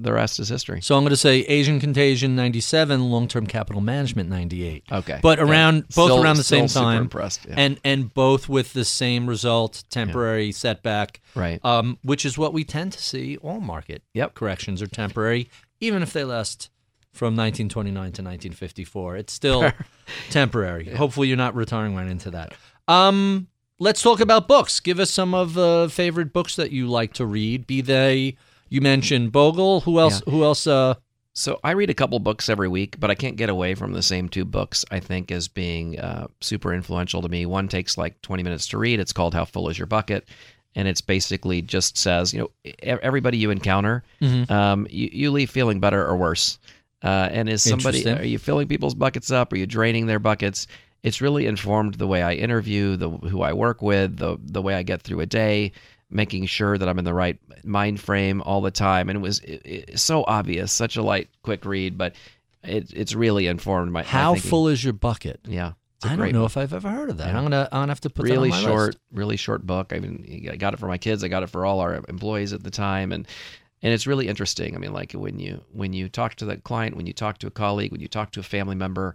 the 0.00 0.12
rest 0.12 0.38
is 0.38 0.48
history. 0.48 0.80
So 0.80 0.96
I'm 0.96 1.02
going 1.02 1.10
to 1.10 1.16
say 1.16 1.40
Asian 1.40 1.80
Contagion 1.80 2.36
97, 2.36 3.10
Long 3.10 3.26
Term 3.28 3.46
Capital 3.46 3.80
Management 3.80 4.28
98. 4.30 4.84
Okay, 4.92 5.18
But 5.22 5.38
Yeah. 5.38 5.44
around 5.44 5.82
both 5.94 6.10
Still- 6.10 6.22
around 6.22 6.36
the 6.36 6.44
same 6.44 6.68
time. 6.68 7.10
Yeah. 7.14 7.54
and 7.56 7.80
and 7.84 8.12
both 8.14 8.48
with 8.48 8.72
the 8.74 8.84
same 8.84 9.26
result, 9.28 9.82
temporary 9.90 10.52
setback, 10.52 11.20
right. 11.34 11.64
um, 11.64 11.98
which 12.02 12.24
is 12.24 12.38
what 12.38 12.52
we 12.52 12.62
tend 12.64 12.92
to 12.92 13.02
see. 13.02 13.36
All 13.38 13.60
market 13.60 14.02
Yep. 14.14 14.34
corrections 14.34 14.80
are 14.82 14.86
temporary, 14.86 15.48
even 15.80 16.02
if 16.02 16.12
they 16.12 16.22
last 16.24 16.70
from 17.12 17.34
1929 17.34 18.12
to 18.12 18.22
1954. 18.22 19.16
It's 19.16 19.32
still 19.32 19.72
temporary. 20.30 20.90
Hopefully, 20.94 21.28
you're 21.28 21.36
not 21.36 21.54
retiring 21.54 21.96
right 21.96 22.06
into 22.06 22.30
that. 22.30 22.54
Um, 22.86 23.48
let's 23.80 24.00
talk 24.02 24.20
about 24.20 24.46
books. 24.48 24.78
Give 24.80 25.00
us 25.00 25.10
some 25.10 25.34
of 25.34 25.54
the 25.54 25.88
favorite 25.90 26.32
books 26.32 26.54
that 26.56 26.70
you 26.70 26.86
like 26.86 27.12
to 27.14 27.26
read. 27.26 27.66
Be 27.66 27.80
they 27.80 28.36
you 28.69 28.81
mentioned 28.81 29.32
Bogle. 29.32 29.81
Who 29.81 29.99
else? 30.01 30.23
Who 30.28 30.45
else? 30.45 30.66
Uh, 30.66 30.95
So 31.35 31.61
I 31.62 31.70
read 31.73 31.89
a 31.90 31.95
couple 31.95 32.19
books 32.19 32.49
every 32.49 32.66
week, 32.69 32.99
but 32.99 33.11
I 33.11 33.15
can't 33.15 33.36
get 33.36 33.49
away 33.49 33.74
from 33.77 33.93
the 33.93 34.03
same 34.03 34.28
two 34.28 34.45
books. 34.45 34.85
I 34.90 34.99
think 35.01 35.31
as 35.31 35.47
being 35.47 35.99
uh, 35.99 36.27
super 36.40 36.74
influential 36.74 37.23
to 37.23 37.28
me. 37.28 37.47
One 37.47 37.69
takes 37.69 37.97
like 37.97 38.20
20 38.23 38.43
minutes 38.43 38.66
to 38.69 38.78
read. 38.78 38.99
It's 38.99 39.12
called 39.12 39.35
"How 39.35 39.45
Full 39.45 39.69
Is 39.69 39.78
Your 39.78 39.86
Bucket," 39.86 40.28
and 40.74 40.89
it's 40.89 41.01
basically 41.01 41.62
just 41.62 41.97
says, 41.97 42.35
you 42.35 42.40
know, 42.40 42.73
everybody 42.82 43.39
you 43.39 43.51
encounter, 43.51 44.03
Mhm. 44.20 44.51
um, 44.51 44.86
you, 44.90 45.09
you 45.12 45.31
leave 45.31 45.49
feeling 45.51 45.78
better 45.81 46.05
or 46.05 46.16
worse. 46.16 46.59
Uh, 47.05 47.28
and 47.31 47.49
is 47.49 47.62
somebody 47.62 48.05
are 48.11 48.24
you 48.24 48.39
filling 48.39 48.66
people's 48.66 48.95
buckets 48.97 49.31
up? 49.31 49.53
Are 49.53 49.57
you 49.57 49.66
draining 49.66 50.07
their 50.07 50.19
buckets? 50.20 50.66
it's 51.05 51.20
really 51.20 51.47
informed 51.47 51.95
the 51.95 52.09
way 52.09 52.23
I 52.23 52.32
interview, 52.35 52.97
the 52.97 53.09
who 53.09 53.43
I 53.43 53.53
work 53.53 53.81
with, 53.82 54.16
the 54.16 54.36
the 54.43 54.61
way 54.61 54.74
I 54.74 54.82
get 54.82 55.03
through 55.03 55.20
a 55.20 55.27
day, 55.27 55.70
making 56.10 56.47
sure 56.47 56.78
that 56.78 56.89
I'm 56.89 56.98
in 56.98 57.05
the 57.05 57.14
right 57.14 57.39
mind 57.64 58.01
frame 58.01 58.43
all 58.43 58.60
the 58.60 58.70
time. 58.70 59.09
And 59.09 59.16
it 59.16 59.20
was 59.20 59.40
it, 59.40 59.62
it, 59.64 59.98
so 59.98 60.24
obvious, 60.26 60.72
such 60.72 60.97
a 60.97 61.02
light, 61.02 61.28
quick 61.43 61.64
read, 61.64 61.98
but 61.98 62.14
it, 62.62 62.93
it's 62.94 63.14
really 63.14 63.47
informed 63.47 63.93
my 63.93 64.02
How 64.02 64.35
my 64.35 64.39
full 64.39 64.68
is 64.68 64.82
your 64.82 64.93
bucket? 64.93 65.40
Yeah, 65.44 65.72
I 66.02 66.16
don't 66.16 66.32
know 66.32 66.43
book. 66.43 66.51
if 66.51 66.56
I've 66.56 66.74
ever 66.74 66.89
heard 66.89 67.10
of 67.10 67.18
that. 67.18 67.35
I'm 67.35 67.43
gonna 67.43 67.68
I'm 67.72 67.82
gonna 67.82 67.90
have 67.90 68.01
to 68.02 68.10
put 68.10 68.24
really 68.24 68.51
that 68.51 68.56
on 68.56 68.62
my 68.62 68.68
short, 68.68 68.86
list. 68.86 68.98
really 69.12 69.36
short 69.36 69.66
book. 69.66 69.93
I 69.93 69.98
mean, 69.98 70.48
I 70.51 70.56
got 70.56 70.74
it 70.74 70.80
for 70.80 70.89
my 70.89 70.98
kids. 70.98 71.24
I 71.24 71.28
got 71.28 71.43
it 71.43 71.51
for 71.51 71.66
all 71.66 71.80
our 71.80 72.02
employees 72.09 72.52
at 72.52 72.62
the 72.62 72.70
time, 72.70 73.12
and 73.12 73.26
and 73.82 73.93
it's 73.93 74.06
really 74.06 74.28
interesting. 74.28 74.74
I 74.74 74.78
mean, 74.78 74.93
like 74.93 75.12
when 75.12 75.39
you 75.39 75.62
when 75.72 75.93
you 75.93 76.09
talk 76.09 76.35
to 76.36 76.44
the 76.44 76.56
client, 76.56 76.97
when 76.97 77.06
you 77.06 77.12
talk 77.12 77.39
to 77.39 77.47
a 77.47 77.51
colleague, 77.51 77.93
when 77.93 78.01
you 78.01 78.09
talk 78.09 78.32
to 78.32 78.40
a 78.40 78.44
family 78.44 78.74
member, 78.74 79.14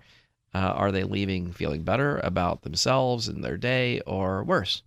uh, 0.54 0.60
are 0.60 0.92
they 0.92 1.04
leaving 1.04 1.52
feeling 1.52 1.84
better 1.84 2.20
about 2.24 2.62
themselves 2.62 3.28
and 3.28 3.44
their 3.44 3.58
day, 3.58 4.00
or 4.02 4.44
worse? 4.44 4.84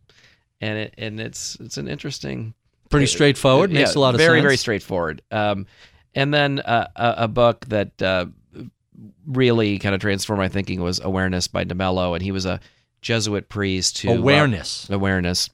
And 0.61 0.78
it 0.78 0.95
and 0.97 1.20
it's 1.20 1.57
it's 1.61 1.77
an 1.77 1.89
interesting 1.89 2.55
Pretty 2.89 3.07
straightforward. 3.07 3.73
Makes 3.73 3.95
yeah, 3.95 3.99
a 3.99 4.03
lot 4.03 4.15
of 4.15 4.19
very 4.19 4.27
sense. 4.27 4.33
very 4.33 4.43
very 4.43 4.57
straightforward. 4.57 5.23
Um, 5.31 5.66
and 6.15 6.33
then 6.33 6.61
uh, 6.61 6.89
a, 6.97 7.15
a 7.24 7.28
book 7.28 7.66
that 7.66 8.01
uh, 8.01 8.27
really 9.27 9.78
kind 9.78 9.95
of 9.95 10.01
transformed 10.01 10.41
my 10.41 10.49
thinking 10.49 10.81
was 10.81 11.01
Awareness 11.01 11.49
by 11.49 11.65
DeMello, 11.65 12.15
and 12.15 12.23
he 12.23 12.33
was 12.33 12.47
a 12.47 12.61
Jesuit 13.03 13.49
priest 13.49 13.99
who 13.99 14.11
uh, 14.11 14.15
Awareness. 14.15 14.89
awareness. 14.89 15.51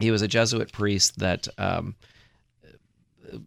He 0.00 0.10
was 0.10 0.22
a 0.22 0.28
Jesuit 0.28 0.72
priest 0.72 1.18
that 1.18 1.46
um, 1.58 1.94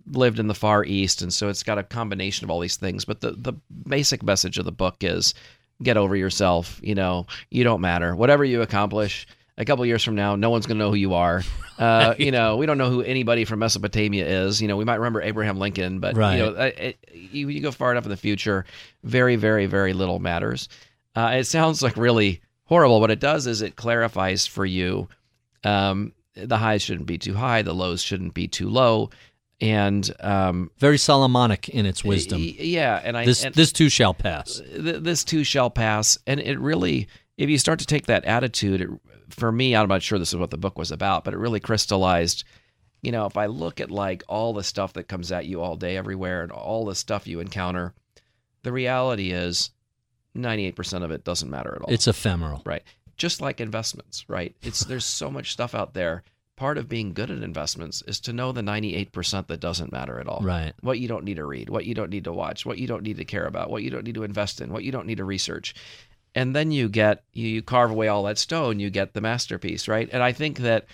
lived 0.07 0.39
in 0.39 0.47
the 0.47 0.55
Far 0.55 0.85
East, 0.85 1.21
and 1.21 1.33
so 1.33 1.49
it's 1.49 1.63
got 1.63 1.77
a 1.77 1.83
combination 1.83 2.45
of 2.45 2.51
all 2.51 2.59
these 2.59 2.77
things. 2.77 3.03
But 3.03 3.21
the 3.21 3.31
the 3.31 3.53
basic 3.87 4.23
message 4.23 4.57
of 4.57 4.65
the 4.65 4.71
book 4.71 4.97
is 5.01 5.33
get 5.83 5.97
over 5.97 6.15
yourself. 6.15 6.79
You 6.81 6.95
know, 6.95 7.27
you 7.51 7.63
don't 7.63 7.81
matter. 7.81 8.15
Whatever 8.15 8.45
you 8.45 8.61
accomplish, 8.61 9.27
a 9.57 9.65
couple 9.65 9.85
years 9.85 10.03
from 10.03 10.15
now, 10.15 10.35
no 10.35 10.49
one's 10.49 10.65
going 10.65 10.77
to 10.77 10.83
know 10.83 10.89
who 10.91 10.95
you 10.97 11.13
are. 11.13 11.43
Uh, 11.79 12.15
You 12.17 12.31
know, 12.31 12.57
we 12.57 12.65
don't 12.65 12.79
know 12.79 12.89
who 12.89 13.03
anybody 13.03 13.45
from 13.45 13.59
Mesopotamia 13.59 14.25
is. 14.25 14.59
You 14.59 14.67
know, 14.67 14.77
we 14.77 14.83
might 14.83 14.95
remember 14.95 15.21
Abraham 15.21 15.59
Lincoln, 15.59 15.99
but 15.99 16.17
Right. 16.17 16.37
you 16.37 16.43
know, 16.43 16.49
it, 16.59 16.97
you, 17.13 17.49
you 17.49 17.61
go 17.61 17.69
far 17.71 17.91
enough 17.91 18.05
in 18.05 18.09
the 18.09 18.17
future, 18.17 18.65
very, 19.03 19.35
very, 19.35 19.67
very 19.67 19.93
little 19.93 20.17
matters. 20.17 20.69
Uh, 21.15 21.33
it 21.35 21.43
sounds 21.43 21.83
like 21.83 21.95
really 21.95 22.41
horrible. 22.63 22.99
What 22.99 23.11
it 23.11 23.19
does 23.19 23.45
is 23.45 23.61
it 23.61 23.75
clarifies 23.75 24.47
for 24.47 24.65
you 24.65 25.07
um, 25.63 26.13
the 26.35 26.57
highs 26.57 26.81
shouldn't 26.81 27.05
be 27.05 27.19
too 27.19 27.35
high, 27.35 27.61
the 27.61 27.75
lows 27.75 28.01
shouldn't 28.01 28.33
be 28.33 28.47
too 28.47 28.69
low, 28.69 29.11
and 29.61 30.11
um, 30.19 30.71
Very 30.79 30.97
Solomonic 30.97 31.69
in 31.69 31.85
its 31.85 32.03
wisdom. 32.03 32.41
yeah, 32.41 32.99
and 33.03 33.15
I 33.15 33.25
This 33.25 33.43
and 33.45 33.53
this 33.53 33.71
too 33.71 33.89
shall 33.89 34.15
pass. 34.15 34.59
th- 34.61 35.03
this 35.03 35.23
too 35.23 35.43
shall 35.43 35.69
pass, 35.69 36.17
and 36.25 36.39
it 36.39 36.57
really, 36.59 37.07
if 37.37 37.51
you 37.51 37.59
start 37.59 37.77
to 37.79 37.85
take 37.85 38.07
that 38.07 38.25
attitude, 38.25 38.81
it, 38.81 38.89
for 39.29 39.51
me, 39.51 39.75
I'm 39.75 39.87
not 39.89 40.01
sure 40.03 40.17
this 40.19 40.29
is 40.33 40.39
what 40.39 40.51
the 40.51 40.57
book 40.57 40.77
was 40.77 40.91
about, 40.91 41.23
but 41.23 41.33
it 41.33 41.37
really 41.37 41.59
crystallized. 41.59 42.43
You 43.01 43.11
know, 43.11 43.25
if 43.25 43.37
I 43.37 43.45
look 43.45 43.79
at 43.79 43.91
like 43.91 44.23
all 44.27 44.53
the 44.53 44.63
stuff 44.63 44.93
that 44.93 45.07
comes 45.07 45.31
at 45.31 45.45
you 45.45 45.61
all 45.61 45.75
day, 45.75 45.97
everywhere, 45.97 46.41
and 46.43 46.51
all 46.51 46.85
the 46.85 46.95
stuff 46.95 47.27
you 47.27 47.39
encounter, 47.39 47.93
the 48.63 48.71
reality 48.71 49.31
is, 49.31 49.71
98% 50.35 51.03
of 51.03 51.11
it 51.11 51.23
doesn't 51.23 51.49
matter 51.49 51.73
at 51.75 51.81
all 51.81 51.91
It's 51.93 52.07
ephemeral. 52.07 52.61
right 52.65 52.83
just 53.15 53.41
like 53.41 53.59
investments 53.59 54.23
right 54.27 54.55
it's 54.61 54.81
there's 54.81 55.03
so 55.05 55.31
much 55.31 55.51
stuff 55.51 55.73
out 55.73 55.95
there 55.95 56.21
part 56.55 56.77
of 56.77 56.87
being 56.87 57.13
good 57.13 57.31
at 57.31 57.41
investments 57.41 58.03
is 58.03 58.19
to 58.19 58.33
know 58.33 58.51
the 58.51 58.61
98% 58.61 59.47
that 59.47 59.59
doesn't 59.59 59.91
matter 59.91 60.19
at 60.19 60.27
all 60.27 60.41
Right. 60.43 60.73
what 60.81 60.99
you 60.99 61.07
don't 61.07 61.23
need 61.23 61.37
to 61.37 61.45
read 61.45 61.69
what 61.69 61.85
you 61.85 61.95
don't 61.95 62.11
need 62.11 62.25
to 62.25 62.33
watch 62.33 62.67
what 62.67 62.77
you 62.77 62.85
don't 62.85 63.01
need 63.01 63.17
to 63.17 63.25
care 63.25 63.47
about 63.47 63.71
what 63.71 63.81
you 63.81 63.89
don't 63.89 64.03
need 64.03 64.13
to 64.15 64.23
invest 64.23 64.61
in 64.61 64.71
what 64.71 64.83
you 64.83 64.91
don't 64.91 65.07
need 65.07 65.17
to 65.17 65.25
research 65.25 65.73
and 66.37 66.55
then 66.55 66.71
you 66.71 66.87
get 66.87 67.23
you, 67.33 67.47
you 67.47 67.61
carve 67.63 67.89
away 67.89 68.07
all 68.07 68.23
that 68.23 68.37
stone 68.37 68.79
you 68.79 68.89
get 68.89 69.13
the 69.13 69.21
masterpiece 69.21 69.87
right? 69.87 70.07
And 70.13 70.21
i 70.23 70.31
think 70.31 70.59
that 70.59 70.85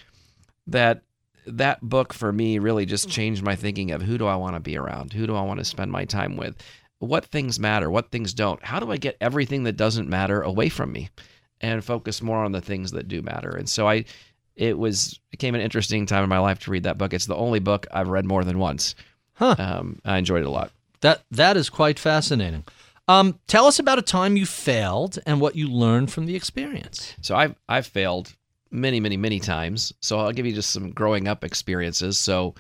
that 0.68 1.02
that 1.46 1.82
book 1.82 2.14
for 2.14 2.32
me 2.32 2.58
really 2.58 2.86
just 2.86 3.10
changed 3.10 3.44
my 3.44 3.56
thinking 3.56 3.92
of 3.92 4.02
who 4.02 4.18
do 4.18 4.26
i 4.26 4.36
want 4.36 4.56
to 4.56 4.62
be 4.62 4.78
around? 4.78 5.12
Who 5.14 5.28
do 5.28 5.36
i 5.36 5.42
want 5.42 5.60
to 5.60 5.66
spend 5.66 5.92
my 5.92 6.06
time 6.06 6.38
with? 6.38 6.56
What 7.00 7.26
things 7.26 7.60
matter 7.60 7.92
what 7.92 8.10
things 8.10 8.34
don't? 8.34 8.64
How 8.64 8.80
do 8.80 8.92
i 8.92 8.98
get 8.98 9.18
everything 9.20 9.64
that 9.64 9.78
doesn't 9.78 10.10
matter 10.10 10.42
away 10.42 10.70
from 10.70 10.92
me 10.92 11.10
and 11.60 11.84
focus 11.84 12.22
more 12.22 12.44
on 12.44 12.54
the 12.54 12.62
things 12.62 12.92
that 12.92 13.10
do 13.10 13.22
matter? 13.22 13.52
And 13.52 13.68
so 13.68 13.88
i 13.88 14.06
it 14.56 14.78
was 14.78 15.20
it 15.34 15.38
came 15.38 15.56
an 15.56 15.62
interesting 15.62 16.06
time 16.06 16.24
in 16.24 16.30
my 16.30 16.40
life 16.40 16.60
to 16.60 16.72
read 16.72 16.84
that 16.84 16.98
book. 16.98 17.14
It's 17.14 17.26
the 17.26 17.36
only 17.36 17.60
book 17.60 17.86
i've 17.92 18.08
read 18.08 18.26
more 18.26 18.46
than 18.46 18.60
once. 18.60 18.96
Huh. 19.34 19.56
um, 19.58 20.00
i 20.06 20.18
enjoyed 20.18 20.44
it 20.44 20.48
a 20.48 20.52
lot. 20.52 20.72
That 21.02 21.24
that 21.32 21.58
is 21.58 21.70
quite 21.70 22.00
fascinating. 22.00 22.64
Um, 23.08 23.40
tell 23.48 23.66
us 23.66 23.80
about 23.80 24.00
a 24.00 24.04
time 24.04 24.38
you 24.38 24.46
failed 24.46 25.20
and 25.26 25.42
what 25.42 25.56
you 25.56 25.68
learned 25.68 26.12
from 26.12 26.26
the 26.26 26.36
experience. 26.36 27.14
So 27.22 27.36
I've 27.36 27.56
I've 27.68 27.88
failed 27.88 28.34
many 28.72 29.00
many 29.00 29.18
many 29.18 29.40
times. 29.40 29.94
So 30.02 30.20
I'll 30.20 30.32
give 30.32 30.46
you 30.46 30.54
just 30.54 30.72
some 30.72 30.92
growing 30.92 31.28
up 31.28 31.44
experiences. 31.44 32.18
So, 32.18 32.56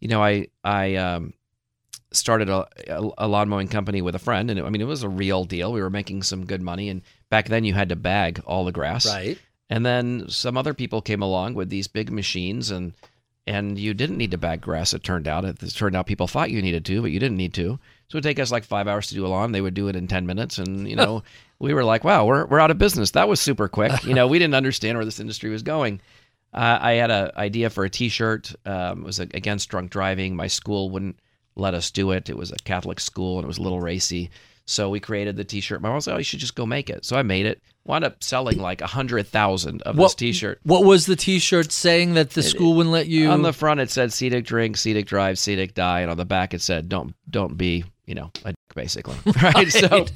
you 0.00 0.08
know, 0.08 0.22
I 0.22 0.48
I 0.64 0.94
um, 0.96 1.34
started 2.10 2.48
a, 2.48 2.66
a, 3.18 3.28
lawn 3.28 3.48
mowing 3.48 3.68
company 3.68 4.00
with 4.00 4.14
a 4.14 4.18
friend, 4.18 4.50
and 4.50 4.58
it, 4.58 4.64
I 4.64 4.70
mean 4.70 4.80
it 4.80 4.86
was 4.86 5.02
a 5.02 5.08
real 5.08 5.44
deal. 5.44 5.72
We 5.72 5.82
were 5.82 5.90
making 5.90 6.22
some 6.22 6.46
good 6.46 6.62
money, 6.62 6.88
and 6.88 7.02
back 7.28 7.48
then 7.48 7.64
you 7.64 7.74
had 7.74 7.90
to 7.90 7.96
bag 7.96 8.42
all 8.46 8.64
the 8.64 8.72
grass. 8.72 9.06
Right. 9.06 9.38
And 9.68 9.84
then 9.84 10.28
some 10.28 10.56
other 10.56 10.74
people 10.74 11.02
came 11.02 11.22
along 11.22 11.54
with 11.54 11.68
these 11.68 11.88
big 11.88 12.10
machines, 12.10 12.70
and 12.70 12.94
and 13.46 13.78
you 13.78 13.94
didn't 13.94 14.16
need 14.16 14.30
to 14.30 14.38
bag 14.38 14.62
grass. 14.62 14.94
It 14.94 15.02
turned 15.02 15.28
out 15.28 15.44
it 15.44 15.58
turned 15.74 15.96
out 15.96 16.06
people 16.06 16.26
thought 16.26 16.50
you 16.50 16.62
needed 16.62 16.84
to, 16.86 17.02
but 17.02 17.10
you 17.10 17.20
didn't 17.20 17.36
need 17.36 17.54
to. 17.54 17.78
So 18.08 18.16
it 18.16 18.18
would 18.18 18.24
take 18.24 18.38
us 18.38 18.52
like 18.52 18.64
five 18.64 18.86
hours 18.86 19.08
to 19.08 19.14
do 19.14 19.26
a 19.26 19.28
lawn. 19.28 19.52
They 19.52 19.60
would 19.60 19.74
do 19.74 19.88
it 19.88 19.96
in 19.96 20.06
ten 20.06 20.26
minutes, 20.26 20.58
and 20.58 20.88
you 20.88 20.96
know 21.02 21.22
we 21.58 21.74
were 21.74 21.84
like, 21.84 22.04
wow, 22.04 22.24
we're 22.24 22.46
we're 22.46 22.60
out 22.60 22.70
of 22.70 22.78
business. 22.78 23.12
That 23.12 23.28
was 23.28 23.40
super 23.40 23.68
quick. 23.68 24.04
You 24.04 24.14
know, 24.14 24.26
we 24.26 24.38
didn't 24.38 24.54
understand 24.62 24.98
where 24.98 25.04
this 25.04 25.20
industry 25.20 25.50
was 25.50 25.62
going. 25.62 26.00
Uh, 26.52 26.78
I 26.80 26.92
had 26.92 27.10
an 27.10 27.32
idea 27.36 27.68
for 27.70 27.84
a 27.84 27.90
T-shirt. 27.90 28.54
Um, 28.64 29.02
it 29.02 29.04
was 29.04 29.18
against 29.18 29.68
drunk 29.68 29.90
driving. 29.90 30.36
My 30.36 30.46
school 30.46 30.88
wouldn't 30.90 31.18
let 31.54 31.74
us 31.74 31.90
do 31.90 32.12
it. 32.12 32.30
It 32.30 32.36
was 32.36 32.50
a 32.50 32.56
Catholic 32.64 33.00
school 33.00 33.38
and 33.38 33.44
it 33.44 33.48
was 33.48 33.58
a 33.58 33.62
little 33.62 33.80
racy. 33.80 34.30
So 34.64 34.90
we 34.90 34.98
created 34.98 35.36
the 35.36 35.44
T-shirt. 35.44 35.80
My 35.80 35.88
mom 35.88 36.00
said, 36.00 36.14
"Oh, 36.14 36.18
you 36.18 36.24
should 36.24 36.40
just 36.40 36.56
go 36.56 36.66
make 36.66 36.90
it." 36.90 37.04
So 37.04 37.16
I 37.16 37.22
made 37.22 37.46
it. 37.46 37.62
Wound 37.84 38.04
up 38.04 38.24
selling 38.24 38.58
like 38.58 38.80
a 38.80 38.86
hundred 38.86 39.28
thousand 39.28 39.82
of 39.82 39.94
this 39.94 40.14
T-shirt. 40.16 40.60
What 40.64 40.84
was 40.84 41.06
the 41.06 41.14
T-shirt 41.14 41.70
saying 41.70 42.14
that 42.14 42.30
the 42.30 42.42
school 42.42 42.74
wouldn't 42.74 42.92
let 42.92 43.06
you? 43.06 43.30
On 43.30 43.42
the 43.42 43.52
front 43.52 43.78
it 43.78 43.90
said 43.90 44.10
"Cedic 44.10 44.44
drink, 44.44 44.76
Cedic 44.76 45.06
drive, 45.06 45.36
Cedic 45.36 45.74
die," 45.74 46.00
and 46.00 46.10
on 46.10 46.16
the 46.16 46.24
back 46.24 46.52
it 46.52 46.62
said 46.62 46.88
"Don't 46.88 47.14
don't 47.30 47.56
be 47.56 47.84
you 48.06 48.14
know 48.14 48.30
a 48.44 48.48
dick," 48.52 48.56
basically." 48.74 49.16
Right. 49.42 49.70
So 49.70 50.06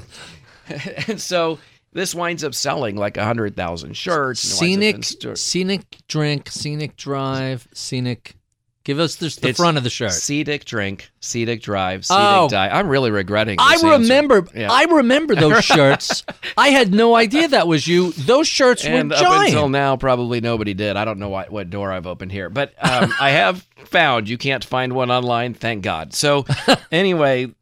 and 1.08 1.20
so 1.20 1.58
this 1.92 2.14
winds 2.14 2.44
up 2.44 2.54
selling 2.54 2.96
like 2.96 3.16
a 3.16 3.24
hundred 3.24 3.56
thousand 3.56 3.94
shirts. 3.96 4.60
and 4.60 4.82
it 4.82 4.94
winds 4.94 5.14
up 5.24 5.36
scenic, 5.36 5.38
scenic 5.38 5.98
drink, 6.08 6.48
scenic 6.50 6.96
drive, 6.96 7.66
scenic. 7.74 8.36
Give 8.82 8.98
us 8.98 9.16
just 9.16 9.42
the 9.42 9.48
It's 9.50 9.58
front 9.58 9.76
of 9.76 9.84
the 9.84 9.90
shirt. 9.90 10.10
Scenic 10.10 10.64
drink, 10.64 11.10
scenic 11.20 11.60
drive, 11.60 12.06
scenic 12.06 12.22
Oh. 12.24 12.48
die. 12.48 12.68
I'm 12.70 12.88
really 12.88 13.10
regretting. 13.10 13.56
I 13.60 13.76
remember. 13.82 14.46
Yeah. 14.54 14.72
I 14.72 14.84
remember 14.84 15.34
those 15.34 15.62
shirts. 15.64 16.24
I 16.56 16.68
had 16.68 16.92
no 16.92 17.14
idea 17.14 17.48
that 17.48 17.68
was 17.68 17.86
you. 17.86 18.12
Those 18.12 18.48
shirts 18.48 18.82
and 18.86 19.10
were 19.10 19.16
up 19.16 19.22
giant. 19.22 19.48
until 19.48 19.68
now, 19.68 19.98
probably 19.98 20.40
nobody 20.40 20.72
did. 20.72 20.96
I 20.96 21.04
don't 21.04 21.18
know 21.18 21.28
what, 21.28 21.50
what 21.50 21.68
door 21.68 21.92
I've 21.92 22.06
opened 22.06 22.32
here, 22.32 22.48
but 22.48 22.72
um, 22.82 23.12
I 23.20 23.30
have 23.32 23.64
found 23.86 24.28
you 24.28 24.38
can't 24.38 24.64
find 24.64 24.92
one 24.92 25.10
online. 25.10 25.54
Thank 25.54 25.82
God. 25.82 26.12
So 26.14 26.46
anyway, 26.92 27.52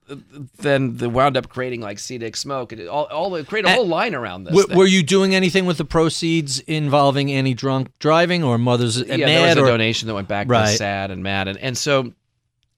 then 0.58 0.96
the 0.96 1.08
wound 1.08 1.36
up 1.36 1.48
creating 1.48 1.80
like 1.80 1.98
Cedic 1.98 2.36
smoke 2.36 2.72
and 2.72 2.88
all 2.88 3.04
all 3.04 3.30
the 3.30 3.44
create 3.44 3.64
a 3.66 3.70
whole 3.70 3.86
line 3.86 4.14
around 4.14 4.44
this. 4.44 4.54
W- 4.56 4.78
were 4.78 4.86
you 4.86 5.02
doing 5.02 5.34
anything 5.34 5.66
with 5.66 5.78
the 5.78 5.84
proceeds 5.84 6.60
involving 6.60 7.30
any 7.30 7.54
drunk 7.54 7.90
driving 7.98 8.42
or 8.44 8.58
mothers 8.58 8.98
yeah, 9.00 9.16
mad 9.16 9.28
there 9.28 9.46
was 9.48 9.56
a 9.56 9.62
or 9.64 9.66
donation 9.68 10.08
that 10.08 10.14
went 10.14 10.28
back 10.28 10.46
to 10.46 10.52
Right. 10.52 10.78
SADD 10.78 11.10
and 11.10 11.22
MADD, 11.22 11.48
and 11.48 11.58
and 11.58 11.76
so 11.78 12.12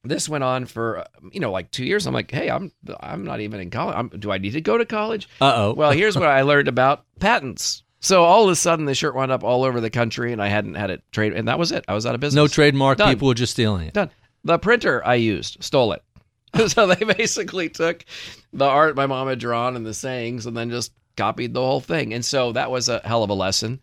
this 0.03 0.29
went 0.31 0.43
on 0.43 0.65
for 0.65 0.99
uh, 0.99 1.05
you 1.33 1.41
know 1.41 1.51
like 1.53 1.71
two 1.71 1.85
years. 1.85 2.07
I'm 2.07 2.15
like, 2.15 2.31
hey, 2.31 2.51
I'm 2.51 2.73
I'm 3.01 3.25
not 3.25 3.41
even 3.41 3.61
in 3.61 3.71
college. 3.71 3.95
I'm, 3.97 4.09
do 4.09 4.33
I 4.33 4.39
need 4.39 4.53
to 4.53 4.61
go 4.61 4.79
to 4.79 4.85
college? 4.87 5.29
uh 5.41 5.53
oh. 5.55 5.75
Well, 5.75 5.91
here's 5.93 6.17
what 6.17 6.29
I 6.29 6.43
learned 6.43 6.69
about 6.69 7.05
patents. 7.21 7.83
So 8.01 8.25
all 8.25 8.45
of 8.45 8.51
a 8.51 8.57
sudden, 8.57 8.87
the 8.87 8.95
shirt 8.95 9.15
wound 9.15 9.31
up 9.31 9.45
all 9.45 9.63
over 9.63 9.81
the 9.81 9.91
country, 9.91 10.33
and 10.33 10.43
I 10.43 10.49
hadn't 10.49 10.75
had 10.75 10.91
it 10.91 11.03
trade, 11.13 11.35
and 11.35 11.49
that 11.49 11.59
was 11.59 11.71
it. 11.71 11.85
I 11.87 11.95
was 11.95 12.07
out 12.07 12.15
of 12.15 12.21
business. 12.21 12.37
no 12.37 12.49
trademark. 12.49 12.99
Done. 12.99 13.11
People 13.11 13.29
were 13.29 13.35
just 13.35 13.53
stealing 13.53 13.87
it. 13.87 13.95
Done. 13.95 14.11
The 14.43 14.59
printer 14.59 15.05
I 15.07 15.17
used 15.17 15.63
stole 15.63 15.93
it. 15.93 16.03
so 16.69 16.87
they 16.87 17.05
basically 17.05 17.69
took 17.69 18.05
the 18.53 18.65
art 18.65 18.97
my 18.97 19.07
mom 19.07 19.29
had 19.29 19.39
drawn 19.39 19.77
and 19.77 19.85
the 19.87 19.95
sayings, 19.95 20.47
and 20.47 20.57
then 20.57 20.71
just 20.71 20.93
copied 21.17 21.53
the 21.55 21.61
whole 21.61 21.81
thing. 21.81 22.15
And 22.15 22.25
so 22.25 22.53
that 22.53 22.71
was 22.71 22.89
a 22.89 23.01
hell 23.05 23.23
of 23.23 23.31
a 23.31 23.35
lesson. 23.35 23.81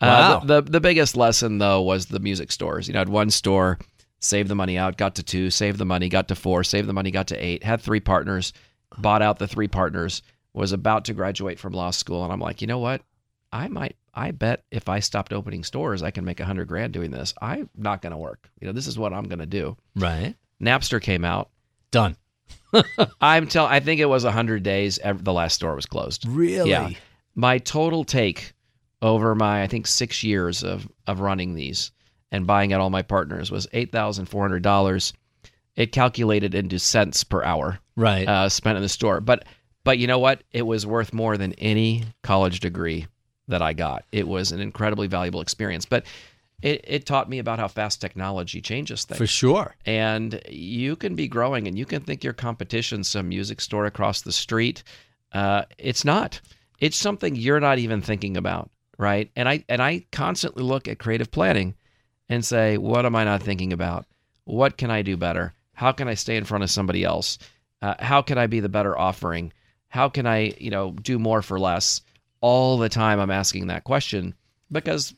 Wow. 0.00 0.08
Uh, 0.08 0.40
the, 0.40 0.60
the 0.60 0.70
the 0.72 0.80
biggest 0.80 1.16
lesson 1.16 1.58
though 1.58 1.80
was 1.80 2.06
the 2.06 2.20
music 2.20 2.52
stores. 2.52 2.86
You 2.86 2.92
know, 2.94 2.98
I 2.98 3.02
had 3.02 3.08
one 3.08 3.30
store, 3.30 3.78
saved 4.20 4.50
the 4.50 4.54
money 4.54 4.76
out, 4.76 4.98
got 4.98 5.14
to 5.14 5.22
two, 5.22 5.50
saved 5.50 5.78
the 5.78 5.86
money, 5.86 6.08
got 6.10 6.28
to 6.28 6.34
four, 6.34 6.64
saved 6.64 6.88
the 6.88 6.92
money, 6.92 7.10
got 7.10 7.28
to 7.28 7.36
eight. 7.36 7.64
Had 7.64 7.80
three 7.80 8.00
partners, 8.00 8.52
bought 8.98 9.22
out 9.22 9.38
the 9.38 9.48
three 9.48 9.68
partners. 9.68 10.20
Was 10.52 10.72
about 10.72 11.06
to 11.06 11.14
graduate 11.14 11.58
from 11.58 11.72
law 11.72 11.90
school, 11.90 12.22
and 12.22 12.32
I'm 12.32 12.38
like, 12.38 12.60
you 12.60 12.68
know 12.68 12.78
what? 12.78 13.02
I 13.54 13.68
might. 13.68 13.96
I 14.12 14.32
bet 14.32 14.64
if 14.70 14.88
I 14.88 14.98
stopped 15.00 15.32
opening 15.32 15.64
stores, 15.64 16.02
I 16.02 16.10
can 16.10 16.24
make 16.24 16.40
a 16.40 16.44
hundred 16.44 16.68
grand 16.68 16.92
doing 16.92 17.10
this. 17.10 17.32
I'm 17.40 17.70
not 17.76 18.02
going 18.02 18.10
to 18.12 18.16
work. 18.18 18.50
You 18.60 18.66
know, 18.66 18.72
this 18.72 18.86
is 18.86 18.98
what 18.98 19.12
I'm 19.12 19.24
going 19.28 19.38
to 19.38 19.46
do. 19.46 19.76
Right. 19.96 20.34
Napster 20.62 21.00
came 21.00 21.24
out. 21.24 21.50
Done. 21.90 22.16
I'm 23.20 23.46
tell. 23.46 23.66
I 23.66 23.80
think 23.80 24.00
it 24.00 24.06
was 24.06 24.24
hundred 24.24 24.62
days. 24.62 24.98
ev- 24.98 25.24
The 25.24 25.32
last 25.32 25.54
store 25.54 25.74
was 25.74 25.86
closed. 25.86 26.26
Really? 26.26 26.70
Yeah. 26.70 26.90
my 27.34 27.58
total 27.58 28.04
take 28.04 28.52
over 29.00 29.34
my 29.34 29.62
I 29.62 29.66
think 29.66 29.86
six 29.86 30.22
years 30.24 30.62
of 30.64 30.88
of 31.06 31.20
running 31.20 31.54
these 31.54 31.92
and 32.32 32.46
buying 32.46 32.72
out 32.72 32.80
all 32.80 32.90
my 32.90 33.02
partners 33.02 33.50
was 33.50 33.66
eight 33.72 33.92
thousand 33.92 34.26
four 34.26 34.42
hundred 34.42 34.62
dollars. 34.62 35.12
It 35.76 35.92
calculated 35.92 36.54
into 36.54 36.78
cents 36.78 37.24
per 37.24 37.42
hour 37.42 37.78
Right. 37.96 38.28
uh, 38.28 38.48
spent 38.48 38.76
in 38.76 38.82
the 38.82 38.88
store, 38.88 39.20
but 39.20 39.44
but 39.84 39.98
you 39.98 40.06
know 40.06 40.18
what? 40.18 40.42
It 40.52 40.62
was 40.62 40.86
worth 40.86 41.12
more 41.12 41.36
than 41.36 41.52
any 41.54 42.04
college 42.22 42.60
degree 42.60 43.06
that 43.48 43.62
I 43.62 43.72
got. 43.72 44.04
It 44.12 44.26
was 44.26 44.52
an 44.52 44.60
incredibly 44.60 45.06
valuable 45.06 45.40
experience, 45.40 45.84
but 45.84 46.06
it, 46.62 46.84
it 46.84 47.06
taught 47.06 47.28
me 47.28 47.38
about 47.38 47.58
how 47.58 47.68
fast 47.68 48.00
technology 48.00 48.60
changes 48.60 49.04
things. 49.04 49.18
For 49.18 49.26
sure. 49.26 49.74
and 49.84 50.40
you 50.48 50.96
can 50.96 51.14
be 51.14 51.28
growing 51.28 51.68
and 51.68 51.78
you 51.78 51.84
can 51.84 52.02
think 52.02 52.24
your 52.24 52.32
competition's 52.32 53.08
some 53.08 53.28
music 53.28 53.60
store 53.60 53.86
across 53.86 54.22
the 54.22 54.32
street. 54.32 54.82
Uh, 55.32 55.64
it's 55.78 56.04
not. 56.04 56.40
It's 56.80 56.96
something 56.96 57.36
you're 57.36 57.60
not 57.60 57.78
even 57.78 58.00
thinking 58.00 58.36
about 58.36 58.70
right? 58.98 59.30
And 59.36 59.48
i 59.48 59.64
and 59.68 59.82
i 59.82 60.04
constantly 60.12 60.62
look 60.62 60.88
at 60.88 60.98
creative 60.98 61.30
planning 61.30 61.74
and 62.28 62.44
say 62.44 62.78
what 62.78 63.06
am 63.06 63.16
i 63.16 63.24
not 63.24 63.42
thinking 63.42 63.72
about? 63.72 64.06
What 64.44 64.76
can 64.76 64.90
i 64.90 65.02
do 65.02 65.16
better? 65.16 65.54
How 65.72 65.92
can 65.92 66.08
i 66.08 66.14
stay 66.14 66.36
in 66.36 66.44
front 66.44 66.64
of 66.64 66.70
somebody 66.70 67.04
else? 67.04 67.38
Uh, 67.82 67.94
how 67.98 68.22
can 68.22 68.38
i 68.38 68.46
be 68.46 68.60
the 68.60 68.68
better 68.68 68.96
offering? 68.96 69.52
How 69.88 70.08
can 70.08 70.26
i 70.26 70.54
you 70.58 70.70
know 70.70 70.92
do 70.92 71.18
more 71.18 71.42
for 71.42 71.58
less 71.58 72.02
all 72.44 72.76
the 72.76 72.88
time 72.88 73.18
i'm 73.18 73.30
asking 73.30 73.68
that 73.68 73.84
question 73.84 74.34
because 74.70 75.14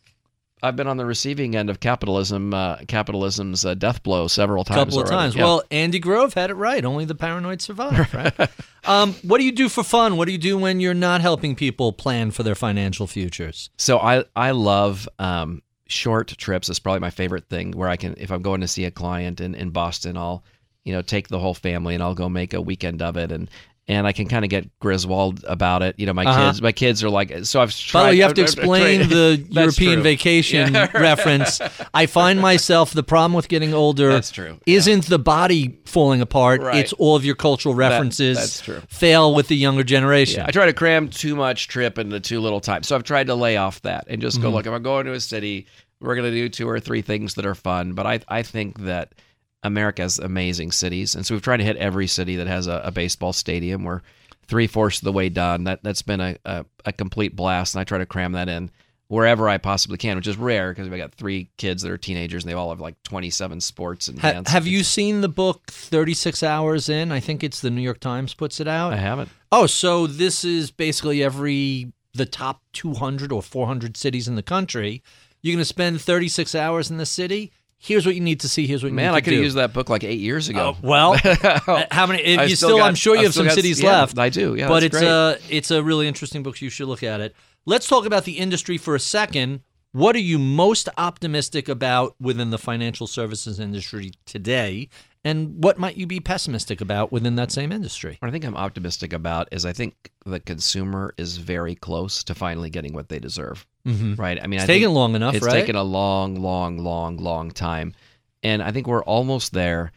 I've 0.63 0.75
been 0.75 0.87
on 0.87 0.97
the 0.97 1.05
receiving 1.05 1.55
end 1.55 1.69
of 1.69 1.81
capitalism, 1.81 2.55
uh, 2.55 2.79
capitalism's 2.89 3.67
uh, 3.67 3.75
death 3.75 4.03
blow 4.03 4.27
several 4.27 4.63
A 4.63 4.65
times. 4.65 4.79
couple 4.95 5.01
of 5.01 5.09
times. 5.09 5.37
Yeah. 5.37 5.45
Well, 5.45 5.63
Andy 5.71 5.99
Grove 5.99 6.33
had 6.33 6.49
it 6.49 6.55
right. 6.55 6.83
Only 6.83 7.05
the 7.05 7.15
paranoid 7.15 7.61
survive, 7.61 8.13
right? 8.15 8.51
um, 8.85 9.13
what 9.23 9.37
do 9.37 9.45
you 9.45 9.53
do 9.53 9.69
for 9.69 9.85
fun? 9.85 10.17
What 10.17 10.25
do 10.25 10.33
you 10.33 10.39
do 10.39 10.57
when 10.57 10.81
you're 10.81 10.95
not 10.95 11.21
helping 11.21 11.57
people 11.57 11.93
plan 11.93 12.31
for 12.31 12.43
their 12.43 12.55
financial 12.55 13.07
futures? 13.07 13.69
so 13.77 13.99
I 13.99 14.25
I 14.35 14.53
love 14.53 15.07
um, 15.19 15.63
short 15.89 16.29
trips. 16.39 16.71
It's 16.71 16.79
probably 16.79 17.01
my 17.01 17.11
favorite 17.11 17.51
thing. 17.51 17.73
Where 17.73 17.91
I 17.91 17.97
can, 17.97 18.15
if 18.17 18.33
I'm 18.33 18.43
going 18.43 18.63
to 18.63 18.69
see 18.69 18.87
a 18.87 18.91
client 18.91 19.43
in 19.43 19.55
in 19.55 19.71
Boston, 19.71 20.17
I'll 20.17 20.43
you 20.85 20.95
know 20.95 21.03
take 21.03 21.29
the 21.29 21.39
whole 21.39 21.55
family 21.55 21.93
and 21.95 22.03
I'll 22.03 22.15
go 22.15 22.31
make 22.31 22.55
a 22.55 22.63
weekend 22.63 23.03
of 23.03 23.19
it 23.19 23.31
and. 23.31 23.51
And 23.89 24.05
I 24.05 24.11
can 24.11 24.27
kind 24.27 24.45
of 24.45 24.49
get 24.51 24.69
Griswold 24.81 25.45
about 25.47 25.83
it. 25.83 25.95
You 25.97 26.07
know, 26.07 26.13
my 26.13 26.25
Uh-huh. 26.25 26.47
kids, 26.49 26.61
my 26.61 26.73
kids 26.73 27.05
are 27.05 27.09
like, 27.11 27.45
so 27.45 27.61
I've 27.63 27.69
By 27.69 27.75
tried. 27.77 28.11
the 28.11 28.17
you 28.17 28.23
have 28.25 28.35
to 28.35 28.43
explain 28.49 29.09
the 29.09 29.47
European 29.49 29.95
true. 29.95 30.03
vacation 30.03 30.75
Yeah. 30.75 30.91
reference. 30.99 31.61
I 31.95 32.07
find 32.07 32.41
myself 32.41 32.93
the 32.93 33.05
problem 33.05 33.33
with 33.35 33.47
getting 33.49 33.73
older 33.73 34.11
That's 34.13 34.33
true. 34.33 34.59
isn't 34.67 35.07
the 35.07 35.21
body 35.21 35.79
falling 35.85 36.21
apart. 36.21 36.63
Right. 36.63 36.79
It's 36.79 36.93
all 36.95 37.15
of 37.15 37.25
your 37.25 37.37
cultural 37.37 37.77
references 37.77 38.37
that's 38.39 38.61
true. 38.61 38.83
fail 38.89 39.33
with 39.37 39.47
the 39.47 39.57
younger 39.57 39.85
generation. 39.85 40.41
Yeah, 40.41 40.47
I 40.49 40.51
try 40.51 40.67
to 40.67 40.73
cram 40.73 41.09
too 41.09 41.37
much 41.37 41.69
trip 41.69 41.97
into 41.97 42.19
too 42.19 42.41
little 42.41 42.61
time. 42.61 42.83
So 42.83 42.97
I've 42.97 43.05
tried 43.05 43.29
to 43.29 43.37
lay 43.37 43.57
off 43.57 43.83
that 43.83 44.07
and 44.09 44.21
just 44.21 44.41
go, 44.43 44.49
Mm-hmm. 44.49 44.57
look, 44.57 44.67
if 44.67 44.73
I'm 44.73 44.83
going 44.83 45.07
to 45.07 45.13
a 45.13 45.21
city, 45.21 45.69
we're 46.01 46.17
going 46.17 46.29
to 46.29 46.37
do 46.37 46.49
two 46.49 46.69
or 46.69 46.81
three 46.81 47.03
things 47.03 47.35
that 47.35 47.47
are 47.47 47.55
fun. 47.55 47.93
But 47.93 48.05
I, 48.07 48.19
I 48.27 48.43
think 48.43 48.81
that 48.81 49.13
America 49.63 50.03
has 50.03 50.19
amazing 50.19 50.73
cities. 50.73 51.15
And 51.15 51.25
so 51.27 51.35
we've 51.35 51.43
tried 51.43 51.59
to 51.59 51.65
hit 51.65 51.77
every 51.77 52.07
city 52.07 52.37
that 52.37 52.47
has 52.47 52.67
a, 52.67 52.83
a 52.85 52.91
baseball 52.91 53.33
stadium. 53.33 53.85
We're 53.85 54.03
three 54.47 54.67
fourths 54.67 54.99
of 54.99 55.05
the 55.05 55.13
way 55.13 55.29
done. 55.29 55.65
That, 55.65 55.83
that's 55.83 56.03
been 56.03 56.21
a, 56.21 56.37
a, 56.45 56.65
a 56.85 56.93
complete 56.93 57.35
blast. 57.35 57.75
And 57.75 57.81
I 57.81 57.85
try 57.85 57.99
to 57.99 58.07
cram 58.07 58.33
that 58.33 58.49
in 58.49 58.71
wherever 59.09 59.49
I 59.49 59.59
possibly 59.59 59.99
can, 59.99 60.17
which 60.17 60.27
is 60.27 60.37
rare 60.37 60.73
because 60.73 60.89
we 60.89 60.99
got 60.99 61.15
three 61.15 61.49
kids 61.57 61.83
that 61.83 61.93
are 61.93 61.99
teenagers 61.99 62.43
and 62.45 62.51
they 62.51 62.55
all 62.55 62.71
have 62.71 62.81
like 62.81 63.01
27 63.05 63.61
sports 63.61 64.09
and 64.09 64.19
Ha- 64.21 64.33
dance. 64.33 64.51
have 64.51 64.67
you 64.67 64.83
seen 64.85 65.21
the 65.21 65.29
book 65.29 65.67
36 65.69 66.43
Hours 66.43 66.89
In? 66.89 67.13
I 67.13 67.21
think 67.21 67.43
it's 67.45 67.61
the 67.61 67.71
New 67.71 67.83
York 67.83 68.01
Times 68.01 68.35
puts 68.35 68.61
it 68.61 68.67
out. 68.69 68.93
I 68.93 68.97
haven't. 68.97 69.29
Oh, 69.53 69.67
so 69.67 70.07
this 70.07 70.45
is 70.45 70.71
basically 70.71 71.23
every 71.23 71.93
the 72.15 72.27
top 72.27 72.63
200 72.73 73.31
or 73.31 73.43
400 73.43 73.97
cities 73.97 74.27
in 74.27 74.35
the 74.37 74.43
country. 74.43 75.03
You're 75.43 75.53
going 75.55 75.61
to 75.61 75.65
spend 75.67 76.01
36 76.01 76.55
hours 76.55 76.91
in 76.91 76.97
the 76.97 77.07
city. 77.07 77.53
Here's 77.79 78.07
what 78.07 78.15
you 78.15 78.21
need 78.21 78.41
to 78.41 78.49
see. 78.49 78.67
Here's 78.67 78.83
what 78.83 78.89
you 78.89 78.95
need 78.97 79.03
to 79.03 79.03
do. 79.03 79.07
Man, 79.07 79.13
need 79.13 79.17
I 79.19 79.21
could 79.21 79.33
have 79.35 79.43
used 79.43 79.57
that 79.57 79.73
book 79.73 79.89
like 79.91 80.03
eight 80.03 80.19
years 80.21 80.49
ago. 80.49 80.75
Oh, 80.77 80.79
well, 80.83 81.17
uh, 81.25 81.85
how 81.91 82.07
many? 82.07 82.23
If 82.23 82.41
I've 82.41 82.49
you 82.51 82.57
still 82.57 82.71
still, 82.71 82.79
got- 82.79 82.89
I'm 82.89 82.95
sure 82.95 83.15
you 83.15 83.21
I've 83.21 83.27
have 83.27 83.35
some 83.35 83.47
got- 83.47 83.55
cities 83.55 83.83
yeah, 83.83 84.01
left. 84.01 84.19
I 84.19 84.29
do. 84.31 84.55
Yeah, 84.55 84.69
but 84.69 84.83
it's 84.83 84.97
great. 84.99 85.07
a 85.09 85.39
it's 85.51 85.71
a 85.71 85.83
really 85.83 86.09
interesting 86.09 86.43
book. 86.43 86.61
You 86.63 86.71
should 86.71 86.89
look 86.89 87.03
at 87.03 87.21
it. 87.21 87.35
Let's 87.67 87.87
talk 87.89 88.07
about 88.07 88.25
the 88.25 88.39
industry 88.39 88.79
for 88.79 88.95
a 88.95 89.01
second. 89.01 89.61
What 89.93 90.15
are 90.15 90.21
you 90.21 90.39
most 90.39 90.89
optimistic 90.99 91.69
about 91.71 92.15
within 92.21 92.51
the 92.51 92.59
financial 92.59 93.07
services 93.07 93.59
industry 93.59 94.13
today, 94.27 94.89
and 95.25 95.63
what 95.65 95.79
might 95.79 95.97
you 95.97 96.07
be 96.07 96.21
pessimistic 96.21 96.83
about 96.83 97.13
within 97.13 97.37
that 97.37 97.51
same 97.51 97.73
industry? 97.73 98.17
What 98.21 98.29
I 98.29 98.31
think 98.31 98.45
I'm 98.45 98.57
optimistic 98.57 99.15
about 99.15 99.49
is 99.53 99.65
I 99.65 99.73
think 99.73 100.11
the 100.27 100.39
consumer 100.41 101.15
is 101.17 101.39
very 101.39 101.75
close 101.75 102.23
to 102.25 102.35
finally 102.35 102.69
getting 102.69 102.93
what 102.93 103.09
they 103.09 103.19
deserve. 103.19 103.67
Mm-hmm. 103.87 104.15
Right? 104.15 104.43
I 104.43 104.47
mean, 104.47 104.59
It's 104.61 104.65
I 104.65 104.75
taken 104.75 104.93
long 104.93 105.15
enough, 105.15 105.35
it's 105.35 105.47
right? 105.47 105.53
taken 105.53 105.77
a 105.77 105.83
long, 105.85 106.35
long, 106.35 106.79
long, 106.79 107.19
long 107.19 107.51
time, 107.53 107.95
and 108.43 108.63
I 108.63 108.73
think 108.73 108.87
we're 108.87 109.05
almost 109.05 109.53
there. 109.53 109.93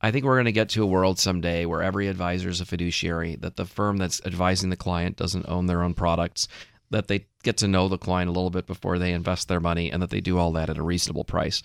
I 0.00 0.10
think 0.10 0.24
we're 0.24 0.36
going 0.36 0.44
to 0.46 0.52
get 0.52 0.68
to 0.70 0.82
a 0.82 0.86
world 0.86 1.18
someday 1.18 1.64
where 1.64 1.82
every 1.82 2.06
advisor 2.08 2.48
is 2.48 2.60
a 2.60 2.64
fiduciary, 2.66 3.36
that 3.36 3.56
the 3.56 3.64
firm 3.64 3.96
that's 3.96 4.20
advising 4.24 4.70
the 4.70 4.76
client 4.76 5.16
doesn't 5.16 5.48
own 5.48 5.66
their 5.66 5.82
own 5.82 5.94
products, 5.94 6.46
that 6.90 7.08
they 7.08 7.26
get 7.42 7.56
to 7.58 7.68
know 7.68 7.88
the 7.88 7.98
client 7.98 8.28
a 8.28 8.32
little 8.32 8.50
bit 8.50 8.66
before 8.66 8.98
they 8.98 9.12
invest 9.12 9.48
their 9.48 9.60
money, 9.60 9.90
and 9.90 10.00
that 10.02 10.10
they 10.10 10.20
do 10.20 10.38
all 10.38 10.52
that 10.52 10.70
at 10.70 10.78
a 10.78 10.82
reasonable 10.82 11.24
price. 11.24 11.62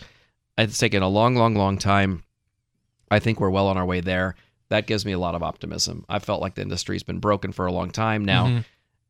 It's 0.57 0.77
taken 0.77 1.03
a 1.03 1.07
long, 1.09 1.35
long, 1.35 1.55
long 1.55 1.77
time. 1.77 2.23
I 3.11 3.19
think 3.19 3.39
we're 3.39 3.49
well 3.51 3.67
on 3.67 3.77
our 3.77 3.85
way 3.85 4.01
there. 4.01 4.35
That 4.69 4.87
gives 4.87 5.05
me 5.05 5.11
a 5.11 5.19
lot 5.19 5.35
of 5.35 5.43
optimism. 5.43 6.03
I 6.09 6.19
felt 6.19 6.41
like 6.41 6.55
the 6.55 6.61
industry's 6.63 7.03
been 7.03 7.19
broken 7.19 7.51
for 7.51 7.65
a 7.67 7.71
long 7.71 7.91
time 7.91 8.25
now. 8.25 8.47
Mhm. 8.47 8.65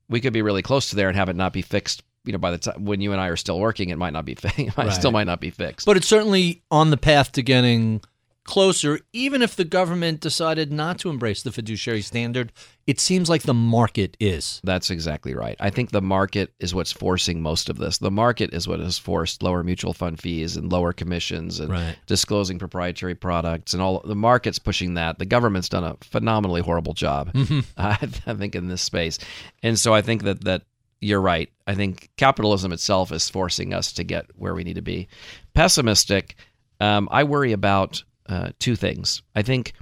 We 0.09 0.19
could 0.19 0.33
be 0.33 0.41
really 0.41 0.61
close 0.61 0.89
to 0.89 0.95
there 0.97 1.07
and 1.07 1.15
have 1.17 1.29
it 1.29 1.35
not 1.37 1.53
be 1.53 1.61
fixed. 1.61 2.03
You 2.25 2.31
know, 2.31 2.37
by 2.39 2.51
the 2.51 2.57
time 2.57 2.85
when 2.85 3.01
you 3.01 3.11
and 3.11 3.19
I 3.21 3.27
are 3.27 3.35
still 3.35 3.59
working, 3.59 3.89
it 3.89 3.97
might 3.97 4.13
not 4.13 4.25
be. 4.25 4.35
fi- 4.35 4.53
It 4.57 4.77
might, 4.77 4.87
Right. 4.87 4.93
still 4.93 5.11
might 5.11 5.27
not 5.27 5.39
be 5.41 5.49
fixed. 5.49 5.85
But 5.85 5.97
it's 5.97 6.07
certainly 6.07 6.63
on 6.71 6.89
the 6.89 6.97
path 6.97 7.31
to 7.33 7.41
getting 7.41 8.01
closer, 8.45 8.99
even 9.13 9.41
if 9.41 9.55
the 9.55 9.63
government 9.63 10.19
decided 10.19 10.69
not 10.71 10.99
to 10.99 11.09
embrace 11.09 11.41
the 11.43 11.51
fiduciary 11.51 12.01
standard. 12.01 12.51
It 12.85 12.99
seems 12.99 13.29
like 13.29 13.43
the 13.43 13.53
market 13.53 14.17
is. 14.19 14.59
That's 14.65 14.89
exactly 14.89 15.33
right. 15.33 15.55
I 15.61 15.69
think 15.69 15.91
the 15.91 16.01
market 16.01 16.53
is 16.59 16.75
what's 16.75 16.91
forcing 16.91 17.41
most 17.41 17.69
of 17.69 17.77
this. 17.77 17.99
The 17.99 18.11
market 18.11 18.53
is 18.53 18.67
what 18.67 18.81
has 18.81 18.97
forced 18.97 19.41
lower 19.41 19.63
mutual 19.63 19.93
fund 19.93 20.19
fees 20.19 20.57
and 20.57 20.69
lower 20.69 20.91
commissions 20.91 21.61
and 21.61 21.71
Right. 21.71 21.95
disclosing 22.05 22.59
proprietary 22.59 23.15
products 23.15 23.73
and 23.73 23.81
all. 23.81 24.01
The 24.03 24.13
market's 24.15 24.59
pushing 24.59 24.95
that. 24.95 25.19
The 25.19 25.25
government's 25.25 25.69
done 25.69 25.85
a 25.85 25.95
phenomenally 26.01 26.59
horrible 26.61 26.93
job, 26.93 27.31
I, 27.33 27.37
mm-hmm. 27.37 27.59
I 28.29 28.33
think, 28.33 28.55
in 28.55 28.67
this 28.67 28.81
space. 28.81 29.19
And 29.61 29.79
so 29.79 29.93
I 29.93 30.01
think 30.01 30.23
that 30.23 30.43
that 30.43 30.63
you're 31.03 31.21
right. 31.21 31.49
I 31.67 31.75
think 31.75 32.09
capitalism 32.17 32.71
itself 32.71 33.11
is 33.11 33.29
forcing 33.29 33.73
us 33.73 33.91
to 33.93 34.03
get 34.03 34.25
where 34.35 34.53
we 34.55 34.63
need 34.63 34.75
to 34.75 34.81
be. 34.81 35.07
Pessimistic. 35.53 36.35
Um, 36.79 37.07
I 37.11 37.23
worry 37.23 37.51
about 37.51 38.03
uh, 38.27 38.49
two 38.59 38.75
things. 38.75 39.21
I 39.35 39.41
think 39.41 39.73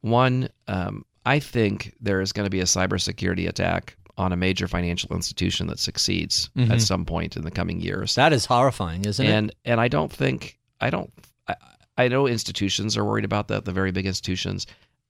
one, 0.00 0.48
um, 0.68 1.04
I 1.26 1.40
think 1.40 1.94
there 2.00 2.20
is 2.20 2.32
going 2.32 2.46
to 2.46 2.50
be 2.50 2.60
a 2.60 2.64
cybersecurity 2.64 3.48
attack 3.48 3.96
on 4.16 4.32
a 4.32 4.36
major 4.36 4.68
financial 4.68 5.14
institution 5.14 5.66
that 5.68 5.78
succeeds 5.78 6.50
at 6.70 6.82
some 6.82 7.04
point 7.06 7.36
in 7.36 7.42
the 7.42 7.50
coming 7.50 7.80
years. 7.80 8.14
That 8.16 8.32
is 8.32 8.44
horrifying, 8.44 9.04
isn't 9.04 9.24
it? 9.24 9.30
and 9.30 9.54
and 9.64 9.80
I 9.80 9.88
don't 9.88 10.12
think 10.12 10.58
I 10.80 10.90
don't 10.90 11.10
I, 11.48 11.54
I 11.96 12.08
know 12.08 12.26
institutions 12.26 12.96
are 12.96 13.04
worried 13.04 13.24
about 13.24 13.48
that, 13.48 13.64
the 13.64 13.72
very 13.72 13.92
big 13.92 14.06
institutions. 14.06 14.66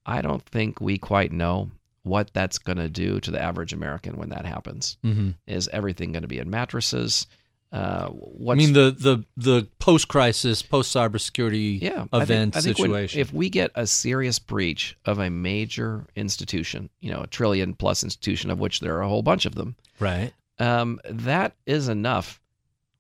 I 0.06 0.22
don't 0.22 0.44
think 0.46 0.80
we 0.80 0.96
quite 0.96 1.32
know 1.32 1.70
what 2.02 2.30
that's 2.32 2.58
going 2.58 2.78
to 2.78 2.88
do 2.88 3.20
to 3.20 3.30
the 3.30 3.40
average 3.42 3.72
American 3.72 4.16
when 4.16 4.30
that 4.30 4.46
happens. 4.46 4.96
Mhm. 5.04 5.34
Is 5.46 5.68
everything 5.68 6.12
going 6.12 6.22
to 6.22 6.28
be 6.28 6.38
in 6.38 6.48
mattresses? 6.50 7.26
Uh, 7.72 8.10
I 8.50 8.54
mean 8.54 8.72
the 8.72 8.90
the 8.98 9.24
the 9.36 9.68
post 9.78 10.08
crisis, 10.08 10.60
post 10.60 10.92
cybersecurity 10.94 11.80
yeah, 11.80 12.06
I 12.12 12.18
think- 12.18 12.22
event 12.22 12.56
I 12.56 12.60
think 12.62 12.78
when- 12.78 12.88
situation. 12.88 13.20
if 13.20 13.32
we 13.32 13.48
get 13.48 13.70
a 13.76 13.86
serious 13.86 14.38
breach 14.40 14.96
of 15.04 15.18
a 15.20 15.30
major 15.30 16.06
institution, 16.16 16.90
you 17.00 17.12
know, 17.12 17.20
a 17.20 17.26
trillion 17.28 17.74
plus 17.74 18.02
institution 18.02 18.50
of 18.50 18.58
which 18.58 18.80
there 18.80 18.96
are 18.96 19.02
a 19.02 19.08
whole 19.08 19.22
bunch 19.22 19.46
of 19.46 19.54
them, 19.54 19.76
right. 20.00 20.32
um, 20.58 20.98
that 21.08 21.54
is 21.64 21.88
enough 21.88 22.40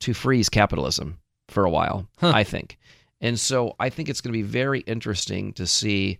to 0.00 0.14
freeze 0.14 0.48
capitalism 0.48 1.18
for 1.48 1.64
a 1.64 1.70
while, 1.70 2.08
Huh. 2.18 2.30
I 2.32 2.44
think. 2.44 2.78
And 3.20 3.40
so 3.40 3.74
I 3.80 3.90
think 3.90 4.08
it's 4.08 4.20
going 4.20 4.32
to 4.32 4.38
be 4.38 4.42
very 4.42 4.80
interesting 4.80 5.52
to 5.54 5.66
see 5.66 6.18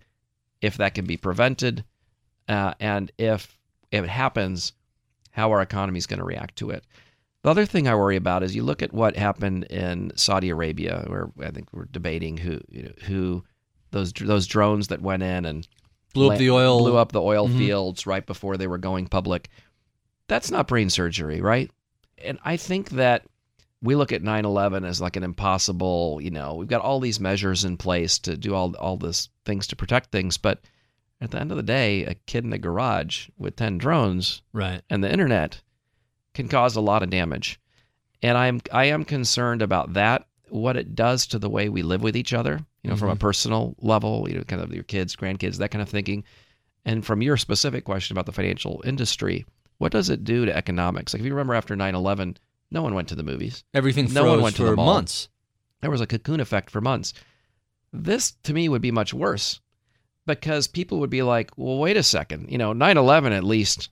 if 0.61 0.75
that 0.77 0.93
can 0.93 1.05
be 1.05 1.15
prevented, 1.15 1.85
uh, 2.47 2.73
and 2.79 3.11
if 3.17 3.57
if 3.91 4.03
it 4.03 4.09
happens, 4.09 4.73
how 5.31 5.51
our 5.51 5.61
economy 5.61 5.97
is 5.97 6.07
going 6.07 6.19
to 6.19 6.25
react 6.25 6.55
to 6.57 6.69
it. 6.69 6.83
The 7.43 7.49
other 7.49 7.65
thing 7.65 7.87
I 7.87 7.95
worry 7.95 8.15
about 8.17 8.43
is 8.43 8.55
you 8.55 8.63
look 8.63 8.81
at 8.83 8.93
what 8.93 9.15
happened 9.17 9.63
in 9.65 10.11
Saudi 10.15 10.49
Arabia, 10.49 11.03
where 11.07 11.29
I 11.41 11.49
think 11.51 11.69
we're 11.73 11.85
debating 11.85 12.37
who 12.37 12.61
you 12.69 12.83
know, 12.83 12.91
who 13.05 13.43
those 13.91 14.13
those 14.13 14.47
drones 14.47 14.87
that 14.89 15.01
went 15.01 15.23
in 15.23 15.45
and 15.45 15.67
Blew 16.13 16.27
up 16.27 16.31
la- 16.33 16.37
the 16.37 16.49
oil. 16.51 16.79
blew 16.79 16.97
up 16.97 17.11
the 17.13 17.21
oil 17.21 17.47
Mhm. 17.47 17.57
fields 17.57 18.05
right 18.05 18.25
before 18.25 18.57
they 18.57 18.67
were 18.67 18.77
going 18.77 19.07
public. 19.07 19.49
That's 20.27 20.51
not 20.51 20.67
brain 20.67 20.89
surgery, 20.89 21.41
right? 21.41 21.71
And 22.23 22.37
I 22.45 22.57
think 22.57 22.91
that 22.91 23.25
we 23.81 23.95
look 23.95 24.11
at 24.11 24.21
9/11 24.21 24.83
as 24.85 25.01
like 25.01 25.15
an 25.15 25.23
impossible, 25.23 26.19
you 26.21 26.29
know, 26.29 26.53
we've 26.55 26.67
got 26.67 26.81
all 26.81 26.99
these 26.99 27.19
measures 27.19 27.65
in 27.65 27.77
place 27.77 28.19
to 28.19 28.37
do 28.37 28.53
all 28.53 28.75
all 28.75 28.97
this 28.97 29.29
things 29.45 29.65
to 29.67 29.75
protect 29.75 30.11
things, 30.11 30.37
but 30.37 30.61
at 31.21 31.31
the 31.31 31.39
end 31.39 31.51
of 31.51 31.57
the 31.57 31.63
day, 31.63 32.03
a 32.03 32.15
kid 32.15 32.43
in 32.43 32.51
a 32.51 32.57
garage 32.57 33.29
with 33.37 33.55
10 33.55 33.77
drones 33.77 34.41
Right. 34.51 34.81
and 34.89 35.03
the 35.03 35.11
internet 35.11 35.61
can 36.33 36.47
cause 36.47 36.75
a 36.75 36.81
lot 36.81 37.03
of 37.03 37.09
damage. 37.09 37.59
And 38.23 38.37
I'm 38.37 38.61
I 38.71 38.85
am 38.85 39.05
concerned 39.05 39.61
about 39.61 39.93
that, 39.93 40.27
what 40.49 40.77
it 40.77 40.95
does 40.95 41.27
to 41.27 41.39
the 41.39 41.49
way 41.49 41.69
we 41.69 41.81
live 41.83 42.01
with 42.01 42.15
each 42.15 42.33
other, 42.33 42.59
you 42.83 42.89
know, 42.89 42.95
from 42.95 43.09
a 43.09 43.13
mm-hmm. 43.13 43.19
personal 43.19 43.75
level, 43.79 44.27
you 44.29 44.37
know, 44.37 44.43
kind 44.43 44.61
of 44.61 44.73
your 44.73 44.83
kids, 44.83 45.15
grandkids, 45.15 45.57
that 45.57 45.71
kind 45.71 45.81
of 45.81 45.89
thinking. 45.89 46.23
And 46.85 47.05
from 47.05 47.21
your 47.21 47.37
specific 47.37 47.83
question 47.85 48.15
about 48.15 48.25
the 48.25 48.31
financial 48.31 48.81
industry, 48.85 49.45
what 49.77 49.91
does 49.91 50.09
it 50.09 50.23
do 50.23 50.45
to 50.45 50.55
economics? 50.55 51.13
Like 51.13 51.21
if 51.21 51.25
you 51.25 51.33
remember 51.33 51.53
after 51.53 51.75
9/11, 51.75 52.37
no 52.71 52.81
one 52.81 52.93
went 52.93 53.07
to 53.09 53.15
the 53.15 53.23
movies. 53.23 53.63
Everything 53.73 54.05
No 54.13 54.21
froze 54.23 54.31
one 54.31 54.41
went 54.41 54.55
to 54.55 54.63
for 54.63 54.69
the 54.71 54.75
mall. 54.75 54.93
months. 54.93 55.29
There 55.81 55.91
was 55.91 56.01
a 56.01 56.07
cocoon 56.07 56.39
effect 56.39 56.69
for 56.69 56.81
months. 56.81 57.13
This 57.91 58.33
to 58.43 58.53
me 58.53 58.69
would 58.69 58.81
be 58.81 58.91
much 58.91 59.13
worse 59.13 59.59
because 60.25 60.67
people 60.67 60.99
would 60.99 61.09
be 61.09 61.23
like, 61.23 61.51
well, 61.57 61.77
wait 61.77 61.97
a 61.97 62.03
second. 62.03 62.49
You 62.51 62.57
know, 62.57 62.73
9 62.73 62.97
11 62.97 63.33
at 63.33 63.43
least 63.43 63.89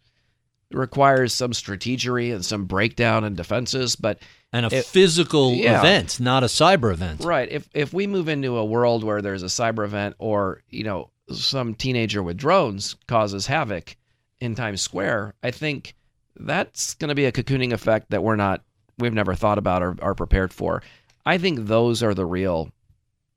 requires 0.72 1.34
some 1.34 1.52
strategery 1.52 2.34
and 2.34 2.46
some 2.46 2.66
breakdown 2.66 3.24
and 3.24 3.36
defenses. 3.36 3.96
But, 3.96 4.20
And 4.54 4.66
a 4.66 4.76
It- 4.78 4.86
physical 4.86 5.54
yeah. 5.54 5.80
event, 5.80 6.20
not 6.20 6.44
a 6.44 6.48
cyber 6.48 6.92
event. 6.92 7.24
right, 7.24 7.50
if, 7.52 7.68
if 7.74 7.94
we 7.94 8.08
move 8.08 8.28
into 8.30 8.58
a 8.58 8.66
world 8.66 9.04
where 9.04 9.22
there's 9.22 9.44
a 9.44 9.48
cyber 9.48 9.84
event 9.86 10.16
or, 10.20 10.62
you 10.70 10.84
know, 10.84 11.10
some 11.32 11.76
teenager 11.76 12.22
with 12.24 12.38
drones 12.38 12.96
causes 13.08 13.46
havoc 13.48 13.96
in 14.40 14.56
Times 14.56 14.82
Square, 14.82 15.36
I 15.44 15.52
think 15.52 15.96
that's 16.36 16.94
going 16.96 17.10
to 17.10 17.16
be 17.16 17.26
a 17.26 17.32
cocooning 17.32 17.74
effect 17.74 18.10
that 18.12 18.24
we're 18.24 18.36
not, 18.36 18.64
we've 18.98 19.14
never 19.14 19.36
thought 19.36 19.58
about 19.58 19.84
or 19.84 19.96
are 20.02 20.16
prepared 20.16 20.54
for. 20.54 20.82
I 21.26 21.38
think 21.38 21.68
those 21.68 22.02
are 22.02 22.14
the 22.16 22.26
real 22.26 22.72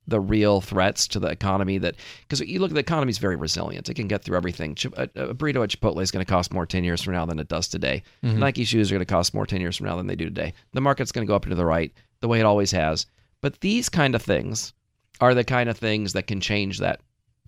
the 0.08 0.20
real 0.20 0.60
threats 0.60 1.06
to 1.06 1.18
the 1.20 1.28
economy 1.28 1.78
that 1.78 1.94
because 2.22 2.40
you 2.40 2.58
look 2.58 2.70
at 2.70 2.74
the 2.74 2.80
economy 2.80 3.10
is 3.10 3.18
very 3.18 3.36
resilient 3.36 3.88
it 3.88 3.94
can 3.94 4.08
get 4.08 4.24
through 4.24 4.36
everything 4.36 4.76
a, 4.96 5.02
a 5.14 5.34
burrito 5.34 5.62
at 5.62 5.70
chipotle 5.70 6.02
is 6.02 6.10
going 6.10 6.24
to 6.24 6.30
cost 6.30 6.52
more 6.52 6.66
10 6.66 6.82
years 6.84 7.00
from 7.02 7.14
now 7.14 7.24
than 7.24 7.38
it 7.38 7.48
does 7.48 7.68
today 7.68 8.02
mm-hmm. 8.24 8.38
nike 8.38 8.64
shoes 8.64 8.90
are 8.90 8.94
going 8.94 9.00
to 9.00 9.06
cost 9.06 9.32
more 9.32 9.46
10 9.46 9.60
years 9.60 9.76
from 9.76 9.86
now 9.86 9.96
than 9.96 10.06
they 10.06 10.16
do 10.16 10.24
today 10.24 10.52
the 10.72 10.80
market's 10.80 11.12
going 11.12 11.26
to 11.26 11.30
go 11.30 11.36
up 11.36 11.44
and 11.44 11.50
to 11.50 11.56
the 11.56 11.64
right 11.64 11.92
the 12.20 12.28
way 12.28 12.40
it 12.40 12.46
always 12.46 12.72
has 12.72 13.06
but 13.40 13.60
these 13.60 13.88
kind 13.88 14.14
of 14.14 14.22
things 14.22 14.72
are 15.20 15.34
the 15.34 15.44
kind 15.44 15.68
of 15.68 15.76
things 15.78 16.12
that 16.14 16.26
can 16.26 16.40
change 16.40 16.78
that 16.78 17.00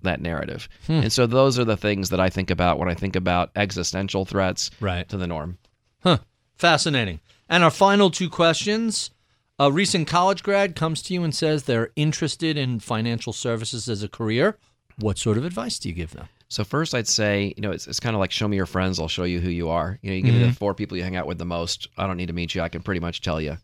that 0.02 0.20
narrative 0.20 0.68
hmm. 0.86 0.92
and 0.92 1.12
so 1.12 1.26
those 1.26 1.58
are 1.58 1.64
the 1.64 1.76
things 1.76 2.10
that 2.10 2.20
i 2.20 2.28
think 2.28 2.50
about 2.50 2.78
when 2.78 2.88
i 2.88 2.94
think 2.94 3.16
about 3.16 3.50
existential 3.56 4.24
threats 4.24 4.70
Right. 4.80 5.08
to 5.08 5.16
the 5.16 5.26
norm 5.26 5.58
Huh. 6.04 6.18
Fascinating. 6.54 7.20
And 7.48 7.64
our 7.64 7.70
final 7.70 8.10
two 8.10 8.30
questions. 8.30 9.10
A 9.58 9.70
recent 9.70 10.08
college 10.08 10.42
grad 10.42 10.74
comes 10.74 11.00
to 11.02 11.14
you 11.14 11.22
and 11.22 11.32
says 11.32 11.62
they're 11.62 11.90
interested 11.94 12.56
in 12.56 12.80
financial 12.80 13.32
services 13.32 13.88
as 13.88 14.02
a 14.02 14.08
career. 14.08 14.58
What 14.98 15.16
sort 15.16 15.38
of 15.38 15.44
advice 15.44 15.78
do 15.78 15.88
you 15.88 15.94
give 15.94 16.10
them? 16.10 16.28
So 16.48 16.64
first, 16.64 16.92
I'd 16.92 17.06
say, 17.06 17.54
you 17.56 17.62
know, 17.62 17.70
it's, 17.70 17.86
it's 17.86 18.00
kind 18.00 18.16
of 18.16 18.20
like 18.20 18.32
show 18.32 18.48
me 18.48 18.56
your 18.56 18.66
friends, 18.66 18.98
I'll 18.98 19.08
show 19.08 19.24
you 19.24 19.40
who 19.40 19.50
you 19.50 19.68
are. 19.68 19.98
You 20.02 20.10
know, 20.10 20.16
you 20.16 20.22
give 20.22 20.34
me 20.34 20.40
the 20.40 20.46
mm-hmm. 20.46 20.54
four 20.54 20.74
people 20.74 20.96
you 20.96 21.04
hang 21.04 21.16
out 21.16 21.26
with 21.26 21.38
the 21.38 21.44
most. 21.44 21.88
I 21.96 22.06
don't 22.06 22.16
need 22.16 22.26
to 22.26 22.32
meet 22.32 22.54
you. 22.54 22.62
I 22.62 22.68
can 22.68 22.82
pretty 22.82 23.00
much 23.00 23.20
tell 23.20 23.40
you 23.40 23.56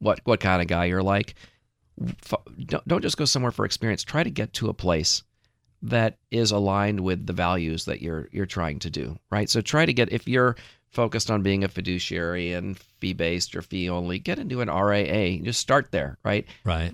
what 0.00 0.20
what 0.24 0.40
kind 0.40 0.60
of 0.60 0.68
guy 0.68 0.86
you're 0.86 1.02
like. 1.02 1.34
Don't, 2.64 2.86
don't 2.86 3.02
just 3.02 3.16
go 3.16 3.24
somewhere 3.24 3.52
for 3.52 3.64
experience. 3.64 4.02
Try 4.02 4.22
to 4.22 4.30
get 4.30 4.52
to 4.54 4.68
a 4.68 4.74
place 4.74 5.22
that 5.82 6.18
is 6.32 6.50
aligned 6.50 7.00
with 7.00 7.26
the 7.26 7.32
values 7.32 7.84
that 7.84 8.02
you're 8.02 8.28
you're 8.32 8.46
trying 8.46 8.80
to 8.80 8.90
do. 8.90 9.18
Right. 9.30 9.48
So 9.48 9.60
try 9.60 9.86
to 9.86 9.92
get 9.92 10.12
if 10.12 10.26
you're 10.26 10.56
focused 10.90 11.30
on 11.30 11.42
being 11.42 11.64
a 11.64 11.68
fiduciary 11.68 12.52
and 12.52 12.78
fee 13.00 13.12
based 13.12 13.54
or 13.56 13.62
fee 13.62 13.88
only, 13.88 14.18
get 14.18 14.38
into 14.38 14.60
an 14.60 14.68
RIA. 14.70 15.40
Just 15.40 15.60
start 15.60 15.90
there. 15.90 16.18
Right 16.24 16.46
Right. 16.64 16.92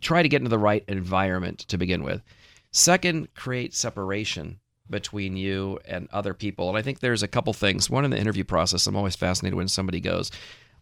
try 0.00 0.22
to 0.22 0.28
get 0.28 0.38
into 0.40 0.50
the 0.50 0.58
right 0.58 0.84
environment 0.88 1.60
to 1.68 1.78
begin 1.78 2.02
with. 2.02 2.22
Second, 2.70 3.34
create 3.34 3.74
separation 3.74 4.58
between 4.88 5.36
you 5.36 5.78
and 5.86 6.08
other 6.12 6.34
people. 6.34 6.68
And 6.68 6.76
I 6.78 6.82
think 6.82 7.00
there's 7.00 7.22
a 7.22 7.28
couple 7.28 7.52
things. 7.52 7.88
One 7.90 8.04
in 8.04 8.10
the 8.10 8.18
interview 8.18 8.44
process, 8.44 8.86
I'm 8.86 8.96
always 8.96 9.16
fascinated 9.16 9.56
when 9.56 9.68
somebody 9.68 10.00
goes, 10.00 10.30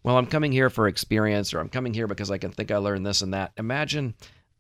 Well, 0.03 0.17
I'm 0.17 0.27
coming 0.27 0.53
here 0.53 0.71
for 0.71 0.89
experience, 0.89 1.53
or 1.53 1.61
I'm 1.61 1.69
coming 1.69 1.93
here 1.95 2.07
because 2.07 2.31
I 2.31 2.39
can 2.39 2.51
think 2.51 2.71
I 2.71 2.79
learned 2.79 3.05
this 3.05 3.23
and 3.23 3.35
that. 3.35 3.53
Imagine 3.57 4.15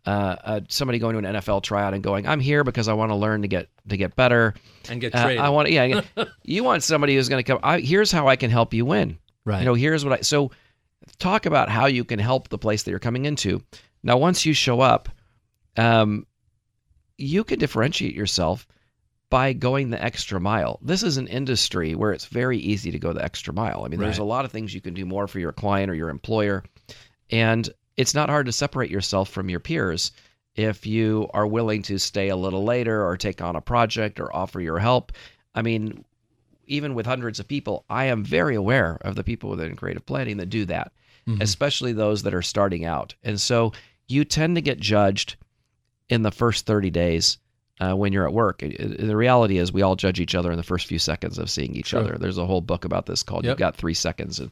uh, 0.07 0.37
uh, 0.45 0.61
somebody 0.69 0.99
going 0.99 1.21
to 1.21 1.29
an 1.29 1.37
NFL 1.37 1.63
tryout 1.63 1.93
and 1.95 2.03
going, 2.03 2.27
"I'm 2.27 2.41
here 2.41 2.65
because 2.65 2.89
I 2.89 2.95
want 2.95 3.11
to 3.11 3.17
learn 3.17 3.43
to 3.43 3.49
get 3.49 3.69
to 3.89 3.97
get 3.99 4.17
better." 4.17 4.55
And 4.89 4.99
get 5.01 5.15
Uh, 5.15 5.25
traded. 5.25 5.41
I 5.43 5.51
want, 5.51 5.71
yeah. 5.71 6.01
you 6.45 6.65
want 6.65 6.83
somebody 6.83 7.15
who's 7.17 7.29
going 7.29 7.43
to 7.43 7.53
come. 7.53 7.61
I, 7.63 7.81
here's 7.81 8.11
how 8.11 8.27
I 8.27 8.37
can 8.37 8.51
help 8.51 8.73
you 8.73 8.85
win. 8.87 9.19
Right. 9.45 9.61
You 9.61 9.65
know, 9.65 9.75
here's 9.75 10.05
what 10.05 10.19
I 10.19 10.23
so 10.23 10.51
talk 11.19 11.47
about 11.47 11.69
how 11.69 11.87
you 11.87 12.05
can 12.05 12.19
help 12.19 12.49
the 12.49 12.59
place 12.59 12.83
that 12.83 12.91
you're 12.91 13.01
coming 13.01 13.25
into. 13.25 13.63
Now, 14.03 14.17
once 14.17 14.47
you 14.47 14.53
show 14.55 14.81
up, 14.81 15.09
um, 15.77 16.27
you 17.19 17.45
can 17.45 17.59
differentiate 17.59 18.15
yourself 18.15 18.67
by 19.29 19.53
going 19.53 19.91
the 19.91 20.03
extra 20.03 20.41
mile. 20.41 20.79
This 20.83 21.03
is 21.03 21.17
an 21.17 21.29
industry 21.29 21.95
where 21.95 22.13
it's 22.13 22.27
very 22.27 22.59
easy 22.59 22.91
to 22.91 22.99
go 22.99 23.13
the 23.13 23.25
extra 23.25 23.55
mile. 23.55 23.85
I 23.85 23.89
mean, 23.89 24.01
there's 24.01 24.19
a 24.19 24.25
lot 24.25 24.45
of 24.45 24.51
things 24.51 24.75
you 24.75 24.81
can 24.81 24.95
do 24.95 25.07
more 25.07 25.29
for 25.29 25.39
your 25.39 25.53
client 25.53 25.91
or 25.91 25.95
your 25.95 26.09
employer, 26.09 26.65
and 27.31 27.69
it's 27.97 28.15
not 28.15 28.29
hard 28.29 28.47
to 28.47 28.53
separate 28.53 28.91
yourself 28.91 29.29
from 29.29 29.49
your 29.49 29.61
peers 29.61 30.13
if 30.57 30.85
you 30.85 31.29
are 31.33 31.47
willing 31.47 31.83
to 31.83 31.99
stay 31.99 32.29
a 32.29 32.37
little 32.37 32.65
later 32.65 33.07
or 33.07 33.17
take 33.17 33.41
on 33.41 33.55
a 33.55 33.61
project 33.61 34.19
or 34.19 34.35
offer 34.35 34.61
your 34.61 34.79
help. 34.79 35.13
I 35.55 35.63
mean, 35.63 36.05
even 36.71 36.95
with 36.95 37.05
hundreds 37.07 37.39
of 37.41 37.49
people, 37.49 37.85
I 37.91 38.05
am 38.07 38.25
very 38.25 38.55
aware 38.55 38.99
of 39.03 39.15
the 39.17 39.25
people 39.25 39.51
within 39.51 39.77
creative 39.77 40.07
planning 40.07 40.37
that 40.39 40.47
do 40.51 40.65
that, 40.67 40.93
especially 41.41 41.93
those 41.93 42.23
that 42.23 42.35
are 42.35 42.43
starting 42.43 42.85
out. 42.85 43.15
And 43.23 43.41
so 43.41 43.73
you 44.09 44.25
tend 44.25 44.57
to 44.57 44.63
get 44.63 44.81
judged 44.81 45.37
in 46.09 46.23
the 46.23 46.31
first 46.31 46.67
30 46.67 46.91
days 46.91 47.39
uh, 47.81 47.95
when 47.95 48.13
you're 48.13 48.27
at 48.27 48.33
work. 48.35 48.63
It- 48.63 48.79
it- 48.79 49.07
the 49.07 49.17
reality 49.17 49.57
is, 49.59 49.73
we 49.73 49.81
all 49.83 49.97
judge 49.97 50.21
each 50.21 50.35
other 50.35 50.51
in 50.51 50.57
the 50.59 50.63
first 50.63 50.87
few 50.87 50.99
seconds 50.99 51.39
of 51.39 51.49
seeing 51.51 51.75
each 51.75 51.89
Sure. 51.89 52.01
other. 52.01 52.17
There's 52.19 52.37
a 52.37 52.45
whole 52.47 52.61
book 52.61 52.85
about 52.85 53.07
this 53.07 53.23
called 53.23 53.45
Yep. 53.45 53.53
You've 53.53 53.59
Got 53.59 53.77
Three 53.77 53.95
Seconds. 53.95 54.39
And 54.39 54.51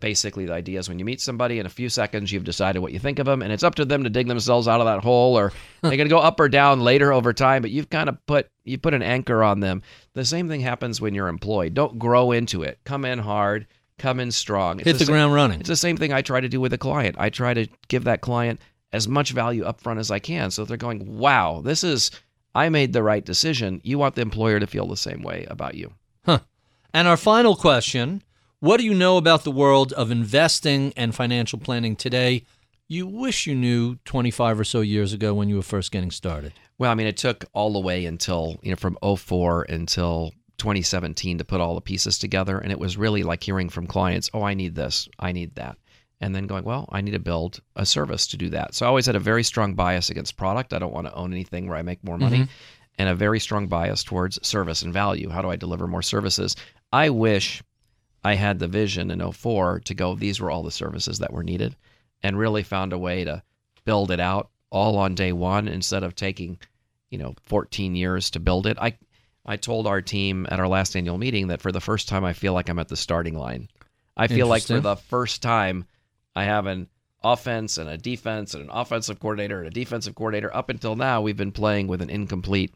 basically, 0.00 0.46
the 0.46 0.52
idea 0.52 0.78
is 0.78 0.88
when 0.88 0.98
you 0.98 1.04
meet 1.04 1.20
somebody 1.20 1.58
in 1.58 1.66
a 1.66 1.70
few 1.70 1.88
seconds, 1.88 2.30
you've 2.32 2.44
decided 2.44 2.80
what 2.80 2.92
you 2.92 2.98
think 2.98 3.18
of 3.18 3.26
them, 3.26 3.42
and 3.42 3.52
it's 3.52 3.62
up 3.62 3.74
to 3.76 3.84
them 3.84 4.04
to 4.04 4.10
dig 4.10 4.28
themselves 4.28 4.68
out 4.68 4.80
of 4.80 4.86
that 4.86 5.02
hole, 5.02 5.38
or 5.38 5.52
they're 5.82 5.90
going 5.96 6.08
to 6.08 6.14
go 6.14 6.18
up 6.18 6.38
or 6.40 6.48
down 6.48 6.80
later 6.80 7.12
over 7.12 7.32
time. 7.32 7.62
But 7.62 7.70
you've 7.70 7.90
kind 7.90 8.08
of 8.08 8.24
put 8.26 8.48
you 8.64 8.78
put 8.78 8.94
an 8.94 9.02
anchor 9.02 9.42
on 9.42 9.60
them. 9.60 9.82
The 10.14 10.24
same 10.24 10.48
thing 10.48 10.60
happens 10.60 11.00
when 11.00 11.14
you're 11.14 11.28
employed. 11.28 11.74
Don't 11.74 11.98
grow 11.98 12.32
into 12.32 12.62
it. 12.62 12.78
Come 12.84 13.04
in 13.04 13.18
hard. 13.18 13.66
Come 13.98 14.20
in 14.20 14.30
strong. 14.30 14.78
It's 14.80 14.86
Hit 14.86 14.98
the 14.98 15.04
sa- 15.06 15.12
ground 15.12 15.32
running. 15.32 15.60
it's 15.60 15.68
the 15.68 15.76
same 15.76 15.96
thing 15.96 16.12
I 16.12 16.20
try 16.20 16.40
to 16.40 16.48
do 16.48 16.60
with 16.60 16.72
a 16.74 16.78
client. 16.78 17.16
I 17.18 17.30
try 17.30 17.54
to 17.54 17.66
give 17.88 18.04
that 18.04 18.20
client 18.20 18.60
as 18.92 19.08
much 19.08 19.30
value 19.30 19.64
up 19.64 19.80
front 19.80 19.98
as 20.00 20.10
I 20.10 20.18
can. 20.18 20.50
So 20.50 20.62
if 20.62 20.68
they're 20.68 20.76
going, 20.76 21.18
wow, 21.18 21.62
this 21.64 21.82
is, 21.82 22.10
I 22.54 22.68
made 22.68 22.92
the 22.92 23.02
right 23.02 23.24
decision. 23.24 23.80
You 23.84 23.98
want 23.98 24.14
the 24.14 24.20
employer 24.22 24.60
to 24.60 24.66
feel 24.66 24.86
the 24.86 24.96
same 24.98 25.22
way 25.22 25.46
about 25.50 25.74
you. 25.76 25.92
Huh. 26.26 26.40
And 26.92 27.08
our 27.08 27.16
final 27.16 27.56
question 27.56 28.22
What 28.60 28.78
do 28.78 28.84
you 28.84 28.94
know 28.94 29.16
about 29.16 29.44
the 29.44 29.50
world 29.50 29.92
of 29.92 30.10
investing 30.10 30.92
and 30.96 31.14
financial 31.14 31.58
planning 31.58 31.94
today 31.94 32.44
you 32.88 33.06
wish 33.06 33.46
you 33.46 33.54
knew 33.54 33.96
25 34.04 34.60
or 34.60 34.64
so 34.64 34.80
years 34.80 35.12
ago 35.12 35.34
when 35.34 35.48
you 35.48 35.56
were 35.56 35.62
first 35.62 35.90
getting 35.90 36.10
started? 36.10 36.52
Well, 36.78 36.90
I 36.90 36.94
mean, 36.94 37.06
it 37.06 37.16
took 37.16 37.44
all 37.52 37.72
the 37.72 37.80
way 37.80 38.06
until, 38.06 38.58
you 38.62 38.70
know, 38.70 38.76
from 38.76 38.96
04 39.02 39.66
until 39.68 40.32
2017 40.58 41.38
to 41.38 41.44
put 41.44 41.60
all 41.60 41.74
the 41.74 41.80
pieces 41.80 42.18
together. 42.18 42.58
And 42.58 42.70
it 42.70 42.78
was 42.78 42.96
really 42.96 43.22
like 43.22 43.42
hearing 43.42 43.68
from 43.68 43.86
clients, 43.86 44.30
oh, 44.32 44.42
I 44.42 44.54
need 44.54 44.74
this, 44.74 45.08
I 45.18 45.32
need 45.32 45.56
that. 45.56 45.78
And 46.20 46.34
then 46.34 46.46
going, 46.46 46.64
well, 46.64 46.88
I 46.92 47.00
need 47.00 47.10
to 47.10 47.18
build 47.18 47.60
a 47.74 47.84
service 47.84 48.26
to 48.28 48.36
do 48.36 48.48
that. 48.50 48.74
So 48.74 48.86
I 48.86 48.88
always 48.88 49.06
had 49.06 49.16
a 49.16 49.20
very 49.20 49.42
strong 49.42 49.74
bias 49.74 50.08
against 50.08 50.36
product. 50.36 50.72
I 50.72 50.78
don't 50.78 50.94
want 50.94 51.08
to 51.08 51.14
own 51.14 51.32
anything 51.32 51.68
where 51.68 51.76
I 51.76 51.82
make 51.82 52.02
more 52.04 52.18
money. 52.18 52.38
Mm-hmm. 52.38 52.52
And 52.98 53.08
a 53.10 53.14
very 53.14 53.40
strong 53.40 53.66
bias 53.66 54.02
towards 54.02 54.38
service 54.46 54.80
and 54.80 54.92
value. 54.92 55.28
How 55.28 55.42
do 55.42 55.50
I 55.50 55.56
deliver 55.56 55.86
more 55.86 56.00
services? 56.00 56.56
I 56.92 57.10
wish 57.10 57.62
I 58.26 58.34
had 58.34 58.58
the 58.58 58.66
vision 58.66 59.12
in 59.12 59.32
04 59.32 59.82
to 59.84 59.94
go, 59.94 60.16
these 60.16 60.40
were 60.40 60.50
all 60.50 60.64
the 60.64 60.72
services 60.72 61.20
that 61.20 61.32
were 61.32 61.44
needed 61.44 61.76
and 62.24 62.36
really 62.36 62.64
found 62.64 62.92
a 62.92 62.98
way 62.98 63.22
to 63.22 63.40
build 63.84 64.10
it 64.10 64.18
out 64.18 64.50
all 64.68 64.98
on 64.98 65.14
day 65.14 65.32
one 65.32 65.68
instead 65.68 66.02
of 66.02 66.16
taking, 66.16 66.58
you 67.08 67.18
know, 67.18 67.36
14 67.44 67.94
years 67.94 68.30
to 68.30 68.40
build 68.40 68.66
it. 68.66 68.78
I 68.80 68.96
I 69.48 69.56
told 69.56 69.86
our 69.86 70.02
team 70.02 70.44
at 70.50 70.58
our 70.58 70.66
last 70.66 70.96
annual 70.96 71.18
meeting 71.18 71.46
that 71.48 71.62
for 71.62 71.70
the 71.70 71.80
first 71.80 72.08
time 72.08 72.24
I 72.24 72.32
feel 72.32 72.52
like 72.52 72.68
I'm 72.68 72.80
at 72.80 72.88
the 72.88 72.96
starting 72.96 73.38
line. 73.38 73.68
I 74.16 74.26
feel 74.26 74.48
like 74.48 74.64
for 74.64 74.80
the 74.80 74.96
first 74.96 75.40
time 75.40 75.84
I 76.34 76.42
have 76.44 76.66
an 76.66 76.88
offense 77.22 77.78
and 77.78 77.88
a 77.88 77.96
defense 77.96 78.54
and 78.54 78.64
an 78.64 78.70
offensive 78.72 79.20
coordinator 79.20 79.58
and 79.58 79.68
a 79.68 79.70
defensive 79.70 80.16
coordinator. 80.16 80.52
Up 80.52 80.68
until 80.68 80.96
now, 80.96 81.20
we've 81.22 81.36
been 81.36 81.52
playing 81.52 81.86
with 81.86 82.02
an 82.02 82.10
incomplete 82.10 82.74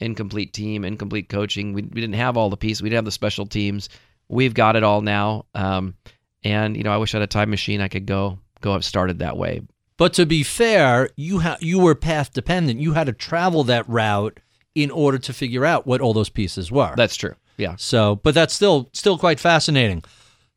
incomplete 0.00 0.52
team, 0.52 0.84
incomplete 0.84 1.28
coaching. 1.28 1.74
We, 1.74 1.82
we 1.82 2.00
didn't 2.00 2.14
have 2.14 2.36
all 2.36 2.50
the 2.50 2.56
pieces. 2.56 2.82
We 2.82 2.88
didn't 2.88 2.98
have 2.98 3.04
the 3.04 3.12
special 3.12 3.46
teams. 3.46 3.88
We've 4.30 4.54
got 4.54 4.76
it 4.76 4.82
all 4.82 5.00
now. 5.02 5.46
Um, 5.54 5.94
and 6.42 6.76
you 6.76 6.82
know, 6.82 6.92
I 6.92 6.96
wish 6.96 7.14
I 7.14 7.18
had 7.18 7.24
a 7.24 7.26
time 7.26 7.50
machine. 7.50 7.80
I 7.80 7.88
could 7.88 8.06
go 8.06 8.38
go 8.60 8.72
have 8.72 8.84
started 8.84 9.18
that 9.18 9.36
way. 9.36 9.62
But 9.96 10.14
to 10.14 10.24
be 10.24 10.42
fair, 10.42 11.10
you 11.16 11.40
ha- 11.40 11.58
you 11.60 11.78
were 11.78 11.94
path 11.94 12.32
dependent. 12.32 12.80
You 12.80 12.94
had 12.94 13.08
to 13.08 13.12
travel 13.12 13.64
that 13.64 13.88
route 13.88 14.40
in 14.74 14.90
order 14.90 15.18
to 15.18 15.32
figure 15.32 15.66
out 15.66 15.86
what 15.86 16.00
all 16.00 16.14
those 16.14 16.30
pieces 16.30 16.70
were. 16.70 16.94
That's 16.96 17.16
true. 17.16 17.34
Yeah. 17.58 17.74
So, 17.76 18.16
but 18.16 18.34
that's 18.34 18.54
still 18.54 18.88
still 18.92 19.18
quite 19.18 19.40
fascinating. 19.40 20.02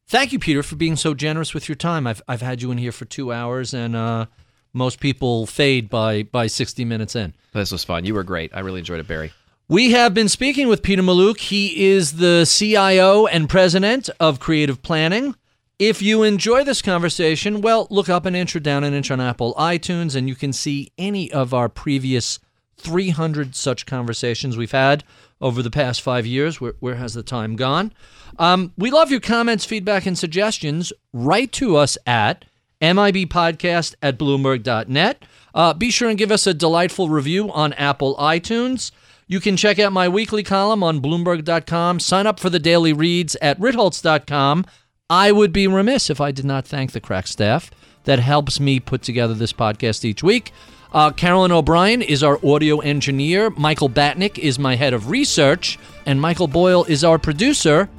Thank 0.08 0.32
you, 0.32 0.40
Peter, 0.40 0.64
for 0.64 0.76
being 0.76 0.96
so 0.96 1.14
generous 1.14 1.54
with 1.54 1.68
your 1.68 1.76
time. 1.76 2.08
I've 2.08 2.22
I've 2.28 2.42
had 2.42 2.62
you 2.62 2.72
in 2.72 2.78
here 2.78 2.92
for 2.92 3.06
two 3.06 3.34
hours, 3.34 3.74
and 3.74 3.96
uh, 3.96 4.28
most 4.72 5.00
people 5.00 5.46
fade 5.46 5.90
by 5.90 6.24
by 6.24 6.48
sixty 6.48 6.86
minutes 6.86 7.16
in. 7.16 7.34
This 7.54 7.72
was 7.72 7.84
fun. 7.84 8.06
You 8.06 8.14
were 8.14 8.24
great. 8.24 8.52
I 8.54 8.60
really 8.60 8.80
enjoyed 8.80 9.00
it, 9.00 9.08
Barry. 9.08 9.34
We 9.70 9.92
have 9.92 10.14
been 10.14 10.28
speaking 10.28 10.68
with 10.68 10.84
Peter 10.84 11.02
Mallouk. 11.02 11.40
He 11.40 11.86
is 11.86 12.18
the 12.18 12.46
CIO 12.46 13.28
and 13.28 13.48
president 13.48 14.10
of 14.20 14.42
Creative 14.42 14.82
Planning. 14.84 15.36
If 15.80 16.02
you 16.02 16.22
enjoy 16.22 16.66
this 16.66 16.82
conversation, 16.82 17.62
well, 17.62 17.88
look 17.90 18.10
up 18.10 18.26
an 18.26 18.36
inch 18.36 18.58
or 18.58 18.60
down 18.60 18.84
an 18.84 18.94
inch 18.94 19.10
on 19.10 19.22
Apple 19.22 19.54
iTunes, 19.54 20.18
and 20.18 20.28
you 20.28 20.36
can 20.36 20.52
see 20.52 20.92
any 20.98 21.32
of 21.32 21.54
our 21.54 21.70
previous 21.70 22.42
300 22.76 23.56
such 23.56 23.86
conversations 23.86 24.58
we've 24.58 24.74
had 24.74 25.06
over 25.40 25.62
the 25.62 25.72
past 25.72 26.02
five 26.02 26.26
years. 26.26 26.60
Where, 26.60 26.74
where 26.82 26.96
has 26.96 27.14
the 27.14 27.24
time 27.24 27.56
gone? 27.56 27.94
Um, 28.38 28.74
we 28.78 28.92
love 28.92 29.12
your 29.12 29.22
comments, 29.22 29.64
feedback, 29.64 30.06
and 30.06 30.18
suggestions. 30.18 30.92
Write 31.14 31.54
to 31.54 31.78
us 31.78 31.98
at 32.06 32.44
MIBpodcast 32.82 33.96
at 34.02 34.20
Bloomberg.net. 34.20 35.24
Uh, 35.56 35.74
be 35.74 35.90
sure 35.90 36.10
and 36.10 36.18
give 36.18 36.34
us 36.34 36.46
a 36.46 36.54
delightful 36.54 37.08
review 37.08 37.50
on 37.50 37.72
Apple 37.74 38.18
iTunes. 38.18 38.92
You 39.28 39.40
can 39.40 39.58
check 39.58 39.80
out 39.80 39.94
my 39.94 40.08
weekly 40.10 40.44
column 40.44 40.84
on 40.84 41.02
Bloomberg.com. 41.02 42.00
Sign 42.00 42.28
up 42.28 42.40
for 42.40 42.50
the 42.50 42.60
daily 42.60 42.94
reads 42.94 43.36
at 43.42 43.60
Ritholtz.com. 43.60 44.66
I 45.10 45.32
would 45.32 45.54
be 45.54 45.68
remiss 45.68 46.10
if 46.10 46.20
I 46.20 46.32
did 46.32 46.46
not 46.46 46.66
thank 46.66 46.92
the 46.92 47.00
crack 47.00 47.28
staff 47.28 47.72
that 48.06 48.20
helps 48.20 48.60
me 48.60 48.80
put 48.80 49.02
together 49.02 49.34
this 49.34 49.54
podcast 49.54 50.06
each 50.06 50.24
week. 50.24 50.52
Uh, 50.92 51.10
Carolyn 51.12 51.52
O'Brien 51.52 52.02
is 52.02 52.22
our 52.22 52.40
audio 52.46 52.80
engineer. 52.80 53.50
Michael 53.52 53.90
Batnick 53.90 54.38
is 54.38 54.60
my 54.60 54.76
head 54.76 54.94
of 54.94 55.10
research. 55.10 55.80
And 56.06 56.22
Michael 56.22 56.48
Boyle 56.48 56.84
is 56.86 57.04
our 57.04 57.18
producer. 57.18 57.90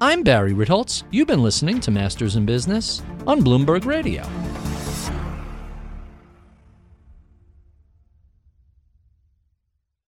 I'm 0.00 0.22
Barry 0.22 0.54
Ritholtz. 0.54 1.02
You've 1.10 1.28
been 1.28 1.42
listening 1.42 1.80
to 1.80 1.90
Masters 1.90 2.36
in 2.36 2.46
Business 2.46 3.02
on 3.26 3.42
Bloomberg 3.42 3.84
Radio. 3.84 4.22